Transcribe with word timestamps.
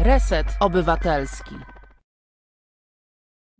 Reset 0.00 0.46
Obywatelski. 0.60 1.54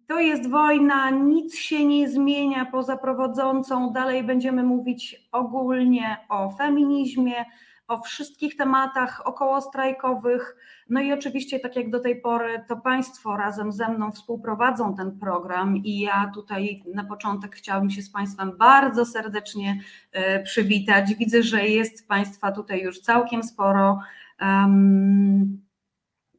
To 0.08 0.20
jest 0.20 0.50
wojna, 0.50 1.10
nic 1.10 1.58
się 1.58 1.84
nie 1.84 2.08
zmienia 2.08 2.66
poza 2.66 2.96
prowadzącą. 2.96 3.92
Dalej 3.92 4.24
będziemy 4.24 4.62
mówić 4.62 5.28
ogólnie 5.32 6.16
o 6.28 6.50
feminizmie, 6.50 7.44
o 7.88 8.00
wszystkich 8.00 8.56
tematach 8.56 9.26
okołostrajkowych. 9.26 10.56
No 10.88 11.00
i 11.00 11.12
oczywiście, 11.12 11.60
tak 11.60 11.76
jak 11.76 11.90
do 11.90 12.00
tej 12.00 12.20
pory, 12.20 12.64
to 12.68 12.76
Państwo 12.76 13.36
razem 13.36 13.72
ze 13.72 13.88
mną 13.88 14.12
współprowadzą 14.12 14.94
ten 14.94 15.18
program 15.18 15.76
i 15.76 16.00
ja 16.00 16.30
tutaj 16.34 16.82
na 16.94 17.04
początek 17.04 17.56
chciałabym 17.56 17.90
się 17.90 18.02
z 18.02 18.10
Państwem 18.10 18.56
bardzo 18.58 19.06
serdecznie 19.06 19.80
e, 20.12 20.42
przywitać. 20.42 21.14
Widzę, 21.14 21.42
że 21.42 21.68
jest 21.68 22.08
Państwa 22.08 22.52
tutaj 22.52 22.80
już 22.80 23.00
całkiem 23.00 23.42
sporo. 23.42 24.00
Um, 24.40 25.66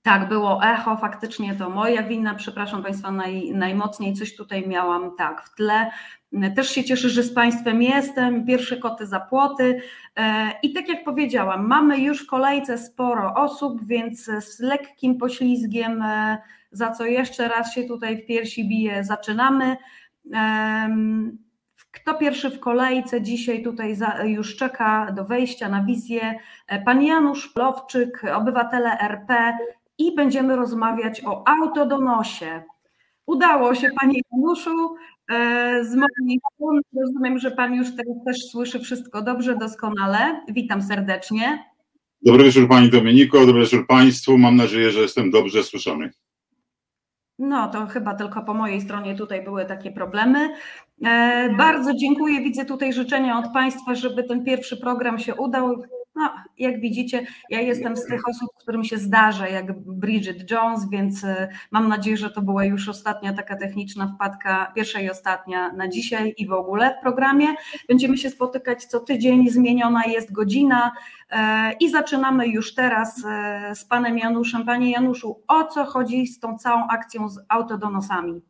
tak, 0.08 0.30
było 0.30 0.64
echo, 0.64 0.98
faktycznie 0.98 1.56
to 1.56 1.70
moja 1.70 2.04
wina, 2.04 2.36
przepraszam 2.36 2.84
Państwa 2.84 3.12
naj, 3.12 3.52
najmocniej, 3.52 4.14
coś 4.14 4.36
tutaj 4.36 4.68
miałam 4.68 5.16
tak 5.16 5.42
w 5.42 5.56
tle. 5.56 5.92
Też 6.56 6.70
się 6.70 6.84
cieszę, 6.84 7.10
że 7.10 7.24
z 7.24 7.34
Państwem 7.34 7.82
jestem, 7.82 8.46
pierwsze 8.46 8.78
koty 8.78 9.06
za 9.06 9.20
płoty 9.20 9.82
e, 10.16 10.52
i 10.64 10.74
tak 10.74 10.88
jak 10.88 11.04
powiedziałam, 11.04 11.68
mamy 11.68 12.00
już 12.00 12.24
w 12.24 12.28
kolejce 12.28 12.78
sporo 12.78 13.34
osób, 13.34 13.86
więc 13.86 14.26
z 14.40 14.60
lekkim 14.60 15.18
poślizgiem, 15.18 16.02
e, 16.02 16.38
za 16.72 16.92
co 16.92 17.06
jeszcze 17.06 17.48
raz 17.48 17.74
się 17.74 17.84
tutaj 17.84 18.18
w 18.18 18.26
piersi 18.26 18.68
bije, 18.68 19.04
zaczynamy. 19.04 19.78
Kto 21.92 22.14
pierwszy 22.14 22.50
w 22.50 22.60
kolejce 22.60 23.22
dzisiaj 23.22 23.64
tutaj 23.64 23.98
już 24.24 24.56
czeka 24.56 25.12
do 25.12 25.26
wejścia 25.26 25.70
na 25.70 25.84
wizję? 25.84 26.40
E, 26.68 26.82
pan 26.82 27.04
Janusz 27.04 27.48
Plowczyk, 27.48 28.24
obywatele 28.36 29.00
RP, 29.00 29.58
i 29.98 30.16
będziemy 30.16 30.56
rozmawiać 30.56 31.22
o 31.26 31.48
autodonosie. 31.48 32.64
Udało 33.26 33.76
się 33.76 33.90
Panie 34.00 34.22
Januszu 34.32 34.96
z 35.82 35.96
mojej 35.96 36.40
strony. 36.54 36.82
Rozumiem, 37.02 37.40
że 37.40 37.52
Pan 37.52 37.74
już 37.74 37.88
teraz 37.96 38.16
też 38.26 38.38
słyszy 38.52 38.80
wszystko 38.80 39.22
dobrze, 39.22 39.56
doskonale. 39.56 40.42
Witam 40.50 40.82
serdecznie. 40.82 41.64
Dobry 42.22 42.44
wieczór 42.44 42.68
Pani 42.68 42.90
Dominiko, 42.90 43.46
dobry 43.46 43.62
wieczór 43.62 43.88
Państwu. 43.88 44.38
Mam 44.38 44.56
nadzieję, 44.56 44.92
że 44.92 45.00
jestem 45.00 45.32
dobrze 45.32 45.64
słyszany. 45.64 46.12
No 47.40 47.68
to 47.68 47.86
chyba 47.86 48.14
tylko 48.14 48.42
po 48.42 48.54
mojej 48.54 48.82
stronie 48.82 49.16
tutaj 49.16 49.44
były 49.44 49.66
takie 49.66 49.92
problemy. 49.92 50.50
E, 51.06 51.50
bardzo 51.58 51.94
dziękuję. 51.94 52.42
Widzę 52.42 52.66
tutaj 52.66 52.94
życzenia 52.94 53.40
od 53.40 53.54
Państwa, 53.54 53.96
żeby 53.96 54.24
ten 54.24 54.44
pierwszy 54.44 54.78
program 54.78 55.20
się 55.20 55.36
udał. 55.36 55.84
No, 56.18 56.34
jak 56.58 56.82
widzicie, 56.82 57.26
ja 57.50 57.62
jestem 57.62 57.98
z 57.98 58.06
tych 58.06 58.28
osób, 58.28 58.50
którym 58.60 58.84
się 58.84 58.98
zdarza, 58.98 59.48
jak 59.48 59.80
Bridget 59.80 60.52
Jones, 60.52 60.90
więc 60.90 61.24
y, 61.24 61.48
mam 61.72 61.88
nadzieję, 61.88 62.18
że 62.18 62.30
to 62.30 62.42
była 62.42 62.66
już 62.66 62.90
ostatnia 62.90 63.34
taka 63.34 63.56
techniczna 63.56 64.08
wpadka, 64.08 64.72
pierwsza 64.76 65.00
i 65.00 65.10
ostatnia 65.10 65.72
na 65.72 65.88
dzisiaj 65.88 66.34
i 66.38 66.48
w 66.48 66.52
ogóle 66.54 66.96
w 67.00 67.02
programie. 67.02 67.48
Będziemy 67.88 68.18
się 68.18 68.30
spotykać 68.30 68.86
co 68.86 69.00
tydzień, 69.00 69.50
zmieniona 69.50 70.04
jest 70.06 70.32
godzina 70.32 70.92
e, 71.30 71.74
i 71.80 71.90
zaczynamy 71.90 72.48
już 72.48 72.76
teraz 72.76 73.26
e, 73.26 73.76
z 73.76 73.86
panem 73.86 74.18
Januszem. 74.18 74.66
Panie 74.66 74.92
Januszu, 74.92 75.44
o 75.48 75.64
co 75.64 75.86
chodzi 75.86 76.28
z 76.28 76.40
tą 76.40 76.58
całą 76.58 76.88
akcją 76.88 77.30
z 77.30 77.40
autodonosami? 77.50 78.42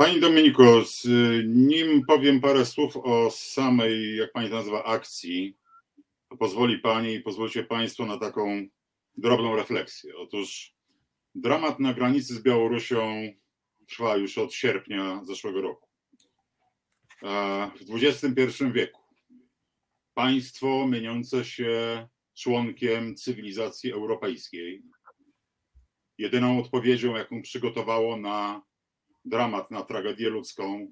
Pani 0.00 0.20
Dominiko, 0.20 0.84
nim 1.46 2.04
powiem 2.06 2.40
parę 2.40 2.66
słów 2.66 2.96
o 2.96 3.30
samej, 3.30 4.16
jak 4.16 4.32
Pani 4.32 4.50
nazywa, 4.50 4.84
akcji, 4.84 5.56
to 6.28 6.36
pozwoli 6.36 6.78
Pani 6.78 7.14
i 7.14 7.20
pozwólcie 7.20 7.64
Państwo 7.64 8.06
na 8.06 8.18
taką 8.18 8.66
drobną 9.16 9.56
refleksję. 9.56 10.16
Otóż 10.16 10.74
dramat 11.34 11.80
na 11.80 11.94
granicy 11.94 12.34
z 12.34 12.42
Białorusią 12.42 13.32
trwa 13.88 14.16
już 14.16 14.38
od 14.38 14.54
sierpnia 14.54 15.24
zeszłego 15.24 15.62
roku. 15.62 15.88
W 17.86 17.94
XXI 18.04 18.64
wieku 18.72 19.02
państwo 20.14 20.86
mieniące 20.86 21.44
się 21.44 22.08
członkiem 22.34 23.16
cywilizacji 23.16 23.92
europejskiej, 23.92 24.82
jedyną 26.18 26.60
odpowiedzią, 26.60 27.16
jaką 27.16 27.42
przygotowało 27.42 28.16
na 28.16 28.67
dramat 29.28 29.70
na 29.70 29.82
tragedię 29.82 30.28
ludzką 30.28 30.90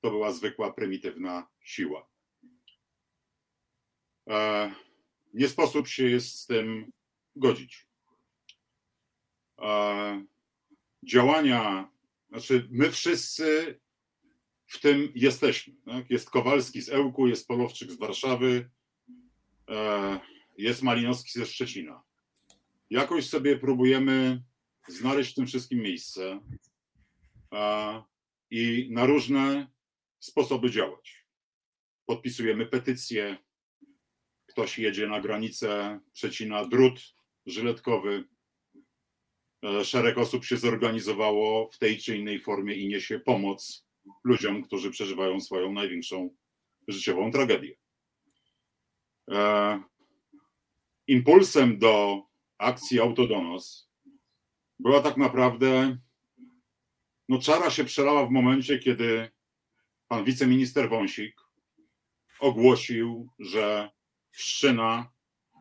to 0.00 0.10
była 0.10 0.32
zwykła, 0.32 0.72
prymitywna 0.72 1.48
siła. 1.60 2.08
E, 4.28 4.74
nie 5.34 5.48
sposób 5.48 5.88
się 5.88 6.04
jest 6.04 6.40
z 6.40 6.46
tym 6.46 6.92
godzić. 7.36 7.86
E, 9.58 10.24
działania, 11.02 11.90
znaczy 12.28 12.68
my 12.70 12.90
wszyscy 12.90 13.80
w 14.66 14.80
tym 14.80 15.12
jesteśmy. 15.14 15.74
Tak? 15.84 16.10
Jest 16.10 16.30
Kowalski 16.30 16.82
z 16.82 16.88
Ełku, 16.88 17.26
jest 17.26 17.48
Polowczyk 17.48 17.90
z 17.90 17.96
Warszawy, 17.96 18.70
e, 19.68 20.20
jest 20.58 20.82
Malinowski 20.82 21.38
ze 21.38 21.46
Szczecina. 21.46 22.02
Jakoś 22.90 23.28
sobie 23.28 23.58
próbujemy 23.58 24.42
znaleźć 24.88 25.32
w 25.32 25.34
tym 25.34 25.46
wszystkim 25.46 25.78
miejsce 25.78 26.40
i 28.50 28.88
na 28.90 29.06
różne 29.06 29.66
sposoby 30.18 30.70
działać. 30.70 31.26
Podpisujemy 32.06 32.66
petycje, 32.66 33.36
ktoś 34.46 34.78
jedzie 34.78 35.08
na 35.08 35.20
granicę, 35.20 36.00
przecina 36.12 36.64
drut 36.64 37.14
żyletkowy. 37.46 38.24
E, 39.64 39.84
szereg 39.84 40.18
osób 40.18 40.44
się 40.44 40.56
zorganizowało 40.56 41.70
w 41.72 41.78
tej 41.78 41.98
czy 41.98 42.16
innej 42.16 42.40
formie 42.40 42.74
i 42.74 42.88
niesie 42.88 43.20
pomoc 43.20 43.86
ludziom, 44.24 44.62
którzy 44.62 44.90
przeżywają 44.90 45.40
swoją 45.40 45.72
największą 45.72 46.36
życiową 46.88 47.30
tragedię. 47.30 47.76
E, 49.30 49.82
impulsem 51.06 51.78
do 51.78 52.22
akcji 52.58 53.00
Autodonos 53.00 53.90
była 54.78 55.00
tak 55.00 55.16
naprawdę 55.16 55.98
no 57.28 57.38
czara 57.38 57.70
się 57.70 57.84
przelała 57.84 58.26
w 58.26 58.30
momencie, 58.30 58.78
kiedy 58.78 59.30
pan 60.08 60.24
wiceminister 60.24 60.88
Wąsik 60.88 61.36
ogłosił, 62.40 63.28
że 63.38 63.90
wszczyna, 64.30 65.12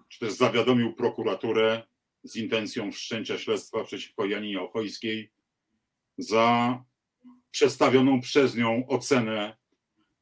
czy 0.09 0.19
też 0.19 0.33
zawiadomił 0.33 0.93
prokuraturę 0.93 1.83
z 2.23 2.35
intencją 2.35 2.91
wszczęcia 2.91 3.37
śledztwa 3.37 3.83
przeciwko 3.83 4.25
Janinie 4.25 4.61
Ochojskiej 4.61 5.31
za 6.17 6.83
przedstawioną 7.51 8.21
przez 8.21 8.55
nią 8.55 8.87
ocenę 8.87 9.57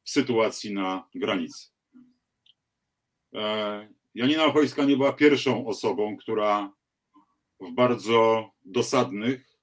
sytuacji 0.04 0.72
na 0.72 1.08
granicy. 1.14 1.68
E, 3.34 3.88
Janina 4.14 4.44
Ochojska 4.44 4.84
nie 4.84 4.96
była 4.96 5.12
pierwszą 5.12 5.66
osobą, 5.66 6.16
która 6.16 6.72
w 7.60 7.72
bardzo 7.72 8.50
dosadnych 8.64 9.53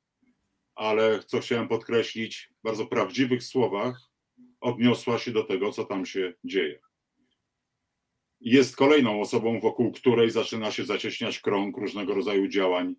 ale 0.81 1.23
co 1.23 1.39
chciałem 1.39 1.67
podkreślić, 1.67 2.49
w 2.59 2.63
bardzo 2.63 2.85
prawdziwych 2.85 3.43
słowach 3.43 4.09
odniosła 4.61 5.19
się 5.19 5.31
do 5.31 5.43
tego, 5.43 5.71
co 5.71 5.85
tam 5.85 6.05
się 6.05 6.33
dzieje. 6.43 6.79
Jest 8.39 8.75
kolejną 8.75 9.21
osobą, 9.21 9.59
wokół 9.59 9.91
której 9.91 10.31
zaczyna 10.31 10.71
się 10.71 10.85
zacieśniać 10.85 11.39
krąg 11.39 11.77
różnego 11.77 12.13
rodzaju 12.13 12.47
działań 12.47 12.95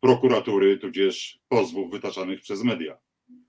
prokuratury, 0.00 0.78
tudzież 0.78 1.40
pozwów 1.48 1.90
wytaczanych 1.90 2.40
przez 2.40 2.62
media, 2.62 2.98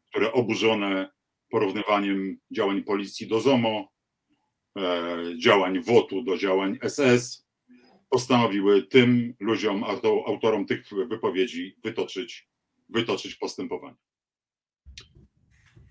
które 0.09 0.34
oburzone 0.34 1.12
porównywaniem 1.50 2.38
działań 2.52 2.84
policji 2.84 3.28
do 3.28 3.40
ZOMO, 3.40 3.88
e, 4.78 5.18
działań 5.38 5.80
WOT-u 5.80 6.22
do 6.22 6.38
działań 6.38 6.80
SS, 6.90 7.47
postanowiły 8.09 8.84
tym 8.84 9.34
ludziom, 9.40 9.84
autorom 10.26 10.66
tych 10.66 10.90
wypowiedzi 11.09 11.76
wytoczyć 11.84 12.51
wytoczyć 12.91 13.35
postępowanie. 13.35 13.97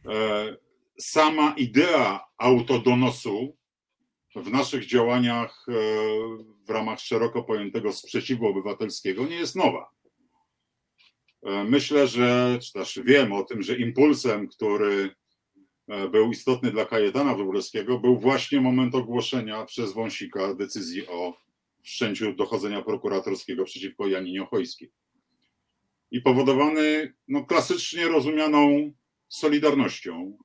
E, 0.08 0.56
sama 0.99 1.55
idea 1.56 2.20
autodonosu 2.38 3.56
w 4.37 4.50
naszych 4.50 4.87
działaniach 4.87 5.67
e, 5.69 5.73
w 6.67 6.70
ramach 6.70 7.00
szeroko 7.00 7.43
pojętego 7.43 7.93
sprzeciwu 7.93 8.47
obywatelskiego 8.47 9.26
nie 9.26 9.37
jest 9.37 9.56
nowa. 9.56 9.91
E, 11.43 11.64
myślę, 11.64 12.08
że, 12.08 12.58
czy 12.62 12.73
też 12.73 13.00
wiem 13.05 13.32
o 13.32 13.43
tym, 13.43 13.62
że 13.62 13.76
impulsem, 13.76 14.49
który 14.49 15.11
był 16.11 16.31
istotny 16.31 16.70
dla 16.70 16.85
Kajetana 16.85 17.35
Wróblewskiego, 17.35 17.99
był 17.99 18.19
właśnie 18.19 18.61
moment 18.61 18.94
ogłoszenia 18.94 19.64
przez 19.64 19.93
Wąsika 19.93 20.55
decyzji 20.55 21.06
o 21.06 21.37
wszczęciu 21.82 22.32
dochodzenia 22.32 22.82
prokuratorskiego 22.82 23.64
przeciwko 23.64 24.06
Janinie 24.06 24.43
Ochojskiej 24.43 24.93
i 26.11 26.21
powodowany 26.21 27.15
no, 27.29 27.45
klasycznie 27.45 28.09
rozumianą 28.09 28.93
solidarnością 29.29 30.39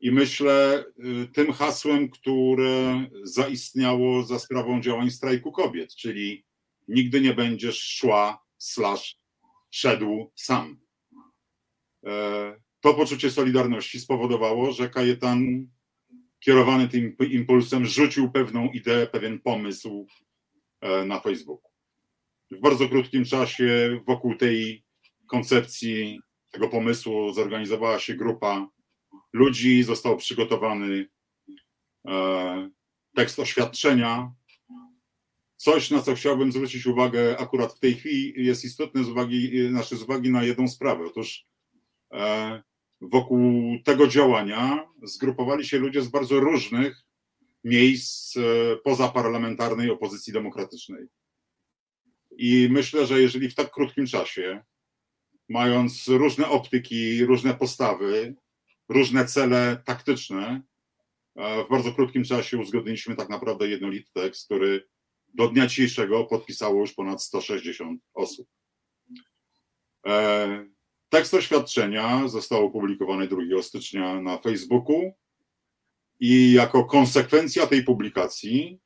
I 0.00 0.12
myślę, 0.12 0.84
y, 1.24 1.28
tym 1.32 1.52
hasłem, 1.52 2.10
które 2.10 3.06
zaistniało 3.22 4.22
za 4.22 4.38
sprawą 4.38 4.80
działań 4.80 5.10
strajku 5.10 5.52
kobiet, 5.52 5.94
czyli 5.94 6.44
nigdy 6.88 7.20
nie 7.20 7.34
będziesz 7.34 7.78
szła, 7.78 8.44
slash, 8.58 9.16
szedł 9.70 10.32
sam. 10.36 10.80
E, 12.06 12.56
to 12.80 12.94
poczucie 12.94 13.30
solidarności 13.30 14.00
spowodowało, 14.00 14.72
że 14.72 14.88
Kajetan 14.88 15.66
kierowany 16.40 16.88
tym 16.88 17.16
impulsem 17.30 17.86
rzucił 17.86 18.30
pewną 18.30 18.70
ideę, 18.70 19.06
pewien 19.06 19.40
pomysł 19.40 20.06
e, 20.80 21.04
na 21.04 21.20
Facebooku. 21.20 21.73
W 22.54 22.60
bardzo 22.60 22.88
krótkim 22.88 23.24
czasie 23.24 24.00
wokół 24.06 24.36
tej 24.36 24.84
koncepcji, 25.26 26.20
tego 26.52 26.68
pomysłu 26.68 27.32
zorganizowała 27.32 27.98
się 27.98 28.14
grupa 28.14 28.68
ludzi, 29.32 29.82
został 29.82 30.16
przygotowany 30.16 31.08
e, 32.08 32.70
tekst 33.14 33.38
oświadczenia. 33.38 34.32
Coś, 35.56 35.90
na 35.90 36.02
co 36.02 36.14
chciałbym 36.14 36.52
zwrócić 36.52 36.86
uwagę 36.86 37.38
akurat 37.38 37.72
w 37.72 37.78
tej 37.78 37.94
chwili, 37.94 38.46
jest 38.46 38.64
istotne 38.64 39.04
z 39.04 39.08
uwagi, 39.08 39.68
znaczy 39.68 39.96
z 39.96 40.02
uwagi 40.02 40.30
na 40.30 40.42
jedną 40.42 40.68
sprawę. 40.68 41.04
Otóż 41.06 41.46
e, 42.12 42.62
wokół 43.00 43.78
tego 43.84 44.06
działania 44.06 44.88
zgrupowali 45.02 45.66
się 45.66 45.78
ludzie 45.78 46.02
z 46.02 46.08
bardzo 46.08 46.40
różnych 46.40 47.04
miejsc 47.64 48.36
e, 48.36 48.40
pozaparlamentarnej 48.76 49.90
opozycji 49.90 50.32
demokratycznej. 50.32 51.06
I 52.38 52.68
myślę, 52.70 53.06
że 53.06 53.20
jeżeli 53.20 53.48
w 53.48 53.54
tak 53.54 53.70
krótkim 53.70 54.06
czasie, 54.06 54.62
mając 55.48 56.08
różne 56.08 56.48
optyki, 56.48 57.24
różne 57.24 57.54
postawy, 57.54 58.34
różne 58.88 59.26
cele 59.26 59.82
taktyczne, 59.84 60.62
w 61.36 61.70
bardzo 61.70 61.92
krótkim 61.92 62.24
czasie 62.24 62.58
uzgodniliśmy 62.58 63.16
tak 63.16 63.28
naprawdę 63.28 63.68
jednolity 63.68 64.10
tekst, 64.12 64.44
który 64.44 64.88
do 65.34 65.48
dnia 65.48 65.66
dzisiejszego 65.66 66.24
podpisało 66.24 66.80
już 66.80 66.92
ponad 66.92 67.22
160 67.22 68.02
osób. 68.14 68.48
E, 70.06 70.66
tekst 71.08 71.34
oświadczenia 71.34 72.28
został 72.28 72.66
opublikowany 72.66 73.28
2 73.28 73.62
stycznia 73.62 74.20
na 74.20 74.38
Facebooku 74.38 75.12
i 76.20 76.52
jako 76.52 76.84
konsekwencja 76.84 77.66
tej 77.66 77.84
publikacji, 77.84 78.78
e, 78.78 78.83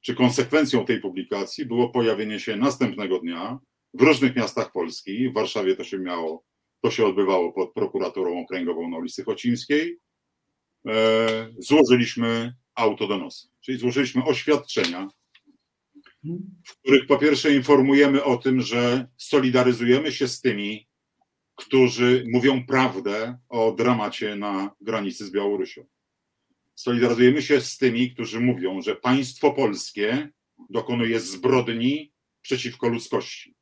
czy 0.00 0.14
konsekwencją 0.14 0.84
tej 0.84 1.00
publikacji 1.00 1.66
było 1.66 1.88
pojawienie 1.88 2.40
się 2.40 2.56
następnego 2.56 3.18
dnia 3.18 3.58
w 3.94 4.02
różnych 4.02 4.36
miastach 4.36 4.72
Polski. 4.72 5.28
W 5.28 5.32
Warszawie 5.32 5.76
to 5.76 5.84
się 5.84 5.98
miało 5.98 6.44
to 6.82 6.90
się 6.90 7.06
odbywało 7.06 7.52
pod 7.52 7.72
prokuraturą 7.72 8.40
okręgową 8.40 8.88
na 8.88 8.96
ulicy 8.96 9.24
Chocińskiej. 9.24 9.98
E, 10.88 11.48
złożyliśmy 11.58 12.54
autodonosy, 12.74 13.48
czyli 13.60 13.78
złożyliśmy 13.78 14.24
oświadczenia, 14.24 15.08
w 16.64 16.76
których 16.76 17.06
po 17.06 17.18
pierwsze 17.18 17.54
informujemy 17.54 18.24
o 18.24 18.36
tym, 18.36 18.60
że 18.60 19.06
solidaryzujemy 19.16 20.12
się 20.12 20.28
z 20.28 20.40
tymi, 20.40 20.88
którzy 21.54 22.24
mówią 22.32 22.66
prawdę 22.66 23.38
o 23.48 23.72
dramacie 23.72 24.36
na 24.36 24.70
granicy 24.80 25.26
z 25.26 25.30
Białorusią. 25.30 25.86
Solidaryzujemy 26.82 27.42
się 27.42 27.60
z 27.60 27.78
tymi, 27.78 28.10
którzy 28.10 28.40
mówią, 28.40 28.82
że 28.82 28.96
państwo 28.96 29.52
polskie 29.52 30.28
dokonuje 30.70 31.20
zbrodni 31.20 32.12
przeciwko 32.40 32.88
ludzkości. 32.88 33.54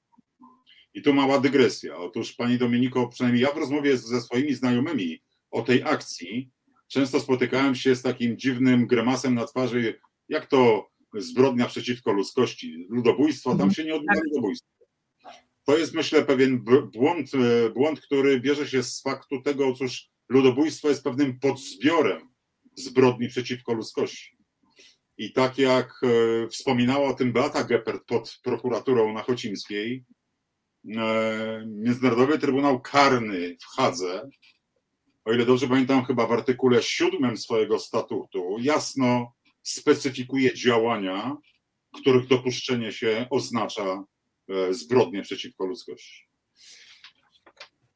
I 0.95 1.03
tu 1.03 1.15
mała 1.15 1.41
dygresja. 1.41 1.97
Otóż, 1.97 2.33
Pani 2.33 2.59
Dominiko, 2.59 3.09
przynajmniej 3.09 3.43
ja 3.43 3.53
w 3.53 3.57
rozmowie 3.57 3.97
ze 3.97 4.21
swoimi 4.21 4.55
znajomymi 4.55 5.23
o 5.51 5.63
tej 5.63 5.83
akcji 5.83 6.51
często 6.89 7.21
spotykałem 7.21 7.75
się 7.75 7.97
z 7.97 8.03
takim 8.03 8.39
dziwnym 8.39 8.87
grymasem 8.87 9.35
na 9.35 9.47
twarzy, 9.47 10.01
jak 10.29 10.47
to 10.47 10.91
zbrodnia 11.15 11.67
przeciwko 11.67 12.13
ludzkości, 12.13 12.87
ludobójstwo, 12.89 13.51
tam 13.51 13.61
mhm. 13.61 13.75
się 13.75 13.85
nie 13.85 13.95
odbywa 13.95 14.15
tak. 14.15 14.25
ludobójstwo. 14.25 14.71
To 15.67 15.79
jest, 15.79 15.95
myślę, 15.95 16.25
pewien 16.25 16.65
błąd, 16.93 17.31
e, 17.35 17.71
błąd, 17.71 18.01
który 18.01 18.41
bierze 18.41 18.69
się 18.69 18.83
z 18.83 19.03
faktu 19.03 19.43
tego, 19.43 19.75
cóż 19.75 20.11
ludobójstwo 20.29 20.89
jest 20.89 21.05
pewnym 21.05 21.39
podzbiorem 21.41 22.30
zbrodni 22.77 23.29
przeciwko 23.29 23.73
ludzkości. 23.73 24.37
I 25.19 25.33
tak 25.33 25.59
jak 25.59 26.01
e, 26.03 26.49
wspominała 26.49 27.09
o 27.09 27.15
tym 27.15 27.33
Beata 27.33 27.65
Geppert 27.65 28.05
pod 28.05 28.41
prokuraturą 28.43 29.13
na 29.13 29.23
Chocińskiej, 29.23 30.05
E, 30.89 31.65
Międzynarodowy 31.67 32.39
Trybunał 32.39 32.81
Karny 32.81 33.57
w 33.61 33.65
Hadze, 33.65 34.29
o 35.25 35.33
ile 35.33 35.47
dobrze 35.47 35.69
pamiętam, 35.69 36.05
chyba 36.05 36.27
w 36.27 36.33
artykule 36.33 36.83
siódmym 36.83 37.37
swojego 37.37 37.79
statutu 37.79 38.57
jasno 38.61 39.35
specyfikuje 39.63 40.55
działania, 40.55 41.37
których 42.01 42.27
dopuszczenie 42.27 42.93
się 42.93 43.27
oznacza 43.31 44.05
e, 44.49 44.75
zbrodnie 44.75 45.23
przeciwko 45.23 45.67
ludzkości. 45.67 46.27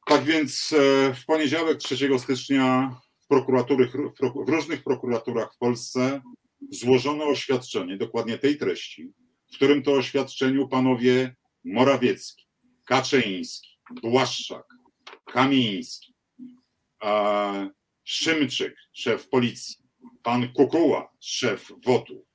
Tak 0.07 0.23
więc 0.23 0.73
w 1.13 1.25
poniedziałek 1.25 1.77
3 1.77 2.19
stycznia 2.19 2.95
w, 3.25 3.27
prokuratury, 3.27 3.89
w 4.45 4.49
różnych 4.49 4.83
prokuraturach 4.83 5.53
w 5.53 5.57
Polsce 5.57 6.21
złożono 6.71 7.25
oświadczenie, 7.25 7.97
dokładnie 7.97 8.37
tej 8.37 8.57
treści, 8.57 9.13
w 9.51 9.55
którym 9.55 9.83
to 9.83 9.91
oświadczeniu 9.91 10.67
panowie 10.67 11.35
Morawiecki, 11.63 12.47
Kaczyński, 12.85 13.79
Błaszczak, 14.01 14.65
Kamiński, 15.25 16.15
Szymczyk, 18.03 18.75
szef 18.93 19.29
policji, 19.29 19.75
pan 20.23 20.53
Kukuła, 20.53 21.11
szef 21.19 21.71
WOTU 21.85 22.25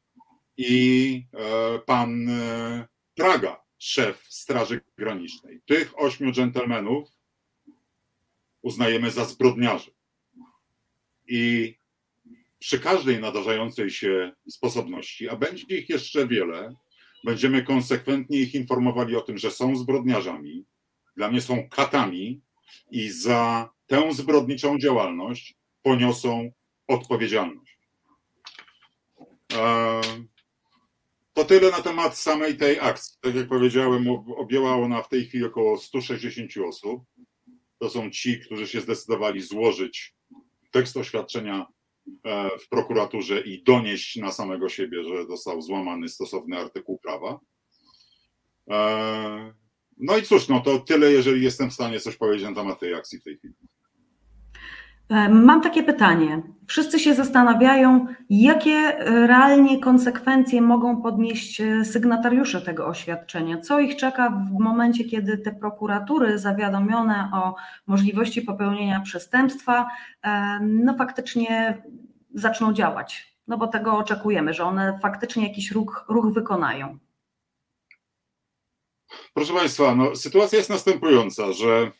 i 0.56 1.25
e, 1.34 1.78
pan 1.78 2.28
e, 2.28 2.88
Praga, 3.14 3.62
szef 3.78 4.26
Straży 4.28 4.81
Granicznej. 4.98 5.60
Tych 5.66 5.98
ośmiu 5.98 6.32
dżentelmenów 6.32 7.08
uznajemy 8.62 9.10
za 9.10 9.25
zbrodniarzy. 9.25 9.90
I 11.31 11.75
przy 12.59 12.81
każdej 12.81 13.21
nadarzającej 13.21 13.91
się 13.91 14.32
sposobności, 14.49 15.29
a 15.29 15.37
będzie 15.37 15.79
ich 15.79 15.88
jeszcze 15.88 16.27
wiele, 16.27 16.75
będziemy 17.25 17.62
konsekwentnie 17.62 18.38
ich 18.38 18.55
informowali 18.55 19.17
o 19.17 19.21
tym, 19.21 19.38
że 19.38 19.50
są 19.50 19.77
zbrodniarzami, 19.77 20.65
dla 21.17 21.31
mnie 21.31 21.41
są 21.41 21.69
katami 21.69 22.41
i 22.91 23.11
za 23.11 23.71
tę 23.87 24.12
zbrodniczą 24.12 24.79
działalność 24.79 25.55
poniosą 25.82 26.53
odpowiedzialność. 26.87 27.79
E, 29.53 30.00
to 31.33 31.44
tyle 31.44 31.71
na 31.71 31.83
temat 31.83 32.19
samej 32.19 32.57
tej 32.57 32.81
akcji. 32.81 33.19
Tak 33.21 33.35
jak 33.35 33.49
powiedziałem, 33.49 34.09
objęła 34.37 34.76
ona 34.76 35.02
w 35.02 35.09
tej 35.09 35.26
chwili 35.26 35.45
około 35.45 35.78
160 35.78 36.50
osób. 36.69 37.02
To 37.78 37.90
są 37.90 38.11
ci, 38.11 38.40
którzy 38.40 38.69
się 38.69 38.81
zdecydowali 38.81 39.40
złożyć 39.40 40.14
tekst 40.71 40.97
oświadczenia 40.97 41.67
E, 42.25 42.59
w 42.59 42.69
prokuraturze 42.69 43.41
i 43.41 43.62
donieść 43.62 44.17
na 44.17 44.33
samego 44.33 44.69
siebie, 44.69 45.05
że 45.05 45.27
został 45.27 45.62
złamany 45.62 46.09
stosowny 46.09 46.59
artykuł 46.59 46.99
prawa. 46.99 47.41
E, 48.71 49.55
no 49.97 50.17
i 50.17 50.23
cóż, 50.23 50.49
no 50.49 50.61
to 50.61 50.79
tyle, 50.79 51.12
jeżeli 51.12 51.45
jestem 51.45 51.71
w 51.71 51.75
stanie 51.75 52.00
coś 52.00 52.17
powiedzieć 52.17 52.45
na 52.49 52.55
temat 52.55 52.81
tej 52.81 52.95
akcji 52.95 53.19
w 53.19 53.25
tej 53.25 53.39
chwili. 53.39 53.55
E, 55.11 55.29
mam 55.29 55.61
takie 55.61 55.83
pytanie. 55.83 56.43
Wszyscy 56.67 56.99
się 56.99 57.14
zastanawiają, 57.14 58.07
jakie 58.31 58.97
realnie 59.26 59.81
konsekwencje 59.81 60.62
mogą 60.62 61.02
podnieść 61.02 61.62
sygnatariusze 61.85 62.61
tego 62.61 62.87
oświadczenia. 62.87 63.59
Co 63.61 63.81
ich 63.81 63.97
czeka 63.97 64.31
w 64.31 64.59
momencie, 64.61 65.05
kiedy 65.05 65.38
te 65.38 65.52
prokuratury 65.52 66.38
zawiadomione 66.38 67.31
o 67.35 67.55
możliwości 67.87 68.43
popełnienia 68.43 69.00
przestępstwa, 69.00 69.90
no 70.61 70.95
faktycznie 70.95 71.83
zaczną 72.35 72.73
działać. 72.73 73.37
No 73.49 73.59
bo 73.59 73.67
tego 73.67 73.99
oczekujemy, 73.99 74.55
że 74.55 74.64
one 74.64 74.99
faktycznie 75.02 75.49
jakiś 75.49 75.71
ruch, 75.71 76.05
ruch 76.09 76.33
wykonają. 76.33 76.99
Proszę 79.35 79.52
Państwa, 79.52 79.95
no, 79.95 80.17
sytuacja 80.17 80.59
jest 80.59 80.71
następująca, 80.71 81.52
że 81.52 81.93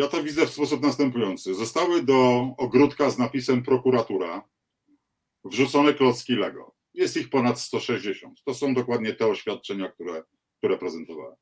ja 0.00 0.08
to 0.08 0.22
widzę 0.22 0.46
w 0.46 0.50
sposób 0.50 0.82
następujący. 0.82 1.54
Zostały 1.54 2.02
do 2.02 2.48
ogródka 2.56 3.10
z 3.10 3.18
napisem 3.18 3.62
prokuratura 3.62 4.48
wrzucone 5.44 5.94
klocki 5.94 6.36
Lego. 6.36 6.74
Jest 6.94 7.16
ich 7.16 7.30
ponad 7.30 7.60
160. 7.60 8.44
To 8.44 8.54
są 8.54 8.74
dokładnie 8.74 9.12
te 9.14 9.26
oświadczenia, 9.26 9.88
które, 9.88 10.22
które 10.58 10.78
prezentowałem. 10.78 11.36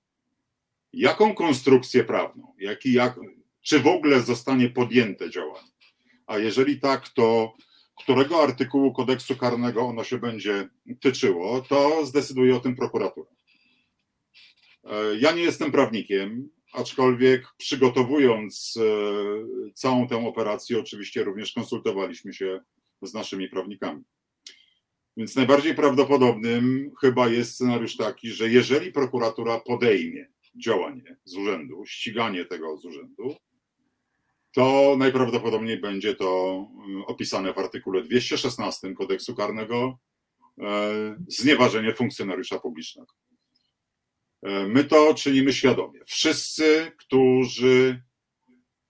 Jaką 0.93 1.35
konstrukcję 1.35 2.05
prawną, 2.05 2.55
jaki, 2.59 2.93
jak, 2.93 3.21
czy 3.63 3.81
w 3.81 3.87
ogóle 3.87 4.21
zostanie 4.21 4.71
podjęte 4.71 5.31
działanie? 5.31 5.71
A 6.27 6.39
jeżeli 6.39 6.81
tak, 6.81 7.09
to 7.09 7.53
którego 7.97 8.43
artykułu 8.43 8.93
kodeksu 8.93 9.37
karnego 9.37 9.83
ono 9.83 10.05
się 10.05 10.19
będzie 10.19 10.69
tyczyło, 11.01 11.61
to 11.61 12.07
zdecyduje 12.07 12.57
o 12.57 12.61
tym 12.61 12.77
prokuratura. 12.77 13.31
E, 14.85 14.95
ja 15.19 15.33
nie 15.33 15.43
jestem 15.43 15.73
prawnikiem, 15.73 16.49
aczkolwiek 16.73 17.47
przygotowując 17.57 18.79
całą 19.75 20.09
tę 20.09 20.27
operację, 20.27 20.79
oczywiście 20.79 21.25
również 21.25 21.53
konsultowaliśmy 21.53 22.35
się 22.35 22.61
z 23.03 23.15
naszymi 23.15 23.49
prawnikami. 23.49 24.05
Więc 25.17 25.37
najbardziej 25.37 25.75
prawdopodobnym 25.75 26.91
chyba 27.01 27.29
jest 27.29 27.55
scenariusz 27.55 27.97
taki, 27.97 28.31
że 28.31 28.49
jeżeli 28.49 28.93
prokuratura 28.93 29.61
podejmie 29.61 30.29
działanie 30.57 31.17
z 31.25 31.37
urzędu, 31.37 31.85
ściganie 31.87 32.45
tego 32.45 32.79
z 32.79 32.85
urzędu, 32.85 33.37
to 34.53 34.97
najprawdopodobniej 34.99 35.81
będzie 35.81 36.15
to 36.15 36.61
y, 37.03 37.07
opisane 37.07 37.53
w 37.53 37.59
artykule 37.59 38.03
216 38.03 38.95
kodeksu 38.95 39.35
karnego 39.35 39.99
e, 40.61 41.17
znieważenie 41.29 41.95
funkcjonariusza 41.95 42.59
publicznego. 42.59 43.15
E, 44.43 44.67
my 44.67 44.85
to 44.85 45.15
czynimy 45.15 45.53
świadomie. 45.53 46.01
Wszyscy, 46.07 46.93
którzy 46.97 48.03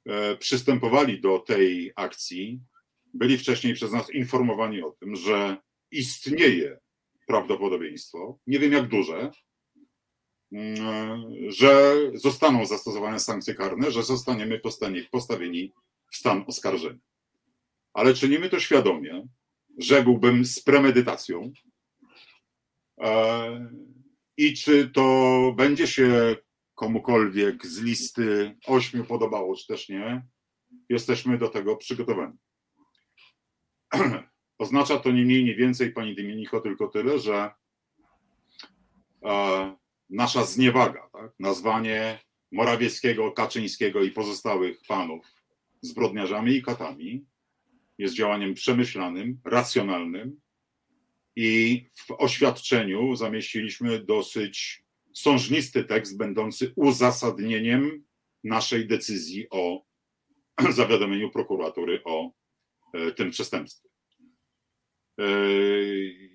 e, 0.06 0.36
przystępowali 0.36 1.20
do 1.20 1.38
tej 1.38 1.92
akcji, 1.96 2.60
byli 3.14 3.38
wcześniej 3.38 3.74
przez 3.74 3.92
nas 3.92 4.10
informowani 4.10 4.82
o 4.82 4.90
tym, 4.90 5.16
że 5.16 5.56
istnieje 5.90 6.78
prawdopodobieństwo, 7.26 8.38
nie 8.46 8.58
wiem 8.58 8.72
jak 8.72 8.88
duże, 8.88 9.30
że 11.48 11.94
zostaną 12.14 12.66
zastosowane 12.66 13.20
sankcje 13.20 13.54
karne, 13.54 13.90
że 13.90 14.02
zostaniemy 14.02 14.60
postawieni 15.10 15.72
w 16.10 16.16
stan 16.16 16.44
oskarżenia. 16.46 17.00
Ale 17.92 18.14
czynimy 18.14 18.48
to 18.48 18.60
świadomie, 18.60 19.28
rzekłbym 19.78 20.44
z 20.44 20.62
premedytacją. 20.62 21.52
I 24.38 24.54
czy 24.54 24.88
to 24.88 25.54
będzie 25.56 25.86
się 25.86 26.36
komukolwiek 26.74 27.66
z 27.66 27.80
listy 27.80 28.56
ośmiu 28.66 29.04
podobało, 29.04 29.56
czy 29.56 29.66
też 29.66 29.88
nie, 29.88 30.26
jesteśmy 30.88 31.38
do 31.38 31.48
tego 31.48 31.76
przygotowani. 31.76 32.38
Oznacza 34.58 34.98
to 34.98 35.10
nie 35.10 35.24
mniej, 35.24 35.44
nie 35.44 35.54
więcej, 35.54 35.92
pani 35.92 36.16
Dominico, 36.16 36.60
tylko 36.60 36.88
tyle, 36.88 37.18
że 37.18 37.50
e, 39.24 39.76
nasza 40.10 40.44
zniewaga, 40.44 41.08
tak? 41.12 41.32
nazwanie 41.38 42.18
Morawieckiego, 42.52 43.32
Kaczyńskiego 43.32 44.02
i 44.02 44.10
pozostałych 44.10 44.80
panów 44.88 45.26
zbrodniarzami 45.82 46.52
i 46.52 46.62
katami 46.62 47.26
jest 47.98 48.14
działaniem 48.14 48.54
przemyślanym, 48.54 49.40
racjonalnym 49.44 50.40
i 51.40 51.86
w 51.94 52.10
oświadczeniu 52.10 53.16
zamieściliśmy 53.16 54.04
dosyć 54.04 54.84
sążnisty 55.14 55.84
tekst, 55.84 56.16
będący 56.16 56.72
uzasadnieniem 56.76 58.04
naszej 58.44 58.86
decyzji 58.86 59.46
o 59.50 59.82
zawiadomieniu 60.70 61.30
prokuratury 61.30 62.00
o 62.04 62.30
e, 62.94 63.12
tym 63.12 63.30
przestępstwie. 63.30 63.88
Yy, 65.18 66.30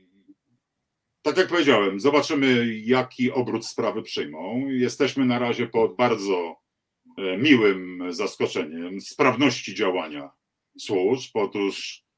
tak 1.22 1.38
jak 1.38 1.48
powiedziałem, 1.48 2.00
zobaczymy, 2.00 2.77
jaki 2.77 3.31
obrót 3.31 3.65
sprawy 3.65 4.03
przyjmą. 4.03 4.67
Jesteśmy 4.67 5.25
na 5.25 5.39
razie 5.39 5.67
pod 5.67 5.95
bardzo 5.95 6.55
e, 7.17 7.38
miłym 7.38 8.03
zaskoczeniem 8.10 9.01
sprawności 9.01 9.75
działania 9.75 10.31
służb. 10.79 11.31
Otóż 11.33 12.03
e, 12.05 12.12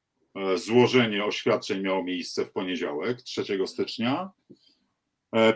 złożenie 0.54 1.24
oświadczeń 1.24 1.82
miało 1.82 2.04
miejsce 2.04 2.44
w 2.44 2.52
poniedziałek, 2.52 3.22
3 3.22 3.44
stycznia. 3.66 4.30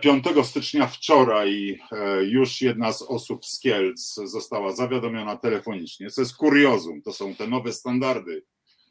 5 0.01 0.27
e, 0.27 0.45
stycznia 0.45 0.87
wczoraj 0.87 1.81
już 2.23 2.63
jedna 2.63 2.93
z 2.93 3.03
osób 3.03 3.47
z 3.47 3.61
Kielc 3.61 4.15
została 4.15 4.73
zawiadomiona 4.73 5.37
telefonicznie, 5.37 6.11
co 6.11 6.21
jest 6.21 6.37
kuriozum. 6.37 7.03
To 7.03 7.13
są 7.13 7.35
te 7.35 7.47
nowe 7.47 7.73
standardy 7.73 8.43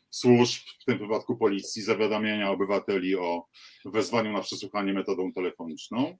służb, 0.09 0.61
w 0.81 0.85
tym 0.85 0.97
wypadku 0.97 1.37
policji, 1.37 1.81
zawiadamiania 1.81 2.51
obywateli 2.51 3.15
o 3.15 3.45
wezwaniu 3.85 4.33
na 4.33 4.41
przesłuchanie 4.41 4.93
metodą 4.93 5.33
telefoniczną. 5.33 6.17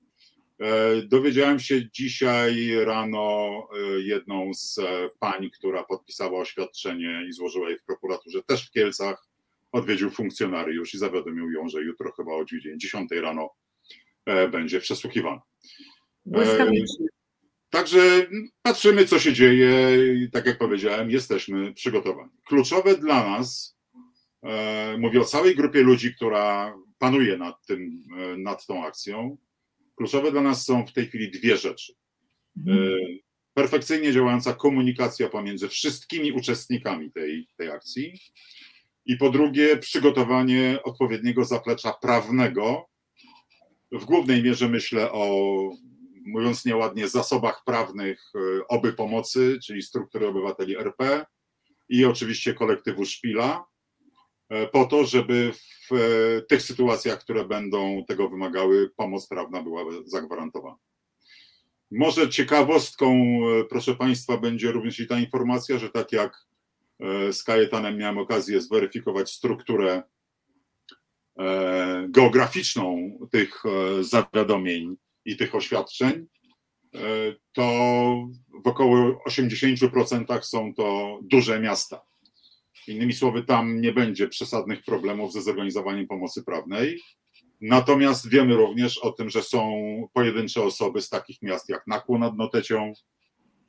E, 0.59 1.01
dowiedziałem 1.01 1.59
się 1.59 1.91
dzisiaj 1.91 2.75
rano 2.85 3.49
e, 3.73 3.99
jedną 3.99 4.53
z 4.53 4.77
e, 4.77 5.09
pań, 5.19 5.49
która 5.49 5.83
podpisała 5.83 6.39
oświadczenie 6.39 7.25
i 7.29 7.33
złożyła 7.33 7.69
je 7.69 7.77
w 7.77 7.83
prokuraturze, 7.83 8.43
też 8.43 8.67
w 8.67 8.71
Kielcach, 8.71 9.28
odwiedził 9.71 10.09
funkcjonariusz 10.09 10.93
i 10.93 10.97
zawiadomił 10.97 11.51
ją, 11.51 11.69
że 11.69 11.81
jutro 11.81 12.11
chyba 12.11 12.31
o 12.31 12.45
10 12.77 13.11
rano 13.11 13.49
będzie 14.51 14.79
przesłuchiwana. 14.79 15.41
Błyskawicznie. 16.25 17.05
Także 17.69 18.27
patrzymy, 18.61 19.05
co 19.05 19.19
się 19.19 19.33
dzieje 19.33 19.97
i 20.13 20.31
tak 20.31 20.45
jak 20.45 20.57
powiedziałem, 20.57 21.09
jesteśmy 21.09 21.73
przygotowani. 21.73 22.31
Kluczowe 22.45 22.97
dla 22.97 23.29
nas 23.29 23.79
E, 24.43 24.97
mówię 24.97 25.21
o 25.21 25.25
całej 25.25 25.55
grupie 25.55 25.81
ludzi, 25.81 26.15
która 26.15 26.75
panuje 26.97 27.37
nad, 27.37 27.65
tym, 27.65 28.03
e, 28.17 28.37
nad 28.37 28.65
tą 28.65 28.85
akcją. 28.85 29.37
Kluczowe 29.95 30.31
dla 30.31 30.41
nas 30.41 30.65
są 30.65 30.85
w 30.85 30.93
tej 30.93 31.07
chwili 31.07 31.31
dwie 31.31 31.57
rzeczy. 31.57 31.93
E, 32.57 32.71
perfekcyjnie 33.53 34.13
działająca 34.13 34.53
komunikacja 34.53 35.29
pomiędzy 35.29 35.67
wszystkimi 35.67 36.31
uczestnikami 36.31 37.11
tej, 37.11 37.47
tej 37.57 37.69
akcji. 37.69 38.19
I 39.09 39.17
po 39.17 39.29
drugie, 39.29 39.77
przygotowanie 39.77 40.79
odpowiedniego 40.83 41.45
zaplecza 41.45 41.93
prawnego. 41.93 42.85
W 43.91 44.05
głównej 44.05 44.43
mierze 44.43 44.69
myślę 44.69 45.11
o, 45.11 45.29
mówiąc 46.25 46.65
nieładnie, 46.65 47.07
zasobach 47.07 47.63
prawnych 47.65 48.31
oby 48.67 48.93
pomocy, 48.93 49.59
czyli 49.63 49.81
struktury 49.81 50.27
obywateli 50.27 50.77
RP 50.77 51.25
i 51.89 52.05
oczywiście 52.05 52.53
kolektywu 52.53 53.05
Szpila 53.05 53.69
E, 54.49 54.67
po 54.67 54.85
to, 54.85 55.05
żeby 55.05 55.53
w 55.53 55.93
e, 55.93 56.41
tych 56.41 56.61
sytuacjach, 56.61 57.19
które 57.19 57.45
będą 57.45 58.03
tego 58.07 58.29
wymagały, 58.29 58.89
pomoc 58.95 59.27
prawna 59.27 59.63
była 59.63 59.83
zagwarantowana. 60.05 60.77
Może 61.91 62.29
ciekawostką, 62.29 63.13
e, 63.13 63.63
proszę 63.63 63.95
Państwa, 63.95 64.37
będzie 64.37 64.71
również 64.71 64.99
i 64.99 65.07
ta 65.07 65.19
informacja, 65.19 65.77
że 65.77 65.89
tak 65.89 66.11
jak 66.11 66.37
z 67.31 67.43
Kajetanem 67.43 67.97
miałem 67.97 68.17
okazję 68.17 68.61
zweryfikować 68.61 69.31
strukturę 69.31 70.03
geograficzną 72.09 73.17
tych 73.31 73.63
zawiadomień 74.01 74.95
i 75.25 75.37
tych 75.37 75.55
oświadczeń, 75.55 76.27
to 77.51 77.63
w 78.65 78.67
około 78.67 79.23
80% 79.29 80.41
są 80.41 80.73
to 80.73 81.19
duże 81.23 81.59
miasta. 81.59 82.01
Innymi 82.87 83.13
słowy, 83.13 83.43
tam 83.43 83.81
nie 83.81 83.93
będzie 83.93 84.27
przesadnych 84.27 84.83
problemów 84.83 85.33
ze 85.33 85.41
zorganizowaniem 85.41 86.07
pomocy 86.07 86.43
prawnej. 86.43 86.99
Natomiast 87.61 88.29
wiemy 88.29 88.55
również 88.55 88.97
o 88.97 89.11
tym, 89.11 89.29
że 89.29 89.43
są 89.43 89.81
pojedyncze 90.13 90.63
osoby 90.63 91.01
z 91.01 91.09
takich 91.09 91.41
miast 91.41 91.69
jak 91.69 91.87
Nakło 91.87 92.17
nad 92.17 92.37
Notecią, 92.37 92.93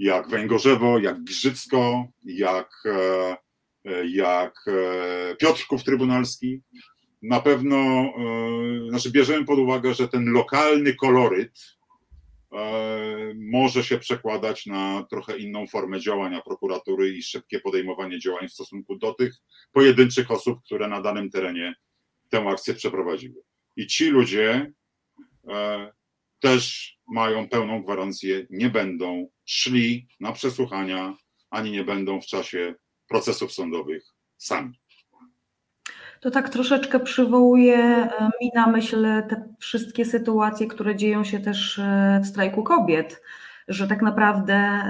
jak 0.00 0.28
Węgorzewo, 0.28 0.98
jak 0.98 1.24
Grzycko, 1.24 2.06
jak, 2.24 2.82
e, 2.86 3.36
jak 4.06 4.64
e, 4.66 5.36
Piotrków 5.36 5.84
Trybunalski. 5.84 6.62
Na 7.22 7.40
pewno, 7.40 7.76
e, 7.76 8.12
znaczy 8.88 9.10
bierzemy 9.10 9.44
pod 9.44 9.58
uwagę, 9.58 9.94
że 9.94 10.08
ten 10.08 10.24
lokalny 10.24 10.94
koloryt 10.94 11.80
E, 12.52 13.34
może 13.34 13.84
się 13.84 13.98
przekładać 13.98 14.66
na 14.66 15.06
trochę 15.10 15.38
inną 15.38 15.66
formę 15.66 16.00
działania 16.00 16.42
prokuratury 16.42 17.08
i 17.08 17.22
szybkie 17.22 17.60
podejmowanie 17.60 18.18
działań 18.18 18.48
w 18.48 18.52
stosunku 18.52 18.96
do 18.98 19.14
tych 19.14 19.34
pojedynczych 19.72 20.30
osób, 20.30 20.62
które 20.64 20.88
na 20.88 21.00
danym 21.00 21.30
terenie 21.30 21.74
tę 22.28 22.48
akcję 22.48 22.74
przeprowadziły. 22.74 23.42
I 23.76 23.86
ci 23.86 24.08
ludzie 24.08 24.72
e, 25.48 25.92
też 26.40 26.94
mają 27.08 27.48
pełną 27.48 27.82
gwarancję, 27.82 28.46
nie 28.50 28.70
będą 28.70 29.28
szli 29.44 30.08
na 30.20 30.32
przesłuchania, 30.32 31.14
ani 31.50 31.70
nie 31.70 31.84
będą 31.84 32.20
w 32.20 32.26
czasie 32.26 32.74
procesów 33.08 33.52
sądowych 33.52 34.04
sami. 34.36 34.80
To 36.20 36.30
tak 36.30 36.48
troszeczkę 36.48 37.00
przywołuje 37.00 37.76
e, 37.76 38.30
mi 38.40 38.50
na 38.54 38.66
myśl 38.66 39.06
te 39.28 39.54
wszystkie 39.58 40.04
sytuacje, 40.04 40.66
które 40.66 40.96
dzieją 40.96 41.24
się 41.24 41.40
też 41.40 41.78
e, 41.78 42.20
w 42.24 42.26
strajku 42.26 42.62
kobiet 42.62 43.22
że 43.70 43.86
tak 43.86 44.02
naprawdę 44.02 44.82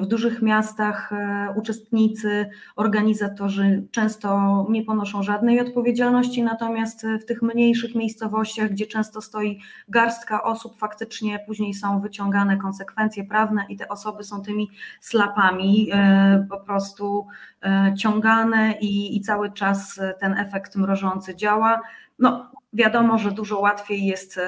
w 0.00 0.06
dużych 0.06 0.42
miastach 0.42 1.12
e, 1.12 1.54
uczestnicy, 1.56 2.50
organizatorzy 2.76 3.86
często 3.90 4.66
nie 4.70 4.84
ponoszą 4.84 5.22
żadnej 5.22 5.60
odpowiedzialności, 5.60 6.42
natomiast 6.42 7.06
w 7.22 7.24
tych 7.24 7.42
mniejszych 7.42 7.94
miejscowościach, 7.94 8.70
gdzie 8.70 8.86
często 8.86 9.20
stoi 9.20 9.60
garstka 9.88 10.42
osób, 10.42 10.78
faktycznie 10.78 11.38
później 11.46 11.74
są 11.74 12.00
wyciągane 12.00 12.56
konsekwencje 12.56 13.24
prawne 13.24 13.64
i 13.68 13.76
te 13.76 13.88
osoby 13.88 14.24
są 14.24 14.42
tymi 14.42 14.70
slapami 15.00 15.90
e, 15.92 16.46
po 16.50 16.60
prostu 16.60 17.26
e, 17.62 17.94
ciągane 17.98 18.74
i, 18.80 19.16
i 19.16 19.20
cały 19.20 19.52
czas 19.52 20.00
ten 20.20 20.38
efekt 20.38 20.76
mrożący 20.76 21.36
działa. 21.36 21.80
No, 22.18 22.50
wiadomo, 22.72 23.18
że 23.18 23.30
dużo 23.30 23.60
łatwiej 23.60 24.06
jest 24.06 24.40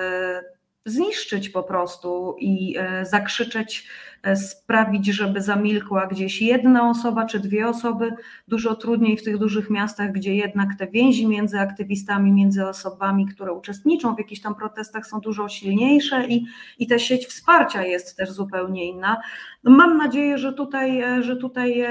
zniszczyć 0.88 1.50
po 1.50 1.62
prostu 1.62 2.36
i 2.38 2.76
e, 2.78 3.06
zakrzyczeć, 3.06 3.88
e, 4.22 4.36
sprawić, 4.36 5.06
żeby 5.06 5.42
zamilkła 5.42 6.06
gdzieś 6.06 6.42
jedna 6.42 6.90
osoba 6.90 7.26
czy 7.26 7.40
dwie 7.40 7.68
osoby. 7.68 8.12
Dużo 8.48 8.74
trudniej 8.74 9.16
w 9.16 9.22
tych 9.22 9.38
dużych 9.38 9.70
miastach, 9.70 10.12
gdzie 10.12 10.34
jednak 10.34 10.68
te 10.78 10.86
więzi 10.86 11.26
między 11.26 11.60
aktywistami, 11.60 12.32
między 12.32 12.66
osobami, 12.66 13.26
które 13.26 13.52
uczestniczą 13.52 14.14
w 14.14 14.18
jakichś 14.18 14.40
tam 14.40 14.54
protestach 14.54 15.06
są 15.06 15.20
dużo 15.20 15.48
silniejsze 15.48 16.26
i, 16.26 16.46
i 16.78 16.86
ta 16.86 16.98
sieć 16.98 17.26
wsparcia 17.26 17.82
jest 17.82 18.16
też 18.16 18.30
zupełnie 18.30 18.90
inna. 18.90 19.16
No 19.64 19.70
mam 19.70 19.96
nadzieję, 19.96 20.38
że 20.38 20.52
tutaj, 20.52 21.00
e, 21.00 21.22
że 21.22 21.36
tutaj 21.36 21.84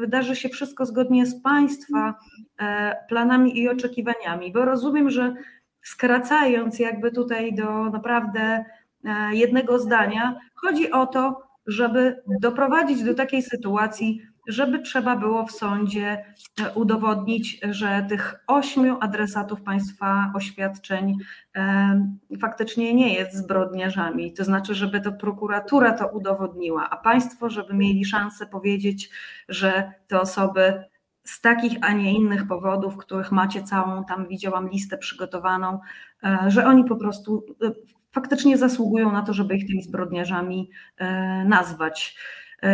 wydarzy 0.00 0.36
się 0.36 0.48
wszystko 0.48 0.86
zgodnie 0.86 1.26
z 1.26 1.42
Państwa 1.42 2.14
planami 3.08 3.58
i 3.58 3.68
oczekiwaniami, 3.68 4.52
bo 4.52 4.64
rozumiem, 4.64 5.10
że 5.10 5.34
skracając 5.82 6.78
jakby 6.78 7.12
tutaj 7.12 7.54
do 7.54 7.84
naprawdę 7.84 8.64
e, 9.04 9.34
jednego 9.34 9.78
zdania, 9.78 10.38
chodzi 10.54 10.90
o 10.90 11.06
to, 11.06 11.42
żeby 11.66 12.22
doprowadzić 12.40 13.04
do 13.04 13.14
takiej 13.14 13.42
sytuacji, 13.42 14.22
żeby 14.48 14.78
trzeba 14.78 15.16
było 15.16 15.46
w 15.46 15.52
sądzie 15.52 16.24
e, 16.60 16.72
udowodnić, 16.74 17.60
że 17.70 18.06
tych 18.08 18.44
ośmiu 18.46 18.96
adresatów 19.00 19.62
państwa 19.62 20.32
oświadczeń 20.34 21.16
e, 21.56 22.14
faktycznie 22.40 22.94
nie 22.94 23.14
jest 23.14 23.36
zbrodniarzami. 23.36 24.32
To 24.32 24.44
znaczy, 24.44 24.74
żeby 24.74 25.00
to 25.00 25.12
prokuratura 25.12 25.92
to 25.92 26.08
udowodniła, 26.08 26.90
a 26.90 26.96
państwo, 26.96 27.50
żeby 27.50 27.74
mieli 27.74 28.04
szansę 28.04 28.46
powiedzieć, 28.46 29.10
że 29.48 29.92
te 30.06 30.20
osoby 30.20 30.84
z 31.24 31.40
takich, 31.40 31.78
a 31.80 31.92
nie 31.92 32.12
innych 32.12 32.46
powodów, 32.46 32.96
których 32.96 33.32
macie 33.32 33.62
całą 33.62 34.04
tam, 34.04 34.28
widziałam 34.28 34.68
listę 34.68 34.98
przygotowaną, 34.98 35.80
e, 36.24 36.38
że 36.48 36.66
oni 36.66 36.84
po 36.84 36.96
prostu 36.96 37.44
e, 37.62 37.72
faktycznie 38.12 38.58
zasługują 38.58 39.12
na 39.12 39.22
to, 39.22 39.34
żeby 39.34 39.56
ich 39.56 39.66
tymi 39.66 39.82
zbrodniarzami 39.82 40.70
e, 40.96 41.44
nazwać. 41.44 42.16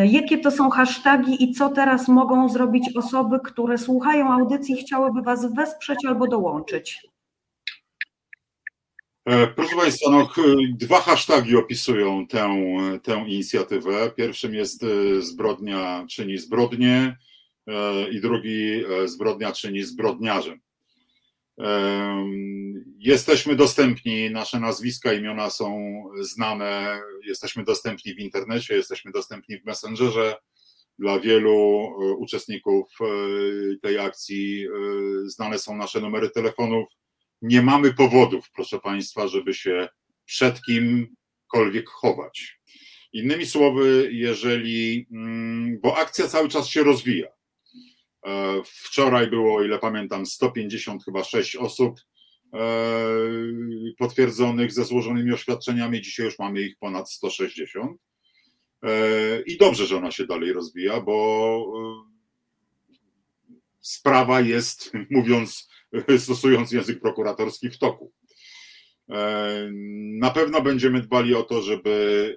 Jakie 0.04 0.38
to 0.38 0.50
są 0.50 0.70
hasztagi 0.70 1.44
i 1.44 1.52
co 1.52 1.68
teraz 1.68 2.08
mogą 2.08 2.48
zrobić 2.48 2.96
osoby, 2.96 3.40
które 3.44 3.78
słuchają 3.78 4.32
audycji 4.32 4.74
i 4.74 4.78
chciałyby 4.78 5.22
Was 5.22 5.54
wesprzeć 5.54 5.98
albo 6.08 6.26
dołączyć? 6.26 7.06
Proszę 9.56 9.76
Państwa, 9.76 10.10
no, 10.10 10.28
dwa 10.70 11.00
hasztagi 11.00 11.56
opisują 11.56 12.26
tę, 12.26 12.48
tę 13.02 13.24
inicjatywę. 13.26 14.10
Pierwszym 14.16 14.54
jest 14.54 14.84
zbrodnia 15.20 16.04
czyni 16.08 16.38
zbrodnie, 16.38 17.16
i 18.10 18.20
drugi 18.20 18.84
e, 18.84 19.08
zbrodnia 19.08 19.52
czyni 19.52 19.82
zbrodniarzem. 19.82 20.60
E, 21.60 22.24
jesteśmy 22.98 23.56
dostępni, 23.56 24.30
nasze 24.30 24.60
nazwiska, 24.60 25.12
imiona 25.12 25.50
są 25.50 25.78
znane, 26.20 27.00
jesteśmy 27.26 27.64
dostępni 27.64 28.14
w 28.14 28.18
internecie, 28.18 28.76
jesteśmy 28.76 29.12
dostępni 29.12 29.58
w 29.58 29.64
Messengerze. 29.64 30.36
Dla 31.00 31.20
wielu 31.20 31.88
uczestników 32.18 32.88
tej 33.82 33.98
akcji 33.98 34.66
znane 35.26 35.58
są 35.58 35.76
nasze 35.76 36.00
numery 36.00 36.30
telefonów. 36.30 36.88
Nie 37.42 37.62
mamy 37.62 37.94
powodów, 37.94 38.50
proszę 38.54 38.78
Państwa, 38.80 39.28
żeby 39.28 39.54
się 39.54 39.88
przed 40.24 40.60
kimkolwiek 40.62 41.88
chować. 41.88 42.60
Innymi 43.12 43.46
słowy, 43.46 44.08
jeżeli, 44.12 45.06
mm, 45.12 45.80
bo 45.80 45.96
akcja 45.96 46.28
cały 46.28 46.48
czas 46.48 46.68
się 46.68 46.82
rozwija. 46.82 47.37
E, 48.26 48.62
wczoraj 48.64 49.30
było, 49.30 49.56
o 49.56 49.64
ile 49.64 49.78
pamiętam, 49.78 50.26
150 50.26 51.04
chyba 51.04 51.24
6 51.24 51.56
osób 51.56 52.00
e, 52.54 52.58
potwierdzonych 53.98 54.72
ze 54.72 54.84
złożonymi 54.84 55.32
oświadczeniami. 55.32 56.00
Dzisiaj 56.00 56.26
już 56.26 56.38
mamy 56.38 56.60
ich 56.60 56.76
ponad 56.78 57.10
160. 57.10 58.00
E, 58.82 59.42
I 59.42 59.56
dobrze, 59.56 59.86
że 59.86 59.96
ona 59.96 60.10
się 60.10 60.26
dalej 60.26 60.52
rozwija, 60.52 61.00
bo 61.00 61.72
sprawa 63.80 64.40
jest, 64.40 64.92
mówiąc, 65.10 65.68
stosując 66.18 66.72
język 66.72 67.00
prokuratorski, 67.00 67.70
w 67.70 67.78
toku. 67.78 68.12
Na 70.18 70.30
pewno 70.30 70.62
będziemy 70.62 71.00
dbali 71.00 71.34
o 71.34 71.42
to, 71.42 71.62
żeby 71.62 72.36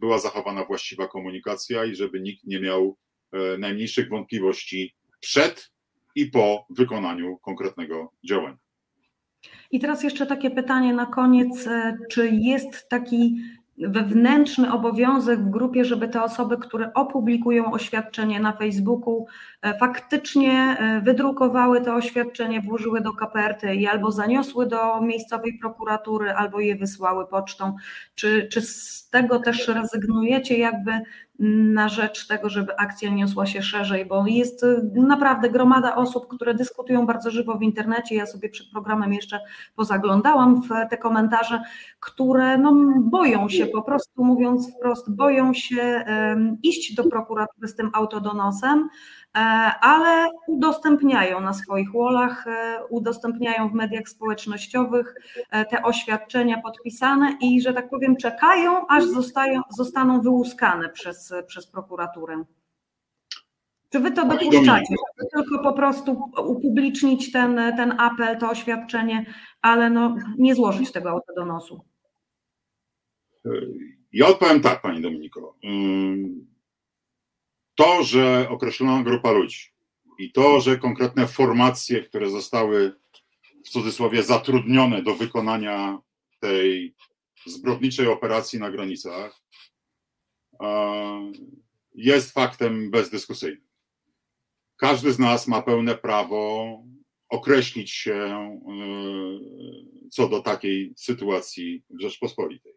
była 0.00 0.18
zachowana 0.18 0.64
właściwa 0.64 1.08
komunikacja 1.08 1.84
i 1.84 1.94
żeby 1.94 2.20
nikt 2.20 2.44
nie 2.44 2.60
miał 2.60 2.98
najmniejszych 3.58 4.08
wątpliwości 4.08 4.94
przed 5.24 5.70
i 6.14 6.26
po 6.26 6.66
wykonaniu 6.70 7.38
konkretnego 7.38 8.12
działania. 8.24 8.56
I 9.70 9.80
teraz 9.80 10.02
jeszcze 10.02 10.26
takie 10.26 10.50
pytanie 10.50 10.94
na 10.94 11.06
koniec. 11.06 11.66
E, 11.66 11.98
czy 12.10 12.28
jest 12.28 12.88
taki 12.88 13.36
wewnętrzny 13.78 14.72
obowiązek 14.72 15.40
w 15.40 15.50
grupie, 15.50 15.84
żeby 15.84 16.08
te 16.08 16.22
osoby, 16.22 16.56
które 16.56 16.92
opublikują 16.94 17.72
oświadczenie 17.72 18.40
na 18.40 18.52
Facebooku, 18.52 19.26
e, 19.62 19.78
faktycznie 19.78 20.52
e, 20.52 21.00
wydrukowały 21.00 21.80
to 21.80 21.94
oświadczenie, 21.94 22.60
włożyły 22.60 23.00
do 23.00 23.12
kaperty 23.12 23.74
i 23.74 23.86
albo 23.86 24.12
zaniosły 24.12 24.66
do 24.66 25.00
miejscowej 25.00 25.58
prokuratury, 25.58 26.30
albo 26.32 26.60
je 26.60 26.76
wysłały 26.76 27.26
pocztą. 27.26 27.76
Czy, 28.14 28.48
czy 28.52 28.62
z 28.62 29.08
tego 29.10 29.38
też 29.38 29.68
rezygnujecie 29.68 30.58
jakby 30.58 31.00
na 31.38 31.88
rzecz 31.88 32.26
tego, 32.26 32.48
żeby 32.48 32.76
akcja 32.76 33.10
niosła 33.10 33.46
się 33.46 33.62
szerzej, 33.62 34.06
bo 34.06 34.26
jest 34.26 34.62
y, 34.62 34.90
naprawdę 34.94 35.50
gromada 35.50 35.96
osób, 35.96 36.28
które 36.28 36.54
dyskutują 36.54 37.06
bardzo 37.06 37.30
żywo 37.30 37.58
w 37.58 37.62
internecie. 37.62 38.14
Ja 38.14 38.26
sobie 38.26 38.48
przed 38.48 38.70
programem 38.70 39.12
jeszcze 39.12 39.40
pozaglądałam 39.76 40.62
w 40.62 40.68
te 40.90 40.98
komentarze, 40.98 41.62
które 42.00 42.58
no, 42.58 42.76
boją 43.00 43.48
się, 43.48 43.66
po 43.66 43.82
prostu 43.82 44.24
mówiąc 44.24 44.72
wprost, 44.72 45.16
boją 45.16 45.54
się 45.54 46.04
um, 46.06 46.58
iść 46.62 46.94
do 46.94 47.04
prokuratury 47.04 47.68
z 47.68 47.74
tym 47.74 47.90
autodonosem, 47.94 48.88
ale 49.80 50.30
udostępniają 50.46 51.40
na 51.40 51.52
swoich 51.52 51.92
wallach, 51.92 52.46
e, 52.46 52.84
udostępniają 52.90 53.68
w 53.68 53.74
mediach 53.74 54.08
społecznościowych 54.08 55.14
e, 55.50 55.64
te 55.64 55.82
oświadczenia 55.82 56.62
podpisane 56.62 57.36
i, 57.40 57.60
że 57.60 57.72
tak 57.72 57.90
powiem, 57.90 58.16
czekają, 58.16 58.86
aż 58.86 59.04
zostają, 59.04 59.60
zostaną 59.76 60.20
wyłuskane 60.20 60.88
przez, 60.88 61.32
przez 61.46 61.66
prokuraturę. 61.66 62.44
Czy 63.90 64.00
wy 64.00 64.10
to 64.10 64.26
dopuszczacie, 64.26 64.94
żeby 65.18 65.30
tylko 65.36 65.62
po 65.62 65.72
prostu 65.72 66.22
upublicznić 66.46 67.32
ten, 67.32 67.56
ten 67.76 68.00
apel, 68.00 68.38
to 68.38 68.50
oświadczenie, 68.50 69.26
ale 69.62 69.90
no, 69.90 70.16
nie 70.38 70.54
złożyć 70.54 70.92
tego 70.92 71.10
autodonosu? 71.10 71.80
Ja 74.12 74.26
odpowiem 74.26 74.60
tak, 74.60 74.82
Pani 74.82 75.00
Dominiko 75.00 75.56
to, 77.74 78.04
że 78.04 78.46
określona 78.48 79.02
grupa 79.02 79.32
ludzi 79.32 79.74
i 80.18 80.32
to, 80.32 80.60
że 80.60 80.78
konkretne 80.78 81.26
formacje, 81.26 82.02
które 82.02 82.30
zostały 82.30 82.92
w 83.64 83.68
cudzysłowie 83.68 84.22
zatrudnione 84.22 85.02
do 85.02 85.14
wykonania 85.14 85.98
tej 86.40 86.94
zbrodniczej 87.46 88.06
operacji 88.06 88.58
na 88.58 88.70
granicach, 88.70 89.40
jest 91.94 92.32
faktem 92.32 92.90
bezdyskusyjnym. 92.90 93.64
Każdy 94.76 95.12
z 95.12 95.18
nas 95.18 95.48
ma 95.48 95.62
pełne 95.62 95.94
prawo 95.94 96.66
określić 97.28 97.90
się 97.90 98.14
e, 98.14 98.58
co 100.10 100.28
do 100.28 100.40
takiej 100.40 100.92
sytuacji 100.96 101.82
w 101.90 102.00
Rzeczpospolitej. 102.00 102.72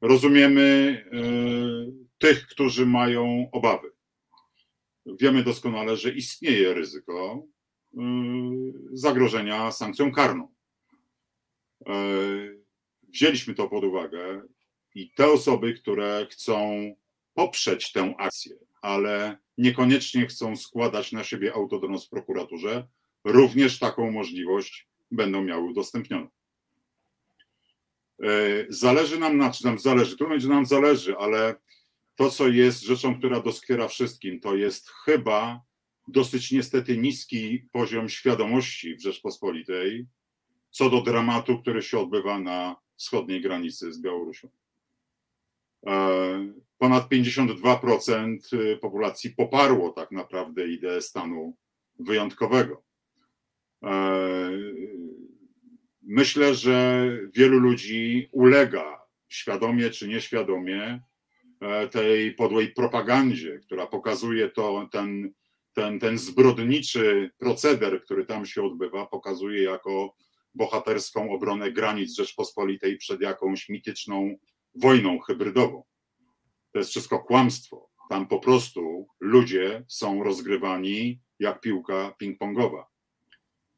Rozumiemy 0.00 1.04
e, 1.12 2.03
tych, 2.24 2.46
którzy 2.46 2.86
mają 2.86 3.48
obawy. 3.52 3.92
Wiemy 5.06 5.42
doskonale, 5.42 5.96
że 5.96 6.10
istnieje 6.10 6.74
ryzyko 6.74 7.46
y, 7.94 7.98
zagrożenia 8.92 9.72
sankcją 9.72 10.12
karną. 10.12 10.54
E, 11.86 11.94
wzięliśmy 13.08 13.54
to 13.54 13.68
pod 13.68 13.84
uwagę 13.84 14.42
i 14.94 15.10
te 15.10 15.30
osoby, 15.30 15.74
które 15.74 16.26
chcą 16.30 16.94
poprzeć 17.34 17.92
tę 17.92 18.14
akcję, 18.18 18.56
ale 18.82 19.38
niekoniecznie 19.58 20.26
chcą 20.26 20.56
składać 20.56 21.12
na 21.12 21.24
siebie 21.24 21.54
autodonos 21.54 22.06
w 22.06 22.10
prokuraturze, 22.10 22.88
również 23.24 23.78
taką 23.78 24.10
możliwość 24.10 24.88
będą 25.10 25.42
miały 25.42 25.62
udostępnioną. 25.62 26.28
E, 28.22 28.28
zależy 28.68 29.18
nam 29.18 29.36
na, 29.36 29.50
czy 29.50 29.64
nam 29.64 29.78
zależy, 29.78 30.16
trudno, 30.16 30.40
że 30.40 30.48
nam 30.48 30.66
zależy, 30.66 31.16
ale 31.18 31.54
to, 32.16 32.30
co 32.30 32.48
jest 32.48 32.82
rzeczą, 32.82 33.18
która 33.18 33.40
doskwiera 33.40 33.88
wszystkim, 33.88 34.40
to 34.40 34.56
jest 34.56 34.90
chyba 34.90 35.60
dosyć 36.08 36.52
niestety 36.52 36.98
niski 36.98 37.68
poziom 37.72 38.08
świadomości 38.08 38.96
w 38.96 39.02
Rzeczpospolitej 39.02 40.06
co 40.74 40.90
do 40.90 41.02
dramatu, 41.02 41.58
który 41.58 41.82
się 41.82 41.98
odbywa 41.98 42.38
na 42.38 42.76
wschodniej 42.96 43.40
granicy 43.40 43.92
z 43.92 44.00
Białorusią. 44.00 44.48
E, 45.86 46.52
ponad 46.78 47.08
52% 47.08 48.78
populacji 48.80 49.30
poparło 49.30 49.90
tak 49.90 50.10
naprawdę 50.10 50.68
ideę 50.68 51.02
stanu 51.02 51.56
wyjątkowego. 51.98 52.82
E, 53.84 54.50
myślę, 56.02 56.54
że 56.54 57.08
wielu 57.34 57.58
ludzi 57.58 58.28
ulega 58.32 59.02
świadomie 59.28 59.90
czy 59.90 60.08
nieświadomie 60.08 61.00
tej 61.90 62.34
podłej 62.34 62.72
propagandzie, 62.72 63.58
która 63.58 63.86
pokazuje 63.86 64.48
to, 64.48 64.88
ten, 64.92 65.32
ten, 65.72 66.00
ten 66.00 66.18
zbrodniczy 66.18 67.30
proceder, 67.38 68.02
który 68.02 68.26
tam 68.26 68.46
się 68.46 68.62
odbywa, 68.62 69.06
pokazuje 69.06 69.62
jako 69.62 70.14
bohaterską 70.54 71.30
obronę 71.30 71.72
granic 71.72 72.16
Rzeczpospolitej 72.16 72.96
przed 72.96 73.20
jakąś 73.20 73.68
mityczną 73.68 74.36
wojną 74.74 75.18
hybrydową. 75.18 75.84
To 76.72 76.78
jest 76.78 76.90
wszystko 76.90 77.18
kłamstwo. 77.18 77.90
Tam 78.10 78.26
po 78.26 78.38
prostu 78.38 79.06
ludzie 79.20 79.84
są 79.88 80.22
rozgrywani 80.24 81.20
jak 81.38 81.60
piłka 81.60 82.14
ping-pongowa. 82.22 82.84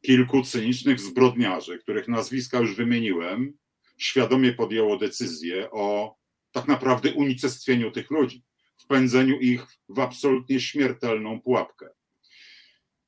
Kilku 0.06 0.42
cynicznych 0.42 1.00
zbrodniarzy, 1.00 1.78
których 1.78 2.08
nazwiska 2.08 2.58
już 2.58 2.74
wymieniłem, 2.74 3.58
świadomie 3.98 4.52
podjęło 4.52 4.96
decyzję 4.96 5.70
o 5.70 6.16
tak 6.56 6.68
naprawdę 6.68 7.12
unicestwieniu 7.12 7.90
tych 7.90 8.10
ludzi, 8.10 8.44
wpędzeniu 8.76 9.38
ich 9.38 9.66
w 9.88 9.98
absolutnie 9.98 10.60
śmiertelną 10.60 11.40
pułapkę. 11.40 11.88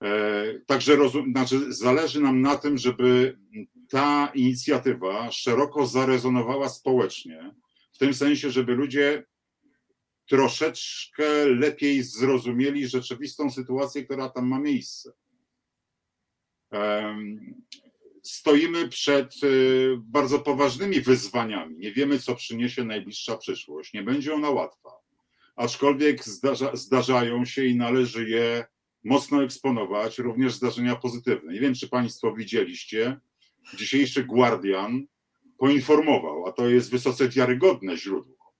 E, 0.03 0.45
także 0.67 0.97
rozum, 0.97 1.31
znaczy 1.31 1.73
zależy 1.73 2.21
nam 2.21 2.41
na 2.41 2.57
tym, 2.57 2.79
żeby 2.79 3.39
ta 3.91 4.33
inicjatywa 4.35 5.31
szeroko 5.31 5.87
zarezonowała 5.87 6.69
społecznie, 6.69 7.55
w 7.93 7.99
tym 7.99 8.15
sensie, 8.15 8.51
żeby 8.51 8.75
ludzie 8.75 9.25
troszeczkę 10.27 11.47
lepiej 11.47 12.03
zrozumieli 12.03 12.89
rzeczywistą 12.89 13.51
sytuację, 13.51 14.05
która 14.05 14.29
tam 14.29 14.47
ma 14.47 14.61
miejsce. 14.61 15.13
Stoimy 18.29 18.88
przed 18.88 19.45
y, 19.45 19.97
bardzo 19.99 20.38
poważnymi 20.38 21.01
wyzwaniami. 21.01 21.77
Nie 21.79 21.93
wiemy, 21.93 22.19
co 22.19 22.35
przyniesie 22.35 22.85
najbliższa 22.85 23.37
przyszłość. 23.37 23.93
Nie 23.93 24.03
będzie 24.03 24.35
ona 24.35 24.51
łatwa. 24.51 24.91
Aczkolwiek 25.57 26.25
zdarza, 26.25 26.77
zdarzają 26.77 27.45
się 27.45 27.64
i 27.64 27.77
należy 27.77 28.29
je 28.29 28.64
mocno 29.05 29.43
eksponować, 29.43 30.19
również 30.19 30.55
zdarzenia 30.55 30.97
pozytywne. 30.97 31.53
Nie 31.53 31.61
wiem, 31.61 31.75
czy 31.75 31.88
Państwo 31.88 32.35
widzieliście, 32.35 33.21
dzisiejszy 33.77 34.25
Guardian 34.25 35.07
poinformował, 35.59 36.47
a 36.47 36.53
to 36.53 36.69
jest 36.69 36.91
wysoce 36.91 37.29
wiarygodne 37.29 37.97
źródło, 37.97 38.55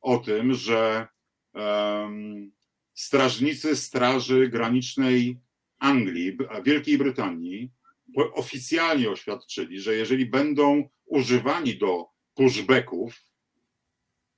o 0.00 0.18
tym, 0.18 0.54
że 0.54 1.06
um, 1.54 2.52
strażnicy 2.94 3.76
Straży 3.76 4.48
Granicznej 4.48 5.38
Anglii, 5.78 6.36
Wielkiej 6.64 6.98
Brytanii 6.98 7.77
oficjalnie 8.16 9.10
oświadczyli, 9.10 9.80
że 9.80 9.94
jeżeli 9.94 10.26
będą 10.26 10.88
używani 11.06 11.78
do 11.78 12.06
pushbacków, 12.34 13.22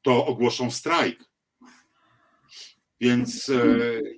to 0.03 0.27
ogłoszą 0.27 0.71
strajk. 0.71 1.31
Więc 3.01 3.49
e, 3.49 3.77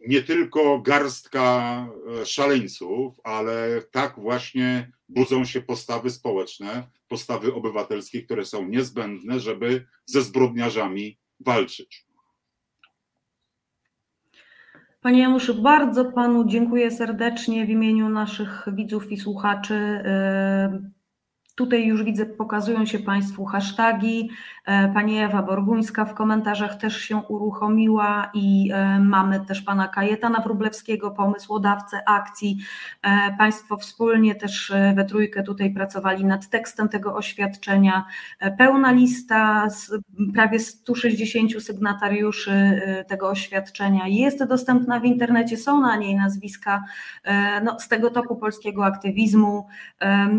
nie 0.08 0.22
tylko 0.22 0.80
garstka 0.80 1.86
e, 2.20 2.26
szaleńców, 2.26 3.14
ale 3.24 3.82
tak 3.90 4.20
właśnie 4.20 4.92
budzą 5.08 5.44
się 5.44 5.60
postawy 5.60 6.10
społeczne, 6.10 6.90
postawy 7.08 7.54
obywatelskie, 7.54 8.22
które 8.22 8.44
są 8.44 8.68
niezbędne, 8.68 9.40
żeby 9.40 9.86
ze 10.06 10.22
zbrodniarzami 10.22 11.18
walczyć. 11.40 12.06
Panie 15.02 15.20
Januszu, 15.20 15.62
bardzo 15.62 16.04
Panu 16.04 16.44
dziękuję 16.44 16.90
serdecznie 16.90 17.66
w 17.66 17.70
imieniu 17.70 18.08
naszych 18.08 18.64
widzów 18.72 19.12
i 19.12 19.16
słuchaczy. 19.16 20.02
Tutaj 21.54 21.86
już 21.86 22.04
widzę, 22.04 22.26
pokazują 22.26 22.86
się 22.86 22.98
Państwu 22.98 23.44
hasztagi. 23.44 24.30
E, 24.66 24.88
pani 24.94 25.18
Ewa 25.18 25.42
Borguńska 25.42 26.04
w 26.04 26.14
komentarzach 26.14 26.76
też 26.76 26.96
się 26.96 27.16
uruchomiła 27.16 28.30
i 28.34 28.70
e, 28.72 28.98
mamy 28.98 29.40
też 29.40 29.62
Pana 29.62 29.88
Kajetana 29.88 30.40
Wrublewskiego, 30.40 31.10
pomysłodawcę 31.10 32.08
akcji. 32.08 32.58
E, 33.02 33.36
państwo 33.38 33.76
wspólnie 33.76 34.34
też 34.34 34.72
we 34.94 35.04
trójkę 35.04 35.42
tutaj 35.42 35.74
pracowali 35.74 36.24
nad 36.24 36.48
tekstem 36.48 36.88
tego 36.88 37.14
oświadczenia. 37.14 38.04
Pełna 38.58 38.92
lista 38.92 39.70
z 39.70 39.90
prawie 40.34 40.60
160 40.60 41.62
sygnatariuszy 41.62 42.82
tego 43.08 43.28
oświadczenia 43.28 44.08
jest 44.08 44.44
dostępna 44.44 45.00
w 45.00 45.04
internecie, 45.04 45.56
są 45.56 45.80
na 45.80 45.96
niej 45.96 46.16
nazwiska 46.16 46.84
no, 47.64 47.80
z 47.80 47.88
tego 47.88 48.10
topu 48.10 48.36
polskiego 48.36 48.84
aktywizmu. 48.84 49.66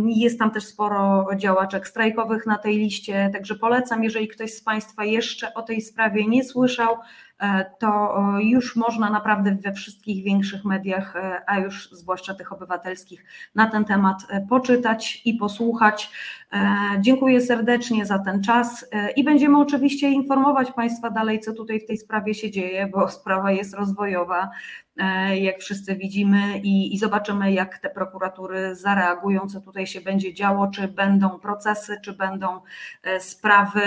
Jest 0.06 0.40
tam 0.40 0.52
też 0.52 0.66
sporo 0.66 1.03
działaczek 1.36 1.88
strajkowych 1.88 2.46
na 2.46 2.58
tej 2.58 2.78
liście, 2.78 3.30
także 3.34 3.56
polecam, 3.56 4.04
jeżeli 4.04 4.28
ktoś 4.28 4.54
z 4.54 4.62
Państwa 4.62 5.06
jeszcze 5.06 5.54
o 5.54 5.62
tej 5.62 5.82
sprawie 5.82 6.28
nie 6.28 6.44
słyszał, 6.44 6.98
to 7.80 8.16
już 8.40 8.76
można 8.76 9.10
naprawdę 9.10 9.56
we 9.56 9.74
wszystkich 9.74 10.24
większych 10.24 10.66
mediach, 10.66 11.16
e, 11.16 11.42
a 11.48 11.60
już 11.60 11.90
zwłaszcza 11.92 12.34
tych 12.34 12.54
obywatelskich, 12.54 13.26
na 13.56 13.70
ten 13.70 13.86
temat 13.86 14.18
e, 14.30 14.42
poczytać 14.50 15.22
i 15.26 15.34
posłuchać. 15.34 16.12
Dziękuję 17.00 17.42
serdecznie 17.42 18.06
za 18.06 18.20
ten 18.20 18.44
czas 18.44 18.86
i 19.16 19.24
będziemy 19.24 19.60
oczywiście 19.60 20.10
informować 20.10 20.72
Państwa 20.72 21.10
dalej, 21.10 21.40
co 21.40 21.54
tutaj 21.54 21.80
w 21.80 21.86
tej 21.86 21.98
sprawie 21.98 22.34
się 22.34 22.52
dzieje, 22.52 22.88
bo 22.88 23.10
sprawa 23.20 23.52
jest 23.52 23.74
rozwojowa. 23.74 24.50
E, 24.98 25.38
jak 25.40 25.60
wszyscy 25.60 25.96
widzimy, 25.96 26.60
i, 26.60 26.94
i, 26.94 26.98
zobaczymy, 26.98 27.54
jak 27.54 27.78
te 27.78 27.90
prokuratury 27.90 28.76
zareagują, 28.76 29.48
co 29.48 29.62
tutaj 29.62 29.88
się 29.88 30.02
będzie 30.02 30.34
działo, 30.34 30.68
czy 30.68 30.88
będą 30.88 31.40
procesy, 31.40 31.98
czy 32.04 32.14
będą 32.14 32.62
e, 33.04 33.20
sprawy, 33.20 33.82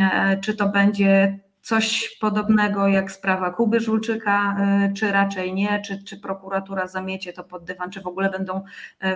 e, 0.00 0.38
czy 0.40 0.54
to 0.54 0.68
będzie 0.68 1.38
coś 1.64 2.16
podobnego 2.20 2.88
jak 2.88 3.12
sprawa 3.12 3.50
Kuby 3.50 3.80
Żulczyka, 3.80 4.56
czy 4.96 5.12
raczej 5.12 5.54
nie, 5.54 5.82
czy, 5.86 6.04
czy 6.04 6.20
prokuratura 6.20 6.86
zamiecie 6.86 7.32
to 7.32 7.44
pod 7.44 7.64
dywan, 7.64 7.90
czy 7.90 8.00
w 8.00 8.06
ogóle 8.06 8.30
będą 8.30 8.64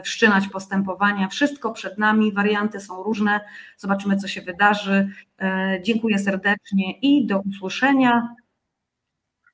wszczynać 0.04 0.48
postępowania. 0.48 1.28
Wszystko 1.28 1.72
przed 1.72 1.98
nami, 1.98 2.32
warianty 2.32 2.80
są 2.80 3.02
różne, 3.02 3.40
zobaczymy, 3.76 4.16
co 4.16 4.28
się 4.28 4.40
wydarzy. 4.42 5.08
Dziękuję 5.82 6.18
serdecznie 6.18 6.98
i 6.98 7.26
do 7.26 7.40
usłyszenia. 7.40 8.34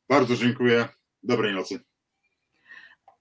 Bardzo 0.08 0.36
dziękuję. 0.36 0.88
Dobrej 1.22 1.54
nocy. 1.54 1.80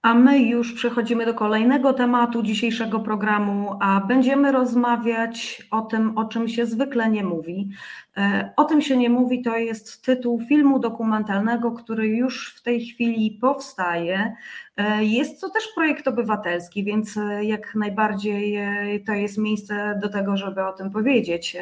A 0.03 0.13
my 0.13 0.39
już 0.39 0.73
przechodzimy 0.73 1.25
do 1.25 1.33
kolejnego 1.33 1.93
tematu 1.93 2.43
dzisiejszego 2.43 2.99
programu, 2.99 3.77
a 3.81 3.99
będziemy 3.99 4.51
rozmawiać 4.51 5.67
o 5.71 5.81
tym, 5.81 6.17
o 6.17 6.25
czym 6.25 6.47
się 6.47 6.65
zwykle 6.65 7.09
nie 7.09 7.23
mówi. 7.23 7.69
E, 8.17 8.53
o 8.55 8.63
tym 8.63 8.81
się 8.81 8.97
nie 8.97 9.09
mówi 9.09 9.41
to 9.41 9.57
jest 9.57 10.05
tytuł 10.05 10.41
filmu 10.41 10.79
dokumentalnego, 10.79 11.71
który 11.71 12.07
już 12.07 12.55
w 12.55 12.61
tej 12.61 12.85
chwili 12.85 13.31
powstaje. 13.41 14.35
E, 14.77 15.03
jest 15.03 15.41
to 15.41 15.49
też 15.49 15.63
projekt 15.75 16.07
obywatelski, 16.07 16.83
więc 16.83 17.17
e, 17.17 17.45
jak 17.45 17.75
najbardziej 17.75 18.59
to 19.05 19.13
jest 19.13 19.37
miejsce 19.37 19.99
do 20.01 20.09
tego, 20.09 20.37
żeby 20.37 20.65
o 20.65 20.73
tym 20.73 20.91
powiedzieć. 20.91 21.57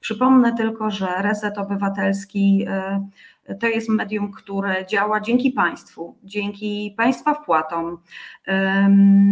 Przypomnę 0.00 0.56
tylko, 0.56 0.90
że 0.90 1.06
Reset 1.18 1.58
Obywatelski 1.58 2.66
to 3.60 3.66
jest 3.66 3.88
medium, 3.88 4.32
które 4.32 4.86
działa 4.86 5.20
dzięki 5.20 5.50
Państwu, 5.50 6.16
dzięki 6.24 6.94
Państwa 6.96 7.34
wpłatom. 7.34 7.98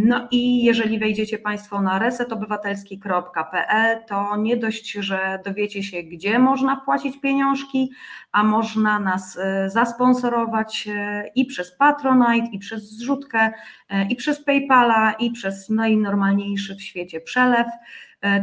No 0.05 0.29
i 0.31 0.65
jeżeli 0.65 0.99
wejdziecie 0.99 1.39
Państwo 1.39 1.83
na 1.83 1.99
resetobywatelski.pl, 1.99 4.05
to 4.09 4.37
nie 4.37 4.57
dość, 4.57 4.93
że 4.93 5.39
dowiecie 5.45 5.83
się, 5.83 6.03
gdzie 6.03 6.39
można 6.39 6.77
wpłacić 6.77 7.21
pieniążki, 7.21 7.91
a 8.33 8.45
można 8.45 9.01
nas 9.01 9.39
e, 9.39 9.71
zasponsorować 9.71 10.89
e, 10.89 11.25
i 11.35 11.47
przez 11.47 11.77
Patronite, 11.77 12.49
i 12.53 12.59
przez 12.59 12.91
zrzutkę, 12.91 13.53
e, 13.89 14.09
i 14.09 14.17
przez 14.17 14.45
PayPala, 14.45 15.13
i 15.13 15.31
przez 15.31 15.69
najnormalniejszy 15.69 16.75
w 16.75 16.83
świecie 16.83 17.21
przelew. 17.21 17.67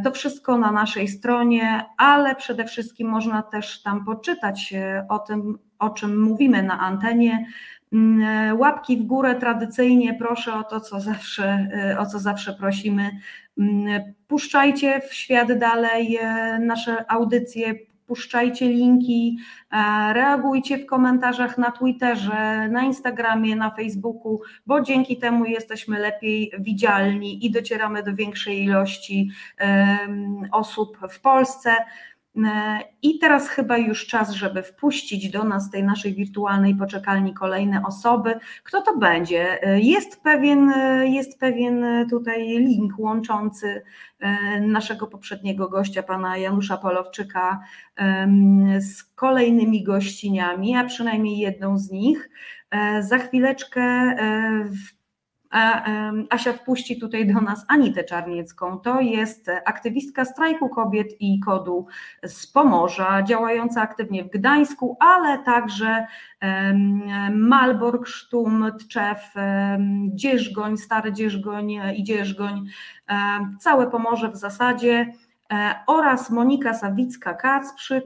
To 0.03 0.11
wszystko 0.11 0.57
na 0.57 0.71
naszej 0.71 1.07
stronie, 1.07 1.85
ale 1.97 2.35
przede 2.35 2.65
wszystkim 2.65 3.07
można 3.07 3.41
też 3.43 3.81
tam 3.81 4.05
poczytać 4.05 4.73
o 5.09 5.19
tym, 5.19 5.59
o 5.79 5.89
czym 5.89 6.21
mówimy 6.21 6.63
na 6.63 6.79
antenie. 6.79 7.45
Mm, 7.93 8.59
łapki 8.59 8.97
w 8.97 9.03
górę 9.03 9.35
tradycyjnie 9.35 10.13
proszę 10.13 10.53
o 10.53 10.63
to, 10.63 10.79
co 10.79 10.99
zawsze, 10.99 11.67
o 11.99 12.05
co 12.05 12.19
zawsze 12.19 12.53
prosimy. 12.53 13.11
Mm, 13.57 14.13
puszczajcie 14.27 15.01
w 15.01 15.13
świat 15.13 15.59
dalej 15.59 16.19
nasze 16.59 17.11
audycje, 17.11 17.75
puszczajcie 18.07 18.67
linki, 18.69 19.37
reagujcie 20.13 20.77
w 20.77 20.85
komentarzach 20.85 21.57
na 21.57 21.71
Twitterze, 21.71 22.67
na 22.71 22.83
Instagramie, 22.83 23.55
na 23.55 23.71
Facebooku, 23.71 24.41
bo 24.65 24.81
dzięki 24.81 25.17
temu 25.17 25.45
jesteśmy 25.45 25.99
lepiej 25.99 26.51
widzialni 26.59 27.45
i 27.45 27.51
docieramy 27.51 28.03
do 28.03 28.15
większej 28.15 28.63
ilości 28.63 29.29
osób 30.51 30.97
w 31.09 31.19
Polsce. 31.19 31.75
I 33.01 33.19
teraz 33.19 33.49
chyba 33.49 33.77
już 33.77 34.07
czas, 34.07 34.31
żeby 34.31 34.63
wpuścić 34.63 35.31
do 35.31 35.43
nas 35.43 35.71
tej 35.71 35.83
naszej 35.83 36.13
wirtualnej 36.13 36.75
poczekalni 36.75 37.33
kolejne 37.33 37.83
osoby. 37.85 38.39
Kto 38.63 38.81
to 38.81 38.97
będzie? 38.97 39.59
Jest 39.81 40.23
pewien, 40.23 40.73
jest 41.03 41.39
pewien 41.39 41.85
tutaj 42.09 42.47
link 42.47 42.99
łączący 42.99 43.81
naszego 44.61 45.07
poprzedniego 45.07 45.69
gościa, 45.69 46.03
pana 46.03 46.37
Janusza 46.37 46.77
Polowczyka, 46.77 47.59
z 48.79 49.03
kolejnymi 49.03 49.83
gościniami, 49.83 50.75
a 50.75 50.83
przynajmniej 50.85 51.37
jedną 51.37 51.77
z 51.77 51.91
nich. 51.91 52.29
Za 52.99 53.17
chwileczkę 53.17 54.15
Asia 56.29 56.53
wpuści 56.53 56.99
tutaj 56.99 57.33
do 57.33 57.41
nas 57.41 57.65
Anitę 57.67 58.03
Czarniecką. 58.03 58.79
To 58.79 59.01
jest 59.01 59.51
aktywistka 59.65 60.25
strajku 60.25 60.69
kobiet 60.69 61.21
i 61.21 61.39
kodu 61.39 61.87
z 62.23 62.47
Pomorza, 62.47 63.23
działająca 63.23 63.81
aktywnie 63.81 64.23
w 64.23 64.29
Gdańsku, 64.29 64.97
ale 64.99 65.39
także 65.39 66.07
Malbork, 67.31 68.07
Sztum, 68.07 68.71
Tczew, 68.79 69.33
Dzierżgoń, 70.13 70.77
Stary 70.77 71.13
Dzierżgoń 71.13 71.71
i 71.95 72.03
Dzierżgoń, 72.03 72.65
całe 73.59 73.91
Pomorze 73.91 74.29
w 74.29 74.35
zasadzie 74.35 75.13
e, 75.51 75.75
oraz 75.87 76.29
Monika 76.29 76.73
Sawicka-Kacprzyk, 76.73 78.03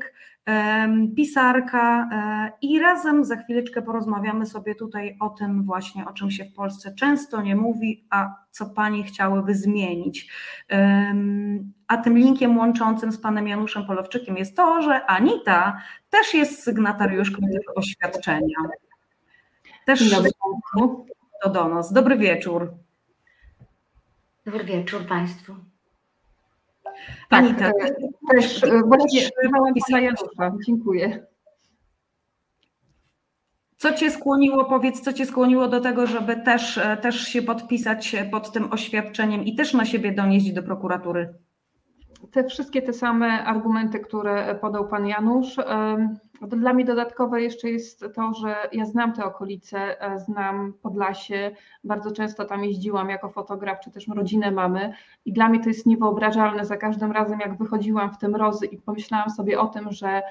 pisarka 1.16 2.10
e, 2.12 2.52
i 2.62 2.80
razem 2.80 3.26
za 3.26 3.36
chwileczkę 3.36 3.82
porozmawiamy 3.82 4.46
sobie 4.46 4.76
tutaj 4.76 5.18
o 5.20 5.30
tym 5.30 5.64
właśnie, 5.64 6.06
o 6.06 6.14
czym 6.14 6.32
się 6.32 6.46
w 6.46 6.54
Polsce 6.54 6.96
często 6.96 7.42
nie 7.42 7.56
mówi, 7.56 8.06
a 8.10 8.36
co 8.52 8.66
Panie 8.66 9.04
chciałyby 9.04 9.56
zmienić. 9.56 10.32
A 11.88 11.98
tym 11.98 12.18
linkiem 12.18 12.58
łączącym 12.58 13.12
z 13.12 13.18
Panem 13.18 13.48
Januszem 13.48 13.86
Polowczykiem 13.86 14.38
jest 14.38 14.56
to, 14.56 14.82
że 14.82 15.06
Anita 15.06 15.82
też 16.10 16.34
jest 16.34 16.64
sygnatariuszką 16.64 17.42
tego 17.42 17.74
oświadczenia. 17.76 18.58
Też 19.86 20.12
to 21.44 21.50
do 21.50 21.68
nas. 21.68 21.94
Dobry 21.94 22.18
wieczór. 22.18 22.74
Dobry 24.46 24.64
wieczór 24.64 25.06
Państwu. 25.08 25.71
Tak, 27.30 27.40
Anita, 27.40 27.68
e, 27.68 27.96
też 28.32 28.64
e, 28.64 28.82
właśnie 28.86 29.22
Janusza. 30.02 30.58
Dziękuję. 30.66 31.26
Co 33.78 33.94
Cię 33.94 34.12
skłoniło, 34.12 34.66
powiedz, 34.66 35.02
co 35.02 35.14
Cię 35.14 35.26
skłoniło 35.26 35.68
do 35.68 35.82
tego, 35.82 36.08
żeby 36.08 36.36
też, 36.36 36.78
e, 36.78 36.98
też 36.98 37.22
się 37.28 37.42
podpisać 37.42 38.16
pod 38.32 38.52
tym 38.52 38.72
oświadczeniem 38.72 39.46
i 39.46 39.56
też 39.56 39.74
na 39.74 39.86
siebie 39.86 40.12
donieść 40.12 40.52
do 40.52 40.64
prokuratury? 40.64 41.34
Te 42.32 42.44
wszystkie 42.44 42.82
te 42.82 42.94
same 42.94 43.46
argumenty, 43.46 44.00
które 44.00 44.56
podał 44.56 44.88
Pan 44.88 45.08
Janusz. 45.08 45.56
Dla 46.42 46.74
mnie 46.74 46.86
dodatkowe 46.86 47.42
jeszcze 47.42 47.70
jest 47.70 48.06
to, 48.16 48.34
że 48.34 48.56
ja 48.72 48.86
znam 48.86 49.14
te 49.14 49.26
okolice, 49.26 50.02
e, 50.02 50.20
znam 50.20 50.74
Podlasie, 50.82 51.52
bardzo 51.84 52.12
często 52.12 52.46
tam 52.46 52.64
jeździłam 52.64 53.10
jako 53.10 53.30
fotograf, 53.30 53.80
czy 53.80 53.92
też 53.92 54.08
rodzinę 54.08 54.52
mamy 54.52 54.94
i 55.26 55.34
dla 55.34 55.50
mnie 55.50 55.60
to 55.60 55.70
jest 55.70 55.86
niewyobrażalne 55.86 56.66
za 56.66 56.78
każdym 56.78 57.12
razem, 57.12 57.40
jak 57.40 57.58
wychodziłam 57.58 58.12
w 58.14 58.18
te 58.18 58.28
mrozy 58.28 58.66
i 58.66 58.78
pomyślałam 58.78 59.30
sobie 59.30 59.60
o 59.60 59.68
tym, 59.68 59.92
że 59.92 60.22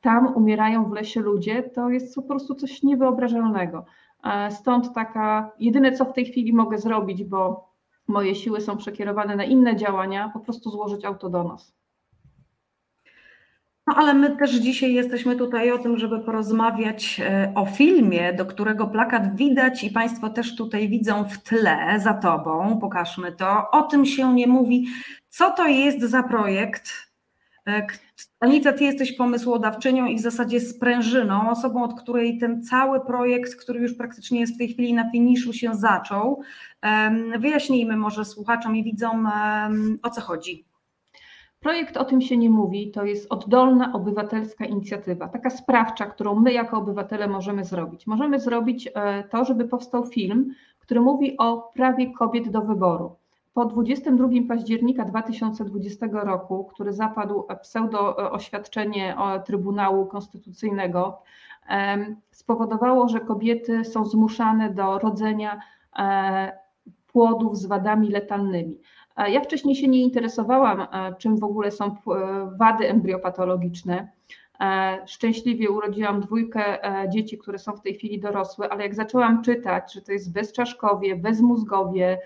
tam 0.00 0.36
umierają 0.36 0.84
w 0.84 0.92
lesie 0.92 1.20
ludzie, 1.20 1.62
to 1.62 1.90
jest 1.90 2.14
po 2.14 2.22
prostu 2.22 2.54
coś 2.54 2.82
niewyobrażalnego. 2.82 3.84
E, 4.24 4.50
stąd 4.50 4.94
taka, 4.94 5.50
jedyne 5.58 5.92
co 5.92 6.04
w 6.04 6.12
tej 6.12 6.24
chwili 6.24 6.52
mogę 6.52 6.78
zrobić, 6.78 7.24
bo 7.24 7.73
moje 8.08 8.34
siły 8.34 8.60
są 8.60 8.76
przekierowane 8.76 9.36
na 9.36 9.44
inne 9.44 9.76
działania, 9.76 10.30
po 10.32 10.40
prostu 10.40 10.70
złożyć 10.70 11.04
auto 11.04 11.30
do 11.30 11.44
nas. 11.44 11.74
No 13.86 13.94
ale 13.96 14.14
my 14.14 14.36
też 14.36 14.50
dzisiaj 14.50 14.94
jesteśmy 14.94 15.36
tutaj 15.36 15.70
o 15.70 15.78
tym, 15.78 15.98
żeby 15.98 16.20
porozmawiać 16.20 17.20
e, 17.20 17.52
o 17.54 17.66
filmie, 17.66 18.32
do 18.32 18.46
którego 18.46 18.86
plakat 18.86 19.36
widać 19.36 19.84
i 19.84 19.90
Państwo 19.90 20.30
też 20.30 20.56
tutaj 20.56 20.88
widzą 20.88 21.24
w 21.24 21.38
tle 21.38 22.00
za 22.00 22.14
Tobą. 22.14 22.78
Pokażmy 22.80 23.32
to. 23.32 23.70
O 23.70 23.82
tym 23.82 24.06
się 24.06 24.34
nie 24.34 24.46
mówi. 24.46 24.86
Co 25.28 25.50
to 25.50 25.66
jest 25.66 26.00
za 26.00 26.22
projekt? 26.22 27.13
E, 27.68 27.86
Anita, 28.40 28.72
Ty 28.72 28.84
jesteś 28.84 29.12
pomysłodawczynią 29.12 30.06
i 30.06 30.16
w 30.16 30.20
zasadzie 30.20 30.60
sprężyną, 30.60 31.50
osobą, 31.50 31.84
od 31.84 32.00
której 32.00 32.38
ten 32.38 32.62
cały 32.62 33.00
projekt, 33.00 33.56
który 33.56 33.80
już 33.80 33.94
praktycznie 33.94 34.40
jest 34.40 34.54
w 34.54 34.58
tej 34.58 34.68
chwili 34.68 34.94
na 34.94 35.10
finiszu, 35.10 35.52
się 35.52 35.74
zaczął. 35.74 36.42
Wyjaśnijmy 37.38 37.96
może 37.96 38.24
słuchaczom 38.24 38.76
i 38.76 38.84
widzom, 38.84 39.28
o 40.02 40.10
co 40.10 40.20
chodzi. 40.20 40.64
Projekt 41.64 41.96
o 41.96 42.04
tym 42.04 42.20
się 42.20 42.36
nie 42.36 42.50
mówi, 42.50 42.90
to 42.90 43.04
jest 43.04 43.26
oddolna 43.32 43.92
obywatelska 43.92 44.64
inicjatywa, 44.64 45.28
taka 45.28 45.50
sprawcza, 45.50 46.06
którą 46.06 46.40
my 46.40 46.52
jako 46.52 46.78
obywatele 46.78 47.28
możemy 47.28 47.64
zrobić. 47.64 48.06
Możemy 48.06 48.40
zrobić 48.40 48.88
e, 48.94 49.24
to, 49.24 49.44
żeby 49.44 49.64
powstał 49.64 50.06
film, 50.06 50.54
który 50.78 51.00
mówi 51.00 51.36
o 51.38 51.72
prawie 51.74 52.12
kobiet 52.12 52.50
do 52.50 52.60
wyboru. 52.60 53.16
Po 53.54 53.64
22 53.64 54.28
października 54.48 55.04
2020 55.04 56.06
roku, 56.12 56.64
który 56.64 56.92
zapadł 56.92 57.46
pseudo 57.62 58.16
oświadczenie 58.16 59.16
Trybunału 59.46 60.06
Konstytucyjnego, 60.06 61.22
spowodowało, 62.30 63.08
że 63.08 63.20
kobiety 63.20 63.84
są 63.84 64.04
zmuszane 64.04 64.70
do 64.70 64.98
rodzenia 64.98 65.60
e, 65.98 66.58
płodów 67.06 67.58
z 67.58 67.66
wadami 67.66 68.10
letalnymi. 68.10 68.80
Ja 69.16 69.40
wcześniej 69.40 69.76
się 69.76 69.88
nie 69.88 70.02
interesowałam, 70.02 70.80
e, 70.80 71.14
czym 71.18 71.38
w 71.38 71.44
ogóle 71.44 71.70
są 71.70 71.84
e, 71.86 71.96
wady 72.58 72.88
embriopatologiczne. 72.88 74.08
E, 74.60 74.98
szczęśliwie 75.06 75.70
urodziłam 75.70 76.20
dwójkę 76.20 76.78
dzieci, 77.08 77.38
które 77.38 77.58
są 77.58 77.72
w 77.72 77.80
tej 77.80 77.94
chwili 77.94 78.20
dorosłe, 78.20 78.68
ale 78.68 78.82
jak 78.82 78.94
zaczęłam 78.94 79.42
czytać, 79.42 79.92
że 79.92 80.02
to 80.02 80.12
jest 80.12 80.32
bezczaszkowie, 80.32 81.16
bezmózgowie, 81.16 82.18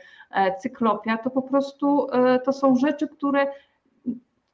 cyklopia, 0.61 1.19
to 1.19 1.31
po 1.31 1.43
prostu 1.43 2.07
to 2.45 2.53
są 2.53 2.77
rzeczy, 2.77 3.09
które 3.09 3.47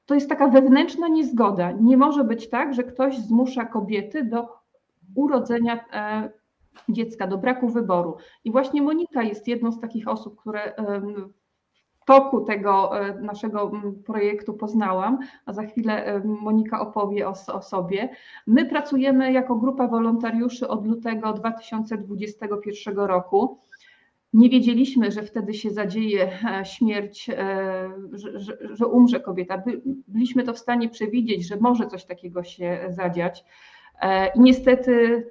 to 0.07 0.15
jest 0.15 0.29
taka 0.29 0.49
wewnętrzna 0.49 1.09
niezgoda. 1.09 1.73
Nie 1.73 1.97
może 1.97 2.25
być 2.25 2.49
tak, 2.49 2.75
że 2.75 2.85
ktoś 2.85 3.19
zmusza 3.19 3.65
kobiety 3.65 4.25
do 4.25 4.49
urodzenia 5.15 5.85
dziecka, 6.89 7.27
do 7.27 7.39
braku 7.39 7.69
wyboru. 7.69 8.17
I 8.45 8.51
właśnie 8.51 8.83
Monika 8.83 9.23
jest 9.23 9.49
jedną 9.49 9.73
z 9.73 9.81
takich 9.81 10.09
osób, 10.09 10.41
które 10.41 10.75
toku 12.05 12.41
tego 12.41 13.01
e, 13.01 13.21
naszego 13.21 13.73
projektu 14.07 14.55
poznałam, 14.55 15.19
a 15.47 15.53
za 15.53 15.63
chwilę 15.63 16.05
e, 16.05 16.21
Monika 16.25 16.81
opowie 16.81 17.29
o, 17.29 17.35
o, 17.53 17.63
sobie. 17.63 18.09
My 18.47 18.67
pracujemy 18.67 19.33
jako 19.33 19.55
grupa 19.55 19.89
wolontariuszy 19.89 20.69
od 20.69 20.87
lutego 20.87 21.33
2021 21.33 22.97
roku. 22.97 23.59
Nie 24.35 24.51
wiedzieliśmy, 24.51 25.11
że 25.11 25.23
wtedy 25.23 25.55
się 25.55 25.71
zadzieje 25.71 26.29
e, 26.45 26.65
śmierć, 26.65 27.31
że, 28.13 28.41
że, 28.41 28.59
że 28.71 28.87
umrze 28.87 29.21
kobieta. 29.21 29.63
Byliśmy 30.09 30.43
to 30.43 30.53
w 30.53 30.59
stanie 30.59 30.89
przewidzieć, 30.89 31.47
że 31.47 31.57
może 31.57 31.87
coś 31.87 32.05
takiego 32.05 32.43
się 32.43 32.87
zadziać. 32.89 33.45
I 34.35 34.41
niestety 34.41 35.25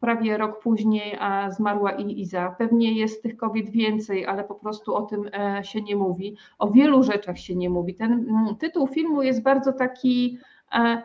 prawie 0.00 0.36
rok 0.36 0.62
później 0.62 1.18
zmarła 1.50 1.92
i 1.92 2.20
Iza. 2.20 2.54
Pewnie 2.58 2.98
jest 2.98 3.22
tych 3.22 3.36
kobiet 3.36 3.70
więcej, 3.70 4.26
ale 4.26 4.44
po 4.44 4.54
prostu 4.54 4.94
o 4.94 5.02
tym 5.02 5.30
e, 5.32 5.64
się 5.64 5.82
nie 5.82 5.96
mówi. 5.96 6.36
O 6.58 6.70
wielu 6.70 7.02
rzeczach 7.02 7.38
się 7.38 7.56
nie 7.56 7.70
mówi. 7.70 7.94
Ten 7.94 8.12
mm, 8.12 8.56
tytuł 8.56 8.86
filmu 8.86 9.22
jest 9.22 9.42
bardzo 9.42 9.72
taki. 9.72 10.38
E, 10.72 11.02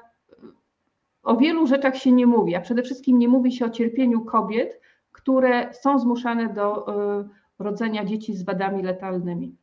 o 1.23 1.37
wielu 1.37 1.67
rzeczach 1.67 1.97
się 1.97 2.11
nie 2.11 2.27
mówi, 2.27 2.55
a 2.55 2.61
przede 2.61 2.83
wszystkim 2.83 3.19
nie 3.19 3.27
mówi 3.27 3.51
się 3.51 3.65
o 3.65 3.69
cierpieniu 3.69 4.25
kobiet, 4.25 4.79
które 5.25 5.73
są 5.73 5.99
zmuszane 5.99 6.53
do 6.53 6.87
e, 6.87 7.27
rodzenia 7.59 8.05
dzieci 8.05 8.35
z 8.35 8.43
wadami 8.43 8.83
letalnymi. 8.83 9.55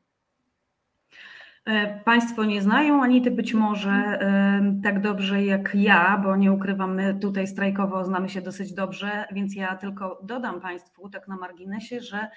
E, 1.64 2.00
państwo 2.04 2.44
nie 2.44 2.62
znają 2.62 3.02
Anity 3.02 3.30
być 3.30 3.54
może 3.54 3.90
e, 3.90 4.80
tak 4.82 5.00
dobrze 5.00 5.44
jak 5.44 5.74
ja, 5.74 6.20
bo 6.24 6.36
nie 6.36 6.52
ukrywam, 6.52 6.94
my 6.94 7.14
tutaj 7.14 7.46
strajkowo 7.46 8.04
znamy 8.04 8.28
się 8.28 8.42
dosyć 8.42 8.74
dobrze, 8.74 9.24
więc 9.32 9.56
ja 9.56 9.76
tylko 9.76 10.18
dodam 10.22 10.60
Państwu 10.60 11.08
tak 11.08 11.28
na 11.28 11.36
marginesie, 11.36 12.00
że 12.00 12.28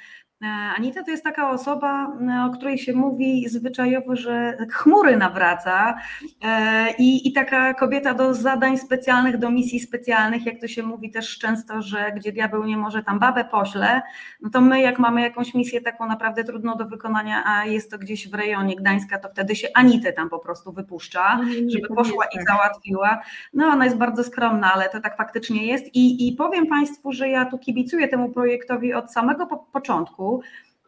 Anita 0.77 1.03
to 1.03 1.11
jest 1.11 1.23
taka 1.23 1.49
osoba, 1.49 2.17
e, 2.29 2.45
o 2.45 2.49
której 2.49 2.77
się 2.77 2.93
mówi 2.93 3.49
zwyczajowo, 3.49 4.15
że 4.15 4.57
chmury 4.71 5.17
nawraca 5.17 5.97
e, 6.43 6.93
i, 6.97 7.27
i 7.27 7.33
taka 7.33 7.73
kobieta 7.73 8.13
do 8.13 8.33
zadań 8.33 8.77
specjalnych, 8.77 9.37
do 9.37 9.51
misji 9.51 9.79
specjalnych, 9.79 10.45
jak 10.45 10.61
to 10.61 10.67
się 10.67 10.83
mówi 10.83 11.11
też 11.11 11.37
często, 11.37 11.81
że 11.81 12.11
gdzie 12.15 12.31
diabeł 12.31 12.63
nie 12.63 12.77
może, 12.77 13.03
tam 13.03 13.19
babę 13.19 13.45
pośle, 13.45 14.01
no 14.41 14.49
to 14.49 14.61
my 14.61 14.81
jak 14.81 14.99
mamy 14.99 15.21
jakąś 15.21 15.53
misję 15.53 15.81
taką 15.81 16.07
naprawdę 16.07 16.43
trudną 16.43 16.75
do 16.77 16.85
wykonania, 16.85 17.43
a 17.45 17.65
jest 17.65 17.91
to 17.91 17.97
gdzieś 17.97 18.29
w 18.29 18.33
rejonie 18.33 18.75
Gdańska, 18.75 19.19
to 19.19 19.29
wtedy 19.29 19.55
się 19.55 19.67
Anitę 19.73 20.13
tam 20.13 20.29
po 20.29 20.39
prostu 20.39 20.71
wypuszcza, 20.71 21.37
no 21.37 21.69
żeby 21.69 21.87
poszła 21.95 22.25
i 22.25 22.37
tak. 22.37 22.47
załatwiła. 22.47 23.21
No 23.53 23.65
ona 23.65 23.85
jest 23.85 23.97
bardzo 23.97 24.23
skromna, 24.23 24.73
ale 24.73 24.89
to 24.89 24.99
tak 24.99 25.17
faktycznie 25.17 25.65
jest 25.65 25.95
i, 25.95 26.27
i 26.27 26.31
powiem 26.33 26.67
Państwu, 26.67 27.11
że 27.11 27.29
ja 27.29 27.45
tu 27.45 27.57
kibicuję 27.57 28.07
temu 28.07 28.29
projektowi 28.29 28.93
od 28.93 29.11
samego 29.13 29.47
po 29.47 29.57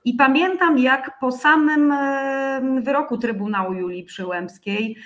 I 0.05 0.13
pamiętam, 0.13 0.77
jak 0.77 1.19
po 1.19 1.31
samym 1.31 1.93
wyroku 2.83 3.17
Trybunału 3.17 3.73
Julii 3.73 4.03
Przyłębskiej 4.03 4.97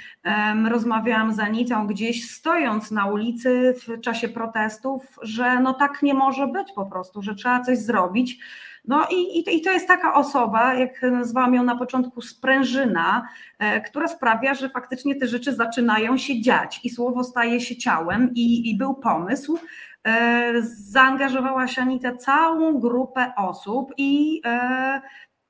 rozmawiałam 0.69 1.33
z 1.33 1.39
Anitą 1.39 1.87
gdzieś 1.87 2.31
stojąc 2.31 2.91
na 2.91 3.05
ulicy 3.05 3.75
w 3.87 4.01
czasie 4.01 4.29
protestów, 4.29 5.17
że 5.21 5.59
no 5.59 5.73
tak 5.73 6.01
nie 6.01 6.13
może 6.13 6.47
być 6.47 6.67
po 6.75 6.85
prostu, 6.85 7.21
że 7.21 7.35
trzeba 7.35 7.61
coś 7.61 7.77
zrobić. 7.77 8.39
No 8.85 9.07
i, 9.11 9.39
i, 9.57 9.61
to 9.61 9.71
jest 9.71 9.87
taka 9.87 10.13
osoba, 10.13 10.73
jak 10.73 11.01
nazwałam 11.01 11.53
ją 11.53 11.63
na 11.63 11.75
początku, 11.75 12.21
sprężyna, 12.21 13.27
e, 13.59 13.81
która 13.81 14.07
sprawia, 14.07 14.53
że 14.53 14.69
faktycznie 14.69 15.15
te 15.15 15.27
rzeczy 15.27 15.53
zaczynają 15.53 16.17
się 16.17 16.41
dziać 16.41 16.79
i 16.83 16.89
słowo 16.89 17.23
staje 17.23 17.61
się 17.61 17.75
ciałem 17.75 18.31
i, 18.35 18.69
i 18.69 18.77
był 18.77 18.93
pomysł, 18.93 19.59
E, 20.07 20.61
zaangażowałaś 20.63 21.79
Anita 21.79 22.15
całą 22.15 22.79
grupę 22.79 23.33
osób 23.37 23.93
i 23.97 24.41
e, 24.45 25.01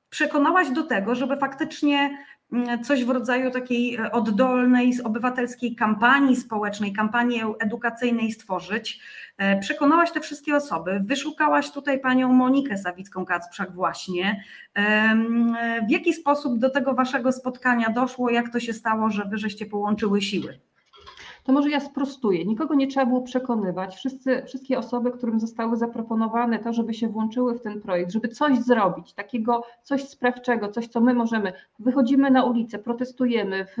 przekonałaś 0.08 0.70
do 0.70 0.82
tego, 0.82 1.14
żeby 1.14 1.36
faktycznie 1.36 2.18
mm, 2.52 2.84
coś 2.84 3.04
w 3.04 3.10
rodzaju 3.10 3.50
takiej 3.50 3.98
oddolnej, 4.12 4.92
obywatelskiej 5.04 5.74
kampanii 5.74 6.36
społecznej, 6.36 6.92
kampanii 6.92 7.40
edukacyjnej 7.60 8.32
stworzyć. 8.32 9.00
E, 9.38 9.58
przekonałaś 9.58 10.10
te 10.12 10.20
wszystkie 10.20 10.56
osoby, 10.56 11.00
wyszukałaś 11.04 11.70
tutaj 11.70 12.00
panią 12.00 12.32
Monikę 12.32 12.74
Sawicką-Kacprzak 12.78 13.72
właśnie. 13.74 14.44
W 15.88 15.90
jaki 15.90 16.12
sposób 16.12 16.58
do 16.58 16.70
tego 16.70 16.94
waszego 16.94 17.32
spotkania 17.32 17.90
doszło, 17.90 18.30
jak 18.30 18.52
to 18.52 18.60
się 18.60 18.72
stało, 18.72 19.10
że 19.10 19.24
wy 19.24 19.38
żeście 19.38 19.66
połączyły 19.66 20.22
siły? 20.22 20.58
To 21.44 21.52
może 21.52 21.70
ja 21.70 21.80
sprostuję. 21.80 22.44
Nikogo 22.44 22.74
nie 22.74 22.86
trzeba 22.86 23.06
było 23.06 23.22
przekonywać. 23.22 23.96
Wszyscy, 23.96 24.42
wszystkie 24.46 24.78
osoby, 24.78 25.10
którym 25.10 25.40
zostały 25.40 25.76
zaproponowane 25.76 26.58
to, 26.58 26.72
żeby 26.72 26.94
się 26.94 27.08
włączyły 27.08 27.54
w 27.58 27.62
ten 27.62 27.80
projekt, 27.80 28.12
żeby 28.12 28.28
coś 28.28 28.58
zrobić, 28.58 29.12
takiego 29.12 29.64
coś 29.82 30.08
sprawczego, 30.08 30.68
coś, 30.68 30.88
co 30.88 31.00
my 31.00 31.14
możemy. 31.14 31.52
Wychodzimy 31.78 32.30
na 32.30 32.44
ulicę, 32.44 32.78
protestujemy 32.78 33.64
w, 33.64 33.76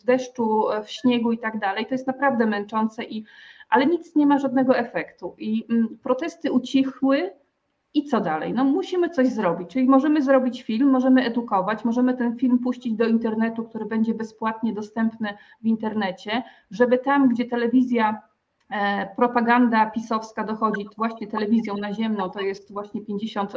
w 0.00 0.04
deszczu, 0.04 0.64
w 0.84 0.90
śniegu 0.90 1.32
i 1.32 1.38
tak 1.38 1.58
dalej. 1.58 1.86
To 1.86 1.94
jest 1.94 2.06
naprawdę 2.06 2.46
męczące, 2.46 3.04
i, 3.04 3.24
ale 3.68 3.86
nic 3.86 4.16
nie 4.16 4.26
ma 4.26 4.38
żadnego 4.38 4.76
efektu. 4.76 5.34
I 5.38 5.66
mm, 5.70 5.98
protesty 6.02 6.52
ucichły, 6.52 7.30
i 7.94 8.04
co 8.04 8.20
dalej? 8.20 8.52
No 8.52 8.64
musimy 8.64 9.10
coś 9.10 9.28
zrobić, 9.28 9.70
czyli 9.70 9.88
możemy 9.88 10.22
zrobić 10.22 10.62
film, 10.62 10.90
możemy 10.90 11.24
edukować, 11.24 11.84
możemy 11.84 12.14
ten 12.14 12.36
film 12.36 12.58
puścić 12.58 12.94
do 12.94 13.06
internetu, 13.06 13.64
który 13.64 13.84
będzie 13.84 14.14
bezpłatnie 14.14 14.72
dostępny 14.72 15.28
w 15.62 15.66
internecie, 15.66 16.42
żeby 16.70 16.98
tam, 16.98 17.28
gdzie 17.28 17.44
telewizja 17.44 18.22
e, 18.70 19.06
propaganda 19.16 19.90
pisowska 19.90 20.44
dochodzi 20.44 20.88
właśnie 20.96 21.26
telewizją 21.26 21.76
naziemną, 21.76 22.30
to 22.30 22.40
jest 22.40 22.72
właśnie 22.72 23.02
50% 23.02 23.48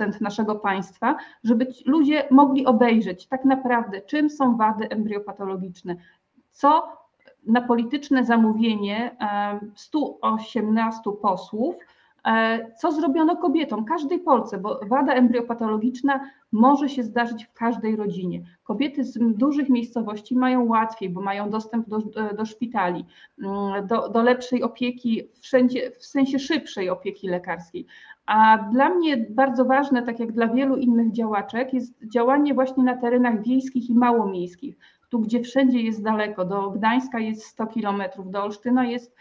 e, 0.00 0.10
naszego 0.20 0.54
państwa, 0.54 1.16
żeby 1.44 1.66
ludzie 1.86 2.28
mogli 2.30 2.66
obejrzeć 2.66 3.26
tak 3.26 3.44
naprawdę, 3.44 4.00
czym 4.00 4.30
są 4.30 4.56
wady 4.56 4.88
embryopatologiczne, 4.88 5.96
co 6.50 6.96
na 7.46 7.60
polityczne 7.60 8.24
zamówienie 8.24 9.16
118 9.74 11.00
e, 11.10 11.12
posłów 11.12 11.76
co 12.78 12.92
zrobiono 12.92 13.36
kobietom, 13.36 13.84
każdej 13.84 14.18
Polce, 14.18 14.58
bo 14.58 14.80
wada 14.88 15.14
embryopatologiczna 15.14 16.20
może 16.52 16.88
się 16.88 17.02
zdarzyć 17.02 17.44
w 17.44 17.52
każdej 17.52 17.96
rodzinie. 17.96 18.42
Kobiety 18.64 19.04
z 19.04 19.18
dużych 19.18 19.68
miejscowości 19.68 20.36
mają 20.36 20.64
łatwiej, 20.64 21.10
bo 21.10 21.20
mają 21.20 21.50
dostęp 21.50 21.88
do, 21.88 21.98
do 22.36 22.44
szpitali, 22.44 23.04
mm, 23.42 23.86
do, 23.86 24.08
do 24.08 24.22
lepszej 24.22 24.62
opieki, 24.62 25.22
wszędzie, 25.40 25.90
w 25.90 26.06
sensie 26.06 26.38
szybszej 26.38 26.90
opieki 26.90 27.28
lekarskiej. 27.28 27.86
A 28.26 28.58
dla 28.72 28.88
mnie 28.88 29.16
bardzo 29.16 29.64
ważne, 29.64 30.02
tak 30.02 30.20
jak 30.20 30.32
dla 30.32 30.48
wielu 30.48 30.76
innych 30.76 31.12
działaczek, 31.12 31.74
jest 31.74 32.06
działanie 32.12 32.54
właśnie 32.54 32.84
na 32.84 32.96
terenach 32.96 33.42
wiejskich 33.42 33.90
i 33.90 33.94
małomiejskich 33.94 34.78
tu 35.08 35.18
gdzie 35.18 35.40
wszędzie 35.40 35.80
jest 35.80 36.02
daleko, 36.02 36.44
do 36.44 36.70
Gdańska 36.70 37.18
jest 37.18 37.46
100 37.46 37.66
kilometrów, 37.66 38.30
do 38.30 38.42
Olsztyna 38.42 38.86
jest 38.86 39.16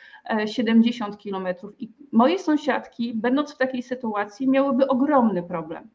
70 0.46 1.14
e, 1.14 1.18
kilometrów 1.18 1.82
i 1.82 1.92
moje 2.12 2.40
sąsiadki, 2.40 3.14
będąc 3.14 3.54
w 3.54 3.58
takiej 3.58 3.84
sytuacji, 3.84 4.50
miałyby 4.50 4.88
ogromny 4.88 5.44
problem. 5.44 5.90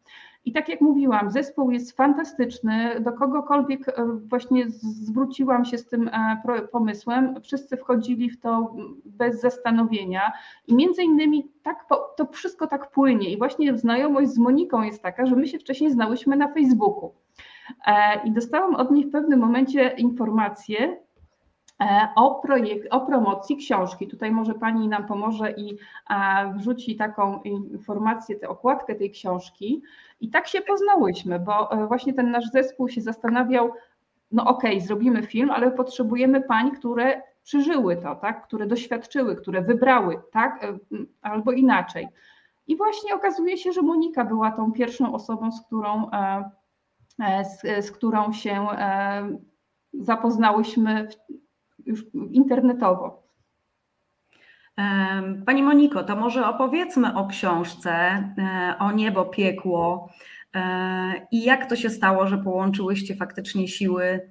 I 0.45 0.53
tak 0.53 0.69
jak 0.69 0.81
mówiłam, 0.81 1.31
zespół 1.31 1.71
jest 1.71 1.97
fantastyczny. 1.97 3.01
Do 3.01 3.13
kogokolwiek 3.13 3.89
e, 3.89 3.93
właśnie 4.29 4.65
zwróciłam 4.71 5.65
się 5.65 5.79
z 5.79 5.87
tym 5.87 6.09
e, 6.09 6.63
pomysłem, 6.73 7.35
wszyscy 7.43 7.77
wchodzili 7.77 8.31
w 8.31 8.41
to 8.41 8.75
bez 9.05 9.41
zastanowienia. 9.41 10.33
I 10.67 10.75
między 10.75 11.03
innymi 11.03 11.49
tak, 11.63 11.87
to 12.17 12.27
wszystko 12.33 12.67
tak 12.67 12.91
płynie. 12.91 13.33
I 13.33 13.39
właśnie 13.39 13.79
znajomość 13.79 14.31
z 14.31 14.39
Moniką 14.39 14.83
jest 14.83 15.03
taka, 15.03 15.27
że 15.27 15.37
my 15.37 15.47
się 15.47 15.59
wcześniej 15.59 15.91
znałyśmy 15.91 16.37
na 16.37 16.49
Facebooku. 16.49 17.13
E, 17.87 18.21
I 18.25 18.33
dostałam 18.33 18.75
od 18.75 18.91
nich 18.91 19.07
w 19.07 19.11
pewnym 19.11 19.41
momencie 19.41 19.89
informację 19.89 20.97
e, 21.81 22.09
o, 22.17 22.35
projekt, 22.35 22.87
o 22.91 23.01
promocji 23.01 23.57
książki. 23.57 24.09
Tutaj 24.09 24.31
może 24.31 24.55
Pani 24.55 24.89
nam 24.89 25.07
pomoże 25.07 25.53
i 25.53 25.79
wrzuci 26.57 26.97
taką 26.97 27.43
informację, 27.43 28.37
tę 28.37 28.49
okładkę 28.49 28.95
tej 28.95 29.11
książki. 29.11 29.83
I 30.21 30.31
tak 30.31 30.49
się 30.49 30.61
poznałyśmy, 30.61 31.39
bo 31.39 31.73
e, 31.73 31.87
właśnie 31.87 32.15
ten 32.15 32.31
nasz 32.31 32.51
zespół 32.51 32.89
się 32.89 33.01
zastanawiał, 33.01 33.73
no 34.33 34.45
okej, 34.47 34.75
okay, 34.77 34.87
zrobimy 34.87 35.23
film, 35.23 35.51
ale 35.51 35.71
potrzebujemy 35.71 36.41
pań, 36.41 36.71
które 36.71 37.23
przeżyły 37.43 37.97
to, 37.97 38.15
tak? 38.15 38.47
które 38.47 38.67
doświadczyły, 38.67 39.37
które 39.37 39.63
wybrały, 39.63 40.21
tak, 40.33 40.67
albo 41.23 41.53
inaczej. 41.53 42.09
I 42.67 42.77
właśnie 42.77 43.15
okazuje 43.15 43.57
się, 43.57 43.73
że 43.73 43.83
Monika 43.83 44.25
była 44.25 44.51
tą 44.51 44.73
pierwszą 44.73 45.15
osobą, 45.15 45.53
z 45.53 45.67
którą 45.67 46.11
z, 47.45 47.85
z 47.87 47.91
którą 47.91 48.33
się 48.33 48.67
e, 48.71 49.37
zapoznałyśmy 49.93 51.09
już 51.87 52.05
internetowo. 52.31 53.21
Pani 55.47 55.63
Moniko, 55.63 56.05
to 56.05 56.17
może 56.17 56.47
opowiedzmy 56.47 57.15
o 57.15 57.27
książce, 57.27 57.93
e, 57.93 58.75
o 58.79 58.93
niebo, 58.93 59.25
piekło 59.25 60.13
i 61.33 61.45
jak 61.45 61.69
to 61.69 61.77
się 61.77 61.91
stało, 61.91 62.27
że 62.27 62.39
połączyłyście 62.39 63.17
faktycznie 63.17 63.69
siły 63.69 64.31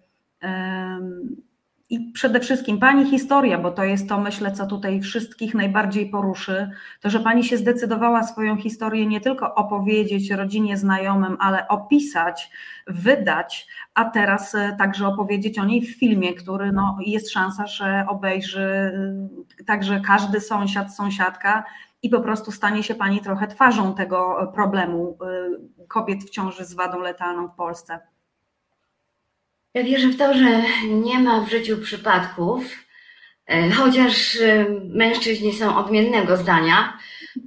i 1.89 2.12
przede 2.12 2.39
wszystkim 2.39 2.80
Pani 2.80 3.10
historia, 3.10 3.58
bo 3.58 3.71
to 3.71 3.84
jest 3.84 4.10
to, 4.10 4.19
myślę, 4.19 4.52
co 4.52 4.65
tutaj 4.65 5.02
wszystkich 5.02 5.56
najbardziej 5.56 6.10
poruszy, 6.10 6.71
to, 7.02 7.10
że 7.10 7.19
Pani 7.19 7.43
się 7.43 7.58
zdecydowała 7.58 8.23
swoją 8.23 8.58
historię 8.58 9.08
nie 9.08 9.21
tylko 9.21 9.56
opowiedzieć 9.56 10.32
rodzinie, 10.32 10.78
znajomym, 10.78 11.38
ale 11.39 11.67
opisać, 11.67 12.52
wydać, 12.88 13.67
a 13.93 14.06
teraz 14.06 14.56
e, 14.56 14.75
także 14.78 15.08
opowiedzieć 15.08 15.60
o 15.60 15.65
niej 15.65 15.82
w 15.82 15.99
filmie, 15.99 16.34
który 16.34 16.71
no, 16.71 16.97
jest 17.06 17.32
szansa, 17.32 17.67
że 17.67 18.06
obejrzy 18.10 18.62
e, 19.60 19.63
także 19.63 20.02
każdy 20.06 20.41
sąsiad, 20.41 20.95
sąsiadka 20.95 21.63
i 22.04 22.10
po 22.10 22.21
prostu 22.21 22.52
stanie 22.52 22.84
się 22.84 22.95
Pani 22.95 23.21
trochę 23.21 23.47
twarzą 23.47 23.95
tego 23.95 24.52
problemu 24.56 25.17
e, 25.21 25.86
kobiet 25.88 26.23
w 26.23 26.30
ciąży 26.30 26.65
z 26.65 26.73
wadą 26.73 26.99
letalną 26.99 27.47
w 27.47 27.56
Polsce. 27.56 27.99
Wierzę 29.84 30.08
w 30.08 30.18
to, 30.18 30.34
że 30.34 30.62
nie 30.88 31.20
ma 31.20 31.42
w 31.42 31.50
życiu 31.50 31.78
przypadków, 31.78 32.63
e, 33.48 33.72
chociaż 33.72 34.36
e, 34.36 34.65
mężczyźni 34.84 35.54
są 35.54 35.78
odmiennego 35.78 36.38
zdania. 36.38 36.98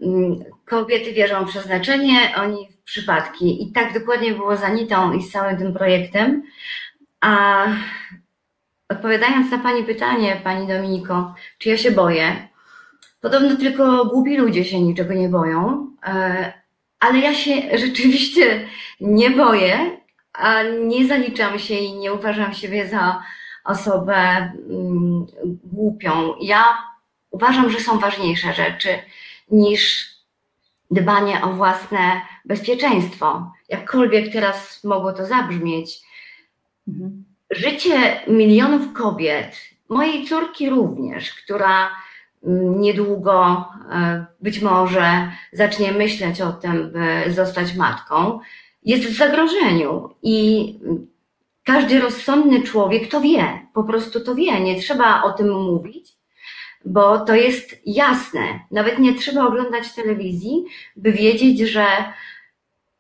Mm, 0.03 0.45
kobiety 0.65 1.13
wierzą 1.13 1.45
w 1.45 1.49
przeznaczenie, 1.49 2.35
oni 2.37 2.69
w 2.71 2.83
przypadki. 2.85 3.63
I 3.63 3.73
tak 3.73 3.95
dokładnie 4.01 4.33
było 4.33 4.57
z 4.57 4.63
Anitą 4.63 5.13
i 5.13 5.23
z 5.23 5.31
całym 5.31 5.57
tym 5.57 5.75
projektem. 5.75 6.43
A 7.21 7.65
odpowiadając 8.89 9.51
na 9.51 9.59
Pani 9.59 9.85
pytanie, 9.85 10.41
Pani 10.45 10.67
Dominiko, 10.67 11.35
czy 11.59 11.69
ja 11.69 11.77
się 11.77 11.91
boję? 11.91 12.49
Podobno 13.21 13.57
tylko 13.57 14.05
głupi 14.05 14.37
ludzie 14.37 14.65
się 14.65 14.81
niczego 14.81 15.15
nie 15.15 15.29
boją, 15.29 15.87
e, 16.07 16.53
ale 17.01 17.19
ja 17.19 17.35
się 17.35 17.53
rzeczywiście 17.87 18.69
nie 19.01 19.31
boję 19.31 20.02
a 20.33 20.63
nie 20.63 21.09
zaliczam 21.09 21.59
się 21.59 21.75
i 21.75 21.95
nie 21.95 22.13
uważam 22.13 22.55
siebie 22.55 22.89
za 22.89 23.23
osobę 23.65 24.15
mm, 24.15 25.27
głupią. 25.65 26.35
Ja 26.41 26.65
uważam, 27.31 27.71
że 27.71 27.81
są 27.81 27.99
ważniejsze 27.99 28.53
rzeczy 28.53 28.89
niż 29.51 30.13
dbanie 30.91 31.43
o 31.43 31.53
własne 31.53 32.21
bezpieczeństwo. 32.45 33.53
Jakkolwiek 33.69 34.33
teraz 34.33 34.85
mogło 34.85 35.13
to 35.13 35.27
zabrzmieć. 35.27 36.01
Mhm. 36.89 37.25
Życie 37.51 38.21
milionów 38.27 38.93
kobiet, 38.93 39.57
mojej 39.89 40.27
córki 40.27 40.71
również, 40.71 41.35
która 41.35 41.91
mm, 42.45 42.81
niedługo 42.81 43.65
e, 43.93 44.27
być 44.41 44.61
może 44.61 45.33
zacznie 45.53 45.93
myśleć 45.93 46.41
o 46.41 46.53
tym, 46.53 46.91
by 46.93 47.33
zostać 47.33 47.75
matką, 47.75 48.41
jest 48.85 49.05
w 49.05 49.17
zagrożeniu 49.17 50.11
i 50.23 50.75
każdy 51.65 52.01
rozsądny 52.01 52.63
człowiek 52.63 53.09
to 53.09 53.21
wie, 53.21 53.67
po 53.75 53.85
prostu 53.85 54.21
to 54.21 54.35
wie, 54.35 54.61
nie 54.61 54.81
trzeba 54.81 55.23
o 55.23 55.33
tym 55.33 55.51
mówić, 55.63 56.13
bo 56.85 57.19
to 57.21 57.35
jest 57.35 57.81
jasne. 57.87 58.61
Nawet 58.71 58.99
nie 58.99 59.15
trzeba 59.15 59.47
oglądać 59.47 59.93
telewizji, 59.93 60.65
by 60.97 61.13
wiedzieć, 61.13 61.59
że 61.59 61.87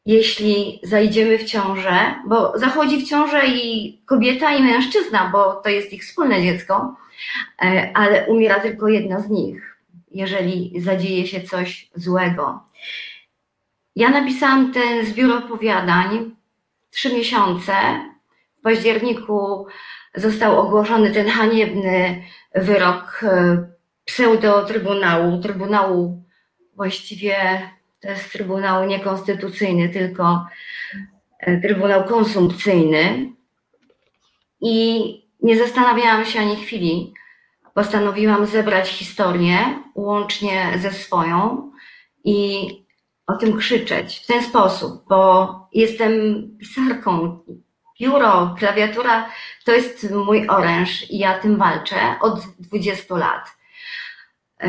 jeśli 0.06 0.80
zajdziemy 0.82 1.38
w 1.38 1.44
ciążę, 1.44 2.14
bo 2.26 2.58
zachodzi 2.58 2.98
w 2.98 3.08
ciążę 3.08 3.46
i 3.46 3.98
kobieta, 4.06 4.54
i 4.54 4.62
mężczyzna, 4.62 5.30
bo 5.32 5.54
to 5.54 5.68
jest 5.68 5.92
ich 5.92 6.02
wspólne 6.02 6.42
dziecko, 6.42 6.96
e, 7.62 7.90
ale 7.94 8.26
umiera 8.26 8.60
tylko 8.60 8.88
jedna 8.88 9.20
z 9.20 9.30
nich, 9.30 9.78
jeżeli 10.10 10.80
zadzieje 10.80 11.26
się 11.26 11.40
coś 11.40 11.90
złego. 11.94 12.60
Ja 13.96 14.10
napisałam 14.10 14.72
ten 14.72 15.06
zbiór 15.06 15.32
opowiadań 15.32 16.36
trzy 16.90 17.14
miesiące. 17.14 17.72
W 18.58 18.62
październiku 18.62 19.66
został 20.14 20.60
ogłoszony 20.60 21.10
ten 21.10 21.28
haniebny 21.28 22.22
wyrok 22.54 23.20
e, 23.22 23.66
pseudo-trybunału, 24.04 25.42
trybunału 25.42 26.22
właściwie 26.76 27.36
to 28.00 28.08
jest 28.08 28.32
trybunał 28.32 28.86
niekonstytucyjny, 28.86 29.88
tylko 29.88 30.46
e, 31.38 31.60
trybunał 31.60 32.04
konsumpcyjny. 32.04 33.32
I 34.60 35.04
nie 35.42 35.58
zastanawiałam 35.58 36.24
się 36.24 36.40
ani 36.40 36.56
chwili. 36.56 37.14
Postanowiłam 37.74 38.46
zebrać 38.46 38.88
historię 38.88 39.58
łącznie 39.94 40.72
ze 40.78 40.92
swoją 40.92 41.70
i 42.24 42.68
o 43.26 43.36
tym 43.36 43.56
krzyczeć 43.56 44.18
w 44.18 44.26
ten 44.26 44.42
sposób, 44.42 45.04
bo 45.08 45.48
jestem 45.72 46.12
pisarką. 46.58 47.38
Pióro, 47.98 48.54
klawiatura 48.58 49.28
to 49.64 49.72
jest 49.72 50.10
mój 50.10 50.48
oręż 50.48 51.10
i 51.10 51.18
ja 51.18 51.38
tym 51.38 51.56
walczę 51.56 51.96
od 52.20 52.40
20 52.58 53.16
lat. 53.16 53.56
E, 54.60 54.68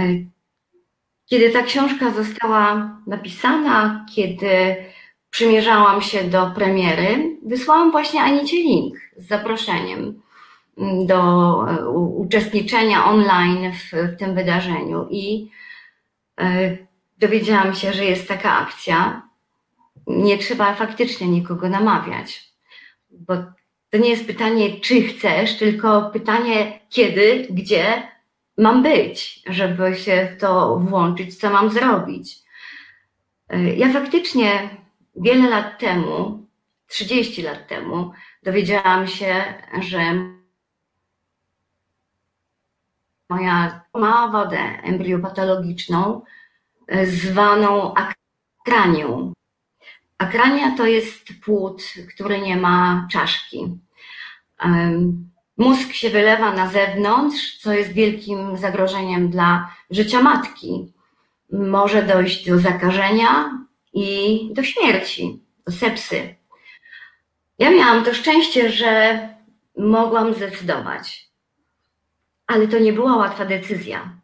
kiedy 1.26 1.50
ta 1.50 1.62
książka 1.62 2.12
została 2.12 2.98
napisana, 3.08 4.06
kiedy 4.16 4.76
przymierzałam 5.30 6.02
się 6.02 6.24
do 6.24 6.52
premiery, 6.56 7.38
wysłałam 7.46 7.92
właśnie 7.92 8.22
Anicie 8.22 8.58
link 8.58 8.96
z 9.18 9.28
zaproszeniem 9.28 10.22
do 11.06 11.20
e, 11.70 11.90
uczestniczenia 11.90 13.06
online 13.06 13.72
w, 13.72 14.14
w 14.14 14.18
tym 14.18 14.36
wydarzeniu 14.36 15.08
i 15.10 15.50
e, 16.40 16.78
dowiedziałam 17.18 17.76
się, 17.76 17.94
że 17.94 18.06
jest 18.06 18.28
taka 18.28 18.58
akcja. 18.58 19.22
Nie 20.08 20.38
trzeba 20.38 20.74
faktycznie 20.74 21.28
nikogo 21.28 21.70
namawiać, 21.70 22.54
bo 23.12 23.34
to 23.90 23.98
nie 23.98 24.10
jest 24.10 24.28
pytanie, 24.28 24.80
czy 24.80 25.02
chcesz, 25.02 25.58
tylko 25.58 26.10
pytanie, 26.14 26.80
kiedy, 26.90 27.48
gdzie 27.50 28.14
mam 28.58 28.84
być, 28.84 29.42
żeby 29.48 29.96
się 29.96 30.30
w 30.36 30.42
to 30.42 30.80
włączyć, 30.80 31.40
co 31.40 31.50
mam 31.50 31.70
zrobić. 31.70 32.36
E, 33.50 33.74
ja 33.74 33.94
faktycznie 33.94 34.70
wiele 35.16 35.50
lat 35.50 35.80
temu, 35.80 36.48
30 36.88 37.42
lat 37.42 37.68
temu, 37.68 38.12
dowiedziałam 38.44 39.08
się, 39.08 39.44
że 39.82 40.00
moja 43.30 43.82
ma 43.94 44.28
wadę 44.28 44.60
embryopatologiczną 44.84 46.22
e, 46.22 46.24
zwaną 47.06 47.94
akranią. 47.94 49.34
Akrania 50.18 50.78
to 50.78 50.86
jest 50.86 51.28
płód, 51.46 51.84
który 52.16 52.42
nie 52.42 52.58
ma 52.58 53.08
czaszki. 53.12 53.78
Mózg 55.58 55.94
się 55.94 56.10
wylewa 56.10 56.54
na 56.54 56.68
zewnątrz, 56.68 57.58
co 57.58 57.74
jest 57.74 57.92
wielkim 57.92 58.58
zagrożeniem 58.58 59.30
dla 59.30 59.76
życia 59.90 60.22
matki. 60.22 60.94
Może 61.52 62.04
dojść 62.04 62.50
do 62.50 62.60
zakażenia 62.60 63.60
i 63.94 64.50
do 64.54 64.64
śmierci, 64.64 65.44
do 65.66 65.72
sepsy. 65.72 66.36
Ja 67.60 67.72
miałam 67.72 68.04
to 68.04 68.14
szczęście, 68.14 68.72
że 68.72 69.20
mogłam 69.78 70.34
zdecydować, 70.34 71.30
ale 72.48 72.68
to 72.68 72.80
nie 72.80 72.94
była 72.94 73.18
łatwa 73.18 73.46
decyzja. 73.46 74.18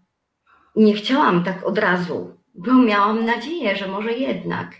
Nie 0.75 0.93
chciałam 0.93 1.43
tak 1.43 1.63
od 1.63 1.77
razu, 1.77 2.38
bo 2.59 2.73
miałam 2.73 3.25
nadzieję, 3.25 3.75
że 3.75 3.87
może 3.87 4.13
jednak 4.13 4.75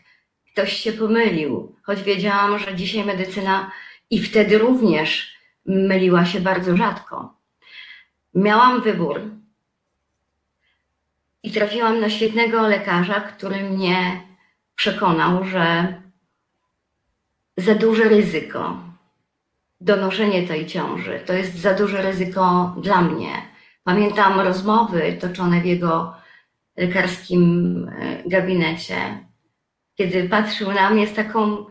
ktoś 0.53 0.73
się 0.73 0.93
pomylił, 0.93 1.75
choć 1.84 2.03
wiedziałam, 2.03 2.59
że 2.59 2.75
dzisiaj 2.75 3.05
medycyna 3.05 3.71
i 4.09 4.23
wtedy 4.23 4.57
również 4.57 5.38
myliła 5.65 6.25
się 6.25 6.39
bardzo 6.39 6.77
rzadko. 6.77 7.34
Miałam 8.34 8.82
wybór 8.82 9.21
i 11.43 11.51
trafiłam 11.51 11.99
na 11.99 12.09
świetnego 12.09 12.67
lekarza, 12.67 13.21
który 13.21 13.63
mnie 13.63 14.21
przekonał, 14.75 15.43
że 15.43 15.93
za 17.57 17.75
duże 17.75 18.03
ryzyko 18.03 18.77
donoszenie 19.82 20.47
tej 20.47 20.67
ciąży 20.67 21.19
to 21.25 21.34
jest 21.34 21.55
za 21.55 21.73
duże 21.73 22.01
ryzyko 22.01 22.75
dla 22.82 23.01
mnie. 23.01 23.32
Pamiętam 23.84 24.39
rozmowy 24.39 25.17
toczone 25.21 25.61
w 25.61 25.65
jego 25.65 26.18
lekarskim 26.80 27.43
e, 27.99 28.23
gabinecie, 28.25 29.27
kiedy 29.95 30.30
patrzył 30.30 30.71
na 30.71 30.89
mnie 30.89 31.07
z 31.07 31.13
taką 31.13 31.65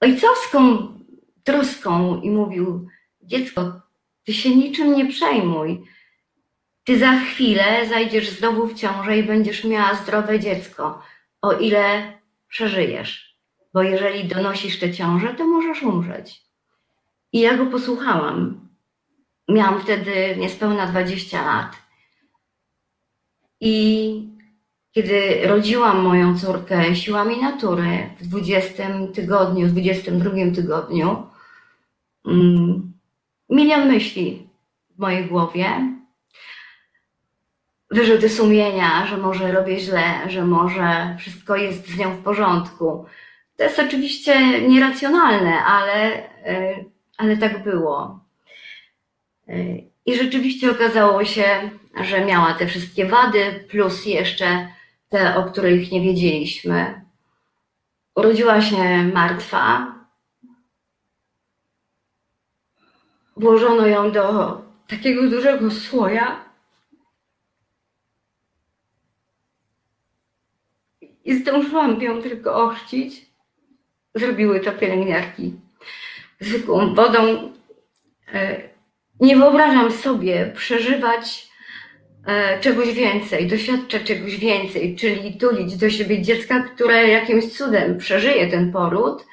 ojcowską 0.00 0.88
troską 1.44 2.20
i 2.20 2.30
mówił: 2.30 2.88
Dziecko, 3.22 3.80
ty 4.24 4.32
się 4.32 4.56
niczym 4.56 4.94
nie 4.94 5.06
przejmuj. 5.06 5.84
Ty 6.84 6.98
za 6.98 7.12
chwilę 7.16 7.88
zajdziesz 7.88 8.30
znowu 8.30 8.66
w 8.66 8.74
ciążę 8.74 9.18
i 9.18 9.22
będziesz 9.22 9.64
miała 9.64 9.94
zdrowe 9.94 10.40
dziecko, 10.40 11.02
o 11.42 11.52
ile 11.52 12.12
przeżyjesz. 12.48 13.38
Bo 13.74 13.82
jeżeli 13.82 14.24
donosisz 14.24 14.78
tę 14.78 14.92
ciążę, 14.92 15.34
to 15.34 15.46
możesz 15.46 15.82
umrzeć. 15.82 16.42
I 17.32 17.40
ja 17.40 17.56
go 17.56 17.66
posłuchałam. 17.66 18.68
Miałam 19.48 19.80
wtedy 19.80 20.36
niespełna 20.38 20.86
20 20.86 21.46
lat. 21.46 21.76
I 23.60 24.31
kiedy 24.92 25.46
rodziłam 25.46 26.02
moją 26.02 26.38
córkę 26.38 26.96
siłami 26.96 27.40
natury 27.40 28.10
w 28.20 28.26
20 28.26 28.84
tygodniu, 29.14 29.66
w 29.66 29.70
22 29.70 30.30
tygodniu, 30.54 31.26
mm, 32.26 32.92
milion 33.50 33.88
myśli 33.88 34.48
w 34.96 34.98
mojej 34.98 35.24
głowie. 35.24 35.66
Wyrzuty 37.90 38.28
sumienia, 38.28 39.06
że 39.06 39.16
może 39.16 39.52
robię 39.52 39.80
źle, 39.80 40.04
że 40.28 40.44
może 40.44 41.16
wszystko 41.18 41.56
jest 41.56 41.88
z 41.88 41.98
nią 41.98 42.16
w 42.16 42.22
porządku. 42.22 43.06
To 43.56 43.64
jest 43.64 43.78
oczywiście 43.78 44.68
nieracjonalne, 44.68 45.64
ale, 45.64 46.28
e, 46.44 46.84
ale 47.18 47.36
tak 47.36 47.62
było. 47.62 48.20
E, 49.48 49.54
I 50.06 50.14
rzeczywiście 50.16 50.70
okazało 50.70 51.24
się, 51.24 51.70
że 52.04 52.24
miała 52.24 52.54
te 52.54 52.66
wszystkie 52.66 53.06
wady, 53.06 53.64
plus 53.70 54.06
jeszcze 54.06 54.68
te, 55.12 55.36
o 55.36 55.44
których 55.44 55.92
nie 55.92 56.00
wiedzieliśmy. 56.00 57.02
Urodziła 58.16 58.62
się 58.62 59.02
martwa, 59.14 59.94
włożono 63.36 63.86
ją 63.86 64.12
do 64.12 64.62
takiego 64.88 65.30
dużego 65.30 65.70
słoja 65.70 66.44
i 71.24 71.38
zdążyłam 71.38 72.02
ją 72.02 72.22
tylko 72.22 72.54
ochrzcić. 72.64 73.32
Zrobiły 74.14 74.60
to 74.60 74.72
pielęgniarki 74.72 75.54
zwykłą 76.40 76.94
wodą. 76.94 77.52
E, 78.32 78.62
nie 79.20 79.36
wyobrażam 79.36 79.92
sobie 79.92 80.52
przeżywać 80.56 81.51
czegoś 82.60 82.92
więcej, 82.92 83.46
doświadczać 83.46 84.02
czegoś 84.02 84.36
więcej, 84.36 84.96
czyli 84.96 85.34
tulić 85.34 85.76
do 85.76 85.90
siebie 85.90 86.22
dziecka, 86.22 86.60
które 86.60 87.08
jakimś 87.08 87.44
cudem 87.52 87.98
przeżyje 87.98 88.50
ten 88.50 88.72
poród 88.72 89.26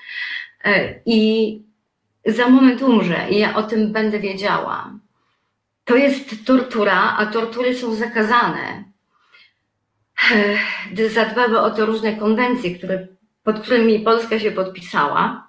e, 0.63 0.99
i 1.05 1.61
za 2.25 2.49
moment 2.49 2.81
umrze 2.81 3.25
i 3.29 3.39
ja 3.39 3.55
o 3.55 3.63
tym 3.63 3.91
będę 3.91 4.19
wiedziała. 4.19 4.93
To 5.85 5.95
jest 5.95 6.45
tortura, 6.45 7.15
a 7.17 7.25
tortury 7.25 7.75
są 7.75 7.95
zakazane. 7.95 8.83
Zadbały 11.09 11.59
o 11.59 11.71
to 11.71 11.85
różne 11.85 12.15
konwencje, 12.15 12.75
które, 12.75 13.07
pod 13.43 13.59
którymi 13.59 13.99
Polska 13.99 14.39
się 14.39 14.51
podpisała, 14.51 15.47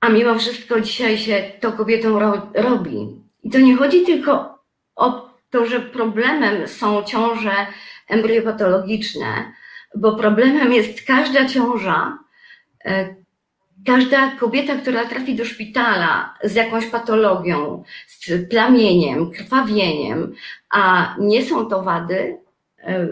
a 0.00 0.08
mimo 0.08 0.38
wszystko 0.38 0.80
dzisiaj 0.80 1.18
się 1.18 1.52
to 1.60 1.72
kobietom 1.72 2.16
ro, 2.16 2.50
robi. 2.54 3.08
I 3.42 3.50
to 3.50 3.58
nie 3.58 3.76
chodzi 3.76 4.02
tylko 4.02 4.58
o 4.96 5.25
to, 5.50 5.66
że 5.66 5.80
problemem 5.80 6.68
są 6.68 7.02
ciąże 7.02 7.66
embryopatologiczne, 8.08 9.52
bo 9.94 10.16
problemem 10.16 10.72
jest 10.72 11.06
każda 11.06 11.48
ciąża, 11.48 12.18
e, 12.84 13.14
Każda 13.86 14.30
kobieta, 14.30 14.76
która 14.76 15.04
trafi 15.04 15.34
do 15.34 15.44
szpitala 15.44 16.34
z 16.42 16.54
jakąś 16.54 16.86
patologią, 16.86 17.84
z 18.06 18.50
plamieniem, 18.50 19.30
krwawieniem, 19.30 20.34
a 20.70 21.14
nie 21.18 21.44
są 21.44 21.66
to 21.66 21.82
wady 21.82 22.38
e, 22.78 23.08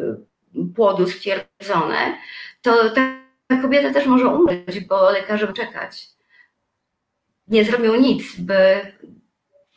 płodu 0.77 1.07
stwierdzone, 1.07 2.19
to 2.63 2.91
ta 2.91 3.17
kobieta 3.63 3.93
też 3.93 4.07
może 4.07 4.29
umrzeć, 4.29 4.81
bo 4.81 5.11
lekarze 5.11 5.53
czekać. 5.53 6.07
Nie 7.49 7.65
zrobią 7.65 7.95
nic, 7.95 8.37
by 8.41 8.81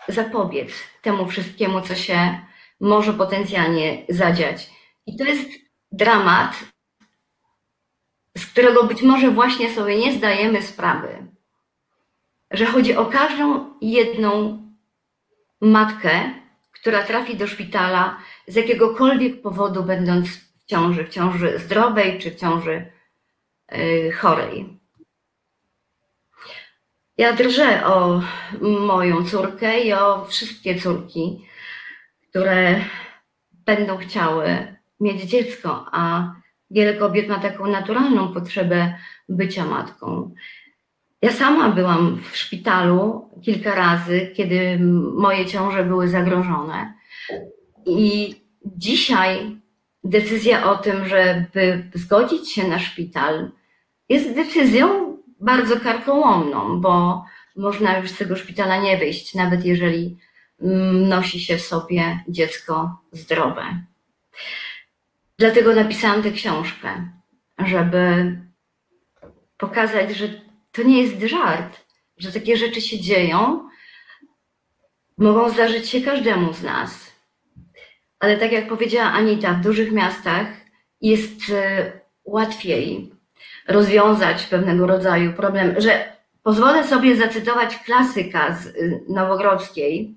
zapobiec 0.08 0.72
temu 1.02 1.26
wszystkiemu, 1.26 1.82
co 1.82 1.96
się 1.96 2.40
może 2.80 3.14
potencjalnie 3.14 4.06
zadziać. 4.10 4.70
I 5.06 5.18
to 5.18 5.24
jest 5.24 5.50
dramat, 5.92 6.56
z 8.38 8.46
którego 8.46 8.84
być 8.84 9.02
może 9.02 9.32
właśnie 9.32 9.74
sobie 9.74 9.98
nie 9.98 10.14
zdajemy 10.14 10.62
sprawy, 10.62 11.28
że 12.52 12.66
chodzi 12.66 12.96
o 12.96 13.06
każdą 13.06 13.74
jedną 13.82 14.64
matkę, 15.62 16.34
która 16.72 17.04
trafi 17.04 17.38
do 17.38 17.48
szpitala 17.48 18.18
z 18.48 18.56
jakiegokolwiek 18.56 19.42
powodu, 19.42 19.84
będąc 19.84 20.28
w 20.30 20.66
ciąży, 20.66 21.04
w 21.04 21.10
ciąży 21.10 21.60
zdrowej 21.60 22.20
czy 22.20 22.32
w 22.32 22.36
ciąży 22.36 22.92
yy, 23.72 24.12
chorej. 24.12 24.80
Ja 27.18 27.34
drżę 27.34 27.86
o 27.86 28.22
moją 28.62 29.26
córkę 29.26 29.80
i 29.80 29.94
o 29.94 30.26
wszystkie 30.26 30.82
córki, 30.82 31.46
które 32.38 32.82
będą 33.66 33.98
chciały 33.98 34.48
mieć 35.00 35.22
dziecko, 35.22 35.86
a 35.92 36.34
wiele 36.72 36.94
kobiet 36.94 37.28
ma 37.28 37.40
taką 37.40 37.68
naturalną 37.68 38.34
potrzebę 38.34 38.94
bycia 39.30 39.66
matką. 39.66 40.34
Ja 41.22 41.32
sama 41.32 41.70
byłam 41.70 42.20
w 42.32 42.38
szpitalu 42.38 43.30
kilka 43.42 43.76
razy, 43.76 44.32
kiedy 44.36 44.80
moje 45.18 45.46
ciąże 45.46 45.84
były 45.84 46.08
zagrożone. 46.08 46.94
I 47.86 48.36
dzisiaj 48.66 49.58
decyzja 50.04 50.72
o 50.72 50.76
tym, 50.78 51.08
żeby 51.08 51.90
zgodzić 51.94 52.52
się 52.52 52.68
na 52.68 52.80
szpital, 52.80 53.52
jest 54.10 54.36
decyzją 54.36 55.18
bardzo 55.40 55.80
karkołomną, 55.80 56.82
bo 56.82 57.24
można 57.56 57.98
już 57.98 58.10
z 58.10 58.18
tego 58.18 58.36
szpitala 58.36 58.78
nie 58.78 58.98
wyjść, 58.98 59.36
nawet 59.36 59.66
jeżeli 59.66 60.18
nosi 60.60 61.40
się 61.40 61.58
w 61.58 61.62
sobie 61.62 62.20
dziecko 62.28 63.02
zdrowe. 63.12 63.82
Dlatego 65.38 65.76
napisałam 65.76 66.24
tę 66.24 66.32
książkę, 66.32 67.10
żeby 67.66 68.36
pokazać, 69.58 70.16
że 70.16 70.28
to 70.72 70.84
nie 70.84 71.02
jest 71.02 71.22
żart, 71.22 71.86
że 72.18 72.32
takie 72.32 72.58
rzeczy 72.58 72.82
się 72.82 73.00
dzieją, 73.00 73.70
mogą 75.18 75.50
zdarzyć 75.50 75.90
się 75.90 76.02
każdemu 76.02 76.54
z 76.54 76.64
nas. 76.64 77.14
Ale 78.20 78.38
tak 78.38 78.52
jak 78.52 78.68
powiedziała 78.68 79.12
Anita, 79.12 79.54
w 79.54 79.62
dużych 79.62 79.92
miastach 79.92 80.48
jest 81.02 81.50
e, 81.50 81.92
łatwiej 82.26 83.12
rozwiązać 83.68 84.46
pewnego 84.46 84.88
rodzaju 84.88 85.34
problem, 85.34 85.82
że 85.82 86.14
pozwolę 86.44 86.88
sobie 86.88 87.16
zacytować 87.16 87.78
klasyka 87.78 88.56
z 88.56 88.68
e, 88.68 88.72
Nowogrodzkiej. 89.10 90.16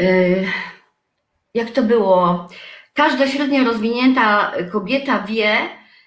E, 0.00 0.44
jak 1.54 1.70
to 1.70 1.82
było? 1.82 2.48
Każda 2.94 3.28
średnio 3.28 3.64
rozwinięta 3.64 4.52
kobieta 4.72 5.22
wie, 5.22 5.56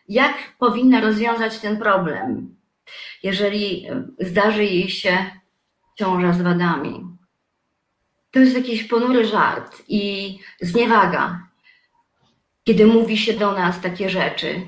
jak 0.10 0.34
powinna 0.60 1.02
rozwiązać 1.02 1.60
ten 1.60 1.78
problem, 1.78 2.56
jeżeli 3.24 3.88
zdarzy 4.20 4.64
jej 4.64 4.90
się 4.90 5.26
ciąża 5.96 6.34
z 6.34 6.42
wadami. 6.42 7.06
To 8.32 8.40
jest 8.40 8.56
jakiś 8.56 8.84
ponury 8.84 9.26
żart 9.26 9.84
i 9.88 10.38
zniewaga, 10.62 11.48
kiedy 12.64 12.88
mówi 12.88 13.18
się 13.18 13.34
do 13.34 13.52
nas 13.52 13.82
takie 13.82 14.10
rzeczy, 14.10 14.62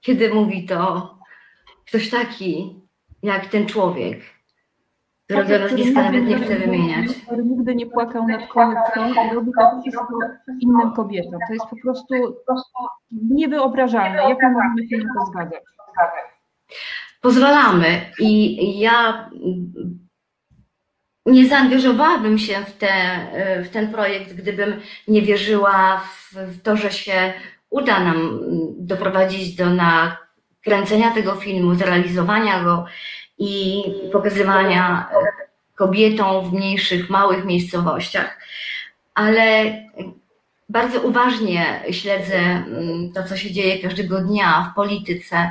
kiedy 0.00 0.34
mówi 0.34 0.66
to 0.66 1.14
ktoś 1.86 2.10
taki 2.10 2.80
jak 3.22 3.46
ten 3.46 3.66
człowiek, 3.66 4.20
którego 5.30 5.64
nazwiska 5.64 6.02
nawet 6.02 6.26
nie 6.26 6.38
chcę 6.38 6.56
wymieniać. 6.56 7.06
Który 7.26 7.44
nigdy 7.44 7.74
nie 7.74 7.86
płakał 7.86 8.28
nad 8.28 8.46
korupcją 8.46 9.12
i 9.12 9.34
robi 9.34 9.50
to 9.58 9.80
wszystko 9.80 10.08
innym 10.60 10.92
kobietom. 10.92 11.40
To 11.48 11.54
jest 11.54 11.66
po 11.66 11.76
prostu 11.82 12.14
niewyobrażalne. 13.12 14.28
Jak 14.28 14.38
my 14.42 14.50
możemy 14.50 14.88
się 14.88 14.96
na 14.96 15.14
to 15.14 15.26
zgadzać? 15.26 15.62
Pozwalamy 17.20 17.86
i 18.18 18.78
ja 18.78 19.30
nie 21.26 21.46
zaangażowałabym 21.46 22.38
się 22.38 22.54
w, 22.54 22.72
te, 22.72 22.92
w 23.64 23.68
ten 23.68 23.92
projekt, 23.92 24.32
gdybym 24.32 24.80
nie 25.08 25.22
wierzyła 25.22 25.98
w, 25.98 26.34
w 26.34 26.62
to, 26.62 26.76
że 26.76 26.90
się 26.90 27.32
uda 27.70 28.00
nam 28.00 28.40
doprowadzić 28.78 29.56
do 29.56 29.66
nakręcenia 29.70 31.10
tego 31.10 31.34
filmu, 31.34 31.74
zrealizowania 31.74 32.64
go 32.64 32.84
i 33.40 33.84
pokazywania 34.12 35.10
kobietom 35.74 36.50
w 36.50 36.52
mniejszych, 36.52 37.10
małych 37.10 37.44
miejscowościach. 37.44 38.38
Ale 39.14 39.74
bardzo 40.68 41.00
uważnie 41.00 41.82
śledzę 41.90 42.38
mm, 42.38 43.12
to, 43.12 43.22
co 43.22 43.36
się 43.36 43.50
dzieje 43.50 43.82
każdego 43.82 44.20
dnia 44.20 44.70
w 44.70 44.74
polityce 44.74 45.50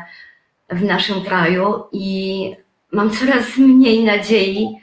w 0.70 0.84
naszym 0.84 1.24
kraju 1.24 1.84
i 1.92 2.56
mam 2.92 3.10
coraz 3.12 3.58
mniej 3.58 4.04
nadziei 4.04 4.78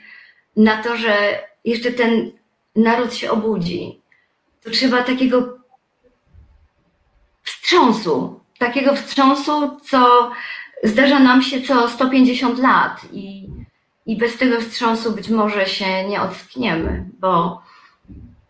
na 0.55 0.83
to, 0.83 0.97
że 0.97 1.39
jeszcze 1.65 1.91
ten 1.91 2.31
naród 2.75 3.13
się 3.13 3.31
obudzi. 3.31 4.01
To 4.63 4.69
trzeba 4.69 5.03
takiego 5.03 5.57
wstrząsu, 7.43 8.39
takiego 8.59 8.95
wstrząsu, 8.95 9.79
co 9.79 10.31
zdarza 10.83 11.19
nam 11.19 11.41
się 11.41 11.61
co 11.61 11.89
150 11.89 12.59
lat 12.59 13.01
i, 13.13 13.47
i 14.05 14.17
bez 14.17 14.37
tego 14.37 14.61
wstrząsu 14.61 15.11
być 15.11 15.29
może 15.29 15.65
się 15.65 16.07
nie 16.07 16.21
ockniemy, 16.21 17.09
bo 17.19 17.61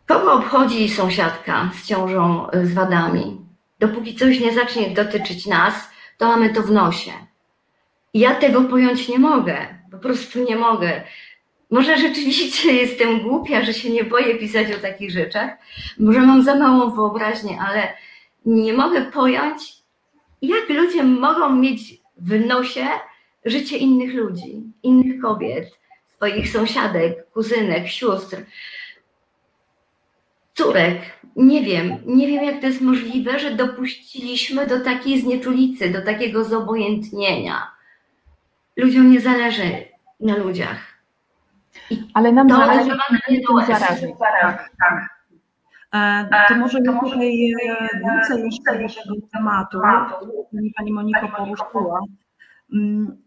kogo 0.07 0.33
obchodzi 0.33 0.89
sąsiadka 0.89 1.71
z 1.73 1.87
ciążą 1.87 2.47
z 2.63 2.73
wadami? 2.73 3.41
Dopóki 3.79 4.15
coś 4.15 4.39
nie 4.39 4.53
zacznie 4.53 4.89
dotyczyć 4.89 5.45
nas, 5.45 5.89
to 6.17 6.27
mamy 6.27 6.53
to 6.53 6.61
w 6.61 6.71
nosie. 6.71 7.11
Ja 8.13 8.35
tego 8.35 8.61
pojąć 8.61 9.07
nie 9.07 9.19
mogę, 9.19 9.57
po 9.91 9.97
prostu 9.97 10.43
nie 10.43 10.55
mogę. 10.55 11.01
Może 11.71 11.97
rzeczywiście 11.97 12.73
jestem 12.83 13.19
głupia, 13.19 13.65
że 13.65 13.73
się 13.73 13.89
nie 13.89 14.03
boję 14.03 14.35
pisać 14.35 14.67
o 14.71 14.79
takich 14.79 15.11
rzeczach, 15.11 15.51
może 15.99 16.19
mam 16.19 16.43
za 16.43 16.55
małą 16.55 16.89
wyobraźnię, 16.89 17.59
ale 17.61 17.93
nie 18.45 18.73
mogę 18.73 19.01
pojąć, 19.01 19.77
jak 20.41 20.69
ludzie 20.69 21.03
mogą 21.03 21.55
mieć 21.55 21.96
w 22.19 22.45
nosie 22.45 22.87
życie 23.45 23.77
innych 23.77 24.13
ludzi, 24.13 24.63
innych 24.83 25.21
kobiet, 25.21 25.71
swoich 26.07 26.49
sąsiadek, 26.49 27.31
kuzynek, 27.31 27.87
sióstr, 27.87 28.37
córek. 30.53 31.01
Nie 31.35 31.61
wiem, 31.61 31.97
nie 32.05 32.27
wiem, 32.27 32.43
jak 32.43 32.61
to 32.61 32.67
jest 32.67 32.81
możliwe, 32.81 33.39
że 33.39 33.55
dopuściliśmy 33.55 34.67
do 34.67 34.79
takiej 34.79 35.21
znieczulicy, 35.21 35.89
do 35.89 36.01
takiego 36.01 36.43
zobojętnienia. 36.43 37.71
Ludziom 38.77 39.11
nie 39.11 39.21
zależy 39.21 39.85
na 40.19 40.37
ludziach. 40.37 40.97
Ale 42.13 42.31
nam 42.31 42.49
To 42.49 42.55
zależy 42.55 42.89
na 42.89 43.19
tym 43.27 43.65
zarazie. 43.67 44.07
E, 44.07 45.07
To 46.47 46.55
może 46.55 46.79
ja 46.85 46.99
tutaj 46.99 47.51
e, 47.51 47.87
wrócę 47.99 48.47
jeszcze 48.81 49.07
do 49.07 49.15
tego 49.15 49.27
tematu, 49.33 49.79
który 50.47 50.71
pani 50.77 50.93
Moniko 50.93 51.27
poruszyła, 51.37 51.99
mm, 52.73 53.17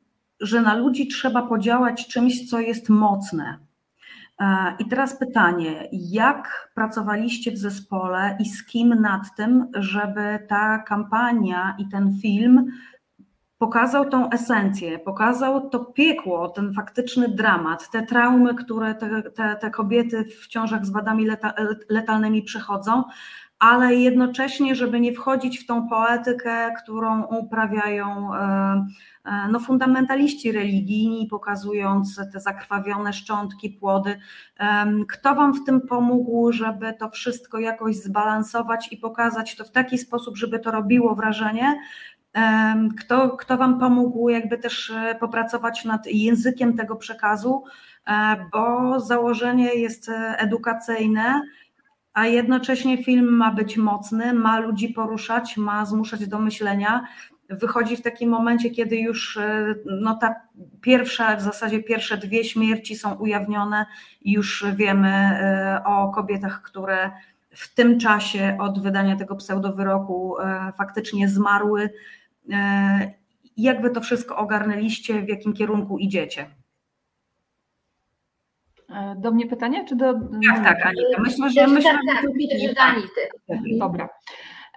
że 0.41 0.61
na 0.61 0.75
ludzi 0.75 1.09
trzeba 1.09 1.43
podziałać 1.43 2.09
czymś, 2.09 2.51
co 2.51 2.61
jest 2.61 2.89
mocne. 2.89 3.59
E, 4.41 4.75
I 4.79 4.89
teraz 4.89 5.19
pytanie, 5.19 5.89
jak 5.93 6.71
pracowaliście 6.75 7.51
w 7.53 7.59
zespole 7.59 8.37
i 8.41 8.45
z 8.45 8.67
kim 8.67 8.89
nad 8.89 9.23
tym, 9.37 9.67
żeby 9.75 10.39
ta 10.49 10.79
kampania 10.79 11.77
i 11.79 11.89
ten 11.89 12.19
film 12.23 12.67
pokazał 13.61 14.11
tą 14.11 14.31
esencję, 14.31 14.99
pokazał 14.99 15.71
to 15.71 15.85
piekło, 15.85 16.49
ten 16.49 16.75
faktyczny 16.75 17.29
dramat, 17.29 17.91
te 17.91 18.03
traumy, 18.03 18.55
które 18.55 18.95
te, 18.95 19.23
te, 19.23 19.57
te 19.57 19.71
kobiety 19.71 20.25
w 20.25 20.47
ciążach 20.47 20.87
z 20.87 20.91
wadami 20.91 21.27
leta, 21.27 21.55
letalnymi 21.89 22.43
przechodzą, 22.43 23.05
ale 23.59 23.95
jednocześnie, 23.95 24.75
żeby 24.75 25.01
nie 25.01 25.13
wchodzić 25.13 25.59
w 25.59 25.67
tą 25.67 25.89
poetykę, 25.89 26.73
którą 26.83 27.25
uprawiają 27.25 28.35
e, 28.35 28.87
e, 29.25 29.49
no, 29.51 29.61
fundamentaliści 29.61 30.53
religijni, 30.53 31.27
pokazując 31.27 32.21
te 32.33 32.41
zakrwawione 32.41 33.13
szczątki, 33.13 33.71
płody. 33.71 34.21
Kto 35.09 35.35
Wam 35.35 35.55
w 35.55 35.65
tym 35.65 35.81
pomógł, 35.81 36.53
żeby 36.53 36.95
to 36.99 37.11
wszystko 37.11 37.59
jakoś 37.59 37.97
zbalansować 37.97 38.93
i 38.93 38.97
pokazać 38.97 39.57
to 39.57 39.65
w 39.65 39.71
taki 39.71 39.99
sposób, 39.99 40.37
żeby 40.37 40.59
to 40.59 40.71
robiło 40.71 41.15
wrażenie, 41.15 41.77
kto, 42.99 43.37
kto 43.37 43.57
Wam 43.57 43.81
pomógł 43.81 44.29
jakby 44.29 44.59
też 44.59 44.91
e, 44.91 45.15
popracować 45.15 45.85
nad 45.85 46.07
językiem 46.07 46.77
tego 46.77 46.97
przekazu, 46.97 47.65
e, 48.07 48.37
bo 48.53 49.01
założenie 49.01 49.75
jest 49.75 50.09
e, 50.09 50.39
edukacyjne, 50.39 51.41
a 52.13 52.27
jednocześnie 52.27 53.05
film 53.05 53.37
ma 53.37 53.53
być 53.53 53.77
mocny, 53.77 54.33
ma 54.35 54.59
ludzi 54.59 54.89
poruszać, 54.89 55.57
ma 55.57 55.87
zmuszać 55.87 56.27
do 56.27 56.39
myślenia. 56.39 57.07
wychodzi 57.49 57.97
w 57.97 58.03
takim 58.03 58.31
momencie, 58.31 58.71
kiedy 58.71 58.97
już 58.97 59.39
no, 59.87 60.15
ta 60.15 60.35
pierwsza, 60.81 61.37
w 61.37 61.43
zasadzie 61.43 61.83
pierwsze 61.83 62.17
dwie 62.17 62.45
śmierci 62.45 62.97
są 62.97 63.15
ujawnione 63.15 63.87
już 64.25 64.65
wiemy 64.75 65.39
o 65.85 66.09
kobietach, 66.09 66.63
które 66.63 67.11
w 67.51 67.75
tym 67.75 67.99
czasie 67.99 68.57
od 68.61 68.83
wydania 68.83 69.17
tego 69.17 69.37
pseudowyroku 69.37 70.37
faktycznie 70.77 71.29
zmarły. 71.29 71.91
Jak 73.57 73.83
wy 73.83 73.91
to 73.91 74.01
wszystko 74.01 74.37
ogarnęliście, 74.37 75.23
w 75.23 75.29
jakim 75.29 75.53
kierunku 75.53 75.99
idziecie? 75.99 76.47
E, 78.95 79.17
do 79.19 79.31
mnie 79.31 79.47
pytanie, 79.47 79.85
czy 79.85 79.97
do. 79.97 80.13
Tak, 80.15 80.65
tak, 80.65 80.87
Anita. 80.87 81.23
Myślę, 81.23 81.51
że 81.51 81.67
myślę, 81.67 81.91
tak, 81.91 82.25
że 82.69 82.75
tak, 82.75 82.95
Anity. 82.95 83.79
Dobra. 83.79 84.09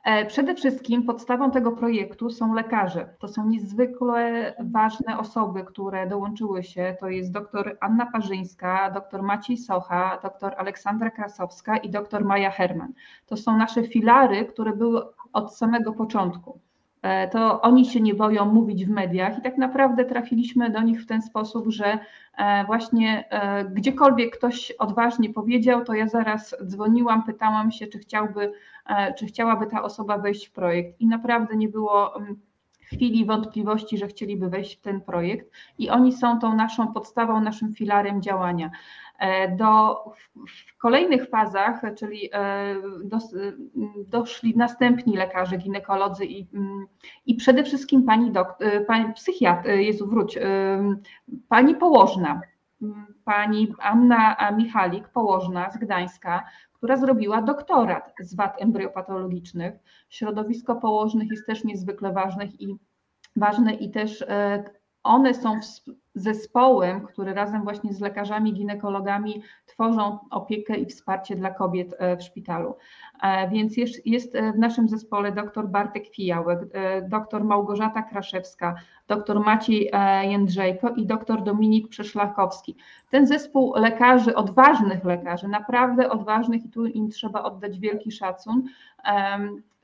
E, 0.03 0.25
przede 0.25 0.55
wszystkim 0.55 1.03
podstawą 1.03 1.51
tego 1.51 1.71
projektu 1.71 2.29
są 2.29 2.53
lekarze. 2.53 3.15
To 3.19 3.27
są 3.27 3.47
niezwykle 3.47 4.53
ważne 4.59 5.19
osoby, 5.19 5.63
które 5.63 6.07
dołączyły 6.07 6.63
się. 6.63 6.95
To 6.99 7.09
jest 7.09 7.31
dr 7.31 7.77
Anna 7.81 8.05
Parzyńska, 8.05 8.91
dr 8.91 9.23
Maciej 9.23 9.57
Socha, 9.57 10.19
dr 10.23 10.53
Aleksandra 10.57 11.11
Krasowska 11.11 11.77
i 11.77 11.89
dr 11.89 12.25
Maja 12.25 12.51
Herman. 12.51 12.93
To 13.25 13.37
są 13.37 13.57
nasze 13.57 13.83
filary, 13.83 14.45
które 14.45 14.73
były 14.73 15.01
od 15.33 15.55
samego 15.55 15.93
początku. 15.93 16.59
E, 17.03 17.27
to 17.27 17.61
oni 17.61 17.85
się 17.85 18.01
nie 18.01 18.13
boją 18.13 18.45
mówić 18.45 18.85
w 18.85 18.89
mediach 18.89 19.37
i 19.37 19.41
tak 19.41 19.57
naprawdę 19.57 20.05
trafiliśmy 20.05 20.69
do 20.69 20.81
nich 20.81 21.01
w 21.01 21.07
ten 21.07 21.21
sposób, 21.21 21.65
że 21.69 21.99
e, 22.37 22.65
właśnie 22.65 23.29
e, 23.29 23.65
gdziekolwiek 23.65 24.37
ktoś 24.37 24.71
odważnie 24.71 25.33
powiedział, 25.33 25.85
to 25.85 25.93
ja 25.93 26.07
zaraz 26.07 26.55
dzwoniłam, 26.65 27.23
pytałam 27.23 27.71
się, 27.71 27.87
czy 27.87 27.99
chciałby, 27.99 28.51
czy 29.17 29.25
chciałaby 29.25 29.65
ta 29.67 29.83
osoba 29.83 30.17
wejść 30.17 30.47
w 30.47 30.51
projekt. 30.51 31.01
I 31.01 31.07
naprawdę 31.07 31.55
nie 31.55 31.69
było 31.69 32.15
mm, 32.17 32.39
chwili 32.93 33.25
wątpliwości, 33.25 33.97
że 33.97 34.07
chcieliby 34.07 34.49
wejść 34.49 34.77
w 34.77 34.81
ten 34.81 35.01
projekt 35.01 35.51
i 35.77 35.89
oni 35.89 36.13
są 36.13 36.39
tą 36.39 36.55
naszą 36.55 36.93
podstawą, 36.93 37.41
naszym 37.41 37.73
filarem 37.73 38.21
działania. 38.21 38.71
E, 39.19 39.55
do, 39.55 40.03
w 40.35 40.77
kolejnych 40.77 41.29
fazach, 41.29 41.81
czyli 41.97 42.29
e, 42.33 42.75
do, 43.03 43.17
doszli 44.07 44.57
następni 44.57 45.17
lekarze, 45.17 45.57
ginekolodzy 45.57 46.25
i, 46.25 46.47
mm, 46.53 46.85
i 47.25 47.35
przede 47.35 47.63
wszystkim 47.63 48.03
pani, 48.03 48.31
doktor, 48.31 48.67
e, 48.67 48.81
pani 48.81 49.13
psychiatr, 49.13 49.69
Jezu 49.69 50.07
wróć, 50.07 50.39
pani 51.49 51.75
położna, 51.75 52.41
pani 53.25 53.73
Anna 53.79 54.51
Michalik, 54.57 55.07
położna 55.07 55.71
z 55.71 55.77
Gdańska, 55.77 56.43
która 56.83 56.97
zrobiła 56.97 57.41
doktorat 57.41 58.13
z 58.19 58.35
wad 58.35 58.61
embryopatologicznych. 58.61 59.73
Środowisko 60.09 60.75
położnych 60.75 61.31
jest 61.31 61.45
też 61.45 61.63
niezwykle 61.63 62.11
ważne 62.11 62.45
i 62.45 62.75
ważne 63.35 63.73
i 63.73 63.91
też 63.91 64.25
one 65.03 65.33
są 65.33 65.59
zespołem, 66.15 67.07
który 67.07 67.33
razem 67.33 67.63
właśnie 67.63 67.93
z 67.93 67.99
lekarzami, 67.99 68.53
ginekologami 68.53 69.43
tworzą 69.65 70.19
opiekę 70.31 70.77
i 70.77 70.85
wsparcie 70.85 71.35
dla 71.35 71.51
kobiet 71.51 71.95
e, 71.99 72.17
w 72.17 72.23
szpitalu. 72.23 72.75
E, 73.23 73.49
więc 73.49 73.77
jest, 73.77 74.07
jest 74.07 74.37
w 74.55 74.57
naszym 74.57 74.89
zespole 74.89 75.31
dr 75.31 75.67
Bartek 75.67 76.07
Fijałek, 76.07 76.59
e, 76.73 77.01
dr 77.01 77.43
Małgorzata 77.43 78.01
Kraszewska, 78.01 78.75
dr 79.07 79.39
Maciej 79.39 79.91
Jędrzejko 80.23 80.89
i 80.89 81.05
dr 81.05 81.43
Dominik 81.43 81.87
Przeszlakowski. 81.87 82.75
Ten 83.09 83.27
zespół 83.27 83.73
lekarzy, 83.75 84.35
odważnych 84.35 85.05
lekarzy, 85.05 85.47
naprawdę 85.47 86.09
odważnych 86.09 86.65
i 86.65 86.69
tu 86.69 86.85
im 86.85 87.09
trzeba 87.09 87.43
oddać 87.43 87.79
wielki 87.79 88.11
szacun, 88.11 88.63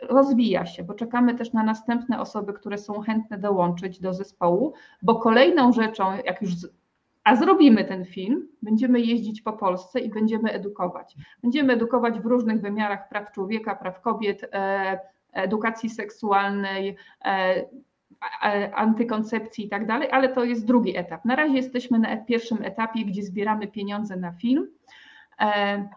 rozwija 0.02 0.66
się, 0.66 0.84
bo 0.84 0.94
czekamy 0.94 1.36
też 1.36 1.54
na 1.54 1.64
następne 1.64 2.22
osoby, 2.22 2.54
które 2.54 2.78
są 2.78 3.02
chętne 3.02 3.38
dołączyć 3.38 4.00
do 4.00 4.14
zespołu, 4.14 4.74
bo 5.02 5.16
kolejną 5.16 5.72
rzeczą, 5.74 6.12
jak 6.26 6.42
już 6.42 6.52
a 7.30 7.36
zrobimy 7.36 7.86
ten 7.86 8.06
film, 8.06 8.48
będziemy 8.62 9.02
jeździć 9.02 9.42
po 9.42 9.54
Polsce 9.54 10.00
i 10.00 10.10
będziemy 10.10 10.52
edukować. 10.52 11.16
Będziemy 11.44 11.74
edukować 11.74 12.20
w 12.20 12.26
różnych 12.26 12.62
wymiarach 12.62 13.10
praw 13.10 13.32
człowieka, 13.32 13.76
praw 13.76 14.02
kobiet, 14.02 14.50
e, 14.54 15.00
edukacji 15.34 15.90
seksualnej, 15.90 16.96
e, 17.26 17.66
antykoncepcji 18.74 19.66
i 19.66 19.70
tak 19.70 19.88
dalej, 19.88 20.10
ale 20.12 20.30
to 20.30 20.44
jest 20.44 20.66
drugi 20.66 20.98
etap. 20.98 21.26
Na 21.26 21.36
razie 21.36 21.56
jesteśmy 21.56 22.00
na 22.00 22.18
pierwszym 22.18 22.58
etapie, 22.64 23.06
gdzie 23.06 23.24
zbieramy 23.24 23.68
pieniądze 23.68 24.16
na 24.18 24.32
film, 24.32 24.68
e, 25.40 25.90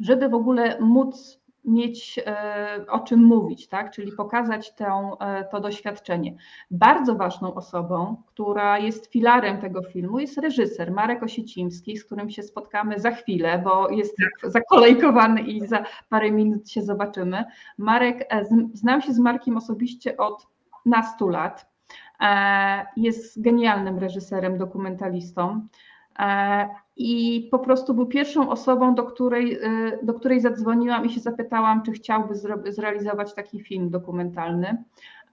żeby 0.00 0.28
w 0.28 0.34
ogóle 0.34 0.80
móc 0.80 1.40
mieć 1.68 2.20
e, 2.26 2.84
o 2.88 3.00
czym 3.00 3.24
mówić, 3.24 3.68
tak? 3.68 3.90
czyli 3.90 4.12
pokazać 4.12 4.74
tę, 4.74 5.10
e, 5.20 5.44
to 5.44 5.60
doświadczenie. 5.60 6.34
Bardzo 6.70 7.14
ważną 7.14 7.54
osobą, 7.54 8.22
która 8.26 8.78
jest 8.78 9.06
filarem 9.06 9.60
tego 9.60 9.82
filmu, 9.82 10.18
jest 10.18 10.38
reżyser 10.38 10.92
Marek 10.92 11.22
Osiecimski, 11.22 11.96
z 11.96 12.04
którym 12.04 12.30
się 12.30 12.42
spotkamy 12.42 12.98
za 12.98 13.10
chwilę, 13.10 13.62
bo 13.64 13.90
jest 13.90 14.16
zakolejkowany 14.42 15.40
i 15.40 15.66
za 15.66 15.84
parę 16.08 16.30
minut 16.30 16.70
się 16.70 16.82
zobaczymy. 16.82 17.44
Marek, 17.78 18.26
e, 18.30 18.44
znam 18.74 19.02
się 19.02 19.12
z 19.12 19.18
Markiem 19.18 19.56
osobiście 19.56 20.16
od 20.16 20.46
nastu 20.86 21.28
lat. 21.28 21.68
Jest 22.96 23.42
genialnym 23.42 23.98
reżyserem, 23.98 24.58
dokumentalistą 24.58 25.68
i 26.96 27.48
po 27.50 27.58
prostu 27.58 27.94
był 27.94 28.06
pierwszą 28.06 28.50
osobą, 28.50 28.94
do 28.94 29.04
której, 29.04 29.64
y, 29.64 29.98
do 30.02 30.14
której 30.14 30.40
zadzwoniłam 30.40 31.06
i 31.06 31.10
się 31.10 31.20
zapytałam, 31.20 31.82
czy 31.82 31.92
chciałby 31.92 32.34
zrealizować 32.72 33.34
taki 33.34 33.60
film 33.60 33.90
dokumentalny. 33.90 34.84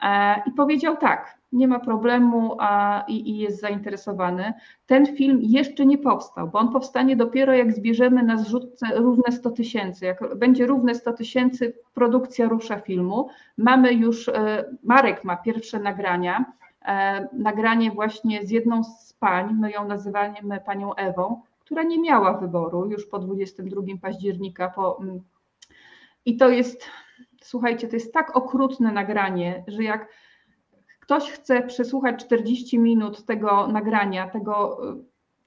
E, 0.03 0.41
I 0.47 0.51
powiedział 0.51 0.97
tak, 0.97 1.37
nie 1.51 1.67
ma 1.67 1.79
problemu 1.79 2.55
a, 2.59 3.03
i, 3.07 3.29
i, 3.29 3.37
jest 3.37 3.61
zainteresowany. 3.61 4.53
Ten 4.85 5.15
film 5.15 5.39
jeszcze 5.41 5.85
nie 5.85 5.97
powstał, 5.97 6.47
bo 6.47 6.59
on 6.59 6.71
powstanie 6.71 7.15
dopiero 7.15 7.53
jak 7.53 7.73
zbierzemy 7.73 8.23
na 8.23 8.37
zrzutce 8.37 8.87
równe 8.95 9.31
100 9.31 9.51
tysięcy. 9.51 10.05
Jak 10.05 10.35
będzie 10.35 10.67
równe 10.67 10.95
100 10.95 11.13
tysięcy, 11.13 11.73
produkcja 11.93 12.47
rusza 12.47 12.79
filmu. 12.79 13.29
Mamy 13.57 13.93
już, 13.93 14.29
e, 14.29 14.65
Marek 14.83 15.23
ma 15.23 15.37
pierwsze 15.37 15.79
nagrania, 15.79 16.37
e, 16.39 16.74
nagranie 17.33 17.91
właśnie 17.91 18.45
z 18.45 18.49
jedną 18.49 18.83
z 18.83 19.13
pań, 19.13 19.53
my 19.53 19.71
ją 19.71 19.87
nazywamy 19.87 20.61
panią 20.65 20.95
Ewą, 20.95 21.41
która 21.59 21.83
nie 21.83 22.01
miała 22.01 22.33
wyboru 22.37 22.85
już 22.85 23.05
po 23.05 23.19
22 23.19 23.81
października. 24.01 24.69
Po, 24.69 25.01
mm, 25.01 25.19
I 26.25 26.37
to 26.37 26.49
jest, 26.49 26.85
słuchajcie, 27.41 27.87
to 27.87 27.95
jest 27.95 28.13
tak 28.13 28.35
okrutne 28.37 28.91
nagranie, 28.91 29.63
że 29.67 29.83
jak 29.83 30.09
ktoś 30.99 31.31
chce 31.31 31.61
przesłuchać 31.61 32.25
40 32.25 32.79
minut 32.79 33.25
tego 33.25 33.67
nagrania, 33.67 34.29
tego, 34.29 34.77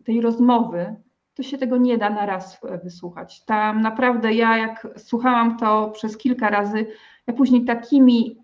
tej 0.05 0.21
rozmowy, 0.21 0.97
to 1.35 1.43
się 1.43 1.59
tego 1.59 1.77
nie 1.77 1.99
da 1.99 2.11
na 2.11 2.27
raz 2.27 2.61
wysłuchać. 2.85 3.45
Tam 3.45 3.83
naprawdę 3.83 4.35
ja, 4.35 4.57
jak 4.57 4.89
słuchałam 4.97 5.57
to 5.57 5.91
przez 5.91 6.17
kilka 6.17 6.51
razy, 6.51 6.87
ja 7.27 7.35
później 7.35 7.65
takimi, 7.65 8.39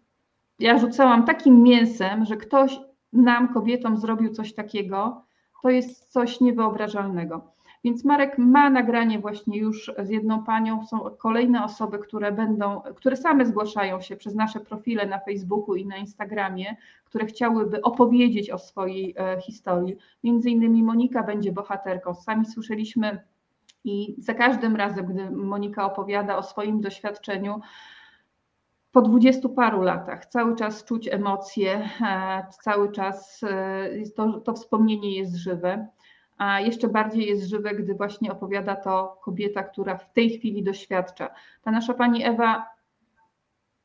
ja 0.59 0.79
rzucałam 0.79 1.25
takim 1.25 1.63
mięsem, 1.63 2.25
że 2.25 2.37
ktoś 2.37 2.81
nam, 3.15 3.55
kobietom, 3.55 3.97
zrobił 3.97 4.33
coś 4.33 4.55
takiego, 4.55 5.23
to 5.63 5.71
jest 5.71 6.13
coś 6.13 6.41
niewyobrażalnego. 6.41 7.55
Więc 7.85 8.05
Marek 8.05 8.39
ma 8.39 8.71
nagranie 8.71 9.19
właśnie 9.19 9.59
już 9.59 9.93
z 10.03 10.11
jedną 10.11 10.45
panią. 10.45 10.87
Są 10.87 11.01
kolejne 11.19 11.65
osoby, 11.65 11.99
które 11.99 12.33
będą, 12.33 12.81
które 12.81 13.17
same 13.17 13.47
zgłaszają 13.47 14.01
się 14.01 14.17
przez 14.17 14.35
nasze 14.35 14.61
profile 14.61 15.07
na 15.07 15.19
Facebooku 15.19 15.75
i 15.75 15.87
na 15.87 15.97
Instagramie, 15.97 16.77
które 17.05 17.27
chciałyby 17.27 17.83
opowiedzieć 17.83 18.51
o 18.51 18.59
swojej 18.59 19.15
e, 19.19 19.41
historii. 19.41 19.97
Między 20.25 20.51
innymi 20.51 20.83
Monika 20.83 21.23
będzie 21.23 21.53
bohaterką. 21.53 22.15
Sami 22.15 22.47
słyszeliśmy 22.47 23.21
i 23.85 24.15
za 24.19 24.35
każdym 24.35 24.77
razem, 24.77 25.07
gdy 25.07 25.31
Monika 25.31 25.87
opowiada 25.87 26.37
o 26.37 26.43
swoim 26.43 26.81
doświadczeniu, 26.81 27.61
po 28.95 29.03
dwudziestu 29.03 29.49
paru 29.49 29.83
latach 29.83 30.27
cały 30.27 30.57
czas 30.57 30.85
czuć 30.85 31.09
emocje, 31.09 31.89
e, 32.01 32.47
cały 32.63 32.93
czas 32.93 33.41
e, 33.43 34.11
to, 34.17 34.41
to 34.41 34.53
wspomnienie 34.53 35.17
jest 35.17 35.35
żywe 35.35 35.89
a 36.39 36.61
jeszcze 36.61 36.89
bardziej 36.89 37.27
jest 37.27 37.49
żywe, 37.49 37.75
gdy 37.75 37.95
właśnie 37.95 38.33
opowiada 38.33 38.77
to 38.77 39.21
kobieta, 39.23 39.63
która 39.63 39.97
w 39.97 40.13
tej 40.13 40.31
chwili 40.31 40.63
doświadcza. 40.63 41.31
Ta 41.63 41.71
nasza 41.71 41.95
pani 41.95 42.25
Ewa 42.25 42.67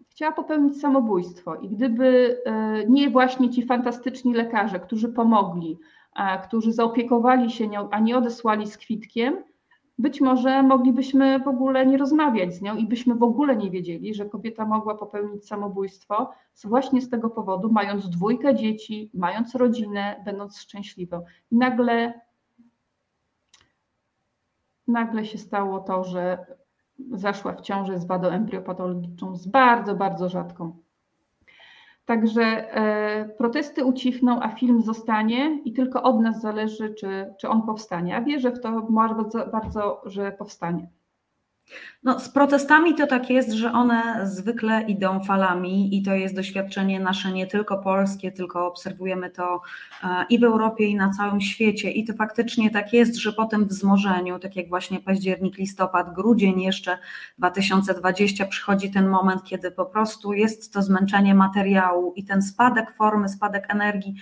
chciała 0.10 0.32
popełnić 0.32 0.82
samobójstwo 0.82 1.56
i 1.56 1.70
gdyby 1.70 2.42
e, 2.46 2.86
nie 2.86 3.10
właśnie 3.10 3.50
ci 3.50 3.66
fantastyczni 3.66 4.34
lekarze, 4.34 4.80
którzy 4.80 5.10
pomogli, 5.10 5.80
którzy 6.44 6.72
zaopiekowali 6.72 7.52
się 7.52 7.68
nią, 7.68 7.90
a 7.90 8.00
nie 8.00 8.18
odesłali 8.18 8.68
z 8.68 8.78
kwitkiem, 8.78 9.44
być 10.00 10.22
może 10.22 10.64
moglibyśmy 10.64 11.40
w 11.40 11.48
ogóle 11.48 11.86
nie 11.86 11.98
rozmawiać 11.98 12.54
z 12.54 12.62
nią 12.62 12.76
i 12.76 12.88
byśmy 12.88 13.16
w 13.16 13.24
ogóle 13.24 13.56
nie 13.56 13.72
wiedzieli, 13.72 14.14
że 14.14 14.26
kobieta 14.26 14.66
mogła 14.66 14.96
popełnić 14.96 15.48
samobójstwo 15.48 16.32
właśnie 16.64 17.02
z 17.02 17.10
tego 17.10 17.30
powodu, 17.30 17.72
mając 17.72 18.10
dwójkę 18.10 18.56
dzieci, 18.56 19.12
mając 19.14 19.56
rodzinę, 19.56 20.22
będąc 20.26 20.60
szczęśliwą. 20.60 21.24
I 21.52 21.56
nagle 21.56 22.14
nagle 24.88 25.26
się 25.26 25.38
stało 25.38 25.80
to, 25.80 26.04
że 26.04 26.46
zaszła 27.12 27.54
w 27.54 27.62
ciąży 27.62 28.00
z 28.00 28.06
wadą 28.06 28.28
embriopatologiczną, 28.28 29.36
z 29.36 29.48
bardzo, 29.48 29.96
bardzo 29.96 30.30
rzadką. 30.30 30.78
Także 32.10 32.44
e, 32.44 33.30
protesty 33.38 33.86
ucichną, 33.86 34.40
a 34.42 34.50
film 34.50 34.82
zostanie 34.82 35.60
i 35.64 35.74
tylko 35.74 36.04
od 36.04 36.22
nas 36.22 36.42
zależy, 36.42 36.94
czy, 36.94 37.34
czy 37.40 37.50
on 37.50 37.62
powstanie. 37.62 38.16
A 38.16 38.22
wierzę 38.22 38.52
w 38.52 38.62
to 38.62 38.82
bardzo, 38.82 39.48
bardzo 39.48 40.02
że 40.06 40.32
powstanie. 40.32 40.90
No, 42.04 42.20
z 42.20 42.30
protestami 42.30 42.96
to 42.96 43.08
tak 43.08 43.30
jest, 43.30 43.52
że 43.52 43.72
one 43.72 44.20
zwykle 44.24 44.82
idą 44.82 45.24
falami 45.24 45.98
i 45.98 46.04
to 46.04 46.14
jest 46.14 46.36
doświadczenie 46.36 47.00
nasze 47.00 47.32
nie 47.32 47.48
tylko 47.48 47.78
polskie, 47.78 48.32
tylko 48.32 48.68
obserwujemy 48.68 49.30
to 49.30 49.62
e, 50.04 50.26
i 50.30 50.40
w 50.40 50.44
Europie, 50.44 50.88
i 50.88 50.96
na 50.96 51.10
całym 51.10 51.42
świecie. 51.42 51.92
I 51.92 52.06
to 52.06 52.14
faktycznie 52.14 52.72
tak 52.72 52.94
jest, 52.94 53.16
że 53.16 53.34
po 53.34 53.46
tym 53.46 53.66
wzmożeniu, 53.66 54.40
tak 54.40 54.56
jak 54.56 54.70
właśnie 54.70 55.00
październik, 55.00 55.58
listopad, 55.58 56.14
grudzień 56.14 56.62
jeszcze 56.62 56.98
2020 57.38 58.46
przychodzi 58.46 58.92
ten 58.92 59.08
moment, 59.08 59.44
kiedy 59.44 59.72
po 59.72 59.86
prostu 59.86 60.34
jest 60.34 60.74
to 60.74 60.82
zmęczenie 60.82 61.36
materiału 61.36 62.14
i 62.16 62.24
ten 62.24 62.42
spadek 62.42 62.92
formy, 62.92 63.30
spadek 63.30 63.66
energii 63.70 64.16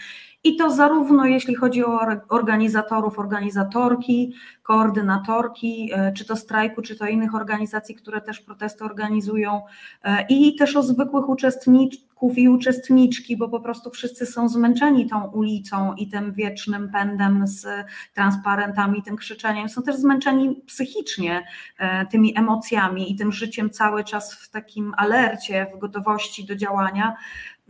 i 0.43 0.55
to 0.55 0.71
zarówno 0.71 1.25
jeśli 1.25 1.55
chodzi 1.55 1.85
o 1.85 1.99
organizatorów, 2.29 3.19
organizatorki, 3.19 4.33
koordynatorki, 4.63 5.89
e, 5.93 6.13
czy 6.13 6.25
to 6.25 6.35
strajku, 6.35 6.81
czy 6.81 6.95
to 6.95 7.07
innych 7.07 7.35
organizacji, 7.35 7.95
które 7.95 8.21
też 8.21 8.39
protesty 8.39 8.83
organizują, 8.83 9.61
e, 10.03 10.25
i 10.29 10.55
też 10.55 10.75
o 10.75 10.83
zwykłych 10.83 11.29
uczestników 11.29 12.37
i 12.37 12.49
uczestniczki, 12.49 13.37
bo 13.37 13.49
po 13.49 13.59
prostu 13.59 13.89
wszyscy 13.89 14.25
są 14.25 14.49
zmęczeni 14.49 15.09
tą 15.09 15.31
ulicą 15.31 15.93
i 15.93 16.07
tym 16.07 16.33
wiecznym 16.33 16.89
pędem 16.89 17.47
z 17.47 17.67
transparentami, 18.13 19.03
tym 19.03 19.15
krzyczeniem. 19.15 19.69
Są 19.69 19.83
też 19.83 19.95
zmęczeni 19.95 20.61
psychicznie 20.65 21.43
e, 21.77 22.05
tymi 22.05 22.37
emocjami 22.37 23.11
i 23.11 23.15
tym 23.15 23.31
życiem 23.31 23.69
cały 23.69 24.03
czas 24.03 24.33
w 24.33 24.49
takim 24.49 24.93
alercie, 24.97 25.67
w 25.75 25.79
gotowości 25.79 26.45
do 26.45 26.55
działania. 26.55 27.15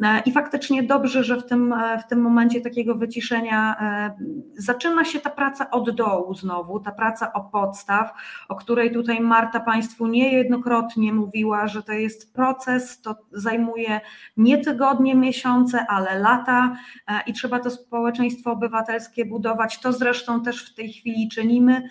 E, 0.03 0.21
I 0.25 0.31
faktycznie 0.31 0.83
dobrze, 0.83 1.23
że 1.23 1.37
w 1.37 1.45
tym, 1.45 1.73
e, 1.73 1.99
w 1.99 2.07
tym 2.07 2.21
momencie 2.21 2.61
takiego 2.61 2.95
wyciszenia 2.95 3.75
e, 3.79 4.17
zaczyna 4.57 5.05
się 5.05 5.19
ta 5.19 5.29
praca 5.29 5.71
od 5.71 5.89
dołu 5.89 6.33
znowu, 6.33 6.79
ta 6.79 6.91
praca 6.91 7.33
o 7.33 7.41
podstaw, 7.41 8.13
o 8.49 8.55
której 8.55 8.91
tutaj 8.91 9.21
Marta 9.21 9.59
Państwu 9.59 10.07
niejednokrotnie 10.07 11.13
mówiła, 11.13 11.67
że 11.67 11.83
to 11.83 11.91
jest 11.91 12.33
proces, 12.33 13.01
to 13.01 13.15
zajmuje 13.31 14.01
nie 14.37 14.57
tygodnie, 14.57 15.15
miesiące, 15.15 15.85
ale 15.87 16.19
lata 16.19 16.75
i 17.27 17.33
trzeba 17.33 17.59
to 17.59 17.69
społeczeństwo 17.69 18.51
obywatelskie 18.51 19.25
budować. 19.25 19.79
To 19.79 19.93
zresztą 19.93 20.43
też 20.43 20.71
w 20.71 20.75
tej 20.75 20.93
chwili 20.93 21.29
czynimy. 21.29 21.89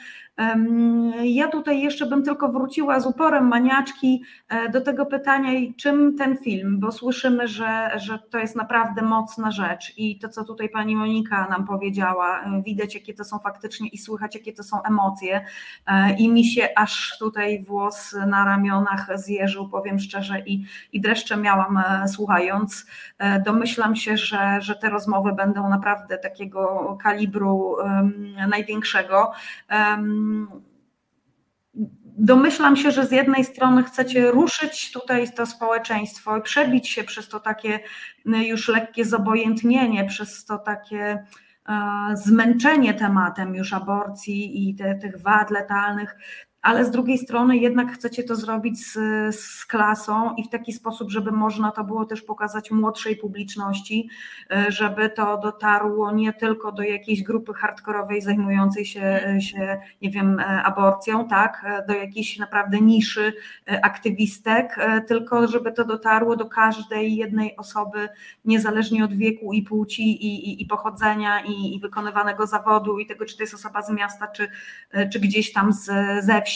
Ja 1.22 1.49
tutaj 1.49 1.82
jeszcze 1.82 2.07
bym 2.07 2.22
tylko 2.22 2.49
wróciła 2.49 3.01
z 3.01 3.07
uporem 3.07 3.49
maniaczki 3.49 4.22
e, 4.49 4.68
do 4.68 4.80
tego 4.80 5.07
pytania, 5.07 5.51
czym 5.76 6.18
ten 6.18 6.39
film, 6.39 6.80
bo 6.80 6.93
słyszymy, 6.93 7.49
że, 7.49 7.91
że 7.97 8.18
to 8.18 8.39
jest 8.39 8.57
naprawdę 8.57 9.03
mocna 9.03 9.51
rzecz 9.51 9.93
i 9.99 10.18
to, 10.18 10.28
co 10.28 10.45
tutaj 10.45 10.68
pani 10.68 10.97
Monika 10.97 11.49
nam 11.49 11.66
powiedziała, 11.66 12.41
e, 12.41 12.62
widać, 12.62 12.95
jakie 12.95 13.14
to 13.14 13.24
są 13.24 13.39
faktycznie 13.39 13.89
i 13.89 13.99
słychać, 13.99 14.34
jakie 14.34 14.53
to 14.53 14.62
są 14.62 14.82
emocje 14.82 15.45
e, 15.87 16.16
i 16.16 16.28
mi 16.28 16.45
się 16.45 16.68
aż 16.76 17.18
tutaj 17.18 17.64
włos 17.64 18.16
na 18.26 18.45
ramionach 18.45 19.09
zjeżył, 19.14 19.68
powiem 19.68 19.99
szczerze, 19.99 20.41
i, 20.41 20.64
i 20.93 21.01
dreszcze 21.01 21.37
miałam 21.37 21.82
słuchając. 22.07 22.87
Domyślam 23.45 23.97
się, 23.97 24.16
że, 24.16 24.61
że 24.61 24.74
te 24.74 24.91
rozmowy 24.91 25.32
będą 25.32 25.68
naprawdę 25.68 26.18
takiego 26.18 26.97
kalibru 27.03 27.57
um, 27.57 28.34
największego. 28.49 29.32
Um, 29.70 30.26
domyślam 32.18 32.77
się, 32.77 32.91
że 32.91 33.07
z 33.07 33.12
jednej 33.12 33.45
strony 33.45 33.85
chcecie 33.85 34.31
ruszyć 34.31 34.93
tutaj 34.93 35.33
to 35.33 35.47
społeczeństwo 35.47 36.37
i 36.37 36.43
przebić 36.43 36.89
się 36.89 37.05
przez 37.05 37.29
to 37.29 37.41
takie 37.41 37.81
y, 38.27 38.45
już 38.45 38.68
lekkie 38.68 39.05
zobojętnienie, 39.05 40.05
przez 40.05 40.45
to 40.45 40.59
takie 40.59 41.24
e, 41.68 41.77
zmęczenie 42.14 42.95
tematem 42.95 43.55
już 43.55 43.72
aborcji 43.72 44.68
i 44.68 44.74
te, 44.74 44.95
tych 44.95 45.22
wad 45.22 45.51
letalnych, 45.51 46.16
ale 46.66 46.84
z 46.84 46.90
drugiej 46.90 47.18
strony 47.18 47.57
jednak 47.57 47.92
chcecie 47.92 48.24
to 48.24 48.36
zrobić 48.36 48.86
z, 48.86 48.92
z, 49.36 49.66
klasą 49.66 50.34
i 50.34 50.44
w 50.44 50.48
taki 50.48 50.72
sposób, 50.72 51.11
żeby 51.11 51.32
można 51.32 51.70
to 51.70 51.84
było 51.84 52.04
też 52.04 52.22
pokazać 52.22 52.70
młodszej 52.70 53.16
publiczności, 53.16 54.09
e, 54.50 54.72
żeby 54.72 55.11
to 55.11 55.38
dotarło 55.38 56.12
nie 56.12 56.32
tylko 56.32 56.72
do 56.72 56.82
jakiejś 56.82 57.22
grupy 57.22 57.54
hardkorowej 57.54 58.22
zajmującej 58.22 58.86
się, 58.86 59.36
się 59.40 59.80
nie 60.02 60.11
wiem, 60.11 60.40
e, 60.40 60.44
aborcją, 60.44 61.28
tak, 61.28 61.64
e, 61.66 61.86
do 61.86 61.94
jakiejś 61.94 62.38
naprawdę 62.38 62.80
niszy 62.80 63.32
aktywistek, 63.82 64.76
tylko 65.09 65.48
żeby 65.48 65.72
to 65.72 65.84
dotarło 65.84 66.36
do 66.36 66.46
każdej 66.46 67.16
jednej 67.16 67.57
osoby, 67.57 68.09
niezależnie 68.44 69.04
od 69.04 69.14
wieku 69.14 69.52
i 69.52 69.62
płci 69.62 70.02
i, 70.02 70.50
i, 70.50 70.62
i 70.62 70.66
pochodzenia 70.66 71.40
i, 71.40 71.74
i 71.74 71.80
wykonywanego 71.80 72.46
zawodu 72.46 72.98
i 72.98 73.07
tego, 73.07 73.24
czy 73.24 73.36
to 73.36 73.42
jest 73.42 73.54
osoba 73.54 73.82
z 73.82 73.90
miasta, 73.90 74.28
czy, 74.28 74.48
czy 75.12 75.20
gdzieś 75.20 75.52
tam 75.52 75.72
z, 75.72 75.84
ze 76.24 76.42
wsi, 76.42 76.55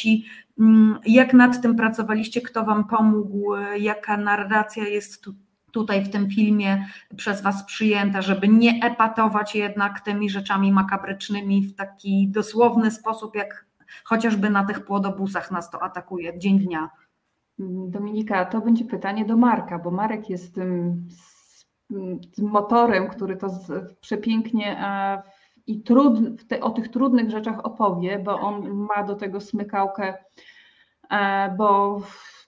Mm, 0.60 0.98
jak 1.06 1.34
nad 1.34 1.62
tym 1.62 1.76
pracowaliście? 1.76 2.40
Kto 2.40 2.64
Wam 2.64 2.88
pomógł? 2.88 3.54
Jaka 3.78 4.16
narracja 4.16 4.88
jest 4.88 5.22
tu, 5.22 5.34
tutaj 5.72 6.04
w 6.04 6.10
tym 6.10 6.30
filmie 6.30 6.86
przez 7.16 7.42
Was 7.42 7.64
przyjęta, 7.64 8.22
żeby 8.22 8.48
nie 8.48 8.80
epatować 8.84 9.54
jednak 9.54 10.00
tymi 10.00 10.30
rzeczami 10.30 10.72
makabrycznymi 10.72 11.66
w 11.66 11.74
taki 11.74 12.28
dosłowny 12.28 12.90
sposób, 12.90 13.34
jak 13.36 13.66
chociażby 14.04 14.50
na 14.50 14.64
tych 14.64 14.84
płodobusach 14.84 15.50
nas 15.50 15.70
to 15.70 15.82
atakuje 15.82 16.38
dzień 16.38 16.58
dnia? 16.58 16.90
Dominika, 17.88 18.44
to 18.44 18.60
będzie 18.60 18.84
pytanie 18.84 19.24
do 19.24 19.36
Marka, 19.36 19.78
bo 19.78 19.90
Marek 19.90 20.30
jest 20.30 20.54
tym, 20.54 21.04
tym 22.36 22.48
motorem, 22.48 23.08
który 23.08 23.36
to 23.36 23.48
przepięknie 24.00 24.84
i 25.70 25.82
trud, 25.82 26.46
te, 26.48 26.60
o 26.60 26.70
tych 26.70 26.88
trudnych 26.88 27.30
rzeczach 27.30 27.64
opowie, 27.64 28.18
bo 28.18 28.40
on 28.40 28.68
ma 28.68 29.02
do 29.02 29.14
tego 29.14 29.40
smykałkę, 29.40 30.14
e, 31.10 31.54
bo, 31.58 32.00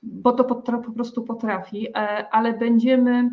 bo 0.02 0.32
to 0.32 0.44
po 0.44 0.92
prostu 0.92 1.22
potrafi, 1.22 1.88
e, 1.88 1.94
ale 2.30 2.52
będziemy, 2.52 3.30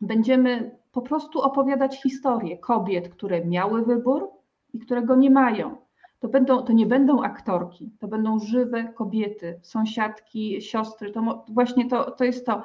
będziemy 0.00 0.78
po 0.92 1.02
prostu 1.02 1.40
opowiadać 1.40 2.02
historię 2.02 2.58
kobiet, 2.58 3.08
które 3.08 3.44
miały 3.44 3.84
wybór 3.84 4.30
i 4.74 4.78
którego 4.78 5.16
nie 5.16 5.30
mają. 5.30 5.76
To, 6.20 6.28
będą, 6.28 6.62
to 6.62 6.72
nie 6.72 6.86
będą 6.86 7.22
aktorki, 7.22 7.92
to 7.98 8.08
będą 8.08 8.38
żywe 8.38 8.84
kobiety, 8.84 9.60
sąsiadki, 9.62 10.62
siostry. 10.62 11.12
To 11.12 11.44
właśnie 11.48 11.88
to, 11.88 12.10
to 12.10 12.24
jest 12.24 12.46
to. 12.46 12.62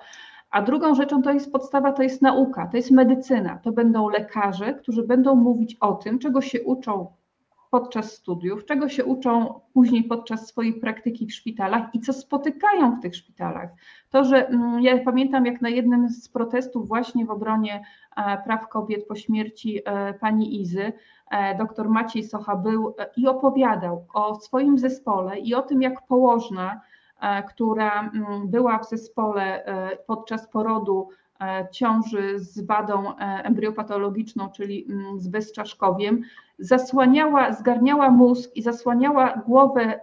A 0.54 0.62
drugą 0.62 0.96
rzeczą 0.96 1.22
to 1.22 1.32
jest 1.32 1.52
podstawa, 1.52 1.92
to 1.92 2.04
jest 2.04 2.22
nauka, 2.22 2.68
to 2.68 2.78
jest 2.78 2.92
medycyna. 2.92 3.58
To 3.58 3.72
będą 3.72 4.10
lekarze, 4.10 4.74
którzy 4.74 5.04
będą 5.04 5.36
mówić 5.36 5.78
o 5.80 5.94
tym, 5.94 6.20
czego 6.20 6.42
się 6.42 6.62
uczą 6.62 7.08
podczas 7.72 8.14
studiów, 8.14 8.66
czego 8.66 8.90
się 8.90 9.06
uczą 9.06 9.60
później 9.74 10.04
podczas 10.04 10.48
swojej 10.48 10.74
praktyki 10.74 11.26
w 11.28 11.34
szpitalach 11.34 11.84
i 11.94 12.00
co 12.00 12.14
spotykają 12.14 12.96
w 12.96 13.02
tych 13.02 13.16
szpitalach. 13.16 13.70
To, 14.10 14.24
że 14.24 14.48
mm, 14.48 14.82
ja 14.82 15.04
pamiętam, 15.04 15.46
jak 15.46 15.62
na 15.62 15.70
jednym 15.70 16.10
z 16.10 16.30
protestów 16.30 16.88
właśnie 16.88 17.26
w 17.26 17.32
obronie 17.32 17.86
e, 18.16 18.38
praw 18.44 18.70
kobiet 18.70 19.08
po 19.08 19.16
śmierci 19.16 19.82
e, 19.86 20.14
pani 20.14 20.62
Izy, 20.62 20.94
e, 21.32 21.58
dr 21.58 21.90
Maciej 21.90 22.24
Socha 22.24 22.56
był 22.56 22.96
i 23.18 23.28
opowiadał 23.28 24.06
o 24.14 24.36
swoim 24.36 24.78
zespole 24.78 25.40
i 25.40 25.56
o 25.56 25.62
tym, 25.62 25.82
jak 25.82 26.08
położna 26.08 26.82
która 27.50 28.02
mm, 28.02 28.48
była 28.48 28.80
w 28.80 28.90
zespole 28.90 29.66
e, 29.66 29.98
podczas 30.08 30.48
porodu 30.48 31.10
e, 31.42 31.68
ciąży 31.72 32.40
z 32.40 32.62
badą 32.62 33.16
embryopatologiczną, 33.18 34.50
czyli 34.50 34.86
mm, 34.90 35.20
z 35.20 35.28
bezczaszkowiem, 35.28 36.22
zasłaniała, 36.60 37.54
zgarniała 37.54 38.10
mózg 38.10 38.56
i 38.56 38.62
zasłaniała 38.62 39.42
głowę 39.48 40.00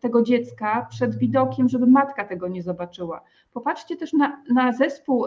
tego 0.00 0.22
dziecka 0.22 0.86
przed 0.90 1.18
widokiem, 1.18 1.68
żeby 1.68 1.86
matka 1.86 2.24
tego 2.24 2.48
nie 2.48 2.62
zobaczyła. 2.62 3.20
Popatrzcie 3.52 3.96
też 3.96 4.12
na, 4.12 4.42
na 4.54 4.72
zespół 4.72 5.26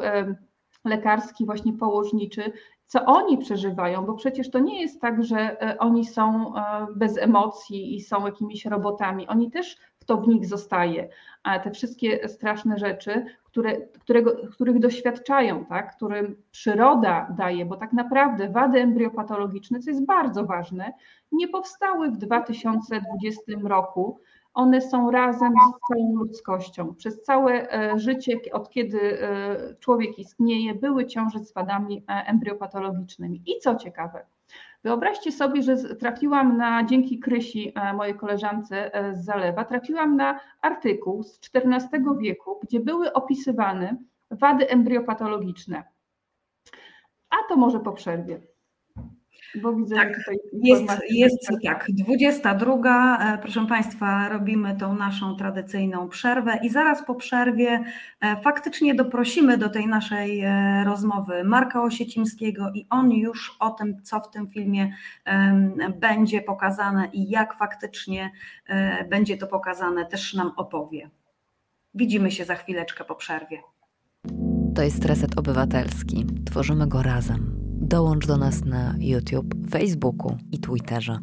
lekarski, 0.86 1.46
właśnie 1.46 1.74
położniczy, 1.74 2.52
co 2.86 3.06
oni 3.06 3.38
przeżywają, 3.38 4.06
bo 4.06 4.14
przecież 4.14 4.52
to 4.52 4.60
nie 4.60 4.82
jest 4.82 5.02
tak, 5.02 5.24
że 5.24 5.58
oni 5.80 6.06
są 6.06 6.54
bez 6.96 7.18
emocji 7.18 7.96
i 7.96 8.02
są 8.02 8.26
jakimiś 8.26 8.66
robotami. 8.66 9.28
Oni 9.28 9.52
też 9.52 9.78
kto 10.04 10.18
w 10.18 10.28
nich 10.28 10.46
zostaje. 10.46 11.10
A 11.44 11.60
te 11.60 11.72
wszystkie 11.72 12.30
straszne 12.30 12.78
rzeczy, 12.78 13.26
które, 13.44 13.82
którego, 13.82 14.32
których 14.52 14.80
doświadczają, 14.80 15.66
tak, 15.66 15.96
którym 15.96 16.36
przyroda 16.52 17.28
daje, 17.38 17.66
bo 17.66 17.76
tak 17.76 17.94
naprawdę 17.94 18.50
wady 18.50 18.80
embryopatologiczne, 18.80 19.80
co 19.80 19.90
jest 19.90 20.06
bardzo 20.06 20.46
ważne, 20.46 20.94
nie 21.32 21.48
powstały 21.48 22.12
w 22.12 22.18
2020 22.18 23.42
roku. 23.64 24.20
One 24.54 24.82
są 24.82 25.12
razem 25.12 25.54
z 25.54 25.88
całą 25.88 26.16
ludzkością. 26.16 26.96
Przez 26.96 27.22
całe 27.22 27.74
e, 27.74 28.00
życie, 28.00 28.40
od 28.52 28.70
kiedy 28.70 29.22
e, 29.22 29.76
człowiek 29.80 30.20
istnieje, 30.20 30.76
były 30.76 31.06
ciąże 31.06 31.40
z 31.40 31.54
wadami 31.54 32.04
e, 32.08 32.28
embryopatologicznymi. 32.28 33.42
I 33.46 33.60
co 33.60 33.76
ciekawe, 33.76 34.26
Wyobraźcie 34.84 35.32
sobie, 35.32 35.64
że 35.64 35.96
trafiłam 35.96 36.58
na, 36.58 36.84
dzięki 36.84 37.20
Krysi, 37.20 37.72
e, 37.76 37.94
mojej 37.94 38.16
koleżance 38.16 38.96
e, 38.96 39.16
z 39.16 39.26
Zalewa, 39.26 39.66
trafiłam 39.66 40.16
na 40.16 40.40
artykuł 40.62 41.24
z 41.24 41.40
XIV 41.56 42.18
wieku, 42.18 42.60
gdzie 42.64 42.80
były 42.80 43.14
opisywane 43.14 43.98
wady 44.32 44.70
embryopatologiczne. 44.70 45.84
a 47.30 47.36
to 47.50 47.56
może 47.56 47.80
po 47.80 47.92
przerwie. 47.92 48.53
Bo 49.62 49.74
widzę, 49.74 49.96
tak, 49.96 50.10
że 50.10 50.16
tutaj 50.16 50.38
jest, 50.54 50.86
jest 51.10 51.50
tak, 51.64 51.88
22. 51.90 53.34
E, 53.34 53.38
proszę 53.38 53.66
Państwa, 53.68 54.30
robimy 54.30 54.76
tą 54.76 54.96
naszą 54.96 55.36
tradycyjną 55.36 56.10
przerwę 56.10 56.60
i 56.64 56.70
zaraz 56.70 57.06
po 57.06 57.16
przerwie 57.16 57.84
e, 58.22 58.42
faktycznie 58.42 58.96
doprosimy 58.96 59.58
do 59.58 59.70
tej 59.70 59.88
naszej 59.88 60.42
e, 60.42 60.84
rozmowy 60.86 61.44
Marka 61.44 61.84
Osiecimskiego 61.84 62.72
i 62.74 62.88
on 62.90 63.12
już 63.12 63.58
o 63.60 63.70
tym, 63.70 64.04
co 64.04 64.20
w 64.20 64.30
tym 64.30 64.48
filmie 64.48 64.94
będzie 66.00 66.42
pokazane 66.42 67.10
i 67.14 67.30
jak 67.30 67.54
faktycznie 67.54 68.32
będzie 69.10 69.38
to 69.38 69.48
pokazane, 69.48 70.06
też 70.06 70.34
nam 70.34 70.52
opowie. 70.58 71.10
Widzimy 71.96 72.32
się 72.32 72.46
za 72.46 72.56
chwileczkę 72.56 73.04
po 73.04 73.16
przerwie. 73.16 73.58
To 74.76 74.82
jest 74.82 75.06
Reset 75.06 75.38
Obywatelski. 75.38 76.26
Tworzymy 76.46 76.88
go 76.88 77.04
razem. 77.04 77.63
Dołącz 77.86 78.28
do 78.28 78.38
nas 78.38 78.66
na 78.66 78.96
YouTube, 79.00 79.56
Facebooku 79.70 80.38
i 80.52 80.60
Twitterze. 80.60 81.20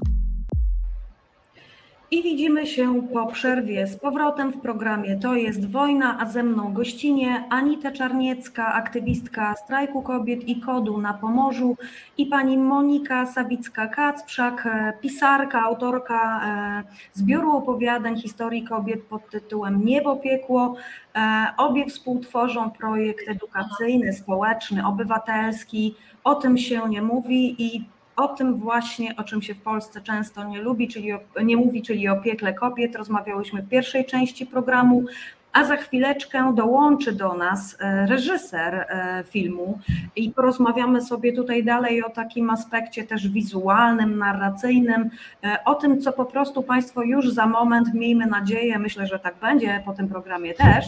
I 2.12 2.22
widzimy 2.22 2.66
się 2.66 3.02
po 3.12 3.26
przerwie 3.26 3.86
z 3.86 3.96
powrotem 3.96 4.52
w 4.52 4.60
programie 4.60 5.16
To 5.16 5.34
jest 5.34 5.70
wojna, 5.70 6.18
a 6.20 6.26
ze 6.26 6.42
mną 6.42 6.72
gościnie 6.72 7.44
Anita 7.50 7.92
Czarniecka, 7.92 8.74
aktywistka 8.74 9.54
strajku 9.56 10.02
kobiet 10.02 10.48
i 10.48 10.60
kodu 10.60 10.98
na 10.98 11.14
Pomorzu 11.14 11.76
i 12.18 12.26
pani 12.26 12.58
Monika 12.58 13.24
Sawicka-Kacprzak, 13.24 14.68
pisarka, 15.00 15.62
autorka 15.62 16.40
e, 16.44 16.82
zbioru 17.12 17.56
opowiadań 17.56 18.20
historii 18.20 18.64
kobiet 18.64 19.02
pod 19.02 19.30
tytułem 19.30 19.84
Niebo 19.84 20.16
Piekło. 20.16 20.74
E, 21.16 21.46
obie 21.56 21.86
współtworzą 21.86 22.70
projekt 22.70 23.28
edukacyjny, 23.28 24.12
społeczny, 24.12 24.86
obywatelski. 24.86 25.94
O 26.24 26.34
tym 26.34 26.58
się 26.58 26.88
nie 26.88 27.02
mówi 27.02 27.64
i 27.64 27.84
o 28.22 28.28
tym 28.28 28.56
właśnie, 28.56 29.16
o 29.16 29.24
czym 29.24 29.42
się 29.42 29.54
w 29.54 29.60
Polsce 29.60 30.00
często 30.00 30.44
nie 30.44 30.62
lubi, 30.62 30.88
czyli 30.88 31.12
o, 31.12 31.20
nie 31.42 31.56
mówi, 31.56 31.82
czyli 31.82 32.08
o 32.08 32.16
piekle 32.16 32.54
kobiet. 32.54 32.96
Rozmawiałyśmy 32.96 33.62
w 33.62 33.68
pierwszej 33.68 34.04
części 34.04 34.46
programu, 34.46 35.04
a 35.52 35.64
za 35.64 35.76
chwileczkę 35.76 36.52
dołączy 36.54 37.12
do 37.12 37.34
nas 37.34 37.76
e, 37.80 38.06
reżyser 38.06 38.74
e, 38.74 39.24
filmu 39.30 39.78
i 40.16 40.30
porozmawiamy 40.30 41.00
sobie 41.02 41.32
tutaj 41.32 41.64
dalej 41.64 42.04
o 42.04 42.10
takim 42.10 42.50
aspekcie 42.50 43.04
też 43.04 43.28
wizualnym, 43.28 44.18
narracyjnym, 44.18 45.10
e, 45.44 45.64
o 45.64 45.74
tym, 45.74 46.00
co 46.00 46.12
po 46.12 46.24
prostu 46.24 46.62
Państwo 46.62 47.02
już 47.02 47.30
za 47.30 47.46
moment, 47.46 47.94
miejmy 47.94 48.26
nadzieję, 48.26 48.78
myślę, 48.78 49.06
że 49.06 49.18
tak 49.18 49.34
będzie 49.40 49.82
po 49.84 49.92
tym 49.92 50.08
programie 50.08 50.54
też, 50.54 50.86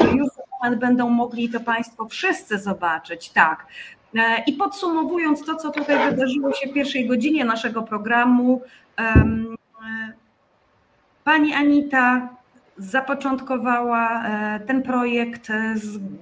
że 0.00 0.10
już 0.14 0.28
będą 0.80 1.10
mogli 1.10 1.48
to 1.48 1.60
Państwo 1.60 2.08
wszyscy 2.08 2.58
zobaczyć. 2.58 3.30
Tak, 3.30 3.66
I 4.46 4.52
podsumowując 4.52 5.44
to, 5.44 5.56
co 5.56 5.70
tutaj 5.70 6.10
wydarzyło 6.10 6.52
się 6.52 6.68
w 6.68 6.72
pierwszej 6.72 7.08
godzinie 7.08 7.44
naszego 7.44 7.82
programu, 7.82 8.62
e, 8.98 9.24
pani 11.24 11.54
Anita 11.54 12.28
zapoczątkowała 12.78 14.24
e, 14.24 14.60
ten 14.60 14.82
projekt, 14.82 15.48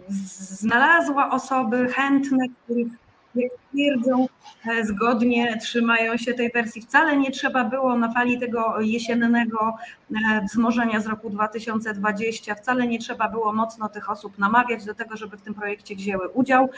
znalazła 0.08 1.30
osoby 1.30 1.88
chętne, 1.88 2.44
których 2.64 3.03
jak 3.36 3.52
twierdzą, 3.72 4.26
e, 4.66 4.84
zgodnie 4.84 5.58
trzymają 5.60 6.16
się 6.16 6.34
tej 6.34 6.50
wersji. 6.50 6.82
Wcale 6.82 7.16
nie 7.16 7.30
trzeba 7.30 7.64
było 7.64 7.98
na 7.98 8.12
fali 8.12 8.38
tego 8.40 8.80
jesiennego 8.80 9.76
e, 10.10 10.40
wzmożenia 10.44 11.00
z 11.00 11.06
roku 11.06 11.30
2020, 11.30 12.54
wcale 12.54 12.86
nie 12.86 12.98
trzeba 12.98 13.28
było 13.28 13.52
mocno 13.52 13.88
tych 13.88 14.10
osób 14.10 14.38
namawiać 14.38 14.84
do 14.84 14.94
tego, 14.94 15.16
żeby 15.16 15.36
w 15.36 15.42
tym 15.42 15.54
projekcie 15.54 15.96
wzięły 15.96 16.28
udział. 16.28 16.70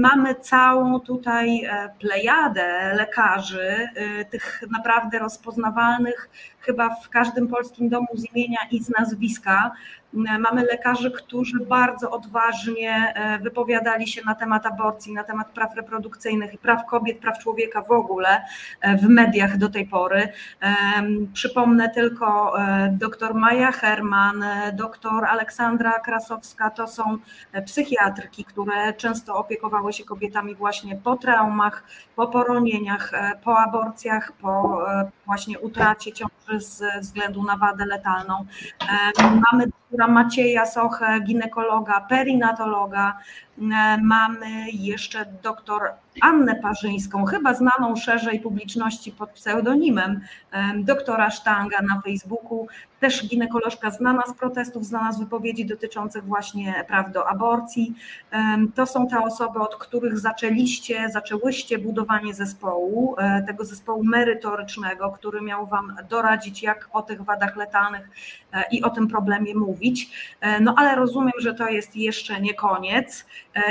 Mamy 0.00 0.34
całą 0.34 1.00
tutaj 1.00 1.64
e, 1.64 1.90
plejadę 1.98 2.94
lekarzy, 2.94 3.88
tych 4.30 4.60
naprawdę 4.70 5.18
rozpoznawalnych 5.18 6.30
chyba 6.66 6.94
w 6.94 7.08
każdym 7.08 7.48
polskim 7.48 7.88
domu 7.88 8.06
z 8.14 8.24
imienia 8.24 8.58
i 8.70 8.82
z 8.82 8.90
nazwiska. 8.98 9.70
Mamy 10.38 10.62
lekarzy, 10.62 11.10
którzy 11.10 11.60
bardzo 11.68 12.10
odważnie 12.10 13.14
wypowiadali 13.42 14.08
się 14.08 14.22
na 14.26 14.34
temat 14.34 14.66
aborcji, 14.66 15.12
na 15.12 15.24
temat 15.24 15.50
praw 15.50 15.76
reprodukcyjnych 15.76 16.54
i 16.54 16.58
praw 16.58 16.86
kobiet, 16.86 17.18
praw 17.18 17.38
człowieka 17.38 17.82
w 17.82 17.90
ogóle 17.90 18.42
e, 18.80 18.96
w 18.96 19.08
mediach 19.08 19.56
do 19.58 19.68
tej 19.68 19.86
pory. 19.86 20.28
Przypomnę 21.32 21.88
tylko 21.88 22.58
e, 22.60 22.96
dr 23.00 23.34
Maja 23.34 23.72
Herman, 23.72 24.42
e, 24.42 24.72
dr 24.72 25.24
Aleksandra 25.24 25.92
Krasowska, 25.92 26.70
to 26.70 26.86
są 26.86 27.18
psychiatrki, 27.66 28.44
które 28.44 28.92
często 28.92 29.36
opiekowały 29.36 29.92
się 29.92 30.04
kobietami 30.04 30.54
właśnie 30.54 30.96
po 30.96 31.16
traumach, 31.16 31.84
po 32.16 32.26
poronieniach, 32.26 33.12
po 33.44 33.58
aborcjach, 33.58 34.32
po 34.32 34.82
właśnie 35.26 35.60
utracie 35.60 36.12
ciąży 36.12 36.53
ze 36.60 37.00
względu 37.00 37.42
na 37.42 37.56
wadę 37.56 37.86
letalną. 37.86 38.44
Mamy 39.18 39.66
doktora 39.66 40.08
Macieja 40.08 40.66
Sochę, 40.66 41.20
ginekologa, 41.20 42.00
perinatologa, 42.00 43.18
mamy 44.02 44.70
jeszcze 44.70 45.26
doktor 45.42 45.82
Annę 46.20 46.54
Parzyńską, 46.56 47.24
chyba 47.24 47.54
znaną 47.54 47.96
szerzej 47.96 48.40
publiczności 48.40 49.12
pod 49.12 49.30
pseudonimem 49.30 50.20
doktora 50.84 51.30
Sztanga 51.30 51.78
na 51.82 52.00
Facebooku, 52.00 52.66
też 53.04 53.28
ginekolożka 53.28 53.90
znana 53.90 54.22
z 54.26 54.34
protestów, 54.34 54.84
znana 54.84 55.12
z 55.12 55.20
wypowiedzi 55.20 55.66
dotyczących 55.66 56.24
właśnie 56.24 56.84
praw 56.88 57.12
do 57.12 57.28
aborcji. 57.28 57.94
To 58.74 58.86
są 58.86 59.08
te 59.08 59.20
osoby, 59.20 59.58
od 59.58 59.76
których 59.76 60.18
zaczęliście, 60.18 61.08
zaczęłyście 61.08 61.78
budowanie 61.78 62.34
zespołu, 62.34 63.14
e, 63.18 63.42
tego 63.42 63.64
zespołu 63.64 64.04
merytorycznego, 64.04 65.10
który 65.10 65.40
miał 65.40 65.66
Wam 65.66 65.96
doradzić, 66.10 66.62
jak 66.62 66.88
o 66.92 67.02
tych 67.02 67.22
wadach 67.22 67.56
letalnych 67.56 68.10
e, 68.52 68.64
i 68.70 68.82
o 68.82 68.90
tym 68.90 69.08
problemie 69.08 69.54
mówić. 69.54 70.10
E, 70.40 70.60
no 70.60 70.74
ale 70.78 70.94
rozumiem, 70.96 71.32
że 71.38 71.54
to 71.54 71.68
jest 71.68 71.96
jeszcze 71.96 72.40
nie 72.40 72.54
koniec 72.54 73.26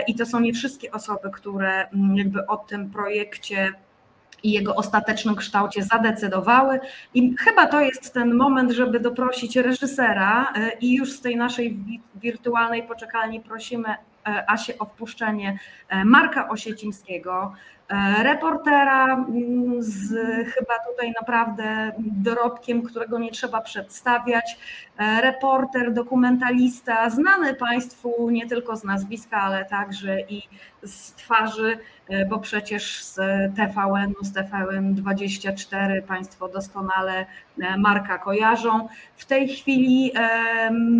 i 0.07 0.15
to 0.15 0.25
są 0.25 0.39
nie 0.39 0.53
wszystkie 0.53 0.91
osoby, 0.91 1.29
które 1.33 1.87
mm, 1.89 2.17
jakby 2.17 2.47
o 2.47 2.57
tym 2.57 2.89
projekcie 2.89 3.73
i 4.43 4.51
jego 4.51 4.75
ostatecznym 4.75 5.35
kształcie 5.35 5.83
zadecydowały. 5.83 6.79
I 7.13 7.35
chyba 7.39 7.67
to 7.67 7.81
jest 7.81 8.13
ten 8.13 8.35
moment, 8.35 8.71
żeby 8.71 8.99
doprosić 8.99 9.55
reżysera 9.55 10.53
e, 10.55 10.71
i 10.79 10.95
już 10.95 11.11
z 11.11 11.21
tej 11.21 11.35
naszej 11.35 11.79
wirtualnej 12.15 12.83
poczekalni 12.83 13.39
prosimy 13.39 13.95
e, 14.27 14.49
Asię 14.49 14.77
o 14.79 14.85
wpuszczenie 14.85 15.59
e, 15.89 16.05
Marka 16.05 16.49
Osiecimskiego, 16.49 17.53
reportera 18.23 19.13
mm, 19.13 19.83
z 19.83 20.11
chyba 20.47 20.73
tutaj 20.89 21.13
naprawdę 21.21 21.91
dorobkiem, 21.97 22.83
którego 22.83 23.19
nie 23.19 23.31
trzeba 23.31 23.61
przedstawiać. 23.61 24.57
Reporter, 25.21 25.93
dokumentalista, 25.93 27.09
znany 27.09 27.53
Państwu 27.53 28.29
nie 28.29 28.47
tylko 28.47 28.75
z 28.75 28.83
nazwiska, 28.83 29.37
ale 29.37 29.65
także 29.65 30.21
i 30.21 30.41
z 30.83 31.13
twarzy, 31.13 31.77
bo 32.29 32.39
przecież 32.39 33.03
z 33.03 33.15
TVN-u, 33.55 34.25
z 34.25 34.33
TVN24 34.33 36.01
Państwo 36.01 36.49
doskonale 36.49 37.25
Marka 37.77 38.17
kojarzą. 38.17 38.87
W 39.15 39.25
tej 39.25 39.47
chwili 39.47 40.11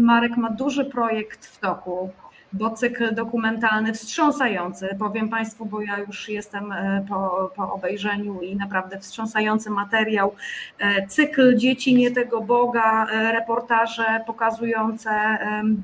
Marek 0.01 0.37
ma 0.37 0.49
duży 0.49 0.85
projekt 0.85 1.45
w 1.45 1.59
toku 1.59 2.11
bo 2.53 2.69
cykl 2.69 3.15
dokumentalny 3.15 3.93
wstrząsający, 3.93 4.95
powiem 4.99 5.29
Państwu, 5.29 5.65
bo 5.65 5.81
ja 5.81 5.97
już 5.99 6.29
jestem 6.29 6.71
e, 6.71 7.05
po, 7.09 7.51
po 7.55 7.73
obejrzeniu 7.73 8.41
i 8.41 8.55
naprawdę 8.55 8.99
wstrząsający 8.99 9.69
materiał. 9.69 10.35
E, 10.79 11.07
cykl 11.07 11.55
Dzieci 11.57 11.95
nie 11.95 12.11
tego 12.11 12.41
Boga, 12.41 13.07
e, 13.07 13.31
reportaże 13.31 14.23
pokazujące 14.27 15.09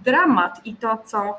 dramat 0.03 0.61
i 0.65 0.75
to, 0.75 0.97
co 1.05 1.37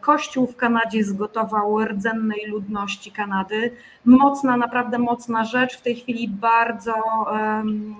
Kościół 0.00 0.46
w 0.46 0.56
Kanadzie 0.56 1.04
zgotował 1.04 1.84
rdzennej 1.84 2.46
ludności 2.46 3.12
Kanady. 3.12 3.76
Mocna, 4.04 4.56
naprawdę 4.56 4.98
mocna 4.98 5.44
rzecz, 5.44 5.78
w 5.78 5.82
tej 5.82 5.96
chwili 5.96 6.28
bardzo, 6.28 6.94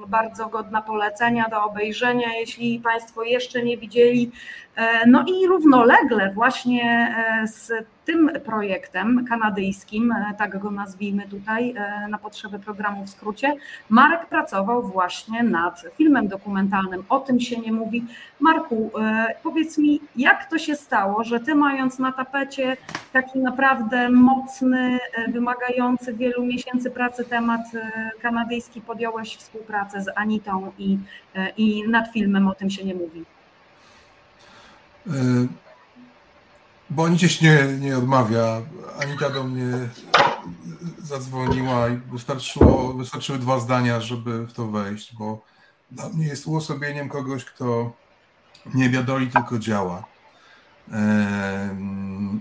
bardzo 0.07 0.47
godna 0.47 0.83
polecenia 0.83 1.49
do 1.49 1.64
obejrzenia, 1.64 2.35
jeśli 2.41 2.81
Państwo 2.81 3.22
jeszcze 3.22 3.62
nie 3.62 3.79
widzieli. 3.79 4.31
E, 4.76 5.07
no 5.07 5.24
i 5.26 5.47
równolegle 5.47 6.33
właśnie 6.35 7.14
e, 7.43 7.47
z 7.47 7.72
tym 8.09 8.31
projektem 8.45 9.27
kanadyjskim, 9.29 10.13
e, 10.13 10.35
tak 10.39 10.59
go 10.59 10.71
nazwijmy 10.71 11.29
tutaj 11.29 11.75
na 12.09 12.19
potrzeby 12.19 12.59
programu 12.59 13.05
w 13.05 13.11
skrócie, 13.11 13.55
Marek 13.89 14.27
pracował 14.27 14.83
właśnie 14.83 15.43
nad 15.43 15.85
filmem 15.97 16.29
dokumentalnym. 16.29 17.05
O 17.09 17.21
tym 17.21 17.41
się 17.41 17.61
nie 17.61 17.73
mówi. 17.73 18.05
Marku, 18.41 18.91
powiedz 19.43 19.79
mi, 19.79 20.01
jak 20.17 20.51
to 20.51 20.59
się 20.59 20.77
stało, 20.77 21.25
że 21.25 21.41
ty 21.41 21.55
mając 21.55 21.99
na 21.99 22.13
tapecie 22.13 22.77
taki 23.13 23.39
naprawdę 23.39 24.11
mocny, 24.11 24.99
wymagający 25.29 26.15
wielu 26.15 26.47
miesięcy 26.47 26.91
pracy 26.91 27.25
temat 27.25 27.61
kanadyjski, 28.23 28.81
podjąłeś 28.81 29.37
współpracę 29.37 30.03
z 30.03 30.09
Anitą 30.17 30.73
i, 30.79 30.99
i 31.57 31.89
nad 31.89 32.13
filmem 32.13 32.49
o 32.49 32.55
tym 32.55 32.71
się 32.71 32.85
nie 32.85 32.95
mówi? 32.95 33.25
E, 35.07 35.68
Bo 36.91 37.09
nic 37.09 37.41
nie, 37.41 37.64
nie 37.80 37.99
odmawia. 37.99 38.62
Anita 39.03 39.30
do 39.30 39.45
mnie 39.45 39.89
zadzwoniła 40.99 41.89
i 41.89 41.97
wystarczyło, 41.97 42.93
wystarczyły 42.93 43.39
dwa 43.39 43.61
zdania, 43.61 44.01
żeby 44.01 44.47
w 44.47 44.53
to 44.53 44.66
wejść, 44.66 45.14
bo 45.14 45.45
dla 45.91 46.09
mnie 46.09 46.26
jest 46.26 46.47
uosobieniem 46.47 47.09
kogoś, 47.09 47.45
kto 47.45 47.93
nie 48.74 48.91
biadoli, 48.91 49.30
tylko 49.30 49.59
działa. 49.59 50.05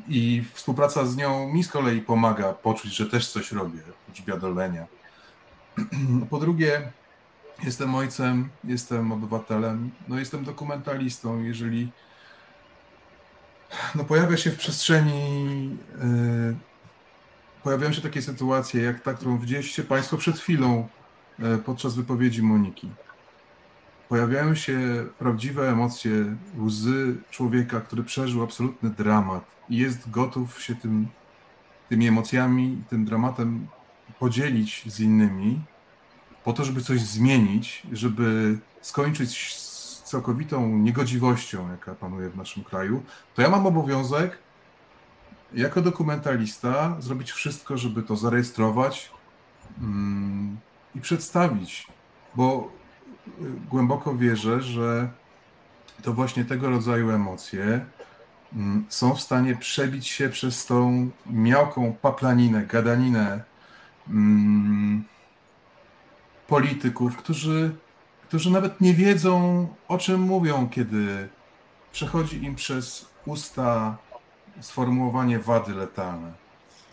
I 0.07 0.43
współpraca 0.53 1.05
z 1.05 1.15
nią 1.15 1.53
mi 1.53 1.63
z 1.63 1.69
kolei 1.69 2.01
pomaga 2.01 2.53
poczuć, 2.53 2.95
że 2.95 3.05
też 3.05 3.29
coś 3.29 3.51
robię, 3.51 3.79
oprócz 3.89 4.25
biadolenia. 4.25 4.85
Po 6.29 6.39
drugie, 6.39 6.91
jestem 7.63 7.95
ojcem, 7.95 8.49
jestem 8.63 9.11
obywatelem, 9.11 9.91
no 10.07 10.19
jestem 10.19 10.43
dokumentalistą. 10.43 11.43
Jeżeli 11.43 11.91
no 13.95 14.03
pojawia 14.03 14.38
się 14.38 14.51
w 14.51 14.57
przestrzeni, 14.57 15.70
yy, 15.70 16.55
pojawiają 17.63 17.93
się 17.93 18.01
takie 18.01 18.22
sytuacje, 18.22 18.82
jak 18.82 18.99
ta, 18.99 19.13
którą 19.13 19.38
widzieliście 19.38 19.84
Państwo 19.84 20.18
przed 20.18 20.39
chwilą 20.39 20.88
yy, 21.39 21.57
podczas 21.57 21.95
wypowiedzi 21.95 22.43
Moniki. 22.43 22.89
Pojawiają 24.09 24.55
się 24.55 25.05
prawdziwe 25.20 25.70
emocje, 25.70 26.11
łzy 26.59 27.15
człowieka, 27.32 27.82
który 27.82 28.03
przeżył 28.03 28.43
absolutny 28.43 28.89
dramat 28.89 29.45
i 29.70 29.78
jest 29.78 30.09
gotów 30.09 30.61
się 30.61 30.76
tym, 30.76 31.07
tymi 31.89 32.07
emocjami, 32.07 32.84
tym 32.89 33.05
dramatem 33.05 33.68
podzielić 34.20 34.84
z 34.86 34.99
innymi, 34.99 35.61
po 36.43 36.53
to, 36.53 36.65
żeby 36.65 36.82
coś 36.82 37.01
zmienić, 37.01 37.84
żeby 37.91 38.57
skończyć 38.82 39.55
całkowitą 40.07 40.67
niegodziwością, 40.67 41.71
jaka 41.71 41.95
panuje 41.95 42.29
w 42.29 42.37
naszym 42.37 42.63
kraju, 42.63 43.03
to 43.35 43.41
ja 43.41 43.49
mam 43.49 43.65
obowiązek 43.65 44.37
jako 45.53 45.81
dokumentalista 45.81 46.95
zrobić 46.99 47.31
wszystko, 47.31 47.77
żeby 47.77 48.03
to 48.03 48.15
zarejestrować 48.15 49.11
mm, 49.81 50.57
i 50.95 51.01
przedstawić, 51.01 51.87
bo 52.35 52.71
głęboko 53.69 54.15
wierzę, 54.15 54.61
że 54.61 55.09
to 56.03 56.13
właśnie 56.13 56.45
tego 56.45 56.69
rodzaju 56.69 57.11
emocje 57.11 57.85
mm, 58.53 58.85
są 58.89 59.15
w 59.15 59.21
stanie 59.21 59.55
przebić 59.55 60.07
się 60.07 60.29
przez 60.29 60.65
tą 60.65 61.09
miałką 61.25 61.93
paplaninę, 62.01 62.65
gadaninę 62.65 63.43
mm, 64.09 65.03
polityków, 66.47 67.17
którzy, 67.17 67.75
którzy 68.28 68.51
nawet 68.51 68.82
nie 68.82 68.93
wiedzą, 68.93 69.67
o 69.88 69.97
czym 69.97 70.21
mówią, 70.21 70.69
kiedy 70.69 71.30
przechodzi 71.91 72.43
im 72.43 72.55
przez 72.55 73.05
usta 73.25 73.97
sformułowanie 74.59 75.39
wady 75.39 75.73
letalne. 75.73 76.34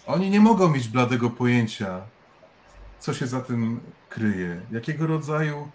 Oni 0.06 0.30
nie 0.30 0.40
mogą 0.40 0.68
mieć 0.68 0.88
bladego 0.88 1.30
pojęcia, 1.30 2.00
co 2.98 3.14
się 3.14 3.26
za 3.26 3.40
tym 3.40 3.80
kryje, 4.08 4.60
jakiego 4.70 5.06
rodzaju 5.06 5.68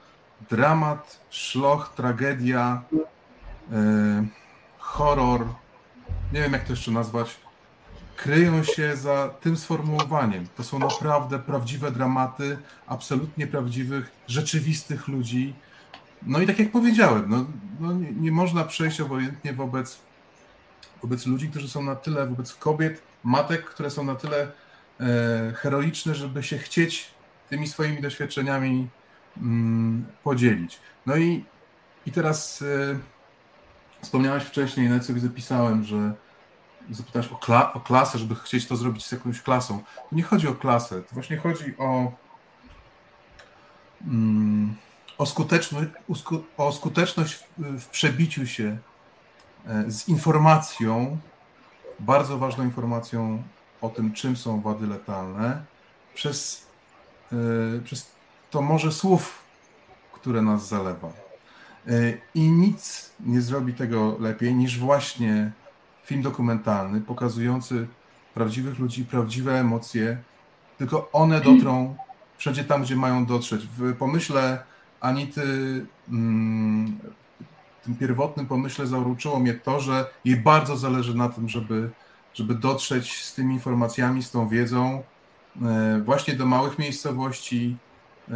dramat, 0.49 1.19
szloch, 1.29 1.93
tragedia, 1.95 2.81
e, 3.71 4.27
horror, 4.77 5.45
nie 6.33 6.41
wiem 6.41 6.53
jak 6.53 6.63
to 6.63 6.73
jeszcze 6.73 6.91
nazwać, 6.91 7.37
kryją 8.23 8.63
się 8.63 8.95
za 8.95 9.29
tym 9.29 9.57
sformułowaniem. 9.57 10.47
To 10.57 10.63
są 10.63 10.79
naprawdę 10.79 11.39
prawdziwe 11.39 11.91
dramaty, 11.91 12.57
absolutnie 12.87 13.47
prawdziwych, 13.47 14.11
rzeczywistych 14.27 15.07
ludzi. 15.07 15.53
No 16.21 16.39
i 16.41 16.47
tak 16.47 16.59
jak 16.59 16.71
powiedziałem, 16.71 17.25
no, 17.29 17.45
no 17.79 17.93
nie, 17.93 18.11
nie, 18.11 18.31
można 18.31 18.63
przejść 18.63 19.01
obojętnie 19.01 19.53
wobec, 19.53 19.99
wobec 21.01 21.25
ludzi, 21.25 21.49
którzy 21.49 21.69
są 21.69 21.83
na 21.83 21.95
tyle, 21.95 22.27
wobec 22.27 22.55
kobiet, 22.55 23.01
matek, 23.23 23.65
które 23.65 23.89
są 23.89 24.03
na 24.03 24.15
tyle 24.15 24.51
e, 24.99 25.53
heroiczne, 25.55 26.15
żeby 26.15 26.43
się 26.43 26.57
chcieć 26.57 27.11
tymi 27.49 27.67
swoimi 27.67 28.01
doświadczeniami 28.01 28.87
mm, 29.37 30.05
podzielić. 30.23 30.79
No 31.05 31.17
i, 31.17 31.45
i 32.05 32.11
teraz 32.11 32.61
e, 32.61 32.99
wspomniałeś 34.01 34.43
wcześniej, 34.43 34.89
na 34.89 34.99
co 34.99 35.19
zapisałem, 35.19 35.83
że 35.83 36.13
zapytałeś 36.89 37.27
o, 37.27 37.35
kla 37.35 37.73
o 37.73 37.79
klasę, 37.79 38.19
żeby 38.19 38.35
chcieć 38.35 38.67
to 38.67 38.75
zrobić 38.75 39.05
z 39.05 39.11
jakąś 39.11 39.41
klasą. 39.41 39.79
To 40.09 40.15
nie 40.15 40.23
chodzi 40.23 40.47
o 40.47 40.55
klasę, 40.55 41.01
to 41.01 41.13
właśnie 41.13 41.37
chodzi 41.37 41.77
o, 41.77 42.11
mm, 44.07 44.75
o, 45.17 45.25
skuteczność, 45.25 45.89
o 46.57 46.71
skuteczność 46.71 47.39
w, 47.57 47.87
przebiciu 47.87 48.47
się 48.47 48.77
e, 49.65 49.91
z 49.91 50.09
informacją, 50.09 51.17
bardzo 51.99 52.37
ważną 52.37 52.63
informacją 52.63 53.43
o 53.81 53.89
tym, 53.89 54.13
czym 54.13 54.37
są 54.37 54.61
wady 54.61 54.87
letalne, 54.87 55.65
przez, 56.13 56.65
yy, 57.31 57.81
przez 57.83 58.11
to 58.51 58.61
morze 58.61 58.91
słów, 58.91 59.43
które 60.13 60.41
nas 60.41 60.67
zalewa. 60.67 61.11
Yy, 61.85 62.21
I 62.35 62.51
nic 62.51 63.09
nie 63.19 63.41
zrobi 63.41 63.73
tego 63.73 64.17
lepiej 64.19 64.55
niż 64.55 64.79
właśnie 64.79 65.51
film 66.09 66.21
dokumentalny 66.21 67.01
pokazujący 67.01 67.87
prawdziwych 68.33 68.79
ludzi, 68.79 69.05
prawdziwe 69.05 69.59
emocje, 69.59 70.17
tylko 70.77 71.09
one 71.11 71.41
dotrą 71.41 71.95
wszędzie 72.37 72.63
tam, 72.63 72.81
gdzie 72.81 72.95
mają 72.95 73.25
dotrzeć. 73.25 73.67
W 73.77 73.95
pomyśle 73.95 74.63
Anity, 74.99 75.41
mm, 76.09 76.99
tym 77.83 77.95
pierwotnym 77.95 78.45
pomyśle 78.45 78.87
zauroczyło 78.87 79.39
mnie 79.39 79.53
to, 79.53 79.79
że 79.79 80.05
jej 80.25 80.35
bardzo 80.35 80.77
zależy 80.77 81.15
na 81.15 81.29
tym, 81.29 81.49
żeby, 81.49 81.89
żeby 82.33 82.55
dotrzeć 82.55 83.25
z 83.25 83.33
tymi 83.33 83.53
informacjami, 83.53 84.23
z 84.23 84.31
tą 84.31 84.47
wiedzą 84.47 85.03
e, 85.61 86.01
właśnie 86.05 86.33
do 86.33 86.45
małych 86.45 86.79
miejscowości, 86.79 87.77
e, 88.29 88.33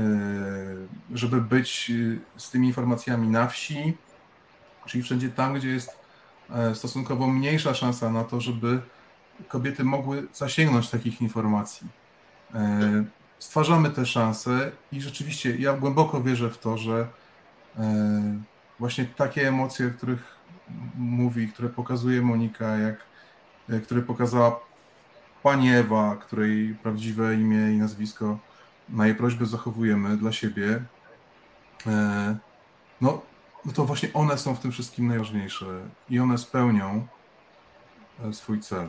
żeby 1.13 1.41
być 1.41 1.91
z 2.37 2.49
tymi 2.51 2.67
informacjami 2.67 3.27
na 3.27 3.47
wsi, 3.47 3.97
czyli 4.85 5.03
wszędzie 5.03 5.29
tam, 5.29 5.53
gdzie 5.53 5.69
jest 5.69 6.02
E, 6.02 6.02
stosunkowo 6.73 7.27
mniejsza 7.27 7.73
szansa 7.73 8.09
na 8.09 8.23
to, 8.23 8.41
żeby 8.41 8.81
kobiety 9.47 9.83
mogły 9.83 10.27
zasięgnąć 10.33 10.89
takich 10.89 11.21
informacji. 11.21 11.87
E, 12.55 13.03
stwarzamy 13.39 13.89
te 13.89 14.05
szanse 14.05 14.71
i 14.91 15.01
rzeczywiście 15.01 15.55
ja 15.55 15.73
głęboko 15.73 16.21
wierzę 16.21 16.49
w 16.49 16.57
to, 16.57 16.77
że 16.77 17.07
e, 17.77 17.83
właśnie 18.79 19.05
takie 19.05 19.47
emocje, 19.47 19.87
o 19.87 19.97
których 19.97 20.35
mówi, 20.95 21.47
które 21.47 21.69
pokazuje 21.69 22.21
Monika, 22.21 22.77
jak, 22.77 23.05
które 23.83 24.01
pokazała 24.01 24.59
pani 25.43 25.69
Ewa, 25.69 26.15
której 26.15 26.75
prawdziwe 26.83 27.35
imię 27.35 27.73
i 27.73 27.77
nazwisko 27.77 28.37
na 28.89 29.05
jej 29.05 29.15
prośbę 29.15 29.45
zachowujemy 29.45 30.17
dla 30.17 30.31
siebie, 30.31 30.83
no 33.01 33.21
no 33.65 33.71
to 33.71 33.85
właśnie 33.85 34.09
one 34.13 34.37
są 34.37 34.55
w 34.55 34.59
tym 34.59 34.71
wszystkim 34.71 35.07
najważniejsze 35.07 35.65
i 36.09 36.19
one 36.19 36.37
spełnią 36.37 37.07
e, 38.25 38.33
swój 38.33 38.59
cel. 38.59 38.87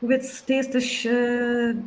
Powiedz, 0.00 0.42
ty 0.42 0.54
jesteś 0.54 1.06
e, 1.06 1.12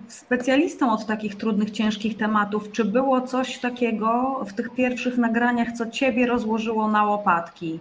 specjalistą 0.07 0.91
od 0.91 1.05
takich 1.05 1.35
trudnych, 1.35 1.71
ciężkich 1.71 2.17
tematów. 2.17 2.71
Czy 2.71 2.85
było 2.85 3.21
coś 3.21 3.59
takiego 3.59 4.39
w 4.47 4.53
tych 4.53 4.69
pierwszych 4.69 5.17
nagraniach, 5.17 5.71
co 5.71 5.89
ciebie 5.89 6.27
rozłożyło 6.27 6.87
na 6.87 7.03
łopatki? 7.03 7.79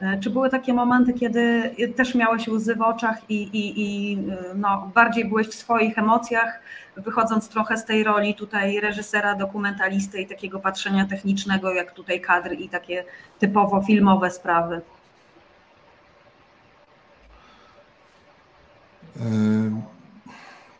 E, 0.00 0.20
czy 0.20 0.30
były 0.30 0.50
takie 0.50 0.74
momenty, 0.74 1.12
kiedy 1.12 1.74
też 1.96 2.14
miałeś 2.14 2.48
łzy 2.48 2.74
w 2.74 2.82
oczach 2.82 3.30
i, 3.30 3.42
i, 3.42 3.82
i 3.82 4.18
no, 4.54 4.90
bardziej 4.94 5.24
byłeś 5.24 5.46
w 5.48 5.54
swoich 5.54 5.98
emocjach, 5.98 6.60
wychodząc 6.96 7.48
trochę 7.48 7.78
z 7.78 7.84
tej 7.84 8.04
roli 8.04 8.34
tutaj 8.34 8.80
reżysera, 8.80 9.34
dokumentalisty 9.34 10.20
i 10.20 10.26
takiego 10.26 10.60
patrzenia 10.60 11.04
technicznego, 11.04 11.72
jak 11.72 11.92
tutaj 11.92 12.20
kadry 12.20 12.54
i 12.54 12.68
takie 12.68 13.04
typowo 13.38 13.82
filmowe 13.82 14.30
sprawy? 14.30 14.80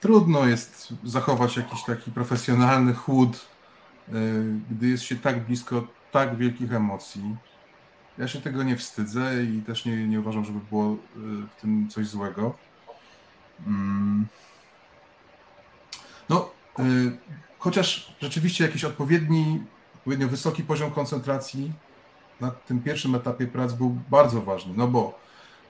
Trudno 0.01 0.47
jest 0.47 0.93
zachować 1.05 1.57
jakiś 1.57 1.85
taki 1.85 2.11
profesjonalny 2.11 2.95
chłód, 2.95 3.47
gdy 4.71 4.89
jest 4.89 5.03
się 5.03 5.17
tak 5.17 5.41
blisko 5.41 5.87
tak 6.13 6.37
wielkich 6.37 6.75
emocji. 6.75 7.37
Ja 8.19 8.29
się 8.29 8.41
tego 8.41 8.63
nie 8.63 8.77
wstydzę 8.77 9.45
i 9.45 9.63
też 9.63 9.85
nie, 9.85 10.09
nie 10.09 10.21
uważam, 10.21 10.45
żeby 10.45 10.61
było 10.71 10.93
y, 10.93 10.97
w 11.57 11.61
tym 11.61 11.89
coś 11.89 12.07
złego. 12.07 12.55
Mm. 13.67 14.27
No, 16.29 16.51
y, 16.79 16.83
chociaż 17.59 18.15
rzeczywiście 18.21 18.65
jakiś 18.65 18.85
odpowiedni, 18.85 19.63
odpowiednio 19.95 20.29
wysoki 20.29 20.63
poziom 20.63 20.91
koncentracji 20.91 21.73
na 22.41 22.51
tym 22.51 22.83
pierwszym 22.83 23.15
etapie 23.15 23.47
prac 23.47 23.73
był 23.73 23.97
bardzo 24.11 24.43
ważny, 24.43 24.75
no 24.77 24.89
bo 24.89 25.19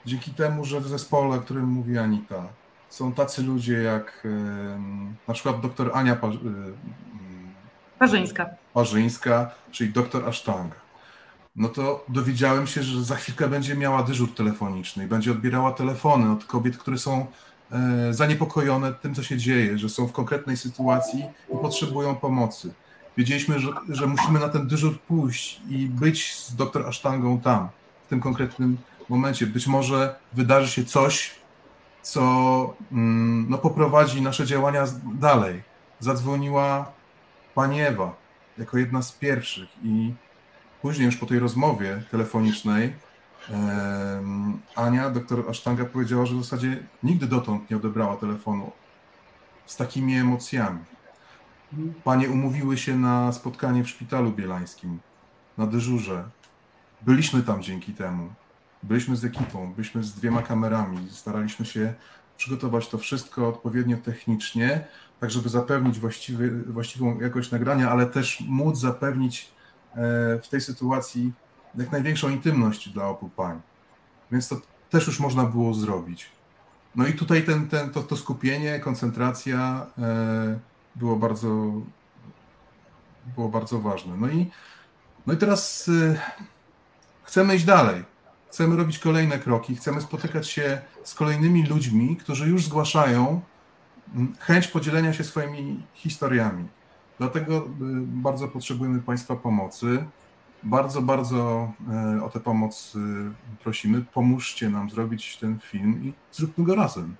dzięki 0.05 0.31
temu, 0.31 0.65
że 0.65 0.81
w 0.81 0.87
zespole, 0.87 1.35
o 1.35 1.41
którym 1.41 1.65
mówi 1.65 1.97
Anita, 1.97 2.47
są 2.89 3.13
tacy 3.13 3.43
ludzie 3.43 3.73
jak 3.73 4.27
na 5.27 5.33
przykład 5.33 5.61
dr 5.61 5.91
Ania 5.93 6.13
y, 6.13 6.17
Parzyńska. 7.99 8.49
Parzyńska, 8.73 9.51
czyli 9.71 9.93
dr 9.93 10.29
Asztanga 10.29 10.84
no 11.55 11.69
to 11.69 12.05
dowiedziałem 12.09 12.67
się, 12.67 12.83
że 12.83 13.03
za 13.03 13.15
chwilkę 13.15 13.47
będzie 13.47 13.75
miała 13.75 14.03
dyżur 14.03 14.35
telefoniczny 14.35 15.03
i 15.03 15.07
będzie 15.07 15.31
odbierała 15.31 15.71
telefony 15.71 16.31
od 16.31 16.45
kobiet, 16.45 16.77
które 16.77 16.97
są 16.97 17.25
e, 17.71 18.13
zaniepokojone 18.13 18.93
tym, 18.93 19.15
co 19.15 19.23
się 19.23 19.37
dzieje, 19.37 19.77
że 19.77 19.89
są 19.89 20.07
w 20.07 20.11
konkretnej 20.11 20.57
sytuacji 20.57 21.25
i 21.53 21.57
potrzebują 21.61 22.15
pomocy. 22.15 22.73
Wiedzieliśmy, 23.17 23.59
że, 23.59 23.69
że 23.89 24.07
musimy 24.07 24.39
na 24.39 24.49
ten 24.49 24.67
dyżur 24.67 24.99
pójść 24.99 25.61
i 25.69 25.87
być 25.87 26.35
z 26.35 26.55
doktor 26.55 26.87
Asztangą 26.87 27.39
tam, 27.39 27.69
w 28.05 28.09
tym 28.09 28.21
konkretnym 28.21 28.77
momencie. 29.09 29.47
Być 29.47 29.67
może 29.67 30.15
wydarzy 30.33 30.71
się 30.71 30.85
coś, 30.85 31.31
co 32.01 32.73
mm, 32.91 33.45
no, 33.49 33.57
poprowadzi 33.57 34.21
nasze 34.21 34.45
działania 34.45 34.85
dalej. 35.19 35.63
Zadzwoniła 35.99 36.91
pani 37.55 37.81
Ewa 37.81 38.15
jako 38.57 38.77
jedna 38.77 39.01
z 39.01 39.11
pierwszych 39.11 39.69
i 39.83 40.13
później 40.85 41.05
już 41.05 41.17
po 41.17 41.25
tej 41.25 41.39
rozmowie 41.39 42.03
telefonicznej 42.11 42.93
Ania, 44.75 45.09
doktor 45.09 45.49
Asztanga 45.49 45.85
powiedziała, 45.85 46.25
że 46.25 46.35
w 46.35 46.43
zasadzie 46.43 46.83
nigdy 47.03 47.27
dotąd 47.27 47.69
nie 47.69 47.77
odebrała 47.77 48.17
telefonu 48.17 48.71
z 49.65 49.75
takimi 49.75 50.15
emocjami. 50.15 50.79
Panie 52.03 52.29
umówiły 52.29 52.77
się 52.77 52.97
na 52.97 53.31
spotkanie 53.31 53.83
w 53.83 53.89
szpitalu 53.89 54.31
bielańskim, 54.31 54.99
na 55.57 55.67
dyżurze. 55.67 56.29
Byliśmy 57.01 57.43
tam 57.43 57.63
dzięki 57.63 57.93
temu. 57.93 58.29
Byliśmy 58.83 59.15
z 59.15 59.25
ekipą, 59.25 59.73
byliśmy 59.73 60.03
z 60.03 60.13
dwiema 60.13 60.41
kamerami. 60.41 61.07
Staraliśmy 61.09 61.65
się 61.65 61.93
przygotować 62.37 62.87
to 62.87 62.97
wszystko 62.97 63.47
odpowiednio 63.47 63.97
technicznie, 63.97 64.85
tak 65.19 65.31
żeby 65.31 65.49
zapewnić 65.49 65.99
właściwy, 65.99 66.63
właściwą 66.63 67.19
jakość 67.19 67.51
nagrania, 67.51 67.91
ale 67.91 68.05
też 68.05 68.43
móc 68.47 68.77
zapewnić 68.77 69.55
w 70.43 70.47
tej 70.49 70.61
sytuacji 70.61 71.33
jak 71.77 71.91
największą 71.91 72.29
intymność 72.29 72.89
dla 72.89 73.07
obu 73.07 73.29
pań. 73.29 73.61
Więc 74.31 74.47
to 74.47 74.55
też 74.89 75.07
już 75.07 75.19
można 75.19 75.43
było 75.43 75.73
zrobić. 75.73 76.29
No 76.95 77.07
i 77.07 77.13
tutaj 77.13 77.43
ten, 77.43 77.67
ten, 77.67 77.89
to, 77.89 78.03
to 78.03 78.17
skupienie, 78.17 78.79
koncentracja 78.79 79.87
e, 79.97 80.59
było 80.95 81.15
bardzo, 81.15 81.71
było 83.35 83.49
bardzo 83.49 83.79
ważne. 83.79 84.17
No 84.17 84.27
i, 84.27 84.51
no 85.27 85.33
i 85.33 85.37
teraz 85.37 85.89
e, 85.89 86.19
chcemy 87.23 87.55
iść 87.55 87.65
dalej. 87.65 88.03
Chcemy 88.49 88.75
robić 88.75 88.99
kolejne 88.99 89.39
kroki, 89.39 89.75
chcemy 89.75 90.01
spotykać 90.01 90.49
się 90.49 90.81
z 91.03 91.13
kolejnymi 91.13 91.65
ludźmi, 91.65 92.17
którzy 92.17 92.49
już 92.49 92.65
zgłaszają 92.65 93.41
chęć 94.39 94.67
podzielenia 94.67 95.13
się 95.13 95.23
swoimi 95.23 95.83
historiami. 95.93 96.67
Dlatego 97.19 97.57
y, 97.57 97.63
bardzo 98.05 98.47
potrzebujemy 98.47 99.01
Państwa 99.01 99.35
pomocy. 99.35 100.05
Bardzo, 100.63 101.01
bardzo 101.01 101.71
e, 102.17 102.23
o 102.23 102.29
tę 102.29 102.39
pomoc 102.39 102.95
y, 102.95 102.99
prosimy. 103.63 104.05
Pomóżcie 104.13 104.69
nam 104.69 104.89
zrobić 104.89 105.37
ten 105.37 105.59
film 105.59 106.03
i 106.03 106.13
zróbmy 106.31 106.65
go 106.65 106.75
razem. 106.75 107.15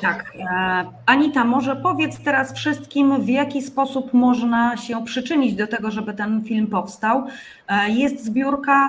Tak. 0.00 0.32
E, 0.36 0.84
Anita, 1.06 1.44
może 1.44 1.76
powiedz 1.76 2.22
teraz 2.24 2.54
wszystkim, 2.54 3.22
w 3.22 3.28
jaki 3.28 3.62
sposób 3.62 4.14
można 4.14 4.76
się 4.76 5.04
przyczynić 5.04 5.54
do 5.54 5.66
tego, 5.66 5.90
żeby 5.90 6.14
ten 6.14 6.44
film 6.44 6.66
powstał. 6.66 7.26
E, 7.68 7.90
jest 7.90 8.24
zbiórka 8.24 8.88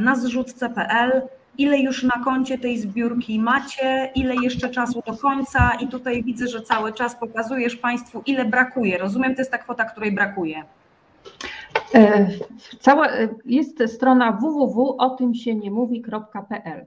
na 0.00 0.16
zrzutce.pl 0.16 1.22
ile 1.58 1.78
już 1.78 2.02
na 2.02 2.24
koncie 2.24 2.58
tej 2.58 2.78
zbiórki 2.78 3.40
macie, 3.40 4.10
ile 4.14 4.34
jeszcze 4.42 4.68
czasu 4.68 5.02
do 5.06 5.16
końca 5.16 5.70
i 5.80 5.88
tutaj 5.88 6.24
widzę, 6.24 6.48
że 6.48 6.62
cały 6.62 6.92
czas 6.92 7.16
pokazujesz 7.16 7.76
Państwu, 7.76 8.22
ile 8.26 8.44
brakuje. 8.44 8.98
Rozumiem, 8.98 9.34
to 9.34 9.40
jest 9.40 9.50
ta 9.50 9.58
kwota, 9.58 9.84
której 9.84 10.12
brakuje. 10.12 10.64
E, 11.94 12.28
cała, 12.80 13.08
e, 13.08 13.28
jest 13.44 13.82
strona 13.86 14.32
www.otymsieniemówi.pl. 14.32 16.86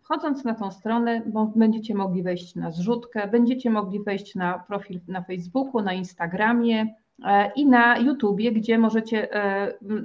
Wchodząc 0.00 0.44
na 0.44 0.54
tą 0.54 0.70
stronę, 0.70 1.22
będziecie 1.56 1.94
mogli 1.94 2.22
wejść 2.22 2.54
na 2.54 2.70
zrzutkę, 2.70 3.28
będziecie 3.28 3.70
mogli 3.70 4.04
wejść 4.04 4.34
na 4.34 4.58
profil 4.58 5.00
na 5.08 5.22
Facebooku, 5.22 5.82
na 5.82 5.92
Instagramie 5.92 6.94
e, 7.24 7.52
i 7.56 7.66
na 7.66 7.98
YouTubie, 7.98 8.52
gdzie 8.52 8.78
możecie 8.78 9.28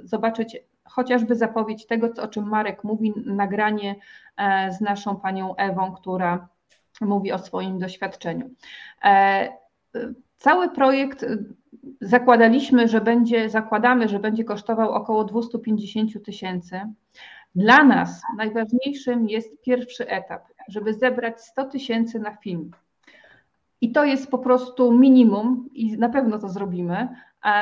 zobaczyć 0.04 0.56
chociażby 0.94 1.34
zapowiedź 1.34 1.86
tego, 1.86 2.08
o 2.22 2.28
czym 2.28 2.48
Marek 2.48 2.84
mówi, 2.84 3.12
nagranie 3.16 3.96
e, 4.36 4.72
z 4.72 4.80
naszą 4.80 5.16
panią 5.16 5.56
Ewą, 5.56 5.92
która 5.92 6.48
mówi 7.00 7.32
o 7.32 7.38
swoim 7.38 7.78
doświadczeniu. 7.78 8.50
E, 9.04 9.48
cały 10.36 10.70
projekt 10.70 11.22
e, 11.22 11.36
zakładaliśmy, 12.00 12.88
że 12.88 13.00
będzie, 13.00 13.50
zakładamy, 13.50 14.08
że 14.08 14.18
będzie 14.18 14.44
kosztował 14.44 14.90
około 14.90 15.24
250 15.24 16.24
tysięcy. 16.24 16.80
Dla 17.54 17.84
nas 17.84 18.22
najważniejszym 18.36 19.28
jest 19.28 19.62
pierwszy 19.62 20.08
etap, 20.08 20.42
żeby 20.68 20.94
zebrać 20.94 21.40
100 21.40 21.64
tysięcy 21.64 22.18
na 22.20 22.36
film. 22.36 22.70
I 23.80 23.92
to 23.92 24.04
jest 24.04 24.30
po 24.30 24.38
prostu 24.38 24.92
minimum 24.92 25.68
i 25.72 25.98
na 25.98 26.08
pewno 26.08 26.38
to 26.38 26.48
zrobimy, 26.48 27.08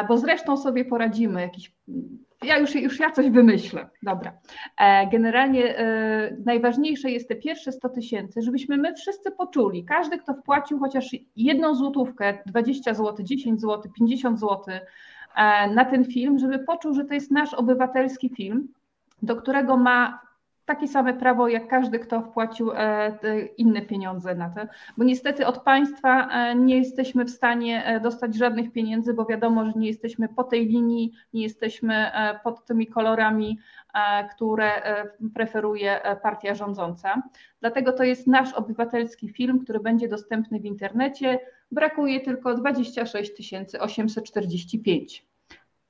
bo 0.09 0.19
zresztą 0.19 0.57
sobie 0.57 0.85
poradzimy. 0.85 1.41
Jakiś 1.41 1.73
ja 2.45 2.59
już, 2.59 2.75
już 2.75 3.01
ja 3.01 3.11
coś 3.11 3.31
wymyślę. 3.31 3.89
Dobra. 4.03 4.33
E, 4.79 5.07
generalnie 5.07 5.79
e, 5.79 6.37
najważniejsze 6.45 7.11
jest 7.11 7.29
te 7.29 7.37
pierwsze 7.37 7.73
100 7.73 7.89
tysięcy, 7.89 8.43
żebyśmy 8.43 8.77
my 8.77 8.95
wszyscy 8.95 9.31
poczuli, 9.31 9.85
każdy, 9.85 10.19
kto 10.19 10.35
wpłacił 10.35 10.79
chociaż 10.79 11.17
jedną 11.37 11.75
złotówkę, 11.75 12.39
20 12.47 12.95
zł, 12.95 13.25
10 13.25 13.61
zł, 13.61 13.93
50 13.99 14.41
zł 14.41 14.59
na 15.75 15.85
ten 15.85 16.05
film, 16.05 16.39
żeby 16.39 16.59
poczuł, 16.59 16.95
że 16.95 17.05
to 17.05 17.15
jest 17.15 17.31
nasz 17.31 17.55
obywatelski 17.55 18.31
film, 18.37 18.69
do 19.23 19.37
którego 19.37 19.77
ma 19.77 20.30
takie 20.71 20.89
same 20.89 21.15
prawo 21.15 21.49
jak 21.49 21.69
każdy, 21.69 21.99
kto 21.99 22.23
wpłacił 22.23 22.73
e, 22.73 23.13
inne 23.57 23.83
pieniądze 23.83 24.35
na 24.35 24.51
to, 24.51 24.61
bo 24.97 25.05
niestety 25.05 25.47
od 25.47 25.59
państwa 25.59 26.29
e, 26.29 26.55
nie 26.55 26.79
jesteśmy 26.79 27.25
w 27.25 27.31
stanie 27.31 27.85
e, 27.85 28.01
dostać 28.01 28.35
żadnych 28.35 28.73
pieniędzy, 28.73 29.15
bo 29.15 29.25
wiadomo, 29.25 29.65
że 29.65 29.73
nie 29.77 29.89
jesteśmy 29.89 30.29
po 30.29 30.45
tej 30.45 30.67
linii, 30.67 31.13
nie 31.35 31.43
jesteśmy 31.43 32.11
pod 32.45 32.67
tymi 32.67 32.87
kolorami, 32.87 33.59
które 34.37 34.71
preferuje 35.35 36.01
partia 36.23 36.55
rządząca. 36.55 37.23
Dlatego 37.61 37.93
to 37.93 38.05
jest 38.05 38.27
nasz 38.27 38.53
obywatelski 38.53 39.29
film, 39.29 39.61
który 39.65 39.81
będzie 39.81 40.09
dostępny 40.09 40.61
w 40.61 40.65
internecie. 40.65 41.39
Brakuje 41.73 42.21
tylko 42.21 42.55
26 42.55 43.33
845. 43.81 45.30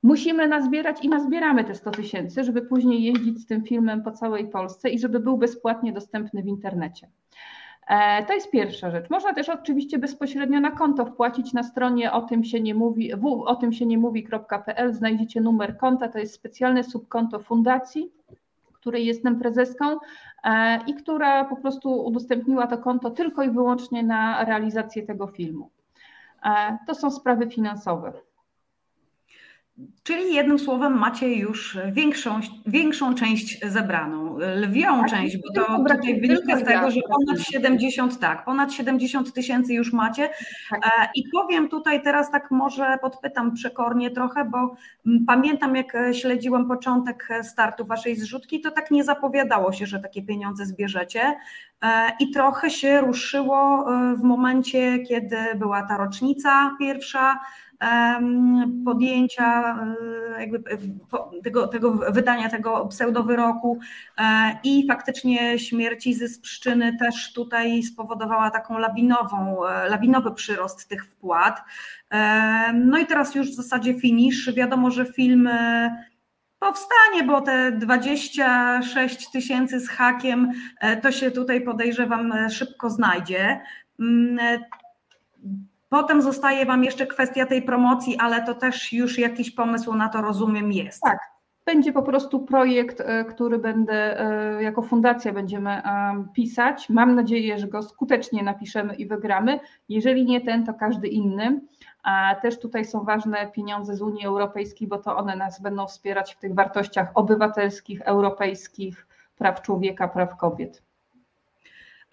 Musimy 0.02 0.48
nazbierać 0.48 1.04
i 1.04 1.08
nazbieramy 1.08 1.64
te 1.64 1.74
100 1.74 1.90
tysięcy, 1.90 2.44
żeby 2.44 2.62
później 2.62 3.02
jeździć 3.02 3.38
z 3.38 3.46
tym 3.46 3.62
filmem 3.62 4.02
po 4.02 4.10
całej 4.10 4.48
Polsce 4.48 4.90
i 4.90 4.98
żeby 4.98 5.20
był 5.20 5.38
bezpłatnie 5.38 5.92
dostępny 5.92 6.42
w 6.42 6.46
internecie. 6.46 7.08
E, 7.88 8.24
to 8.24 8.32
jest 8.32 8.50
pierwsza 8.50 8.90
rzecz. 8.90 9.10
Można 9.10 9.34
też 9.34 9.48
oczywiście 9.48 9.98
bezpośrednio 9.98 10.60
na 10.60 10.70
konto 10.70 11.06
wpłacić 11.06 11.52
na 11.52 11.62
stronie 11.62 12.12
o 12.12 12.22
tym 12.22 12.44
się 12.44 12.60
nie 12.60 12.74
mówi, 12.74 13.12
w, 13.16 13.26
o 13.26 13.56
tym 13.56 13.72
się 13.72 13.86
nie 13.86 13.98
mówi.pl 13.98 14.94
znajdziecie 14.94 15.40
numer 15.40 15.76
konta, 15.76 16.08
to 16.08 16.18
jest 16.18 16.34
specjalne 16.34 16.84
subkonto 16.84 17.38
fundacji, 17.38 18.12
której 18.72 19.06
jestem 19.06 19.38
prezeską 19.38 19.96
e, 20.44 20.78
i 20.86 20.94
która 20.94 21.44
po 21.44 21.56
prostu 21.56 22.04
udostępniła 22.04 22.66
to 22.66 22.78
konto 22.78 23.10
tylko 23.10 23.42
i 23.42 23.50
wyłącznie 23.50 24.02
na 24.02 24.44
realizację 24.44 25.02
tego 25.02 25.26
filmu. 25.26 25.70
E, 26.44 26.78
to 26.86 26.94
są 26.94 27.10
sprawy 27.10 27.46
finansowe. 27.46 28.12
Czyli 30.02 30.34
jednym 30.34 30.58
słowem 30.58 30.98
macie 30.98 31.34
już 31.34 31.78
większą, 31.92 32.40
większą 32.66 33.14
część 33.14 33.60
zebraną, 33.66 34.38
lwią 34.56 35.00
tak, 35.00 35.10
część, 35.10 35.36
bo 35.36 35.62
to 35.62 35.84
tutaj 35.94 36.20
wynika 36.20 36.56
z 36.56 36.64
tego, 36.64 36.90
że 36.90 37.00
ponad 37.08 37.42
70, 37.42 38.18
tak, 38.18 38.44
ponad 38.44 38.72
70 38.72 39.32
tysięcy 39.32 39.74
już 39.74 39.92
macie. 39.92 40.28
Tak. 40.70 40.86
E, 40.86 41.08
I 41.14 41.24
powiem 41.32 41.68
tutaj 41.68 42.02
teraz 42.02 42.30
tak 42.30 42.50
może 42.50 42.98
podpytam 43.02 43.54
przekornie 43.54 44.10
trochę, 44.10 44.44
bo 44.44 44.76
pamiętam 45.26 45.76
jak 45.76 45.96
śledziłem 46.12 46.68
początek 46.68 47.28
startu 47.42 47.84
waszej 47.84 48.16
zrzutki, 48.16 48.60
to 48.60 48.70
tak 48.70 48.90
nie 48.90 49.04
zapowiadało 49.04 49.72
się, 49.72 49.86
że 49.86 50.00
takie 50.00 50.22
pieniądze 50.22 50.66
zbierzecie 50.66 51.36
e, 51.82 52.12
i 52.20 52.30
trochę 52.30 52.70
się 52.70 53.00
ruszyło 53.00 53.86
e, 53.94 54.16
w 54.16 54.22
momencie, 54.22 54.98
kiedy 54.98 55.36
była 55.56 55.82
ta 55.82 55.96
rocznica 55.96 56.76
pierwsza, 56.78 57.40
podjęcia 58.84 59.78
e, 60.36 60.40
jakby 60.40 60.58
e, 60.58 61.42
tego, 61.42 61.68
tego 61.68 61.92
wydania 61.92 62.48
tego 62.48 62.86
pseudowyroku 62.86 63.78
e, 64.18 64.58
i 64.64 64.86
faktycznie 64.88 65.58
śmierci 65.58 66.14
ze 66.14 66.28
Sprzczyny 66.28 66.96
też 66.96 67.32
tutaj 67.32 67.82
spowodowała 67.82 68.50
taką 68.50 68.78
lawinową, 68.78 69.56
lawinowy 69.88 70.34
przyrost 70.34 70.88
tych 70.88 71.04
wpłat. 71.04 71.62
No 72.74 72.98
i 72.98 73.06
teraz 73.06 73.34
już 73.34 73.50
w 73.50 73.54
zasadzie 73.54 74.00
finisz. 74.00 74.54
Wiadomo, 74.54 74.90
że 74.90 75.04
film 75.04 75.48
powstanie, 76.58 77.22
bo 77.26 77.40
te 77.40 77.72
26 77.72 79.30
tysięcy 79.30 79.80
z 79.80 79.88
hakiem 79.88 80.52
to 81.02 81.12
się 81.12 81.30
tutaj 81.30 81.60
podejrzewam 81.60 82.32
szybko 82.50 82.90
znajdzie. 82.90 83.60
Potem 85.90 86.22
zostaje 86.22 86.66
Wam 86.66 86.84
jeszcze 86.84 87.06
kwestia 87.06 87.46
tej 87.46 87.62
promocji, 87.62 88.16
ale 88.18 88.46
to 88.46 88.54
też 88.54 88.92
już 88.92 89.18
jakiś 89.18 89.50
pomysł 89.50 89.94
na 89.94 90.08
to 90.08 90.22
rozumiem 90.22 90.72
jest. 90.72 91.02
Tak, 91.02 91.18
będzie 91.66 91.92
po 91.92 92.02
prostu 92.02 92.40
projekt, 92.40 93.00
e, 93.00 93.24
który 93.24 93.58
będę 93.58 94.20
e, 94.20 94.62
jako 94.62 94.82
fundacja 94.82 95.32
będziemy 95.32 95.70
e, 95.70 96.24
pisać. 96.34 96.88
Mam 96.88 97.14
nadzieję, 97.14 97.58
że 97.58 97.68
go 97.68 97.82
skutecznie 97.82 98.42
napiszemy 98.42 98.94
i 98.94 99.06
wygramy. 99.06 99.60
Jeżeli 99.88 100.24
nie 100.24 100.40
ten, 100.40 100.66
to 100.66 100.74
każdy 100.74 101.08
inny. 101.08 101.60
A 102.02 102.34
też 102.42 102.58
tutaj 102.58 102.84
są 102.84 103.04
ważne 103.04 103.46
pieniądze 103.46 103.96
z 103.96 104.02
Unii 104.02 104.26
Europejskiej, 104.26 104.88
bo 104.88 104.98
to 104.98 105.16
one 105.16 105.36
nas 105.36 105.62
będą 105.62 105.86
wspierać 105.86 106.34
w 106.34 106.38
tych 106.38 106.54
wartościach 106.54 107.10
obywatelskich, 107.14 108.00
europejskich, 108.00 109.06
praw 109.36 109.62
człowieka, 109.62 110.08
praw 110.08 110.36
kobiet. 110.36 110.82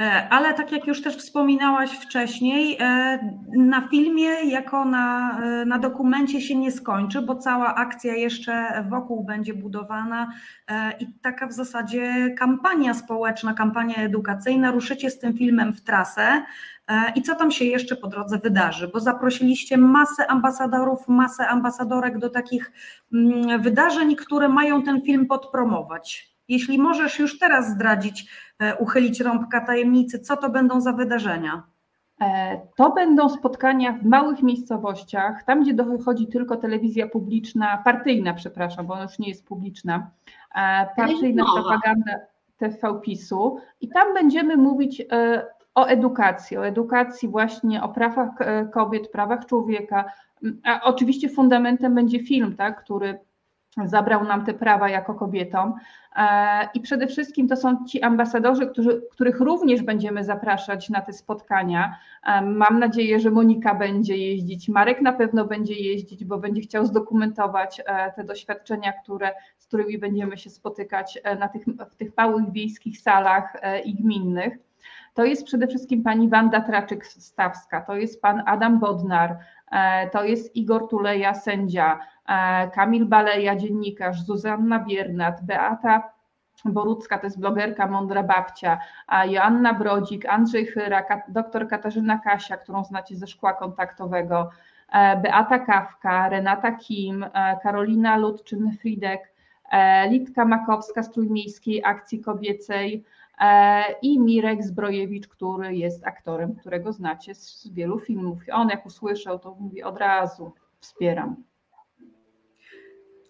E, 0.02 0.30
ale 0.30 0.54
tak 0.54 0.72
jak 0.72 0.88
już 0.88 1.02
też 1.02 1.18
wspominałaś 1.18 1.92
wcześniej, 1.92 2.78
e, 2.80 3.20
na 3.58 3.88
filmie 3.88 4.30
jako 4.44 4.86
na, 4.86 5.40
e, 5.44 5.66
na 5.66 5.80
dokumencie 5.80 6.42
się 6.42 6.56
nie 6.56 6.72
skończy, 6.72 7.22
bo 7.22 7.36
cała 7.36 7.76
akcja 7.76 8.16
jeszcze 8.16 8.84
wokół 8.90 9.24
będzie 9.24 9.54
budowana 9.54 10.32
i 11.00 11.08
taka 11.22 11.48
w 11.48 11.54
zasadzie 11.54 12.36
kampania 12.38 12.94
społeczna, 12.94 13.54
kampania 13.54 13.96
edukacyjna. 13.96 14.72
Ruszycie 14.72 15.10
z 15.10 15.20
tym 15.20 15.38
filmem 15.38 15.74
w 15.74 15.82
trasę. 15.82 16.44
I 17.16 17.22
co 17.22 17.36
tam 17.36 17.52
się 17.52 17.66
jeszcze 17.66 17.96
po 17.96 18.08
drodze 18.08 18.38
wydarzy? 18.38 18.88
Bo 18.88 19.00
zaprosiliście 19.00 19.78
masę 19.78 20.28
ambasadorów, 20.28 21.08
masę 21.08 21.48
ambasadorek 21.48 22.18
do 22.18 22.30
takich 22.30 22.72
mm, 23.14 23.62
wydarzeń, 23.62 24.16
które 24.16 24.50
mają 24.50 24.84
ten 24.84 25.02
film 25.02 25.26
podpromować. 25.26 26.37
Jeśli 26.48 26.78
możesz 26.78 27.20
już 27.20 27.40
teraz 27.40 27.70
zdradzić, 27.70 28.32
e, 28.60 28.76
uchylić 28.76 29.20
rąbka 29.20 29.62
tajemnicy, 29.62 30.20
co 30.20 30.38
to 30.38 30.50
będą 30.50 30.82
za 30.82 30.94
wydarzenia? 30.94 31.64
E, 32.22 32.62
to 32.76 32.90
będą 32.92 33.30
spotkania 33.30 33.94
w 33.94 34.06
małych 34.06 34.44
miejscowościach, 34.44 35.44
tam 35.44 35.64
gdzie 35.64 35.74
dochodzi 35.74 36.28
tylko 36.28 36.58
telewizja 36.58 37.08
publiczna, 37.08 37.82
partyjna, 37.84 38.34
przepraszam, 38.34 38.88
bo 38.88 38.94
ona 38.94 39.04
już 39.04 39.20
nie 39.20 39.30
jest 39.30 39.48
publiczna, 39.48 40.12
e, 40.56 40.88
partyjna 40.96 41.46
propaganda 41.56 42.12
TV 42.58 43.00
PiSu 43.02 43.58
i 43.82 43.90
tam 43.90 44.14
będziemy 44.14 44.58
mówić 44.58 45.04
o 45.76 45.86
edukacji, 45.86 46.58
o 46.58 46.68
edukacji 46.68 47.30
właśnie 47.30 47.84
o 47.84 47.90
prawach 47.90 48.30
kobiet, 48.74 49.12
prawach 49.12 49.46
człowieka. 49.46 50.06
A 50.64 50.82
oczywiście 50.84 51.30
fundamentem 51.30 51.96
będzie 51.96 52.24
film, 52.24 52.56
tak, 52.56 52.84
który 52.84 53.20
zabrał 53.86 54.24
nam 54.24 54.46
te 54.46 54.54
prawa 54.54 54.90
jako 54.90 55.14
kobietom. 55.14 55.74
E, 56.16 56.70
I 56.74 56.82
przede 56.82 57.08
wszystkim 57.08 57.48
to 57.48 57.56
są 57.56 57.86
ci 57.86 58.02
ambasadorzy, 58.02 58.68
którzy, 58.68 59.02
których 59.12 59.40
również 59.40 59.82
będziemy 59.82 60.24
zapraszać 60.24 60.90
na 60.90 61.02
te 61.02 61.14
spotkania. 61.14 61.96
E, 62.24 62.42
mam 62.42 62.80
nadzieję, 62.80 63.20
że 63.20 63.32
Monika 63.32 63.76
będzie 63.76 64.18
jeździć, 64.18 64.70
Marek 64.70 65.02
na 65.02 65.14
pewno 65.14 65.46
będzie 65.46 65.74
jeździć, 65.74 66.26
bo 66.26 66.38
będzie 66.38 66.62
chciał 66.62 66.86
zdokumentować 66.86 67.82
e, 67.86 68.12
te 68.12 68.24
doświadczenia, 68.24 68.94
które, 68.94 69.32
z 69.58 69.68
którymi 69.68 69.98
będziemy 69.98 70.38
się 70.38 70.50
spotykać 70.50 71.20
na 71.40 71.48
tych, 71.48 71.66
w 71.92 71.96
tych 71.96 72.18
małych 72.18 72.52
wiejskich 72.52 73.02
salach 73.02 73.62
i 73.86 73.96
gminnych. 73.96 74.58
To 75.14 75.26
jest 75.26 75.46
przede 75.46 75.68
wszystkim 75.68 76.04
pani 76.04 76.30
Wanda 76.30 76.62
Traczyk-Stawska, 76.62 77.86
to 77.88 77.96
jest 77.96 78.22
pan 78.22 78.44
Adam 78.46 78.80
Bodnar, 78.80 79.38
to 80.12 80.24
jest 80.24 80.56
Igor 80.56 80.90
Tuleja, 80.90 81.34
sędzia, 81.34 82.00
Kamil 82.74 83.06
Baleja, 83.06 83.56
dziennikarz, 83.56 84.22
Zuzanna 84.22 84.80
Biernat, 84.80 85.46
Beata 85.46 86.18
Borucka, 86.66 87.18
to 87.18 87.26
jest 87.26 87.40
blogerka 87.40 87.88
Mądra 87.88 88.24
Babcia, 88.24 88.80
Joanna 89.26 89.74
Brodzik, 89.74 90.26
Andrzej 90.26 90.66
Chyra, 90.66 91.04
doktor 91.28 91.68
Katarzyna 91.68 92.18
Kasia, 92.20 92.58
którą 92.58 92.84
znacie 92.84 93.16
ze 93.16 93.28
szkła 93.28 93.54
kontaktowego, 93.54 94.50
e, 94.92 95.18
Beata 95.18 95.60
Kawka, 95.60 96.30
Renata 96.30 96.72
Kim, 96.72 97.24
e, 97.24 97.60
Karolina 97.64 98.18
Ludczyn-Fridek, 98.18 99.20
Litka 100.10 100.46
Makowska 100.46 101.04
z 101.04 101.12
Trójmiejskiej 101.12 101.84
Akcji 101.86 102.22
Kobiecej 102.22 103.04
i 104.02 104.20
Mirek 104.20 104.64
Zbrojewicz, 104.64 105.28
który 105.28 105.76
jest 105.76 106.08
aktorem, 106.08 106.56
którego 106.56 106.94
znacie 106.94 107.36
z 107.36 107.68
wielu 107.68 108.00
filmów. 108.00 108.40
On 108.52 108.70
jak 108.70 108.86
usłyszał, 108.86 109.40
to 109.40 109.56
mówi 109.60 109.84
od 109.84 109.98
razu 109.98 110.54
wspieram. 110.80 111.36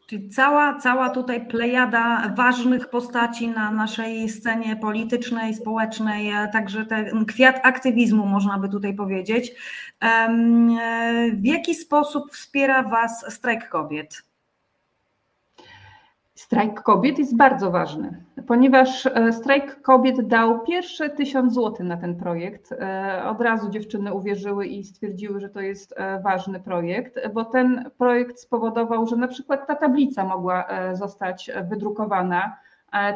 Czyli 0.08 0.30
cała, 0.30 0.80
cała 0.80 1.10
tutaj 1.10 1.48
plejada 1.48 2.34
ważnych 2.36 2.90
postaci 2.90 3.48
na 3.48 3.72
naszej 3.72 4.30
scenie 4.30 4.76
politycznej, 4.76 5.54
społecznej, 5.54 6.32
także 6.54 6.86
ten 6.86 7.26
kwiat 7.26 7.60
aktywizmu, 7.64 8.26
można 8.26 8.60
by 8.60 8.70
tutaj 8.70 8.94
powiedzieć. 8.96 9.52
W 11.34 11.46
jaki 11.46 11.76
sposób 11.76 12.32
wspiera 12.32 12.84
Was 12.84 13.34
strajk 13.34 13.70
kobiet? 13.70 14.27
Strajk 16.38 16.82
kobiet 16.82 17.20
jest 17.20 17.38
bardzo 17.38 17.72
ważny, 17.72 18.24
ponieważ 18.48 19.06
e, 19.06 19.34
strajk 19.34 19.82
kobiet 19.82 20.28
dał 20.28 20.60
pierwsze 20.60 21.10
tysiąc 21.10 21.54
złotych 21.54 21.86
na 21.86 21.98
ten 21.98 22.16
projekt. 22.16 22.72
E, 22.72 23.24
od 23.26 23.42
razu 23.42 23.70
dziewczyny 23.70 24.14
uwierzyły 24.14 24.66
i 24.66 24.84
stwierdziły, 24.84 25.40
że 25.40 25.50
to 25.50 25.62
jest 25.62 25.94
e, 25.98 26.20
ważny 26.22 26.60
projekt, 26.60 27.20
bo 27.34 27.46
ten 27.46 27.92
projekt 27.98 28.40
spowodował, 28.40 29.08
że 29.08 29.16
na 29.16 29.28
przykład 29.28 29.68
ta 29.68 29.76
tablica 29.76 30.24
mogła 30.26 30.68
zostać 30.94 31.52
wydrukowana. 31.70 32.58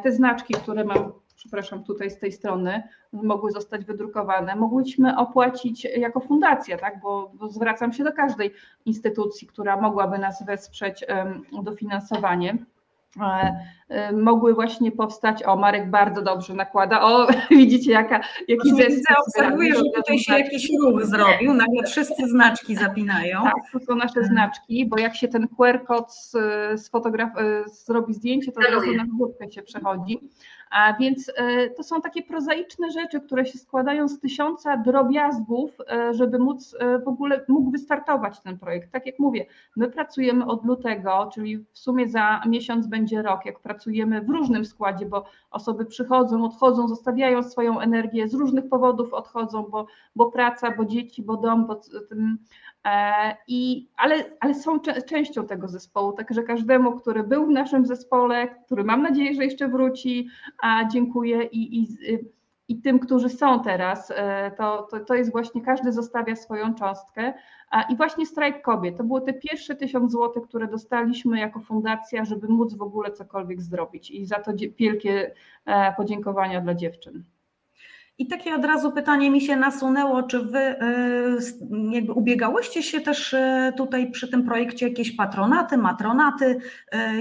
Te 0.04 0.12
znaczki, 0.12 0.54
które 0.54 0.84
mam, 0.84 1.12
przepraszam, 1.36 1.84
tutaj 1.84 2.12
z 2.12 2.20
tej 2.20 2.32
strony, 2.32 2.84
mogły 3.14 3.52
zostać 3.52 3.86
wydrukowane. 3.86 4.56
Mogłyśmy 4.56 5.18
opłacić 5.18 5.84
jako 5.84 6.20
fundacja, 6.20 6.78
tak? 6.78 7.02
bo, 7.02 7.32
bo 7.34 7.50
zwracam 7.50 7.94
się 7.94 8.04
do 8.04 8.14
każdej 8.14 8.54
instytucji, 8.86 9.48
która 9.48 9.82
mogłaby 9.82 10.18
nas 10.18 10.46
wesprzeć 10.46 11.06
dofinansowaniem 11.64 12.66
euh, 13.20 13.50
mogły 14.14 14.54
właśnie 14.54 14.92
powstać. 14.92 15.44
O, 15.44 15.56
Marek 15.56 15.90
bardzo 15.90 16.22
dobrze 16.22 16.54
nakłada. 16.54 17.02
O, 17.02 17.28
widzicie, 17.50 17.92
jaka, 17.92 18.22
jaki 18.48 18.76
zespół. 18.76 19.16
Obserwuję, 19.28 19.76
że 19.76 19.82
tutaj 19.96 20.20
się 20.20 20.34
jakiś 20.34 20.70
ruch 20.82 21.06
zrobił, 21.06 21.54
nagle 21.54 21.84
wszyscy 21.84 22.28
znaczki 22.28 22.76
zapinają. 22.76 23.44
Tak, 23.44 23.54
to 23.74 23.80
są 23.80 23.96
nasze 23.96 24.24
znaczki, 24.24 24.86
bo 24.86 25.00
jak 25.00 25.16
się 25.16 25.28
ten 25.28 25.48
QR 25.48 25.84
kod 25.86 26.14
z, 26.16 26.32
z 26.82 26.90
fotograf, 26.90 27.30
e, 27.38 27.70
zrobi 27.70 28.14
zdjęcie, 28.14 28.52
to 28.52 28.60
od 28.60 28.74
razu 28.74 28.94
na 28.94 29.06
główkę 29.18 29.52
się 29.52 29.62
przechodzi. 29.62 30.20
A 30.72 30.94
więc 30.94 31.32
e, 31.36 31.70
to 31.70 31.84
są 31.84 32.02
takie 32.02 32.24
prozaiczne 32.24 32.92
rzeczy, 32.92 33.22
które 33.22 33.46
się 33.46 33.58
składają 33.58 34.08
z 34.08 34.20
tysiąca 34.20 34.78
drobiazgów, 34.78 35.72
e, 35.92 36.14
żeby 36.14 36.40
móc 36.40 36.76
w 37.06 37.08
ogóle 37.08 37.46
mógł 37.48 37.72
wystartować 37.72 38.40
ten 38.40 38.60
projekt. 38.60 38.92
Tak 38.92 39.06
jak 39.06 39.20
mówię, 39.20 39.46
my 39.76 39.90
pracujemy 39.90 40.46
od 40.46 40.66
lutego, 40.66 41.30
czyli 41.34 41.58
w 41.58 41.80
sumie 41.80 42.10
za 42.10 42.42
miesiąc 42.48 42.88
będzie 42.88 43.22
rok, 43.22 43.46
jak 43.46 43.60
pracujemy 43.60 43.81
w 44.24 44.30
różnym 44.30 44.66
składzie, 44.66 45.06
bo 45.06 45.26
osoby 45.52 45.86
przychodzą, 45.86 46.46
odchodzą, 46.46 46.88
zostawiają 46.88 47.44
swoją 47.44 47.80
energię, 47.80 48.28
z 48.28 48.34
różnych 48.34 48.70
powodów 48.70 49.14
odchodzą, 49.14 49.64
bo, 49.64 49.88
bo 50.16 50.32
praca, 50.32 50.72
bo 50.72 50.86
dzieci, 50.86 51.24
bo 51.24 51.38
dom, 51.38 51.68
bo 51.68 51.82
i, 53.48 53.90
ale, 53.98 54.16
ale 54.40 54.54
są 54.54 54.80
częścią 55.06 55.48
tego 55.48 55.68
zespołu, 55.68 56.14
także 56.14 56.44
każdemu, 56.44 56.92
który 56.92 57.24
był 57.24 57.46
w 57.46 57.50
naszym 57.50 57.86
zespole, 57.86 58.48
który 58.66 58.84
mam 58.84 59.02
nadzieję, 59.02 59.36
że 59.36 59.44
jeszcze 59.44 59.68
wróci, 59.68 60.28
a 60.62 60.86
dziękuję 60.86 61.44
i, 61.44 61.82
i, 61.82 61.88
i 62.72 62.82
tym, 62.82 63.00
którzy 63.00 63.30
są 63.30 63.64
teraz, 63.64 64.12
e, 64.16 64.52
to, 64.58 64.88
to, 64.92 65.00
to 65.00 65.16
jest 65.16 65.32
właśnie 65.32 65.62
każdy 65.62 65.92
zostawia 65.92 66.36
swoją 66.36 66.74
cząstkę. 66.74 67.34
I 67.90 67.96
właśnie 67.96 68.26
strajk 68.26 68.62
kobiet, 68.62 68.98
to 68.98 69.04
było 69.04 69.22
te 69.22 69.34
pierwsze 69.34 69.76
tysiąc 69.76 70.12
złotych, 70.12 70.44
które 70.44 70.68
dostaliśmy 70.68 71.40
jako 71.40 71.60
fundacja, 71.60 72.26
żeby 72.26 72.48
móc 72.48 72.74
w 72.74 72.82
ogóle 72.82 73.12
cokolwiek 73.12 73.62
zrobić 73.62 74.12
i 74.12 74.26
za 74.26 74.36
to 74.36 74.52
wielkie 74.80 75.34
e, 75.66 75.94
podziękowania 75.98 76.62
dla 76.62 76.76
dziewczyn. 76.76 77.24
I 78.18 78.28
takie 78.28 78.56
od 78.56 78.66
razu 78.66 78.92
pytanie 78.92 79.32
mi 79.32 79.42
się 79.42 79.56
nasunęło, 79.56 80.24
czy 80.24 80.40
wy 80.40 80.60
e, 80.60 80.78
jakby 81.92 82.14
ubiegałyście 82.14 82.84
się 82.84 83.02
też 83.02 83.36
tutaj 83.78 84.12
przy 84.12 84.28
tym 84.28 84.46
projekcie 84.46 84.88
jakieś 84.88 85.12
patronaty, 85.12 85.78
matronaty, 85.78 86.60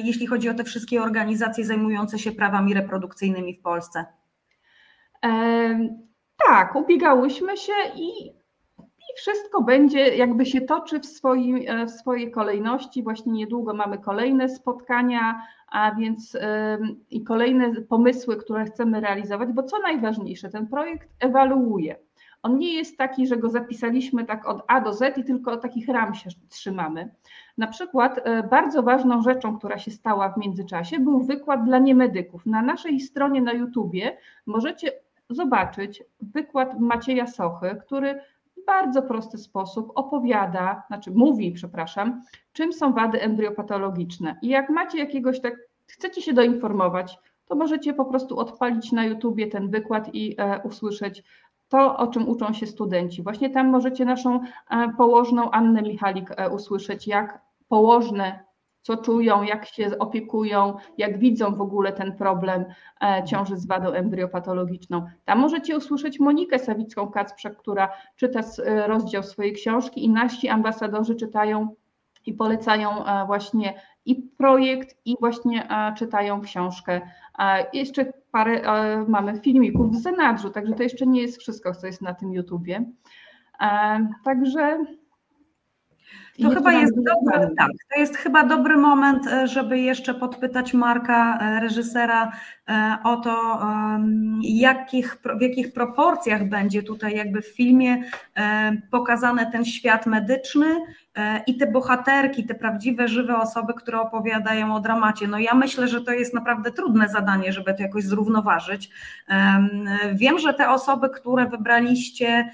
jeśli 0.05 0.27
chodzi 0.27 0.49
o 0.49 0.55
te 0.55 0.65
wszystkie 0.65 1.03
organizacje 1.03 1.65
zajmujące 1.65 2.19
się 2.19 2.33
prawami 2.33 2.75
reprodukcyjnymi 2.75 3.55
w 3.55 3.61
Polsce? 3.61 4.20
Tak, 6.49 6.77
ubiegałyśmy 6.77 7.57
się 7.57 7.73
i, 7.97 8.27
i 8.79 9.17
wszystko 9.17 9.63
będzie, 9.63 10.17
jakby 10.17 10.47
się 10.47 10.61
toczy 10.61 11.01
w, 11.01 11.07
swoim, 11.07 11.61
e, 11.67 11.87
w 11.87 11.91
swojej 11.91 12.31
kolejności. 12.31 13.03
Właśnie 13.03 13.33
niedługo 13.33 13.75
mamy 13.75 13.99
kolejne 13.99 14.49
spotkania, 14.49 15.43
a 15.69 15.95
więc 15.95 16.37
i 17.11 17.25
kolejne 17.25 17.75
pomysły, 17.83 18.37
które 18.37 18.65
chcemy 18.65 19.01
realizować, 19.01 19.53
bo 19.53 19.63
co 19.63 19.79
najważniejsze, 19.79 20.49
ten 20.49 20.67
projekt 20.67 21.09
ewaluuje. 21.21 21.97
On 22.43 22.59
nie 22.59 22.75
jest 22.75 22.99
taki, 22.99 23.27
że 23.27 23.37
go 23.37 23.49
zapisaliśmy 23.49 24.25
tak 24.25 24.49
od 24.49 24.63
A 24.69 24.81
do 24.81 24.93
Z 24.93 25.19
i 25.19 25.25
tylko 25.25 25.57
takich 25.57 25.89
ram 25.89 26.15
się 26.15 26.31
trzymamy. 26.49 27.15
Na 27.59 27.67
przykład 27.67 28.21
e, 28.25 28.43
bardzo 28.43 28.83
ważną 28.83 29.23
rzeczą, 29.23 29.59
która 29.59 29.79
się 29.79 29.91
stała 29.91 30.29
w 30.29 30.37
międzyczasie, 30.37 30.99
był 30.99 31.21
wykład 31.21 31.65
dla 31.65 31.79
niemedyków. 31.79 32.47
Na 32.47 32.63
naszej 32.63 33.01
stronie 33.01 33.41
na 33.41 33.53
YouTubie 33.53 34.17
możecie 34.47 34.93
zobaczyć 35.35 36.03
wykład 36.21 36.81
Macieja 36.81 37.27
Sochy, 37.27 37.77
który 37.87 38.21
w 38.57 38.67
bardzo 38.67 39.03
prosty 39.03 39.39
sposób 39.39 39.93
opowiada, 39.95 40.83
znaczy 40.87 41.11
mówi, 41.11 41.53
przepraszam, 41.53 42.23
czym 42.53 42.73
są 42.73 42.93
wady 42.93 43.23
embryopatologiczne. 43.23 44.37
I 44.43 44.49
jak 44.49 44.71
macie 44.71 44.99
jakiegoś 44.99 45.41
tak 45.41 45.55
chcecie 45.87 46.23
się 46.23 46.33
doinformować, 46.33 47.19
to 47.47 47.55
możecie 47.55 47.95
po 47.95 48.05
prostu 48.05 48.39
odpalić 48.39 48.93
na 48.93 49.05
YouTubie 49.05 49.47
ten 49.47 49.71
wykład 49.71 50.11
i 50.15 50.37
usłyszeć 50.65 51.25
to, 51.69 51.97
o 51.97 52.07
czym 52.07 52.29
uczą 52.29 52.53
się 52.53 52.67
studenci. 52.67 53.23
Właśnie 53.23 53.51
tam 53.51 53.69
możecie 53.69 54.05
naszą 54.05 54.41
położną 54.97 55.51
Annę 55.51 55.83
Michalik 55.83 56.31
usłyszeć, 56.53 57.07
jak 57.07 57.41
położne 57.69 58.45
co 58.83 58.97
czują, 58.97 59.43
jak 59.43 59.67
się 59.67 59.99
opiekują, 59.99 60.77
jak 60.99 61.19
widzą 61.19 61.55
w 61.55 61.61
ogóle 61.61 61.93
ten 61.93 62.17
problem 62.17 62.65
e, 63.01 63.25
ciąży 63.25 63.57
z 63.57 63.67
wadą 63.67 63.93
embryopatologiczną. 63.93 65.07
Tam 65.25 65.39
możecie 65.39 65.77
usłyszeć 65.77 66.21
Monikę 66.21 66.59
Sawicką-Kacprzak, 66.59 67.57
która 67.57 67.89
czyta 68.17 68.41
e, 68.41 68.87
rozdział 68.87 69.23
swojej 69.23 69.53
książki 69.53 70.05
i 70.05 70.11
nasi 70.11 70.49
ambasadorzy 70.49 71.15
czytają 71.15 71.75
i 72.27 72.35
polecają 72.35 73.05
e, 73.05 73.27
właśnie 73.27 73.75
i 74.05 74.17
projekt, 74.17 74.97
i 75.05 75.17
właśnie 75.21 75.69
czytają 75.97 76.41
książkę. 76.41 77.01
Jeszcze 77.73 78.13
parę 78.33 78.63
mamy 79.09 79.41
filmików 79.41 79.91
w 79.91 80.03
Zenadrzu, 80.03 80.51
także 80.51 80.75
to 80.75 80.83
jeszcze 80.83 81.07
nie 81.07 81.23
jest 81.23 81.41
wszystko, 81.41 81.75
co 81.75 81.87
jest 81.87 82.03
na 82.03 82.15
tym 82.15 82.33
YouTubie. 82.33 82.85
Także 84.25 84.79
to 86.43 86.51
chyba 86.51 86.73
jest 86.73 86.95
dobry, 86.97 87.55
tak, 87.57 87.71
to 87.95 88.01
jest 88.01 88.17
chyba 88.17 88.45
dobry 88.45 88.77
moment, 88.77 89.27
e, 89.27 89.47
żeby 89.47 89.79
jeszcze 89.79 90.15
podpytać 90.15 90.75
Marka, 90.75 91.39
e, 91.39 91.61
reżysera, 91.61 92.33
e, 92.69 92.97
o 93.05 93.17
to, 93.17 93.61
jakich, 94.43 95.17
w 95.39 95.41
jakich 95.41 95.73
proporcjach 95.73 96.49
będzie 96.49 96.83
tutaj 96.83 97.17
jakby 97.17 97.43
w 97.43 97.57
filmie 97.57 98.03
pokazany 98.91 99.53
ten 99.53 99.65
świat 99.65 100.07
medyczny, 100.07 100.67
i 101.47 101.57
te 101.57 101.67
bohaterki, 101.67 102.47
te 102.47 102.55
prawdziwe, 102.55 103.09
żywe 103.09 103.37
osoby, 103.37 103.75
które 103.75 104.01
opowiadają 104.01 104.75
o 104.75 104.81
dramacie. 104.81 105.29
No 105.29 105.39
ja 105.39 105.55
myślę, 105.55 105.89
że 105.89 106.01
to 106.01 106.11
jest 106.11 106.35
naprawdę 106.35 106.71
trudne 106.71 107.09
zadanie, 107.09 107.53
żeby 107.53 107.75
to 107.75 107.83
jakoś 107.83 108.05
zrównoważyć. 108.05 108.91
Wiem, 110.15 110.39
że 110.39 110.55
te 110.55 110.71
osoby, 110.71 111.11
które 111.11 111.47
wybraliście 111.47 112.51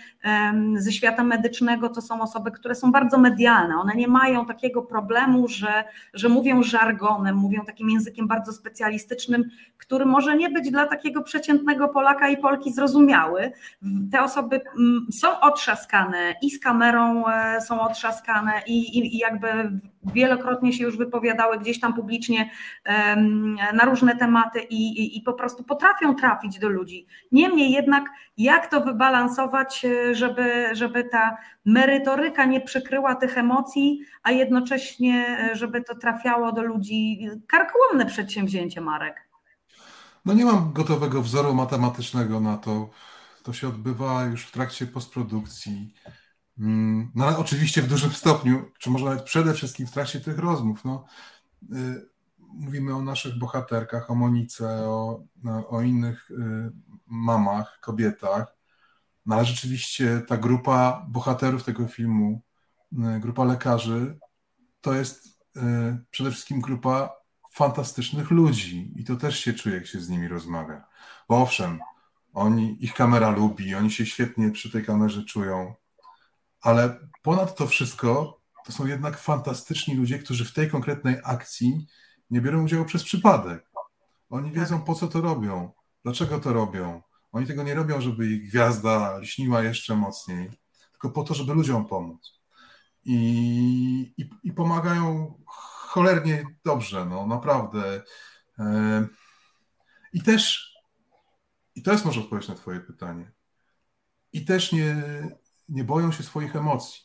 ze 0.76 0.92
świata 0.92 1.24
medycznego, 1.24 1.88
to 1.88 2.02
są 2.02 2.20
osoby, 2.20 2.50
które 2.50 2.74
są 2.74 2.92
bardzo 2.92 3.18
medialne. 3.18 3.76
One 3.76 3.94
nie 3.94 4.08
mają 4.08 4.46
takiego 4.46 4.82
problemu, 4.82 5.48
że, 5.48 5.84
że 6.14 6.28
mówią 6.28 6.62
żargonem, 6.62 7.36
mówią 7.36 7.64
takim 7.64 7.90
językiem 7.90 8.28
bardzo 8.28 8.52
specjalistycznym, 8.52 9.44
który 9.78 10.06
może 10.06 10.36
nie 10.36 10.50
być 10.50 10.70
dla 10.70 10.86
takiego 10.86 11.22
przeciętnego 11.22 11.88
Polaka 11.88 12.28
i 12.28 12.36
Polki 12.36 12.72
zrozumiały. 12.72 13.52
Te 14.12 14.22
osoby 14.22 14.60
mm, 14.78 15.06
są 15.12 15.40
otrzaskane 15.40 16.34
i 16.42 16.50
z 16.50 16.60
kamerą 16.60 17.26
e, 17.26 17.60
są 17.60 17.80
otrzaskane, 17.80 18.45
i, 18.66 18.98
i, 18.98 19.16
i 19.16 19.18
jakby 19.18 19.48
wielokrotnie 20.12 20.72
się 20.72 20.84
już 20.84 20.96
wypowiadały 20.96 21.58
gdzieś 21.58 21.80
tam 21.80 21.94
publicznie 21.94 22.50
na 23.72 23.84
różne 23.84 24.16
tematy 24.16 24.60
i, 24.60 25.00
i, 25.00 25.18
i, 25.18 25.22
po 25.22 25.32
prostu 25.32 25.64
potrafią 25.64 26.14
trafić 26.14 26.58
do 26.58 26.68
ludzi. 26.68 27.06
Niemniej 27.32 27.72
jednak, 27.72 28.04
jak 28.36 28.70
to 28.70 28.80
wybalansować, 28.80 29.84
e, 29.84 30.14
żeby, 30.14 30.68
żeby 30.72 31.04
ta 31.04 31.36
merytoryka 31.64 32.44
nie 32.44 32.60
przykryła 32.60 33.14
tych 33.14 33.38
emocji, 33.38 34.00
a 34.22 34.30
jednocześnie, 34.30 35.38
e, 35.52 35.56
żeby 35.56 35.82
to 35.82 35.94
trafiało 35.94 36.52
do 36.52 36.62
ludzi? 36.62 37.28
Karkołomne 37.46 38.06
przedsięwzięcie, 38.06 38.80
Marek. 38.80 39.28
No 40.24 40.34
nie 40.34 40.44
mam 40.44 40.72
gotowego 40.72 41.22
wzoru 41.22 41.54
matematycznego 41.54 42.40
na 42.40 42.56
to. 42.56 42.90
To 43.42 43.52
się 43.52 43.68
odbywa 43.68 44.24
już 44.24 44.46
w 44.46 44.52
trakcie 44.52 44.86
postprodukcji. 44.86 45.94
Mm, 46.58 47.10
no 47.14 47.26
ale 47.26 47.38
oczywiście 47.38 47.82
w 47.82 47.88
dużym 47.88 48.10
stopniu, 48.10 48.70
czy 48.78 48.90
może 48.90 49.04
nawet 49.04 49.22
przede 49.22 49.54
wszystkim 49.54 49.86
w 49.86 49.92
trakcie 49.92 50.20
tych 50.20 50.38
rozmów, 50.38 50.84
no, 50.84 51.04
y, 51.72 52.08
mówimy 52.38 52.94
o 52.94 53.02
naszych 53.02 53.38
bohaterkach, 53.38 54.10
o 54.10 54.14
Monice, 54.14 54.88
o, 54.88 55.24
no, 55.42 55.68
o 55.68 55.82
innych 55.82 56.30
y, 56.30 56.34
mamach, 57.06 57.78
kobietach, 57.80 58.56
no 59.26 59.34
ale 59.34 59.44
rzeczywiście 59.44 60.22
ta 60.28 60.36
grupa 60.36 61.06
bohaterów 61.08 61.64
tego 61.64 61.88
filmu, 61.88 62.42
y, 62.92 63.20
grupa 63.20 63.44
lekarzy, 63.44 64.18
to 64.80 64.94
jest 64.94 65.36
przede 66.10 66.30
wszystkim 66.30 66.60
grupa 66.60 67.16
fantastycznych 67.52 68.30
ludzi 68.30 68.92
i 68.96 69.04
to 69.04 69.16
też 69.16 69.40
się 69.40 69.52
czuje, 69.52 69.74
jak 69.74 69.86
się 69.86 70.00
z 70.00 70.08
nimi 70.08 70.28
rozmawia. 70.28 70.84
Bo 71.28 71.42
owszem, 71.42 71.80
oni, 72.34 72.84
ich 72.84 72.94
kamera 72.94 73.30
lubi, 73.30 73.74
oni 73.74 73.90
się 73.90 74.06
świetnie 74.06 74.50
przy 74.50 74.70
tej 74.70 74.84
kamerze 74.84 75.24
czują, 75.24 75.74
ale 76.66 77.08
ponad 77.22 77.56
to 77.56 77.66
wszystko 77.66 78.40
to 78.64 78.72
są 78.72 78.86
jednak 78.86 79.18
fantastyczni 79.18 79.94
ludzie, 79.94 80.18
którzy 80.18 80.44
w 80.44 80.52
tej 80.52 80.70
konkretnej 80.70 81.16
akcji 81.24 81.86
nie 82.30 82.40
biorą 82.40 82.64
udziału 82.64 82.84
przez 82.84 83.04
przypadek. 83.04 83.70
Oni 84.30 84.52
wiedzą, 84.52 84.82
po 84.82 84.94
co 84.94 85.08
to 85.08 85.20
robią, 85.20 85.72
dlaczego 86.04 86.38
to 86.38 86.52
robią. 86.52 87.02
Oni 87.32 87.46
tego 87.46 87.62
nie 87.62 87.74
robią, 87.74 88.00
żeby 88.00 88.26
ich 88.26 88.48
gwiazda 88.48 89.18
lśniła 89.18 89.62
jeszcze 89.62 89.96
mocniej, 89.96 90.50
tylko 90.90 91.10
po 91.10 91.24
to, 91.24 91.34
żeby 91.34 91.54
ludziom 91.54 91.86
pomóc. 91.86 92.40
I, 93.04 94.14
i, 94.16 94.30
i 94.42 94.52
pomagają 94.52 95.34
cholernie 95.46 96.44
dobrze, 96.64 97.04
no 97.04 97.26
naprawdę. 97.26 98.02
E, 98.58 99.06
I 100.12 100.22
też, 100.22 100.74
i 101.74 101.82
to 101.82 101.92
jest 101.92 102.04
może 102.04 102.20
odpowiedź 102.20 102.48
na 102.48 102.54
Twoje 102.54 102.80
pytanie. 102.80 103.32
I 104.32 104.44
też 104.44 104.72
nie, 104.72 105.04
nie 105.68 105.84
boją 105.84 106.12
się 106.12 106.22
swoich 106.22 106.56
emocji. 106.56 107.02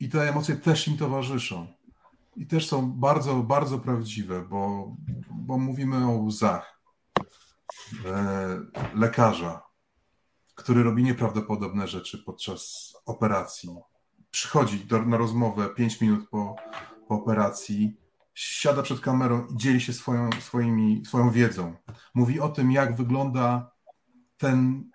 I 0.00 0.08
te 0.08 0.28
emocje 0.28 0.56
też 0.56 0.88
im 0.88 0.96
towarzyszą. 0.96 1.66
I 2.36 2.46
też 2.46 2.68
są 2.68 2.92
bardzo, 2.92 3.34
bardzo 3.34 3.78
prawdziwe, 3.78 4.42
bo, 4.42 4.92
bo 5.30 5.58
mówimy 5.58 6.06
o 6.06 6.10
łzach 6.10 6.80
e, 8.06 8.60
lekarza, 8.94 9.62
który 10.54 10.82
robi 10.82 11.02
nieprawdopodobne 11.02 11.88
rzeczy 11.88 12.22
podczas 12.26 12.92
operacji. 13.06 13.68
Przychodzi 14.30 14.84
do, 14.84 15.02
na 15.02 15.16
rozmowę 15.16 15.68
5 15.76 16.00
minut 16.00 16.28
po, 16.30 16.56
po 17.08 17.14
operacji, 17.14 17.96
siada 18.34 18.82
przed 18.82 19.00
kamerą 19.00 19.46
i 19.46 19.56
dzieli 19.56 19.80
się 19.80 19.92
swoją, 19.92 20.30
swoimi, 20.40 21.02
swoją 21.06 21.30
wiedzą. 21.30 21.76
Mówi 22.14 22.40
o 22.40 22.48
tym, 22.48 22.72
jak 22.72 22.96
wygląda 22.96 23.70
ten 24.36 24.90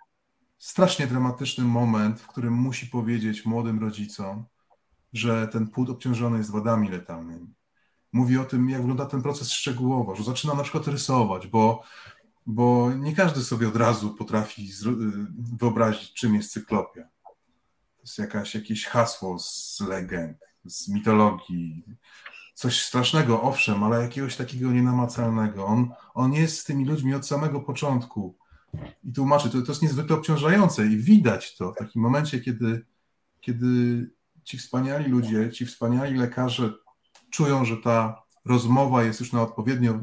strasznie 0.57 1.07
dramatyczny 1.07 1.63
moment, 1.63 2.21
w 2.21 2.27
którym 2.27 2.53
musi 2.53 2.87
powiedzieć 2.87 3.45
młodym 3.45 3.79
rodzicom, 3.79 4.45
że 5.13 5.47
ten 5.47 5.67
płód 5.67 5.89
obciążony 5.89 6.37
jest 6.37 6.51
wadami 6.51 6.89
letalnymi. 6.89 7.53
Mówi 8.13 8.37
o 8.37 8.45
tym, 8.45 8.69
jak 8.69 8.81
wygląda 8.81 9.05
ten 9.05 9.21
proces 9.21 9.51
szczegółowo, 9.51 10.15
że 10.15 10.23
zaczyna 10.23 10.53
na 10.53 10.63
przykład 10.63 10.87
rysować, 10.87 11.47
bo, 11.47 11.83
bo 12.45 12.93
nie 12.93 13.15
każdy 13.15 13.43
sobie 13.43 13.67
od 13.67 13.75
razu 13.75 14.15
potrafi 14.15 14.71
wyobrazić, 15.59 16.13
czym 16.13 16.35
jest 16.35 16.51
cyklopia. 16.51 17.03
To 17.95 18.01
jest 18.01 18.17
jakaś, 18.17 18.55
jakieś 18.55 18.85
hasło 18.85 19.39
z 19.39 19.79
legend, 19.87 20.37
z 20.65 20.89
mitologii, 20.89 21.83
coś 22.53 22.81
strasznego, 22.81 23.41
owszem, 23.41 23.83
ale 23.83 24.01
jakiegoś 24.01 24.35
takiego 24.35 24.71
nienamacalnego. 24.71 25.65
On, 25.65 25.89
on 26.13 26.33
jest 26.33 26.59
z 26.59 26.63
tymi 26.63 26.85
ludźmi 26.85 27.13
od 27.13 27.27
samego 27.27 27.61
początku 27.61 28.37
i 29.03 29.13
tłumaczy. 29.13 29.49
To, 29.49 29.61
to 29.61 29.71
jest 29.71 29.81
niezwykle 29.81 30.15
obciążające 30.15 30.87
i 30.87 30.97
widać 30.97 31.55
to 31.55 31.71
w 31.71 31.77
takim 31.77 32.01
momencie, 32.01 32.39
kiedy, 32.39 32.85
kiedy 33.41 33.67
ci 34.43 34.57
wspaniali 34.57 35.11
ludzie, 35.11 35.51
ci 35.51 35.65
wspaniali 35.65 36.17
lekarze 36.17 36.73
czują, 37.31 37.65
że 37.65 37.77
ta 37.77 38.23
rozmowa 38.45 39.03
jest 39.03 39.19
już 39.19 39.33
na 39.33 39.41
odpowiednio 39.41 39.99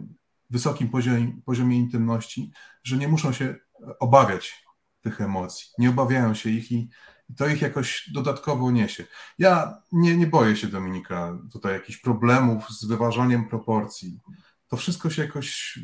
wysokim 0.51 0.89
poziomie, 0.89 1.33
poziomie 1.45 1.77
intymności, 1.77 2.53
że 2.83 2.97
nie 2.97 3.09
muszą 3.09 3.33
się 3.33 3.55
obawiać 4.01 4.65
tych 5.01 5.21
emocji, 5.21 5.67
nie 5.79 5.91
obawiają 5.91 6.35
się 6.35 6.51
ich 6.51 6.73
i, 6.73 6.89
to 7.37 7.49
ich 7.49 7.63
jakoś 7.63 8.11
dodatkowo 8.13 8.71
niesie. 8.71 9.05
Ja 9.39 9.83
nie, 9.93 10.17
nie 10.17 10.27
boję 10.27 10.57
się, 10.57 10.67
Dominika, 10.67 11.39
tutaj 11.53 11.73
jakichś 11.73 11.99
problemów 11.99 12.71
z 12.71 12.85
wyważaniem 12.85 13.49
proporcji. 13.49 14.21
To 14.69 14.77
wszystko 14.77 15.11
się 15.11 15.23
jakoś 15.23 15.79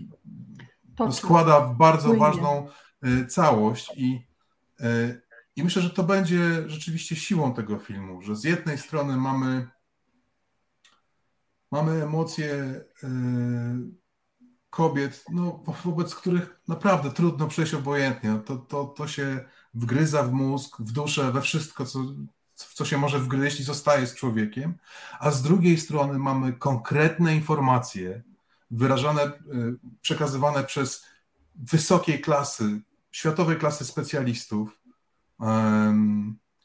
to 1.06 1.12
składa 1.12 1.60
w 1.60 1.76
bardzo 1.76 2.08
płynie. 2.08 2.20
ważną 2.20 2.68
y, 3.06 3.26
całość 3.26 3.92
i, 3.96 4.26
y, 4.80 5.22
i 5.56 5.64
myślę, 5.64 5.82
że 5.82 5.90
to 5.90 6.02
będzie 6.02 6.68
rzeczywiście 6.68 7.16
siłą 7.16 7.54
tego 7.54 7.78
filmu, 7.78 8.22
że 8.22 8.36
z 8.36 8.44
jednej 8.44 8.78
strony 8.78 9.16
mamy 9.16 9.68
mamy 11.70 12.02
emocje 12.02 12.54
y, 13.04 14.00
kobiet, 14.70 15.24
no, 15.32 15.62
wobec 15.84 16.14
których 16.14 16.60
naprawdę 16.68 17.10
trudno 17.10 17.48
przejść 17.48 17.74
obojętnie. 17.74 18.40
To, 18.46 18.56
to, 18.56 18.84
to 18.84 19.08
się 19.08 19.44
wgryza 19.74 20.22
w 20.22 20.32
mózg, 20.32 20.76
w 20.80 20.92
duszę, 20.92 21.32
we 21.32 21.42
wszystko, 21.42 21.86
co, 21.86 21.98
co 22.54 22.84
się 22.84 22.98
może 22.98 23.18
wgryźć 23.18 23.60
i 23.60 23.64
zostaje 23.64 24.06
z 24.06 24.14
człowiekiem, 24.14 24.74
a 25.20 25.30
z 25.30 25.42
drugiej 25.42 25.78
strony 25.78 26.18
mamy 26.18 26.52
konkretne 26.52 27.36
informacje, 27.36 28.22
wyrażane, 28.70 29.26
y, 29.26 29.30
przekazywane 30.00 30.64
przez 30.64 31.06
wysokiej 31.54 32.20
klasy, 32.20 32.80
światowej 33.10 33.56
klasy 33.56 33.84
specjalistów, 33.84 34.80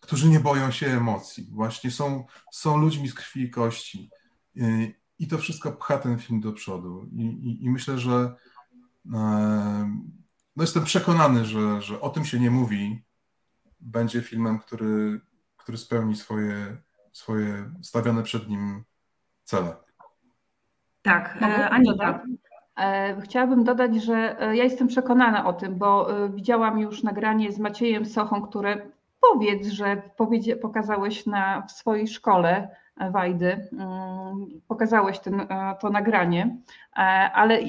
którzy 0.01 0.29
nie 0.29 0.39
boją 0.39 0.71
się 0.71 0.87
emocji. 0.87 1.47
Właśnie 1.51 1.91
są, 1.91 2.25
są 2.51 2.77
ludźmi 2.77 3.07
z 3.07 3.13
krwi 3.13 3.41
i 3.41 3.49
kości. 3.49 4.09
Y, 4.57 4.93
i 5.19 5.27
to 5.27 5.37
wszystko 5.37 5.71
pcha 5.71 5.97
ten 5.97 6.19
film 6.19 6.41
do 6.41 6.53
przodu. 6.53 7.09
I, 7.11 7.23
i, 7.23 7.65
i 7.65 7.69
myślę, 7.69 7.99
że 7.99 8.35
no 10.55 10.63
jestem 10.63 10.83
przekonany, 10.83 11.45
że, 11.45 11.81
że 11.81 12.01
o 12.01 12.09
tym 12.09 12.25
się 12.25 12.39
nie 12.39 12.51
mówi. 12.51 13.03
Będzie 13.79 14.21
filmem, 14.21 14.59
który, 14.59 15.21
który 15.57 15.77
spełni 15.77 16.15
swoje, 16.15 16.77
swoje 17.11 17.71
stawiane 17.81 18.23
przed 18.23 18.49
nim 18.49 18.83
cele. 19.43 19.75
Tak, 21.05 21.37
e, 21.41 21.69
Anita. 21.69 22.21
E, 22.77 23.21
chciałabym 23.21 23.63
dodać, 23.63 23.95
że 24.03 24.41
e, 24.41 24.55
ja 24.55 24.63
jestem 24.63 24.87
przekonana 24.87 25.45
o 25.47 25.53
tym, 25.53 25.75
bo 25.75 26.07
widziałam 26.29 26.79
już 26.79 27.03
nagranie 27.03 27.51
z 27.51 27.59
Maciejem 27.59 28.05
Sochą, 28.05 28.41
które 28.41 28.77
powiedz, 29.21 29.67
że 29.67 30.01
pokazałeś 30.61 31.25
na, 31.25 31.61
w 31.61 31.71
swojej 31.71 32.07
szkole 32.07 32.69
Wajdy, 33.11 33.67
mm, 33.73 34.45
pokazałeś 34.67 35.19
ten, 35.19 35.47
to 35.79 35.89
nagranie, 35.89 36.57
ale 37.33 37.59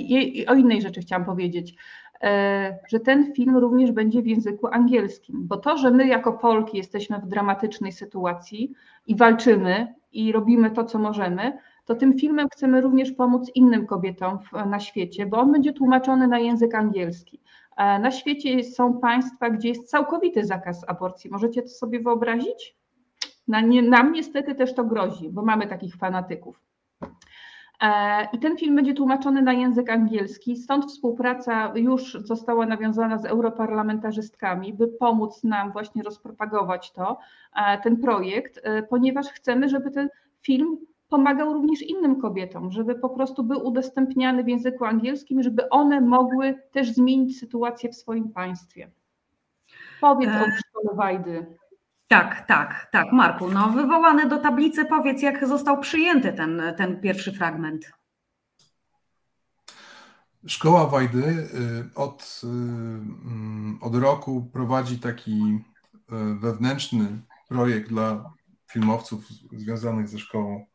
o 0.48 0.54
innej 0.54 0.82
rzeczy 0.82 1.00
chciałam 1.00 1.24
powiedzieć. 1.24 1.74
E, 2.22 2.78
że 2.88 3.00
ten 3.00 3.34
film 3.34 3.56
również 3.56 3.92
będzie 3.92 4.22
w 4.22 4.26
języku 4.26 4.66
angielskim, 4.66 5.46
bo 5.46 5.56
to, 5.56 5.76
że 5.76 5.90
my 5.90 6.06
jako 6.06 6.32
Polki 6.32 6.76
jesteśmy 6.76 7.18
w 7.18 7.26
dramatycznej 7.26 7.92
sytuacji 7.92 8.72
i 9.06 9.16
walczymy 9.16 9.94
i 10.12 10.32
robimy 10.32 10.70
to, 10.70 10.84
co 10.84 10.98
możemy, 10.98 11.58
to 11.86 11.94
tym 11.94 12.18
filmem 12.18 12.48
chcemy 12.48 12.80
również 12.80 13.12
pomóc 13.12 13.50
innym 13.54 13.86
kobietom 13.86 14.38
na 14.66 14.80
świecie, 14.80 15.26
bo 15.26 15.38
on 15.38 15.52
będzie 15.52 15.72
tłumaczony 15.72 16.28
na 16.28 16.38
język 16.38 16.74
angielski. 16.74 17.40
E, 17.76 17.98
na 17.98 18.10
świecie 18.10 18.64
są 18.64 18.98
państwa, 19.00 19.50
gdzie 19.50 19.68
jest 19.68 19.90
całkowity 19.90 20.44
zakaz 20.44 20.88
aborcji. 20.88 21.30
Możecie 21.30 21.62
to 21.62 21.68
sobie 21.68 22.00
wyobrazić? 22.00 22.76
Nam 23.48 24.12
niestety 24.12 24.54
też 24.54 24.74
to 24.74 24.84
grozi, 24.84 25.30
bo 25.30 25.42
mamy 25.42 25.66
takich 25.66 25.96
fanatyków. 25.96 26.60
E, 27.82 28.28
I 28.32 28.38
ten 28.38 28.56
film 28.56 28.76
będzie 28.76 28.94
tłumaczony 28.94 29.42
na 29.42 29.52
język 29.52 29.90
angielski, 29.90 30.56
stąd 30.56 30.84
współpraca 30.84 31.72
już 31.74 32.12
została 32.12 32.66
nawiązana 32.66 33.18
z 33.18 33.24
europarlamentarzystkami, 33.24 34.74
by 34.74 34.88
pomóc 34.88 35.44
nam 35.44 35.72
właśnie 35.72 36.02
rozpropagować 36.02 36.92
to, 36.92 37.18
e, 37.56 37.78
ten 37.78 37.96
projekt, 37.96 38.60
ponieważ 38.90 39.26
chcemy, 39.26 39.68
żeby 39.68 39.90
ten 39.90 40.08
film 40.42 40.78
pomagał 41.08 41.52
również 41.52 41.82
innym 41.82 42.20
kobietom, 42.20 42.72
żeby 42.72 42.94
po 42.94 43.08
prostu 43.08 43.44
był 43.44 43.66
udostępniany 43.66 44.44
w 44.44 44.48
języku 44.48 44.84
angielskim, 44.84 45.42
żeby 45.42 45.68
one 45.68 46.00
mogły 46.00 46.62
też 46.72 46.92
zmienić 46.92 47.38
sytuację 47.38 47.90
w 47.90 47.96
swoim 47.96 48.32
państwie. 48.32 48.90
Powiedz 50.00 50.30
o 50.30 50.44
szkole 50.58 50.96
Wajdy. 50.96 51.46
Tak, 52.08 52.46
tak, 52.46 52.88
tak. 52.92 53.12
Marku, 53.12 53.50
no 53.50 53.68
wywołany 53.68 54.28
do 54.28 54.38
tablicy, 54.38 54.84
powiedz, 54.84 55.22
jak 55.22 55.46
został 55.46 55.80
przyjęty 55.80 56.32
ten, 56.32 56.62
ten 56.76 57.00
pierwszy 57.00 57.32
fragment. 57.32 57.92
Szkoła 60.46 60.86
Wajdy 60.86 61.18
y, 61.18 61.94
od, 61.94 62.40
y, 62.44 62.46
mm, 62.46 63.78
od 63.80 63.94
roku 63.94 64.50
prowadzi 64.52 64.98
taki 64.98 65.58
y, 65.94 66.40
wewnętrzny 66.40 67.22
projekt 67.48 67.88
dla 67.88 68.32
filmowców 68.72 69.28
związanych 69.52 70.08
ze 70.08 70.18
szkołą 70.18 70.66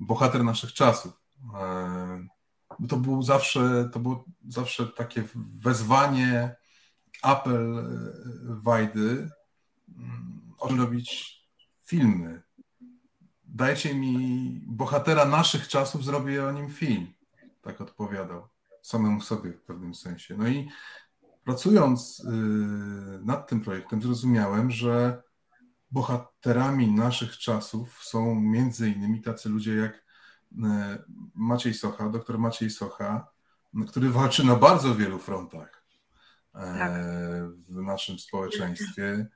Bohater 0.00 0.44
naszych 0.44 0.72
czasów. 0.72 1.12
To 2.88 2.96
był 2.96 3.22
zawsze, 3.22 3.90
to 3.92 4.00
było 4.00 4.24
zawsze 4.48 4.86
takie 4.86 5.24
wezwanie, 5.60 6.56
apel 7.22 7.88
Wajdy, 8.42 9.30
robić 10.60 11.38
filmy. 11.84 12.42
Dajcie 13.44 13.94
mi 13.94 14.60
bohatera 14.66 15.24
naszych 15.24 15.68
czasów, 15.68 16.04
zrobię 16.04 16.46
o 16.46 16.52
nim 16.52 16.70
film. 16.70 17.12
Tak 17.62 17.80
odpowiadał 17.80 18.48
samemu 18.82 19.20
sobie 19.20 19.52
w 19.52 19.62
pewnym 19.62 19.94
sensie. 19.94 20.36
No 20.36 20.48
i 20.48 20.68
pracując 21.44 22.20
y, 22.20 22.24
nad 23.24 23.48
tym 23.48 23.60
projektem, 23.60 24.02
zrozumiałem, 24.02 24.70
że 24.70 25.22
bohaterami 25.90 26.92
naszych 26.92 27.38
czasów 27.38 28.04
są 28.04 28.34
między 28.34 28.90
innymi 28.90 29.22
tacy 29.22 29.48
ludzie 29.48 29.74
jak 29.74 29.94
y, 29.94 30.58
Maciej 31.34 31.74
Socha, 31.74 32.08
doktor 32.08 32.38
Maciej 32.38 32.70
Socha, 32.70 33.28
który 33.88 34.10
walczy 34.10 34.46
na 34.46 34.56
bardzo 34.56 34.94
wielu 34.94 35.18
frontach 35.18 35.82
e, 36.54 36.78
tak. 36.78 36.92
w 37.68 37.82
naszym 37.82 38.18
społeczeństwie. 38.18 39.26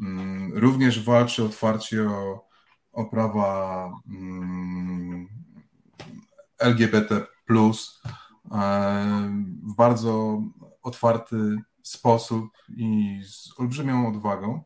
Mm, 0.00 0.58
również 0.58 1.04
walczy 1.04 1.44
otwarcie 1.44 2.10
o, 2.10 2.48
o 2.92 3.04
prawa 3.04 3.90
mm, 4.08 5.28
LGBT, 6.58 7.14
e, 7.14 7.26
w 9.62 9.74
bardzo 9.76 10.42
otwarty 10.82 11.56
sposób 11.82 12.48
i 12.76 13.20
z 13.24 13.60
olbrzymią 13.60 14.08
odwagą. 14.08 14.64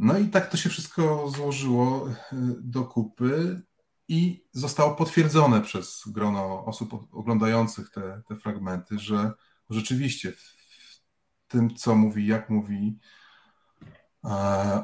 No 0.00 0.18
i 0.18 0.28
tak 0.28 0.50
to 0.50 0.56
się 0.56 0.68
wszystko 0.68 1.30
złożyło 1.30 2.08
e, 2.08 2.14
do 2.60 2.84
kupy 2.84 3.62
i 4.08 4.44
zostało 4.52 4.94
potwierdzone 4.94 5.60
przez 5.60 6.02
grono 6.06 6.64
osób 6.64 6.92
oglądających 7.12 7.90
te, 7.90 8.22
te 8.28 8.36
fragmenty, 8.36 8.98
że 8.98 9.32
rzeczywiście 9.70 10.32
w 10.32 10.56
tym, 11.48 11.74
co 11.74 11.94
mówi, 11.94 12.26
jak 12.26 12.50
mówi, 12.50 12.98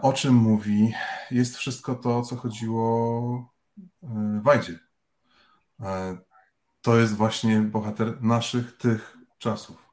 o 0.02 0.12
czym 0.12 0.34
mówi, 0.34 0.92
jest 1.30 1.56
wszystko 1.56 1.94
to, 1.94 2.18
o 2.18 2.22
co 2.22 2.36
chodziło 2.36 3.54
e, 4.02 4.40
Wajdzie. 4.42 4.78
E, 5.80 6.18
to 6.82 6.96
jest 6.96 7.14
właśnie 7.14 7.60
bohater 7.60 8.22
naszych 8.22 8.76
tych 8.76 9.16
czasów. 9.38 9.84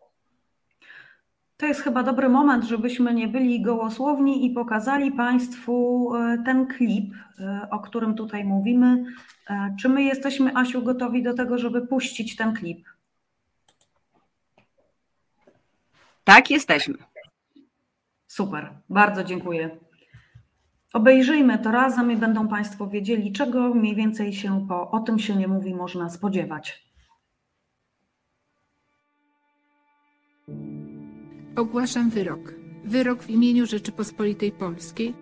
To 1.62 1.68
jest 1.68 1.82
chyba 1.82 2.04
dobry 2.04 2.30
moment, 2.30 2.64
żebyśmy 2.64 3.14
nie 3.14 3.28
byli 3.28 3.62
gołosłowni 3.62 4.46
i 4.46 4.50
pokazali 4.50 5.12
Państwu 5.12 6.10
e, 6.16 6.38
ten 6.46 6.68
klip, 6.68 7.14
o 7.72 7.80
którym 7.80 8.16
tutaj 8.16 8.44
mówimy. 8.44 9.04
Czy 9.80 9.90
my 9.90 10.04
jesteśmy, 10.04 10.56
Asiu, 10.56 10.84
gotowi 10.84 11.24
do 11.24 11.34
tego, 11.34 11.58
żeby 11.58 11.88
puścić 11.88 12.36
ten 12.36 12.54
klip? 12.54 12.88
Tak, 16.24 16.52
jesteśmy. 16.52 16.98
Super, 18.28 18.70
bardzo 18.90 19.24
dziękuję. 19.24 19.78
Obejrzyjmy 20.94 21.60
to 21.60 21.72
razem 21.72 22.12
i 22.12 22.16
będą 22.16 22.48
Państwo 22.48 22.88
wiedzieli, 22.88 23.32
czego 23.32 23.74
mniej 23.74 23.96
więcej 23.96 24.34
się 24.34 24.66
po 24.68 24.92
o 24.92 25.00
tym 25.00 25.20
się 25.20 25.36
nie 25.36 25.48
mówi 25.48 25.76
można 25.76 26.10
spodziewać. 26.10 26.91
Ogłaszam 31.56 32.10
wyrok. 32.10 32.54
Wyrok 32.84 33.24
w 33.24 33.30
imieniu 33.30 33.66
Rzeczypospolitej 33.66 34.52
Polskiej. 34.52 35.14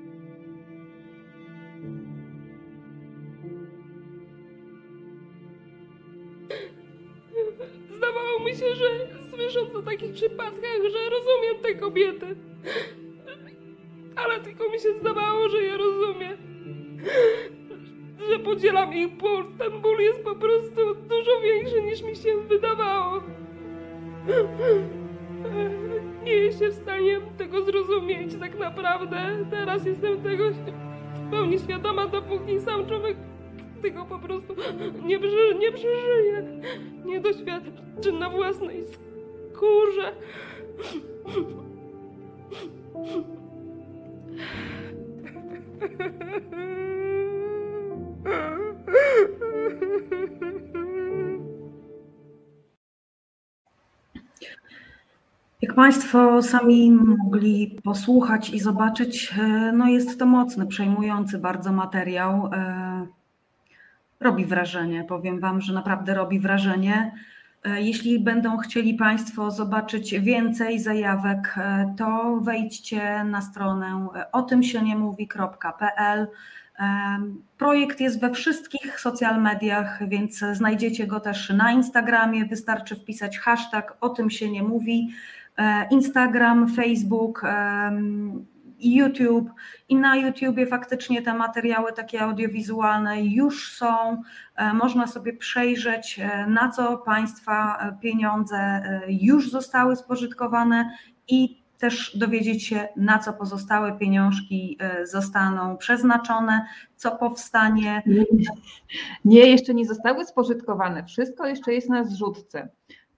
Zdawało 7.97 8.39
mi 8.45 8.51
się, 8.51 8.76
że 8.76 8.85
słysząc 9.30 9.76
o 9.76 9.81
takich 9.81 10.14
przypadkach, 10.14 10.81
że 10.91 11.10
rozumiem 11.10 11.64
tę 11.64 11.76
kobietę. 11.76 12.35
Ale 14.15 14.39
tylko 14.39 14.69
mi 14.69 14.80
się 14.80 14.99
zdawało, 14.99 15.49
że 15.49 15.64
ja 15.64 15.77
rozumiem. 15.77 16.38
Że 18.30 18.39
podzielam 18.39 18.93
ich 18.93 19.18
ból. 19.18 19.45
Ten 19.57 19.81
ból 19.81 19.99
jest 19.99 20.23
po 20.23 20.35
prostu 20.35 20.95
dużo 20.95 21.41
większy 21.43 21.81
niż 21.81 22.01
mi 22.01 22.15
się 22.15 22.38
wydawało. 22.38 23.23
Nie 26.24 26.34
jestem 26.34 26.72
w 26.72 26.74
stanie 26.74 27.20
tego 27.38 27.62
zrozumieć 27.62 28.36
tak 28.40 28.60
naprawdę. 28.60 29.46
Teraz 29.52 29.86
jestem 29.86 30.22
tego 30.22 30.44
w 30.50 31.32
pełni 31.32 31.60
świadoma, 31.60 32.08
dopóki 32.08 32.60
sam 32.60 32.88
człowiek 32.88 33.18
tego 33.82 34.06
po 34.06 34.20
prostu 34.20 34.56
nie, 35.06 35.20
przeży, 35.20 35.56
nie 35.60 35.72
przeżyje. 35.72 36.62
Nie 37.06 37.20
doświadczy 37.20 38.12
na 38.12 38.30
własnej 38.30 38.84
skórze. 39.54 40.14
Jak 55.61 55.73
Państwo 55.73 56.41
sami 56.41 56.91
mogli 56.91 57.80
posłuchać 57.84 58.49
i 58.49 58.60
zobaczyć, 58.60 59.34
e, 59.40 59.72
no 59.72 59.88
jest 59.88 60.19
to 60.19 60.26
mocny, 60.26 60.68
przejmujący 60.68 61.38
bardzo 61.38 61.72
materiał. 61.72 62.49
E, 62.53 63.07
robi 64.19 64.45
wrażenie, 64.45 65.03
powiem 65.03 65.40
Wam, 65.40 65.61
że 65.61 65.73
naprawdę 65.73 66.14
robi 66.14 66.40
wrażenie. 66.40 67.11
E, 67.64 67.81
jeśli 67.81 68.19
będą 68.19 68.57
chcieli 68.57 68.94
Państwo 68.94 69.52
zobaczyć 69.52 70.19
więcej 70.19 70.80
zajawek, 70.80 71.56
to 71.98 72.40
wejdźcie 72.41 73.23
na 73.23 73.41
stronę 73.41 74.07
o 74.31 74.41
tym 74.41 74.64
się 74.64 74.81
nie 74.81 74.95
mówi.pl. 74.95 76.27
Projekt 77.57 77.99
jest 77.99 78.22
we 78.22 78.31
wszystkich 78.31 78.99
social 78.99 79.41
mediach, 79.41 80.10
więc 80.10 80.40
znajdziecie 80.53 81.07
go 81.07 81.19
też 81.19 81.49
na 81.49 81.72
Instagramie. 81.72 82.45
Wystarczy 82.45 82.95
wpisać 82.95 83.38
hashtag 83.38 83.98
o 84.02 84.10
tym 84.10 84.30
się 84.30 84.52
nie 84.52 84.64
mówi. 84.64 85.10
E, 85.60 85.88
Instagram, 85.91 86.68
Facebook, 86.68 87.41
YouTube 88.80 89.49
i 89.90 89.95
na 89.95 90.15
YouTubie 90.15 90.68
faktycznie 90.68 91.22
te 91.22 91.34
materiały 91.34 91.94
takie 91.94 92.22
audiowizualne 92.22 93.23
już 93.26 93.73
są. 93.73 94.22
E, 94.56 94.73
można 94.73 95.07
sobie 95.07 95.34
przejrzeć, 95.34 96.19
e, 96.19 96.48
na 96.48 96.69
co 96.69 96.98
Państwa 96.98 97.80
pieniądze 98.02 98.81
już 99.07 99.52
zostały 99.52 99.95
spożytkowane 99.95 100.91
i 101.27 101.64
też 101.77 102.18
dowiedzieć 102.18 102.65
się, 102.65 102.88
na 102.95 103.19
co 103.19 103.34
pozostałe 103.34 103.98
pieniążki 103.98 104.77
zostaną 105.03 105.77
przeznaczone, 105.77 106.65
co 106.95 107.11
powstanie. 107.11 108.03
Nie, 109.26 109.45
jeszcze 109.45 109.73
nie 109.73 109.86
zostały 109.86 110.26
spożytkowane. 110.26 111.06
Wszystko 111.06 111.48
jeszcze 111.48 111.73
jest 111.73 111.90
na 111.90 112.03
zrzutce. 112.03 112.69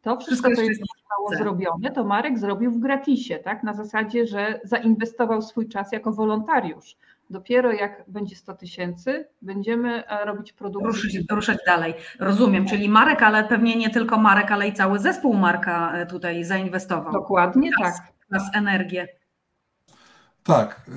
To 0.02 0.18
wszystko, 0.18 0.50
wszystko 0.50 0.56
co 0.56 0.70
jest 0.70 0.82
zostało 0.82 1.44
zrobione, 1.44 1.92
to 1.92 2.04
Marek 2.04 2.40
zrobił 2.40 2.72
w 2.72 2.80
gratisie, 2.80 3.40
tak? 3.40 3.64
Na 3.64 3.74
zasadzie, 3.74 4.28
że 4.28 4.60
zainwestował 4.64 5.42
swój 5.42 5.70
czas 5.70 5.92
jako 5.92 6.12
wolontariusz. 6.12 6.98
Dopiero 7.30 7.72
jak 7.72 8.04
będzie 8.08 8.36
100 8.36 8.54
tysięcy, 8.54 9.28
będziemy 9.42 10.08
e, 10.08 10.26
robić 10.26 10.54
produkcję. 10.54 10.88
Ruszyć, 10.88 11.18
ruszać 11.32 11.58
dalej. 11.66 11.94
Rozumiem, 12.20 12.66
czyli 12.66 12.90
Marek, 12.90 13.24
ale 13.24 13.44
pewnie 13.44 13.76
nie 13.76 13.90
tylko 13.90 14.18
Marek, 14.18 14.52
ale 14.52 14.68
i 14.68 14.74
cały 14.74 15.00
zespół 15.00 15.34
Marka 15.34 15.94
e, 15.94 16.06
tutaj 16.06 16.44
zainwestował. 16.44 17.14
Dokładnie 17.14 17.70
czas, 17.80 17.98
tak. 17.98 18.14
Czas, 18.34 18.56
energię. 18.56 19.08
Tak. 20.44 20.82
Y, 20.88 20.92